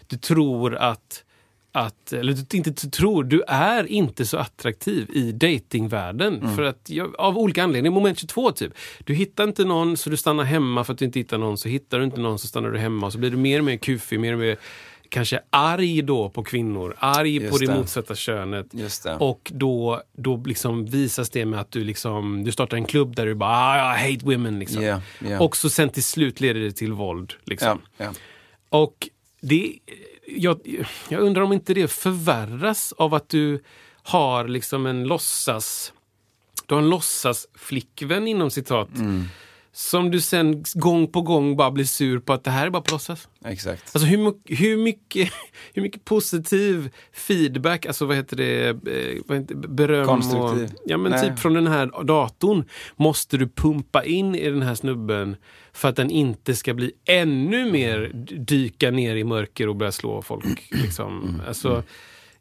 du 0.06 0.16
tror 0.16 0.74
att, 0.76 1.24
att... 1.76 2.12
Eller 2.12 2.32
du 2.32 2.56
inte 2.56 2.72
tror, 2.90 3.24
du 3.24 3.42
är 3.48 3.86
inte 3.86 4.26
så 4.26 4.36
attraktiv 4.38 5.10
i 5.12 5.32
datingvärlden. 5.32 6.56
För 6.56 6.62
att, 6.62 6.90
av 7.18 7.38
olika 7.38 7.64
anledningar. 7.64 7.94
Moment 7.94 8.18
22 8.18 8.52
typ. 8.52 8.72
Du 9.04 9.14
hittar 9.14 9.44
inte 9.44 9.64
någon 9.64 9.96
så 9.96 10.10
du 10.10 10.16
stannar 10.16 10.44
hemma 10.44 10.84
för 10.84 10.92
att 10.92 10.98
du 10.98 11.04
inte 11.04 11.18
hittar 11.18 11.38
någon. 11.38 11.58
Så 11.58 11.68
hittar 11.68 11.98
du 11.98 12.04
inte 12.04 12.20
någon 12.20 12.38
så 12.38 12.46
stannar 12.46 12.70
du 12.70 12.78
hemma. 12.78 13.06
Och 13.06 13.12
så 13.12 13.18
blir 13.18 13.30
du 13.30 13.36
mer 13.36 13.58
och 13.58 13.64
mer 13.64 13.76
kufig, 13.76 14.20
mer 14.20 14.32
och 14.32 14.38
mer 14.38 14.56
kanske 15.08 15.40
arg 15.50 16.02
då 16.02 16.30
på 16.30 16.44
kvinnor. 16.44 16.96
Arg 16.98 17.34
Just 17.34 17.50
på 17.50 17.58
det 17.58 17.66
det. 17.66 17.74
motsatta 17.74 18.14
könet. 18.14 18.66
Och 19.18 19.52
då, 19.54 20.02
då 20.12 20.36
liksom 20.46 20.86
visas 20.86 21.30
det 21.30 21.44
med 21.44 21.60
att 21.60 21.70
du, 21.70 21.84
liksom, 21.84 22.44
du 22.44 22.52
startar 22.52 22.76
en 22.76 22.84
klubb 22.84 23.16
där 23.16 23.26
du 23.26 23.34
bara 23.34 23.50
ah, 23.50 23.98
I 23.98 24.12
hate 24.12 24.26
women. 24.26 24.58
Liksom. 24.58 24.82
Yeah, 24.82 25.00
yeah. 25.24 25.42
Och 25.42 25.56
så 25.56 25.70
sen 25.70 25.88
till 25.88 26.04
slut 26.04 26.40
leder 26.40 26.60
det 26.60 26.72
till 26.72 26.92
våld. 26.92 27.34
Liksom. 27.44 27.82
ja. 27.96 28.12
Och 28.68 29.08
det, 29.40 29.78
jag, 30.26 30.84
jag 31.08 31.20
undrar 31.20 31.42
om 31.42 31.52
inte 31.52 31.74
det 31.74 31.88
förvärras 31.88 32.92
av 32.92 33.14
att 33.14 33.28
du 33.28 33.62
har 34.02 34.48
liksom 34.48 34.86
en 34.86 35.04
låtsas... 35.04 35.92
Du 36.66 36.74
har 36.74 36.82
en 36.82 36.90
låtsas 36.90 37.46
flickvän 37.54 38.28
inom 38.28 38.50
citat. 38.50 38.96
Mm. 38.96 39.24
Som 39.78 40.10
du 40.10 40.20
sen 40.20 40.64
gång 40.74 41.06
på 41.06 41.22
gång 41.22 41.56
bara 41.56 41.70
blir 41.70 41.84
sur 41.84 42.18
på 42.18 42.32
att 42.32 42.44
det 42.44 42.50
här 42.50 42.66
är 42.66 42.70
bara 42.70 42.82
på 42.82 42.94
låtsas. 42.94 43.28
exakt. 43.44 43.82
Alltså 43.92 44.08
hur, 44.08 44.34
hur, 44.54 44.76
mycket, 44.76 45.30
hur 45.74 45.82
mycket 45.82 46.04
positiv 46.04 46.90
feedback, 47.12 47.86
alltså 47.86 48.06
vad 48.06 48.16
heter 48.16 48.36
det, 48.36 48.68
eh, 48.68 49.22
vad 49.26 49.38
heter, 49.38 49.54
det? 49.54 49.68
beröm 49.68 50.06
Konstruktiv. 50.06 50.64
och... 50.64 50.80
Ja 50.84 50.98
men 50.98 51.12
Nej. 51.12 51.28
typ 51.28 51.38
från 51.38 51.54
den 51.54 51.66
här 51.66 52.04
datorn 52.04 52.64
måste 52.96 53.36
du 53.36 53.48
pumpa 53.48 54.04
in 54.04 54.34
i 54.34 54.50
den 54.50 54.62
här 54.62 54.74
snubben 54.74 55.36
för 55.72 55.88
att 55.88 55.96
den 55.96 56.10
inte 56.10 56.54
ska 56.54 56.74
bli 56.74 56.92
ännu 57.04 57.72
mer 57.72 58.10
dyka 58.38 58.90
ner 58.90 59.16
i 59.16 59.24
mörker 59.24 59.68
och 59.68 59.76
börja 59.76 59.92
slå 59.92 60.22
folk. 60.22 60.68
Liksom. 60.70 61.42
Alltså, 61.48 61.82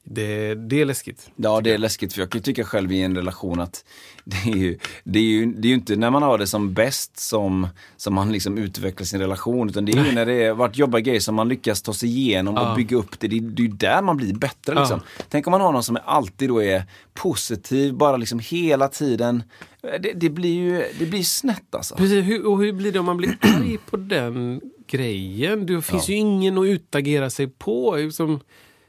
det, 0.08 0.56
det 0.56 0.82
är 0.82 0.86
läskigt. 0.86 1.30
Ja, 1.36 1.62
det 1.62 1.74
är 1.74 1.78
läskigt 1.78 2.14
för 2.14 2.22
jag 2.22 2.30
kan 2.30 2.42
tycka 2.42 2.64
själv 2.64 2.92
i 2.92 3.02
en 3.02 3.16
relation 3.16 3.60
att 3.60 3.86
det 4.24 4.52
är 4.52 4.56
ju, 4.56 4.78
det 5.04 5.20
är 5.20 5.24
ju, 5.24 5.46
det 5.46 5.68
är 5.68 5.70
ju 5.70 5.76
inte 5.76 5.96
när 5.96 6.10
man 6.10 6.24
har 6.24 6.38
det 6.38 6.48
som 6.48 6.74
bäst 6.74 7.20
som, 7.20 7.68
som 7.98 8.14
man 8.14 8.32
liksom 8.32 8.58
utvecklar 8.58 9.06
sin 9.06 9.20
relation. 9.20 9.70
Utan 9.70 9.86
det 9.86 9.92
är 9.92 10.06
ju 10.06 10.12
när 10.12 10.26
det 10.26 10.44
är 10.44 10.54
varit 10.54 10.78
jobbiga 10.78 11.00
grejer 11.00 11.20
som 11.20 11.36
man 11.36 11.50
lyckas 11.50 11.82
ta 11.82 11.94
sig 11.94 12.10
igenom 12.10 12.58
och 12.58 12.76
bygga 12.76 12.98
upp 12.98 13.20
det. 13.20 13.28
Det 13.28 13.38
är 13.38 13.42
det 13.42 13.62
är 13.62 13.68
ju 13.68 13.72
där 13.72 14.02
man 14.02 14.18
blir 14.18 14.34
bättre 14.34 14.80
liksom. 14.80 15.00
Tänk 15.30 15.48
om 15.48 15.52
man 15.52 15.62
har 15.62 15.72
någon 15.72 15.84
som 15.84 15.98
alltid 16.06 16.50
då 16.50 16.64
är 16.64 16.84
positiv, 17.14 17.94
bara 17.94 18.18
liksom 18.18 18.40
hela 18.40 18.88
tiden. 18.88 19.44
Det, 19.82 20.14
det 20.16 20.30
blir 20.30 20.54
ju 20.54 20.86
det 21.00 21.06
blir 21.06 21.24
snett 21.24 21.76
alltså. 21.76 21.96
Precis, 21.96 22.26
hur, 22.26 22.48
och 22.48 22.60
hur 22.64 22.74
blir 22.74 22.92
det 22.92 23.00
om 23.00 23.06
man 23.06 23.18
blir 23.18 23.38
arg 23.42 23.78
på 23.90 23.98
den 23.98 24.62
grejen? 24.88 25.66
Det 25.66 25.82
finns 25.82 26.10
ju 26.10 26.14
ingen 26.14 26.58
att 26.58 26.66
utagera 26.66 27.30
sig 27.30 27.48
på. 27.48 27.96
Liksom, 27.96 28.40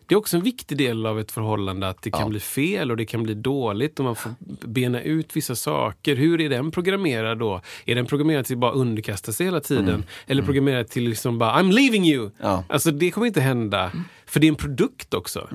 det 0.07 0.15
är 0.15 0.19
också 0.19 0.37
en 0.37 0.43
viktig 0.43 0.79
del 0.79 1.07
av 1.07 1.21
ett 1.21 1.33
förhållande 1.33 1.89
att 1.89 2.03
det 2.03 2.11
kan 2.11 2.31
bli 2.31 2.41
fel 2.41 2.91
och 2.91 2.97
det 2.97 3.07
kan 3.07 3.23
bli 3.23 3.35
dåligt 3.35 3.99
och 3.99 4.05
man 4.05 4.17
får 4.17 4.35
bena 4.67 5.01
ut 5.01 5.37
vissa 5.37 5.55
saker. 5.55 6.17
Hur 6.17 6.41
är 6.41 6.49
den 6.49 6.71
programmerad 6.71 7.39
då? 7.39 7.61
Är 7.85 7.95
den 7.95 8.07
programmerad 8.07 8.45
till 8.45 8.55
att 8.55 8.61
bara 8.61 8.73
underkasta 8.73 9.33
sig 9.33 9.47
hela 9.47 9.61
tiden? 9.61 10.05
Eller 10.27 10.43
programmerad 10.43 10.89
till 10.89 11.09
liksom 11.09 11.39
bara 11.39 11.63
I'm 11.63 11.73
leaving 11.73 12.05
you! 12.05 12.31
Ja. 12.41 12.65
Alltså 12.69 12.91
det 12.91 13.11
kommer 13.11 13.27
inte 13.27 13.41
hända. 13.41 13.93
För 14.27 14.41
det 14.41 14.47
är 14.47 14.49
en 14.49 14.57
produkt 14.57 15.15
också. 15.15 15.49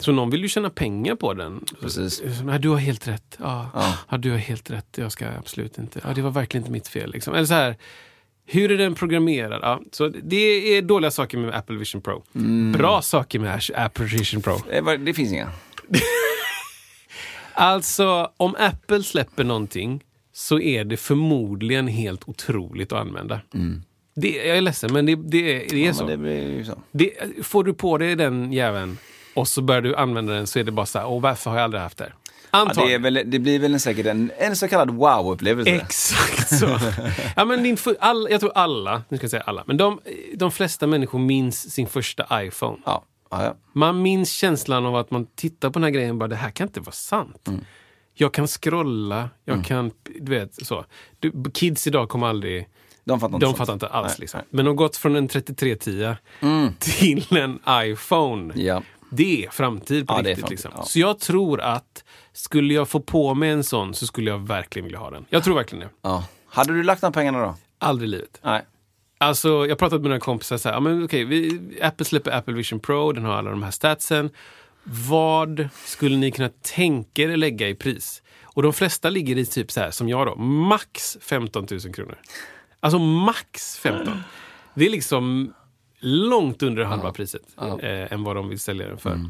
Så 0.00 0.12
någon 0.12 0.30
vill 0.30 0.42
ju 0.42 0.48
tjäna 0.48 0.70
pengar 0.70 1.14
på 1.14 1.34
den. 1.34 1.64
Precis. 1.80 2.22
Ja, 2.46 2.58
du 2.58 2.68
har 2.68 2.76
helt 2.76 3.08
rätt. 3.08 3.38
Ja. 3.40 3.94
Ja. 4.08 4.16
du 4.16 4.30
har 4.30 4.38
helt 4.38 4.70
rätt. 4.70 4.98
Jag 4.98 5.12
ska 5.12 5.28
absolut 5.38 5.78
inte. 5.78 6.00
Ja, 6.04 6.14
det 6.14 6.22
var 6.22 6.30
verkligen 6.30 6.62
inte 6.62 6.72
mitt 6.72 6.88
fel. 6.88 7.10
Liksom. 7.10 7.34
Eller 7.34 7.46
så 7.46 7.54
här, 7.54 7.76
hur 8.50 8.70
är 8.70 8.78
den 8.78 8.94
programmerad? 8.94 9.60
Ja, 9.62 9.80
så 9.92 10.08
det 10.08 10.76
är 10.76 10.82
dåliga 10.82 11.10
saker 11.10 11.38
med 11.38 11.54
Apple 11.54 11.76
Vision 11.76 12.00
Pro. 12.00 12.22
Bra 12.72 13.02
saker 13.02 13.38
med 13.38 13.60
Apple 13.74 14.04
Vision 14.04 14.42
Pro. 14.42 14.56
Det, 14.70 14.80
var- 14.80 14.96
det 14.96 15.14
finns 15.14 15.32
inga. 15.32 15.48
Alltså, 17.52 18.30
om 18.36 18.54
Apple 18.58 19.02
släpper 19.02 19.44
någonting 19.44 20.00
så 20.32 20.60
är 20.60 20.84
det 20.84 20.96
förmodligen 20.96 21.88
helt 21.88 22.28
otroligt 22.28 22.92
att 22.92 23.00
använda. 23.00 23.40
Det, 24.16 24.28
jag 24.30 24.56
är 24.56 24.60
ledsen, 24.60 24.92
men 24.92 25.06
det, 25.06 25.14
det, 25.16 25.42
det 25.58 25.82
är 25.82 25.86
Ja, 25.86 25.94
så. 25.94 26.06
det 26.06 26.64
så. 26.66 27.42
Får 27.42 27.64
du 27.64 27.74
på 27.74 27.98
dig 27.98 28.16
den 28.16 28.52
jäveln 28.52 28.98
och 29.34 29.48
så 29.48 29.62
börjar 29.62 29.82
du 29.82 29.96
använda 29.96 30.32
den 30.34 30.46
så 30.46 30.58
är 30.58 30.64
det 30.64 30.72
bara 30.72 30.86
så 30.86 30.98
här, 30.98 31.06
åh 31.06 31.20
varför 31.22 31.50
har 31.50 31.56
jag 31.56 31.64
aldrig 31.64 31.82
haft 31.82 31.98
det? 31.98 32.12
Ja, 32.50 32.58
det, 32.58 32.70
Antagligen. 32.70 33.02
väl, 33.02 33.22
det 33.26 33.38
blir 33.38 33.58
väl 33.58 33.74
en, 33.74 33.80
säkert 33.80 34.06
en, 34.06 34.30
en 34.38 34.56
så 34.56 34.68
kallad 34.68 34.90
wow-upplevelse. 34.90 35.70
Exakt 35.70 36.58
så. 36.58 36.66
ja, 37.36 37.44
men 37.44 37.62
din 37.62 37.76
för, 37.76 37.96
all, 38.00 38.28
jag 38.30 38.40
tror 38.40 38.52
alla, 38.54 39.02
nu 39.08 39.16
ska 39.16 39.24
jag 39.24 39.30
säga 39.30 39.42
alla, 39.42 39.64
men 39.66 39.76
de, 39.76 40.00
de 40.34 40.50
flesta 40.52 40.86
människor 40.86 41.18
minns 41.18 41.72
sin 41.72 41.86
första 41.86 42.42
iPhone. 42.44 42.76
Ja, 42.86 43.04
ja, 43.30 43.44
ja. 43.44 43.54
Man 43.72 44.02
minns 44.02 44.30
känslan 44.30 44.86
av 44.86 44.96
att 44.96 45.10
man 45.10 45.26
tittar 45.36 45.70
på 45.70 45.78
den 45.78 45.84
här 45.84 45.90
grejen 45.90 46.10
och 46.10 46.16
bara, 46.16 46.28
det 46.28 46.36
här 46.36 46.50
kan 46.50 46.66
inte 46.66 46.80
vara 46.80 46.92
sant. 46.92 47.48
Jag 48.14 48.34
kan 48.34 48.46
scrolla, 48.46 49.30
jag 49.44 49.64
kan, 49.64 49.90
du 50.20 50.30
vet 50.30 50.66
så. 50.66 50.84
Du, 51.18 51.32
kids 51.54 51.86
idag 51.86 52.08
kommer 52.08 52.26
aldrig 52.26 52.68
De 53.04 53.20
fattar 53.20 53.34
inte 53.34 53.46
de 53.46 53.54
fattar 53.54 53.72
inte 53.72 53.86
alls. 53.86 54.08
Nej, 54.08 54.16
liksom. 54.20 54.38
nej. 54.38 54.46
Men 54.50 54.64
de 54.64 54.68
har 54.68 54.74
gått 54.74 54.96
från 54.96 55.16
en 55.16 55.28
3310 55.28 56.16
till 56.78 57.36
en 57.36 57.58
iPhone. 57.70 58.54
Ja. 58.56 58.82
Det 59.10 59.44
är 59.44 59.50
framtid 59.50 60.08
på 60.08 60.14
Ja, 60.14 60.18
riktigt. 60.18 60.34
framtid, 60.38 60.50
liksom. 60.50 60.72
ja. 60.76 60.82
Så 60.82 60.98
jag 60.98 61.18
tror 61.18 61.60
att 61.60 62.04
skulle 62.38 62.74
jag 62.74 62.88
få 62.88 63.00
på 63.00 63.34
mig 63.34 63.50
en 63.50 63.64
sån 63.64 63.94
så 63.94 64.06
skulle 64.06 64.30
jag 64.30 64.38
verkligen 64.38 64.84
vilja 64.84 64.98
ha 64.98 65.10
den. 65.10 65.24
Jag 65.28 65.44
tror 65.44 65.54
verkligen 65.54 65.84
det. 65.84 65.90
Ja. 66.02 66.24
Hade 66.48 66.72
du 66.72 66.82
lagt 66.82 67.00
de 67.00 67.12
pengarna 67.12 67.38
då? 67.38 67.54
Aldrig 67.78 68.08
i 68.08 68.10
livet. 68.10 68.40
Nej. 68.42 68.64
Alltså, 69.18 69.48
jag 69.48 69.68
har 69.68 69.76
pratat 69.76 70.00
med 70.00 70.10
några 70.10 70.20
kompisar 70.20 70.56
så 70.56 70.68
här, 70.68 70.76
ja, 70.76 70.80
men 70.80 71.04
okej, 71.04 71.24
vi, 71.24 71.60
Apple 71.82 72.06
släpper 72.06 72.30
Apple 72.30 72.54
Vision 72.54 72.80
Pro, 72.80 73.12
den 73.12 73.24
har 73.24 73.32
alla 73.32 73.50
de 73.50 73.62
här 73.62 73.70
statsen. 73.70 74.30
Vad 74.84 75.68
skulle 75.84 76.16
ni 76.16 76.30
kunna 76.30 76.50
tänka 76.62 77.22
er 77.22 77.36
lägga 77.36 77.68
i 77.68 77.74
pris? 77.74 78.22
Och 78.42 78.62
de 78.62 78.72
flesta 78.72 79.10
ligger 79.10 79.38
i 79.38 79.46
typ 79.46 79.70
så 79.70 79.80
här, 79.80 79.90
som 79.90 80.08
jag 80.08 80.26
då, 80.26 80.36
max 80.36 81.18
15 81.20 81.66
000 81.70 81.80
kronor. 81.94 82.18
Alltså 82.80 82.98
max 82.98 83.78
15. 83.78 84.22
Det 84.74 84.86
är 84.86 84.90
liksom 84.90 85.54
långt 86.00 86.62
under 86.62 86.84
halva 86.84 87.12
priset 87.12 87.42
eh, 87.82 88.12
än 88.12 88.24
vad 88.24 88.36
de 88.36 88.48
vill 88.48 88.60
sälja 88.60 88.88
den 88.88 88.98
för. 88.98 89.20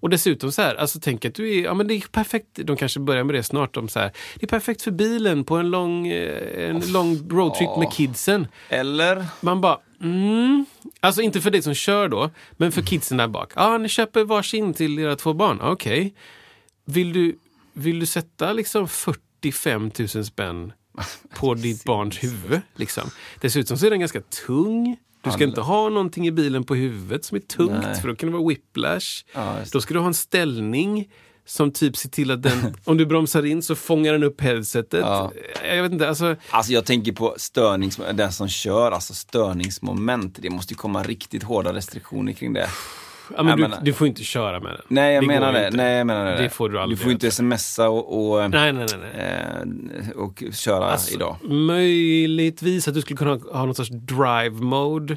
Och 0.00 0.10
dessutom 0.10 0.52
så 0.52 0.62
här, 0.62 0.74
alltså 0.74 0.98
tänk 1.02 1.24
att 1.24 1.34
du 1.34 1.58
är, 1.58 1.64
ja 1.64 1.74
men 1.74 1.88
det 1.88 1.94
är 1.94 2.00
perfekt, 2.00 2.48
de 2.64 2.76
kanske 2.76 3.00
börjar 3.00 3.24
med 3.24 3.34
det 3.34 3.42
snart, 3.42 3.76
om 3.76 3.88
så 3.88 3.98
här, 3.98 4.10
det 4.34 4.46
är 4.46 4.48
perfekt 4.48 4.82
för 4.82 4.90
bilen 4.90 5.44
på 5.44 5.56
en 5.56 5.70
lång, 5.70 6.06
eh, 6.06 6.70
en 6.70 6.92
lång 6.92 7.28
roadtrip 7.30 7.76
med 7.78 7.92
kidsen. 7.92 8.46
Eller? 8.68 9.26
Man 9.40 9.60
bara, 9.60 9.78
mm. 10.02 10.66
Alltså 11.00 11.22
inte 11.22 11.40
för 11.40 11.50
dig 11.50 11.62
som 11.62 11.74
kör 11.74 12.08
då, 12.08 12.30
men 12.52 12.72
för 12.72 12.82
kidsen 12.82 13.16
där 13.16 13.28
bak. 13.28 13.52
Ja, 13.54 13.62
ah, 13.62 13.78
ni 13.78 13.88
köper 13.88 14.24
varsin 14.24 14.74
till 14.74 14.98
era 14.98 15.16
två 15.16 15.32
barn. 15.32 15.60
Ah, 15.60 15.70
Okej. 15.70 16.14
Vill, 16.84 17.12
du, 17.12 17.38
vill 17.72 18.00
du 18.00 18.06
sätta 18.06 18.52
liksom 18.52 18.88
45 18.88 19.90
000 20.14 20.24
spänn 20.24 20.72
på 21.34 21.54
ditt 21.54 21.84
barns 21.84 22.22
huvud? 22.22 22.60
Liksom? 22.74 23.10
Dessutom 23.40 23.78
så 23.78 23.86
är 23.86 23.90
den 23.90 24.00
ganska 24.00 24.20
tung. 24.20 24.96
Du 25.30 25.32
ska 25.32 25.44
inte 25.44 25.60
ha 25.60 25.88
någonting 25.88 26.26
i 26.26 26.32
bilen 26.32 26.64
på 26.64 26.74
huvudet 26.74 27.24
som 27.24 27.36
är 27.36 27.40
tungt, 27.40 27.82
Nej. 27.82 28.00
för 28.00 28.08
då 28.08 28.16
kan 28.16 28.30
det 28.30 28.36
vara 28.36 28.48
whiplash. 28.48 29.24
Ja, 29.34 29.56
då 29.72 29.80
ska 29.80 29.94
du 29.94 30.00
ha 30.00 30.06
en 30.06 30.14
ställning 30.14 31.08
som 31.46 31.70
typ 31.70 31.96
ser 31.96 32.08
till 32.08 32.30
att 32.30 32.42
den, 32.42 32.76
om 32.84 32.96
du 32.96 33.06
bromsar 33.06 33.46
in 33.46 33.62
så 33.62 33.74
fångar 33.74 34.12
den 34.12 34.22
upp 34.22 34.40
headsetet. 34.40 35.00
Ja. 35.00 35.32
Jag 35.68 35.82
vet 35.82 35.92
inte, 35.92 36.08
alltså... 36.08 36.36
Alltså 36.50 36.72
jag 36.72 36.84
tänker 36.84 37.12
på 37.12 37.34
störnings, 37.36 38.00
den 38.14 38.32
som 38.32 38.48
kör, 38.48 38.92
alltså 38.92 39.14
störningsmoment. 39.14 40.38
Det 40.42 40.50
måste 40.50 40.74
ju 40.74 40.76
komma 40.76 41.02
riktigt 41.02 41.42
hårda 41.42 41.72
restriktioner 41.72 42.32
kring 42.32 42.52
det. 42.52 42.68
Ja, 43.36 43.42
men 43.42 43.56
du, 43.56 43.62
menar- 43.62 43.80
du 43.82 43.92
får 43.92 44.06
inte 44.06 44.24
köra 44.24 44.60
med 44.60 44.72
den. 44.72 44.80
Nej 44.88 45.14
jag 45.14 45.22
Det 45.22 45.26
menar 45.26 45.52
det. 45.52 45.64
inte. 45.66 45.76
Nej 45.76 45.96
jag 45.96 46.06
menar 46.06 46.24
det. 46.24 46.42
Det 46.42 46.50
får 46.50 46.68
du 46.68 46.78
aldrig 46.80 46.98
Du 46.98 47.02
får 47.02 47.12
inte 47.12 47.30
smsa 47.30 47.88
och, 47.88 48.30
och, 48.32 48.50
Nej, 48.50 48.72
nej, 48.72 48.86
nej. 49.14 49.24
eh, 50.04 50.10
och 50.16 50.42
köra 50.52 50.84
Alltså, 50.84 51.14
idag. 51.14 51.36
Möjligtvis 51.44 52.88
att 52.88 52.94
du 52.94 53.00
skulle 53.00 53.16
kunna 53.16 53.38
ha, 53.52 53.64
någon 53.64 53.74
sorts 53.74 53.90
drive 53.90 54.50
mode. 54.50 55.16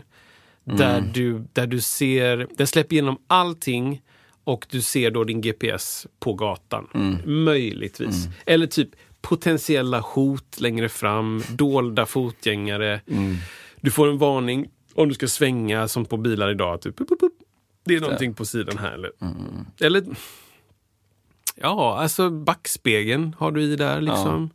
Där, 0.64 1.04
du, 1.14 1.44
där 1.54 1.68
du 1.68 1.82
ser, 1.82 2.48
den 2.58 2.68
släpper 2.68 2.94
igenom 2.94 3.18
allting 3.28 4.02
och 4.44 4.66
du 4.70 4.82
ser 4.82 5.12
då 5.12 5.24
din 5.24 5.42
GPS 5.42 6.08
på 6.20 6.34
gatan. 6.34 6.88
Möjligtvis. 7.26 8.28
Eller 8.46 8.68
typ 8.68 8.90
potentiella 9.22 10.00
hot 10.00 10.60
längre 10.62 10.90
fram, 10.90 11.44
dolda 11.50 12.06
fotgängare. 12.06 13.02
Du 13.82 13.92
får 13.92 14.08
en 14.10 14.18
varning 14.18 14.68
om 14.96 15.08
du 15.10 15.16
ska 15.16 15.28
svänga 15.28 15.88
som 15.88 16.06
på 16.06 16.18
bilar 16.18 16.52
idag. 16.52 16.82
Typ, 16.82 17.02
upp, 17.02 17.12
upp, 17.12 17.24
upp. 17.24 17.34
Det 17.84 17.96
är 17.96 18.02
någonting 18.02 18.34
på 18.34 18.46
sidan 18.46 18.78
här. 18.78 18.92
Eller, 18.94 19.12
eller 19.82 20.04
ja, 21.56 21.98
alltså 21.98 22.30
backspegeln 22.30 23.36
har 23.40 23.52
du 23.52 23.62
i 23.64 23.76
där 23.76 24.02
liksom. 24.02 24.50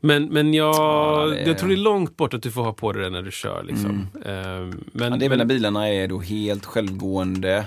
Men, 0.00 0.24
men 0.24 0.54
jag, 0.54 0.74
Ja, 0.74 1.34
är- 1.34 1.48
jag 1.48 1.58
tror 1.58 1.68
det 1.68 1.74
är 1.74 1.76
långt 1.76 2.16
bort 2.16 2.34
att 2.34 2.42
du 2.42 2.50
får 2.50 2.62
ha 2.64 2.72
på 2.72 2.92
dig 2.92 3.02
det 3.02 3.10
när 3.10 3.22
du 3.22 3.30
kör. 3.30 3.62
Liksom. 3.62 4.06
Ehm, 4.24 4.84
men, 4.92 5.12
Ja, 5.12 5.16
det 5.18 5.24
är 5.24 5.28
väl 5.28 5.38
när 5.38 5.44
bilarna 5.44 5.88
är 5.88 6.08
då 6.08 6.18
helt 6.20 6.64
självgående. 6.66 7.66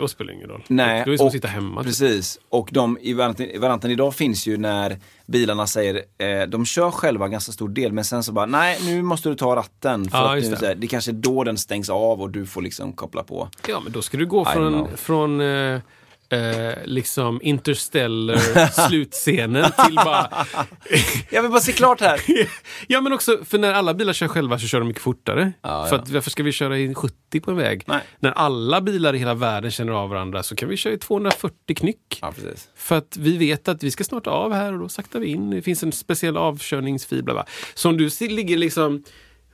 Då 0.00 0.08
spelar 0.08 0.32
det 0.32 0.36
ingen 0.36 0.48
roll. 0.48 0.62
Nej, 0.68 1.02
då 1.04 1.10
är 1.10 1.12
det 1.12 1.18
som 1.18 1.26
att 1.26 1.32
sitta 1.32 1.48
hemma. 1.48 1.80
Typ. 1.80 1.86
Precis, 1.88 2.38
och 2.48 2.68
de 2.72 2.98
i 3.00 3.12
varianten, 3.58 3.90
idag 3.90 4.14
finns 4.14 4.46
ju 4.46 4.56
när 4.56 4.98
bilarna 5.26 5.66
säger, 5.66 6.02
eh, 6.18 6.42
de 6.48 6.64
kör 6.66 6.90
själva 6.90 7.24
en 7.24 7.30
ganska 7.30 7.52
stor 7.52 7.68
del 7.68 7.92
men 7.92 8.04
sen 8.04 8.22
så 8.22 8.32
bara, 8.32 8.46
nej 8.46 8.78
nu 8.84 9.02
måste 9.02 9.28
du 9.28 9.34
ta 9.34 9.56
ratten. 9.56 10.10
För 10.10 10.18
Ja, 10.18 10.36
att 10.38 10.44
nu, 10.44 10.56
det. 10.60 10.74
det 10.74 10.86
kanske 10.86 11.10
är 11.10 11.12
då 11.12 11.44
den 11.44 11.58
stängs 11.58 11.90
av 11.90 12.20
och 12.22 12.30
du 12.30 12.46
får 12.46 12.62
liksom 12.62 12.92
koppla 12.92 13.22
på. 13.22 13.48
Ja, 13.68 13.80
men 13.80 13.92
då 13.92 14.02
ska 14.02 14.16
du 14.18 14.26
gå 14.26 14.42
I 14.42 14.44
från, 14.44 14.88
från 14.96 15.40
eh, 15.40 15.80
eh, 16.30 16.84
liksom 16.84 17.40
interstellar 17.42 18.88
slutscenen 18.88 19.70
till 19.86 19.94
bara... 19.94 20.46
Jag 21.30 21.42
vill 21.42 21.50
bara 21.50 21.60
se 21.60 21.72
klart 21.72 22.00
här! 22.00 22.20
ja, 22.86 23.00
men 23.00 23.12
också 23.12 23.38
för 23.44 23.58
när 23.58 23.72
alla 23.72 23.94
bilar 23.94 24.12
kör 24.12 24.28
själva 24.28 24.58
så 24.58 24.66
kör 24.66 24.78
de 24.78 24.88
mycket 24.88 25.02
fortare. 25.02 25.52
Ja, 25.62 25.86
för 25.86 25.96
ja. 25.96 26.02
att, 26.02 26.10
varför 26.10 26.30
ska 26.30 26.42
vi 26.42 26.52
köra 26.52 26.78
i 26.78 26.94
70 26.94 27.40
på 27.40 27.50
en 27.50 27.56
väg? 27.56 27.84
Nej. 27.86 28.00
När 28.18 28.30
alla 28.30 28.80
bilar 28.80 29.14
i 29.14 29.18
hela 29.18 29.34
världen 29.34 29.70
känner 29.70 29.92
av 29.92 30.08
varandra 30.08 30.42
så 30.42 30.56
kan 30.56 30.68
vi 30.68 30.76
köra 30.76 30.92
i 30.92 30.98
240 30.98 31.76
knyck. 31.76 32.18
Ja. 32.20 32.32
För 32.76 32.96
att 32.96 33.16
vi 33.16 33.36
vet 33.36 33.68
att 33.68 33.82
vi 33.82 33.90
ska 33.90 34.04
snart 34.04 34.26
av 34.26 34.52
här 34.52 34.72
och 34.72 34.78
då 34.78 34.88
saktar 34.88 35.20
vi 35.20 35.26
in. 35.26 35.50
Det 35.50 35.62
finns 35.62 35.82
en 35.82 35.92
speciell 35.92 36.36
avkörningsfil. 36.36 37.24
Bla 37.24 37.34
bla. 37.34 37.46
Så 37.74 37.88
om 37.88 37.96
du 37.96 38.10
ligger 38.20 38.56
liksom 38.56 39.04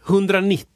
190 0.08 0.75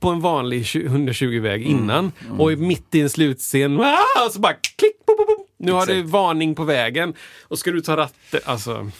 på 0.00 0.08
en 0.08 0.20
vanlig 0.20 0.66
20 0.66 0.88
120-väg 0.88 1.62
Mm, 1.66 1.78
innan 1.78 2.12
och 2.38 2.52
är 2.52 2.56
mitt 2.56 2.94
i 2.94 3.00
en 3.00 3.10
slutscen. 3.10 3.80
Ah, 3.80 4.24
och 4.26 4.32
så 4.32 4.40
bara 4.40 4.52
klick! 4.52 5.06
Pop, 5.06 5.16
pop, 5.16 5.26
pop. 5.26 5.46
Nu 5.58 5.72
har 5.72 5.82
Exakt. 5.82 6.08
varning 6.08 6.54
på 6.54 6.64
vägen. 6.64 7.14
Och 7.48 7.58
ska 7.58 7.70
du 7.70 7.80
ta 7.80 7.96
ratten. 7.96 8.40
Alltså... 8.44 8.90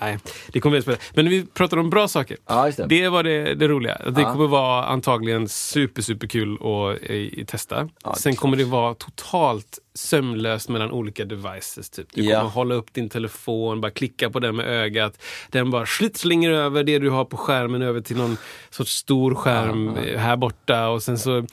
Nej, 0.00 0.18
det 0.48 0.60
kommer 0.60 0.72
vi 0.72 0.78
att 0.78 0.84
spela. 0.84 0.98
Men 1.14 1.28
vi 1.28 1.46
pratar 1.46 1.76
om 1.76 1.90
bra 1.90 2.08
saker. 2.08 2.36
Ja, 2.46 2.70
det. 2.76 2.86
Det 2.86 3.08
var 3.08 3.22
det, 3.22 3.54
det 3.54 3.68
roliga. 3.68 3.98
Det 4.10 4.20
Ja. 4.20 4.32
kommer 4.32 4.46
vara 4.46 4.84
antagligen 4.84 5.48
super, 5.48 6.02
super 6.02 6.26
kul 6.26 6.54
att 6.54 7.10
eh, 7.10 7.44
testa. 7.46 7.88
Ja, 8.04 8.14
Sen 8.14 8.36
kommer 8.36 8.56
det 8.56 8.64
vara 8.64 8.94
totalt 8.94 9.78
sömlöst 9.94 10.68
mellan 10.68 10.90
olika 10.90 11.24
devices. 11.24 11.90
Typ. 11.90 12.06
Du 12.14 12.22
kommer 12.22 12.50
hålla 12.50 12.74
upp 12.74 12.92
din 12.94 13.08
telefon, 13.08 13.80
bara 13.80 13.90
klicka 13.90 14.30
på 14.30 14.40
den 14.40 14.56
med 14.56 14.66
ögat. 14.66 15.22
Den 15.50 15.70
bara 15.70 15.86
slit 15.86 16.16
slänger 16.16 16.50
över 16.50 16.84
det 16.84 16.98
du 16.98 17.10
har 17.10 17.24
på 17.24 17.36
skärmen 17.36 17.82
över 17.82 18.00
till 18.00 18.16
någon 18.16 18.36
sorts 18.70 18.92
stor 18.92 19.34
skärm 19.34 19.96
här 20.18 20.36
borta. 20.36 20.88
Och 20.88 21.02
sen 21.02 21.18
så... 21.18 21.38
eh, 21.38 21.44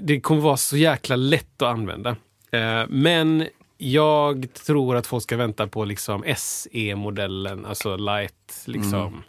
Det 0.00 0.20
kommer 0.20 0.40
vara 0.40 0.56
så 0.56 0.76
jäkla 0.76 1.16
lätt 1.16 1.62
att 1.62 1.68
använda. 1.68 2.16
Eh, 2.52 2.82
Men 2.88 3.46
jag 3.78 4.46
tror 4.66 4.96
att 4.96 5.06
folk 5.06 5.22
ska 5.22 5.36
vänta 5.36 5.66
på 5.66 5.84
liksom 5.84 6.24
SE-modellen, 6.36 7.66
alltså 7.66 7.96
light. 7.96 8.62
Liksom. 8.64 9.22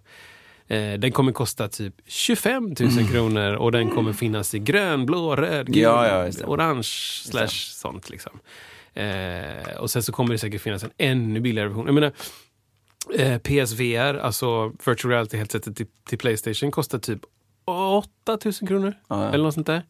Mm. 0.67 0.93
Eh, 0.93 0.99
Den 0.99 1.11
kommer 1.11 1.31
kosta 1.31 1.67
typ 1.67 1.93
25 2.05 2.75
000 2.79 3.07
kronor 3.11 3.53
och 3.53 3.71
den 3.71 3.89
kommer 3.89 4.13
finnas 4.13 4.55
i 4.55 4.59
grön, 4.59 5.05
blå, 5.05 5.35
röd, 5.35 5.67
gul, 5.67 5.77
Ja, 5.83 6.25
ja, 6.27 6.45
orange 6.45 6.83
slash 7.23 7.47
sånt. 7.71 8.09
Liksom. 8.09 8.39
Eh, 8.93 9.77
och 9.79 9.91
sen 9.91 10.03
så 10.03 10.11
kommer 10.11 10.31
det 10.31 10.37
säkert 10.37 10.61
finnas 10.61 10.83
en 10.83 10.91
ännu 10.97 11.39
billigare 11.39 11.67
version. 11.67 11.85
Jag 11.85 11.95
menar, 11.95 12.11
eh, 13.17 13.37
PSVR, 13.37 14.17
alltså 14.17 14.69
virtual 14.85 15.11
reality 15.11 15.37
headsetet 15.37 15.77
till, 15.77 15.87
till 16.09 16.17
Playstation, 16.17 16.71
kostar 16.71 16.99
typ 16.99 17.19
8 17.65 18.37
000 18.45 18.53
kronor. 18.53 18.93
Ja, 19.07 19.23
ja. 19.23 19.29
Eller 19.33 19.43
något 19.43 19.53
sånt 19.53 19.67
där. 19.67 19.83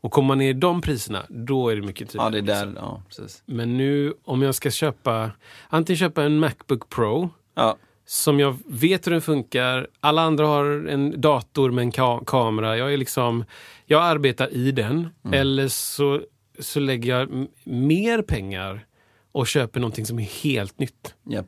Och 0.00 0.12
kommer 0.12 0.28
man 0.28 0.38
ner 0.38 0.50
i 0.50 0.52
de 0.52 0.80
priserna, 0.80 1.26
då 1.28 1.68
är 1.68 1.76
det 1.76 1.82
mycket 1.82 2.14
Ja, 2.14 2.24
tydligare. 2.30 2.46
det 2.46 2.52
är 2.52 2.66
liksom. 2.66 2.74
där, 2.74 2.80
ja 2.80 3.02
precis. 3.08 3.42
Men 3.46 3.76
nu 3.76 4.14
om 4.24 4.42
jag 4.42 4.54
ska 4.54 4.70
köpa, 4.70 5.30
antingen 5.68 5.96
köpa 5.98 6.22
en 6.24 6.38
Macbook 6.38 6.88
Pro 6.88 7.30
Ja, 7.54 7.76
som 8.04 8.40
jag 8.40 8.56
vet 8.66 9.06
hur 9.06 9.12
den 9.12 9.20
funkar. 9.22 9.86
Alla 10.00 10.22
andra 10.22 10.46
har 10.46 10.86
en 10.88 11.20
dator 11.20 11.70
med 11.70 11.82
en 11.82 11.92
ka- 11.92 12.24
kamera. 12.26 12.76
Jag 12.76 12.92
är 12.92 12.96
liksom, 12.96 13.44
jag 13.86 14.02
arbetar 14.02 14.52
i 14.54 14.72
den. 14.72 15.08
Eller 15.32 15.68
så, 15.68 16.20
så 16.58 16.80
lägger 16.80 17.18
jag 17.18 17.46
mer 17.64 18.22
pengar 18.22 18.86
och 19.32 19.46
köper 19.46 19.80
någonting 19.80 20.06
som 20.06 20.18
är 20.18 20.22
helt 20.44 20.78
nytt. 20.78 21.14
ja, 21.24 21.42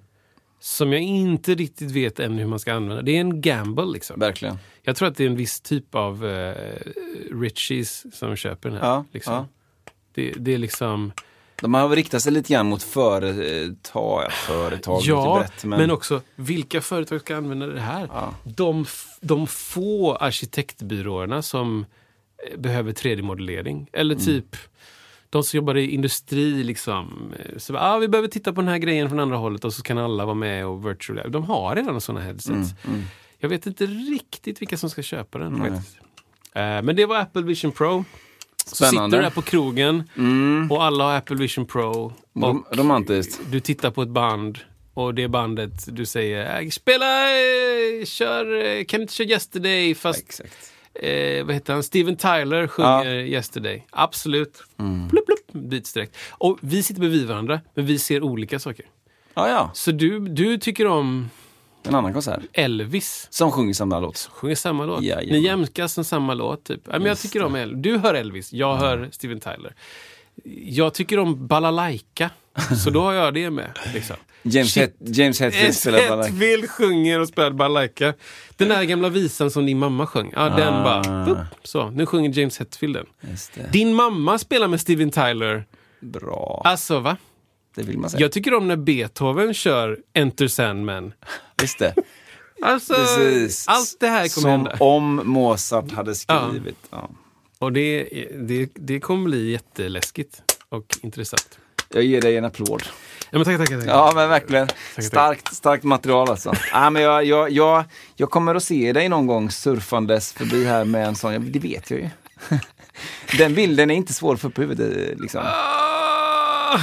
Som 0.64 0.92
jag 0.92 1.02
inte 1.02 1.54
riktigt 1.54 1.90
vet 1.90 2.20
än 2.20 2.38
hur 2.38 2.46
man 2.46 2.58
ska 2.58 2.72
använda. 2.72 3.02
Det 3.02 3.16
är 3.16 3.20
en 3.20 3.40
gamble 3.40 3.84
liksom. 3.84 4.20
verkligen. 4.20 4.58
Jag 4.82 4.96
tror 4.96 5.08
att 5.08 5.16
det 5.16 5.24
är 5.24 5.28
en 5.28 5.36
viss 5.36 5.60
typ 5.60 5.94
av 5.94 6.24
uh, 6.24 6.54
richies 7.30 8.16
som 8.18 8.36
köper 8.36 8.68
den 8.68 8.78
här. 8.78 8.86
Ja, 8.86 9.04
liksom. 9.12 9.34
ja. 9.34 9.46
Det, 10.14 10.32
det 10.36 10.54
är 10.54 10.58
liksom... 10.58 11.12
De 11.56 11.74
har 11.74 11.88
riktat 11.88 12.22
sig 12.22 12.32
lite 12.32 12.52
grann 12.52 12.66
mot 12.66 12.82
företag, 12.82 14.24
ja, 14.24 14.30
företag 14.30 15.02
Ja, 15.04 15.38
brett, 15.38 15.64
men... 15.64 15.90
också 15.90 16.22
vilka 16.36 16.80
företag 16.80 17.20
ska 17.20 17.36
använda 17.36 17.66
det 17.66 17.80
här? 17.80 18.08
Ja. 18.12 18.34
De, 18.44 18.86
de 19.20 19.46
få 19.46 20.16
arkitektbyråerna 20.16 21.42
som 21.42 21.86
eh, 22.50 22.58
behöver 22.58 22.92
3D-modellering. 22.92 23.86
Eller 23.92 24.14
Mm. 24.14 24.24
De 25.32 25.42
som 25.42 25.56
jobbar 25.56 25.76
i 25.76 25.90
industri. 25.90 26.64
Liksom. 26.64 27.32
Så, 27.56 27.76
ah, 27.76 27.98
vi 27.98 28.08
behöver 28.08 28.28
titta 28.28 28.52
på 28.52 28.60
den 28.60 28.68
här 28.68 28.78
grejen 28.78 29.08
från 29.08 29.20
andra 29.20 29.36
hållet 29.36 29.64
och 29.64 29.72
så 29.72 29.82
kan 29.82 29.98
alla 29.98 30.24
vara 30.24 30.34
med 30.34 30.66
och 30.66 30.86
virtual. 30.88 31.30
De 31.32 31.44
har 31.44 31.76
redan 31.76 32.00
sådana 32.00 32.24
headsets. 32.24 32.50
Mm, 32.84 33.02
Jag 33.38 33.48
vet 33.48 33.66
inte 33.66 33.86
riktigt 33.86 34.60
vilka 34.62 34.76
som 34.76 34.90
ska 34.90 35.02
köpa 35.02 35.38
den. 35.38 35.62
Eh, 35.64 36.82
men 36.82 36.96
det 36.96 37.06
var 37.06 37.16
Apple 37.18 37.42
Vision 37.42 37.72
Pro. 37.72 38.04
Så 38.66 38.74
Spännande. 38.76 38.98
Mm. 38.98 39.10
sitter 39.10 39.16
du 39.18 39.22
där 39.22 39.30
på 39.30 39.42
krogen 39.42 40.02
och 40.70 40.84
alla 40.84 41.04
har 41.04 41.16
Apple 41.16 41.36
Vision 41.36 41.66
Pro. 41.66 42.12
Rom- 42.34 42.64
romantiskt. 42.72 43.40
du 43.50 43.60
tittar 43.60 43.90
på 43.90 44.02
ett 44.02 44.08
band 44.08 44.58
och 44.94 45.14
det 45.14 45.28
bandet 45.28 45.96
du 45.96 46.06
säger 46.06 46.60
äh, 46.62 46.68
spela, 46.68 47.30
eh, 47.30 48.04
kör, 48.04 48.64
eh, 48.64 48.84
kan 48.84 49.00
inte 49.02 49.14
köra 49.14 49.28
Yesterday 49.28 49.94
fast 49.94 50.20
Exakt. 50.22 50.72
Eh, 50.94 51.44
vad 51.44 51.54
heter 51.54 51.72
han? 51.72 51.82
Steven 51.82 52.16
Tyler 52.16 52.66
sjunger 52.66 53.14
Yesterday. 53.14 53.86
Absolut. 53.90 54.62
Mm. 54.78 55.08
Plupp, 55.08 55.52
byts 55.52 55.92
direkt. 55.92 56.16
Och 56.30 56.58
vi 56.60 56.82
sitter 56.82 57.00
bredvid 57.00 57.26
varandra 57.26 57.60
men 57.74 57.86
vi 57.86 57.98
ser 57.98 58.22
olika 58.22 58.58
saker. 58.58 58.86
Ja, 59.34 59.48
ja. 59.48 59.70
Så 59.74 59.90
du, 59.90 60.20
du 60.20 60.58
tycker 60.58 60.86
om 60.86 61.30
En 61.82 61.94
annan 61.94 62.12
konsert. 62.12 62.40
Elvis. 62.52 63.26
Som 63.30 63.50
sjunger 63.52 63.74
samma 63.74 64.00
låt. 64.00 64.28
Sjunger 64.32 64.54
samma 64.54 64.84
låt. 64.86 65.02
Jajamän. 65.02 65.40
Ni 65.40 65.46
jämkas 65.46 65.92
som 65.92 66.04
samma 66.04 66.34
låt. 66.34 66.64
Typ. 66.64 66.80
Ja, 66.84 66.98
men 66.98 67.06
jag 67.06 67.18
tycker 67.18 67.42
om 67.42 67.54
Elvis. 67.54 67.82
Du 67.82 67.98
hör 67.98 68.14
Elvis, 68.14 68.52
jag 68.52 68.76
hör 68.76 69.08
Steven 69.12 69.40
Tyler. 69.40 69.74
Jag 70.64 70.94
tycker 70.94 71.18
om 71.18 71.46
balalaika. 71.46 72.30
Så 72.84 72.90
då 72.90 73.00
har 73.02 73.12
jag 73.12 73.34
det 73.34 73.50
med. 73.50 73.78
Liksom. 73.94 74.16
James, 74.42 74.72
Shit. 74.72 74.82
Het- 75.00 75.16
James 75.18 75.40
Hetfield 75.40 75.74
spelar 75.74 76.08
bara... 76.08 76.22
Hetfield 76.22 76.70
sjunger 76.70 77.20
och 77.20 77.28
spelar 77.28 77.50
balalaika. 77.50 78.14
Den 78.56 78.68
där 78.68 78.82
gamla 78.84 79.08
visan 79.08 79.50
som 79.50 79.66
din 79.66 79.78
mamma 79.78 80.06
sjöng. 80.06 80.32
Ja, 80.36 80.48
den 80.48 80.74
Ah. 80.74 80.82
bara... 81.02 81.24
Boop, 81.24 81.38
så, 81.62 81.90
nu 81.90 82.06
sjunger 82.06 82.38
James 82.38 82.58
Hetfield 82.58 82.94
den. 82.94 83.06
Din 83.72 83.94
mamma 83.94 84.38
spelar 84.38 84.68
med 84.68 84.80
Steven 84.80 85.10
Tyler. 85.10 85.64
Bra. 86.00 86.62
Alltså, 86.64 86.98
va? 87.00 87.16
Det 87.74 87.82
vill 87.82 87.98
man 87.98 88.10
säga. 88.10 88.20
Jag 88.20 88.32
tycker 88.32 88.54
om 88.54 88.68
när 88.68 88.76
Beethoven 88.76 89.54
kör 89.54 89.98
Enter 90.12 90.48
Sandman. 90.48 91.12
Just 91.62 91.78
det. 91.78 91.94
Alltså, 92.62 92.94
Precis. 92.94 93.68
allt 93.68 93.96
det 94.00 94.06
här 94.06 94.18
kommer 94.18 94.28
Som 94.28 94.50
hända. 94.50 94.76
om 94.80 95.20
Mozart 95.24 95.92
hade 95.92 96.14
skrivit. 96.14 96.76
Ja. 96.90 97.10
Och 97.62 97.72
det, 97.72 98.08
det, 98.34 98.70
det 98.74 99.00
kommer 99.00 99.24
bli 99.24 99.50
jätteläskigt 99.50 100.42
och 100.68 100.96
intressant. 101.02 101.58
Jag 101.94 102.04
ger 102.04 102.20
dig 102.20 102.36
en 102.36 102.44
applåd. 102.44 102.82
Ja, 103.30 103.38
men 103.38 103.44
tack, 103.44 103.58
tack, 103.58 103.68
tack. 103.68 103.84
Ja 103.86 104.12
men 104.14 104.28
verkligen. 104.28 104.66
tack. 104.66 105.04
Starkt, 105.04 105.54
starkt 105.54 105.84
material 105.84 106.30
alltså. 106.30 106.52
ja, 106.72 106.90
men 106.90 107.02
jag, 107.02 107.24
jag, 107.24 107.50
jag, 107.50 107.84
jag 108.16 108.30
kommer 108.30 108.54
att 108.54 108.62
se 108.62 108.92
dig 108.92 109.08
någon 109.08 109.26
gång 109.26 109.50
surfandes 109.50 110.32
förbi 110.32 110.64
här 110.64 110.84
med 110.84 111.06
en 111.06 111.14
sån, 111.14 111.52
det 111.52 111.58
vet 111.58 111.90
jag 111.90 112.00
ju. 112.00 112.08
Den 113.38 113.54
bilden 113.54 113.90
är 113.90 113.94
inte 113.94 114.12
svår 114.12 114.46
upp 114.46 114.58
i 114.58 114.60
huvudet 114.60 115.20
liksom. 115.20 115.40
Ah, 115.44 116.78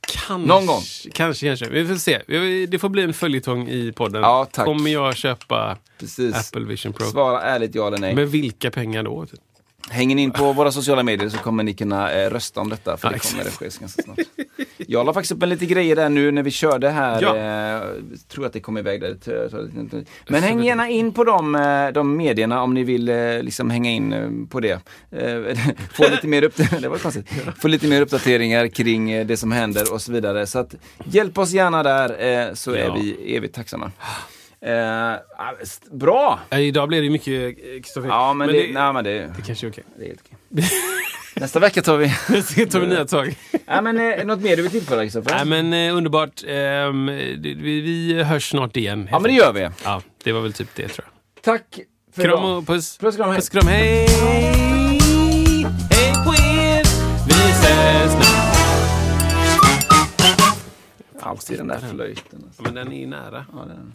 kanske, 0.00 0.48
Någon 0.48 0.66
gång. 0.66 0.82
Kanske, 1.12 1.46
kanske. 1.46 1.68
Vi 1.68 1.86
får 1.86 1.94
se. 1.94 2.20
Det 2.66 2.78
får 2.78 2.88
bli 2.88 3.02
en 3.02 3.14
följetong 3.14 3.68
i 3.68 3.92
podden. 3.92 4.22
Ja, 4.22 4.46
tack. 4.52 4.64
Kommer 4.64 4.90
jag 4.90 5.16
köpa 5.16 5.78
Precis. 5.98 6.34
Apple 6.34 6.64
Vision 6.64 6.92
Pro? 6.92 7.06
Svara 7.06 7.42
ärligt 7.42 7.74
ja 7.74 7.86
eller 7.86 7.98
nej. 7.98 8.14
Med 8.14 8.30
vilka 8.30 8.70
pengar 8.70 9.02
då? 9.02 9.26
typ? 9.26 9.40
Hänger 9.90 10.16
ni 10.16 10.22
in 10.22 10.30
på 10.30 10.52
våra 10.52 10.72
sociala 10.72 11.02
medier 11.02 11.28
så 11.28 11.38
kommer 11.38 11.62
ni 11.62 11.74
kunna 11.74 12.12
eh, 12.12 12.30
rösta 12.30 12.60
om 12.60 12.68
detta, 12.68 12.96
för 12.96 13.08
Ja, 13.08 13.10
det 13.10 13.16
exakt. 13.16 13.32
kommer 13.34 13.44
det 13.44 13.50
ske 13.50 13.80
ganska 13.80 14.02
snart. 14.02 14.18
Jag 14.76 15.06
la 15.06 15.12
faktiskt 15.14 15.32
upp 15.32 15.42
en 15.42 15.48
lite 15.48 15.66
grejer 15.66 15.96
där 15.96 16.08
nu 16.08 16.30
när 16.30 16.42
vi 16.42 16.50
körde 16.50 16.90
här. 16.90 17.22
Ja. 17.22 17.36
Eh, 17.36 17.82
tror 18.28 18.46
att 18.46 18.52
det 18.52 18.60
kom 18.60 18.78
iväg 18.78 19.00
där. 19.00 19.16
Men 20.28 20.42
häng 20.42 20.62
gärna 20.64 20.88
in 20.88 21.12
på 21.12 21.24
de, 21.24 21.54
eh, 21.54 21.88
de 21.88 22.16
medierna 22.16 22.62
om 22.62 22.74
ni 22.74 22.84
vill 22.84 23.08
eh, 23.08 23.42
liksom 23.42 23.70
hänga 23.70 23.90
in 23.90 24.12
eh, 24.12 24.28
på 24.50 24.60
det. 24.60 24.80
Få 25.92 26.10
lite 26.10 26.26
mer, 26.26 26.42
upp 26.42 26.56
det 26.80 26.88
var 26.88 26.98
konstigt. 26.98 27.26
Få 27.58 27.68
lite 27.68 27.86
mer 27.86 28.00
uppdateringar 28.02 28.68
kring 28.68 29.26
det 29.26 29.36
som 29.36 29.52
händer 29.52 29.92
och 29.92 30.02
så 30.02 30.12
vidare. 30.12 30.46
Så 30.46 30.58
att 30.58 30.74
hjälp 31.04 31.38
oss 31.38 31.50
gärna 31.52 31.82
där 31.82 32.54
så 32.54 32.70
är 32.72 32.78
Ja. 32.84 32.94
vi 32.94 33.36
evigt 33.36 33.54
tacksamma. 33.54 33.92
Eh, 34.64 35.12
ah, 35.36 35.52
bra! 35.90 36.40
Ja, 36.50 36.58
Idag 36.58 36.88
blir 36.88 37.02
det 37.02 37.10
mycket 37.10 37.58
eh, 37.58 37.82
Kristoffer. 37.82 38.08
Ja 38.08 38.34
men, 38.34 38.48
det, 38.48 38.52
det, 38.52 38.72
nej, 38.72 38.92
men 38.92 39.04
det, 39.04 39.32
det 39.36 39.42
kanske 39.46 39.66
är 39.66 39.70
okej. 39.70 39.84
det 39.98 40.04
är 40.10 40.14
okej. 40.24 40.68
Nästa 41.36 41.58
vecka 41.58 41.82
tar 41.82 41.96
vi... 41.96 42.08
Ska 42.42 42.66
tar 42.66 42.80
vi 42.80 42.86
nya 42.86 43.04
tag. 43.04 43.34
Ja, 43.66 43.80
men, 43.80 44.00
eh, 44.00 44.24
något 44.24 44.40
mer 44.40 44.56
du 44.56 44.62
vill 44.62 44.70
tillföra 44.70 45.02
Kristoffer? 45.02 45.44
Nej 45.44 45.62
men 45.62 45.88
eh, 45.90 45.96
underbart. 45.96 46.42
Ehm, 46.48 47.06
vi, 47.06 47.54
vi 47.80 48.22
hörs 48.22 48.50
snart 48.50 48.76
igen. 48.76 49.08
Ja 49.10 49.18
men 49.18 49.30
det 49.30 49.36
gör 49.36 49.52
vi. 49.52 49.68
Ja, 49.84 50.02
det 50.24 50.32
var 50.32 50.40
väl 50.40 50.52
typ 50.52 50.68
det 50.74 50.88
tror 50.88 51.04
jag. 51.06 51.42
Tack 51.42 51.80
för 52.14 52.22
Kram 52.22 52.32
idag. 52.38 52.58
och 52.58 52.66
puss. 52.66 52.98
Puss, 52.98 53.16
kram, 53.16 53.28
hej. 53.28 53.36
Puss, 53.38 53.48
kram, 53.48 53.66
hej! 53.66 54.06
Hej 55.90 56.12
på 56.24 56.34
er! 56.34 56.82
Vi 57.26 57.50
ses 57.50 58.12
snart. 58.12 58.54
Alltid 61.22 61.58
den 61.58 61.68
där 61.68 61.78
flöjten. 61.78 62.52
Ja, 62.56 62.62
Men 62.64 62.74
den 62.74 62.92
är 62.92 63.06
nära. 63.06 63.46
Ja, 63.52 63.64
den. 63.68 63.94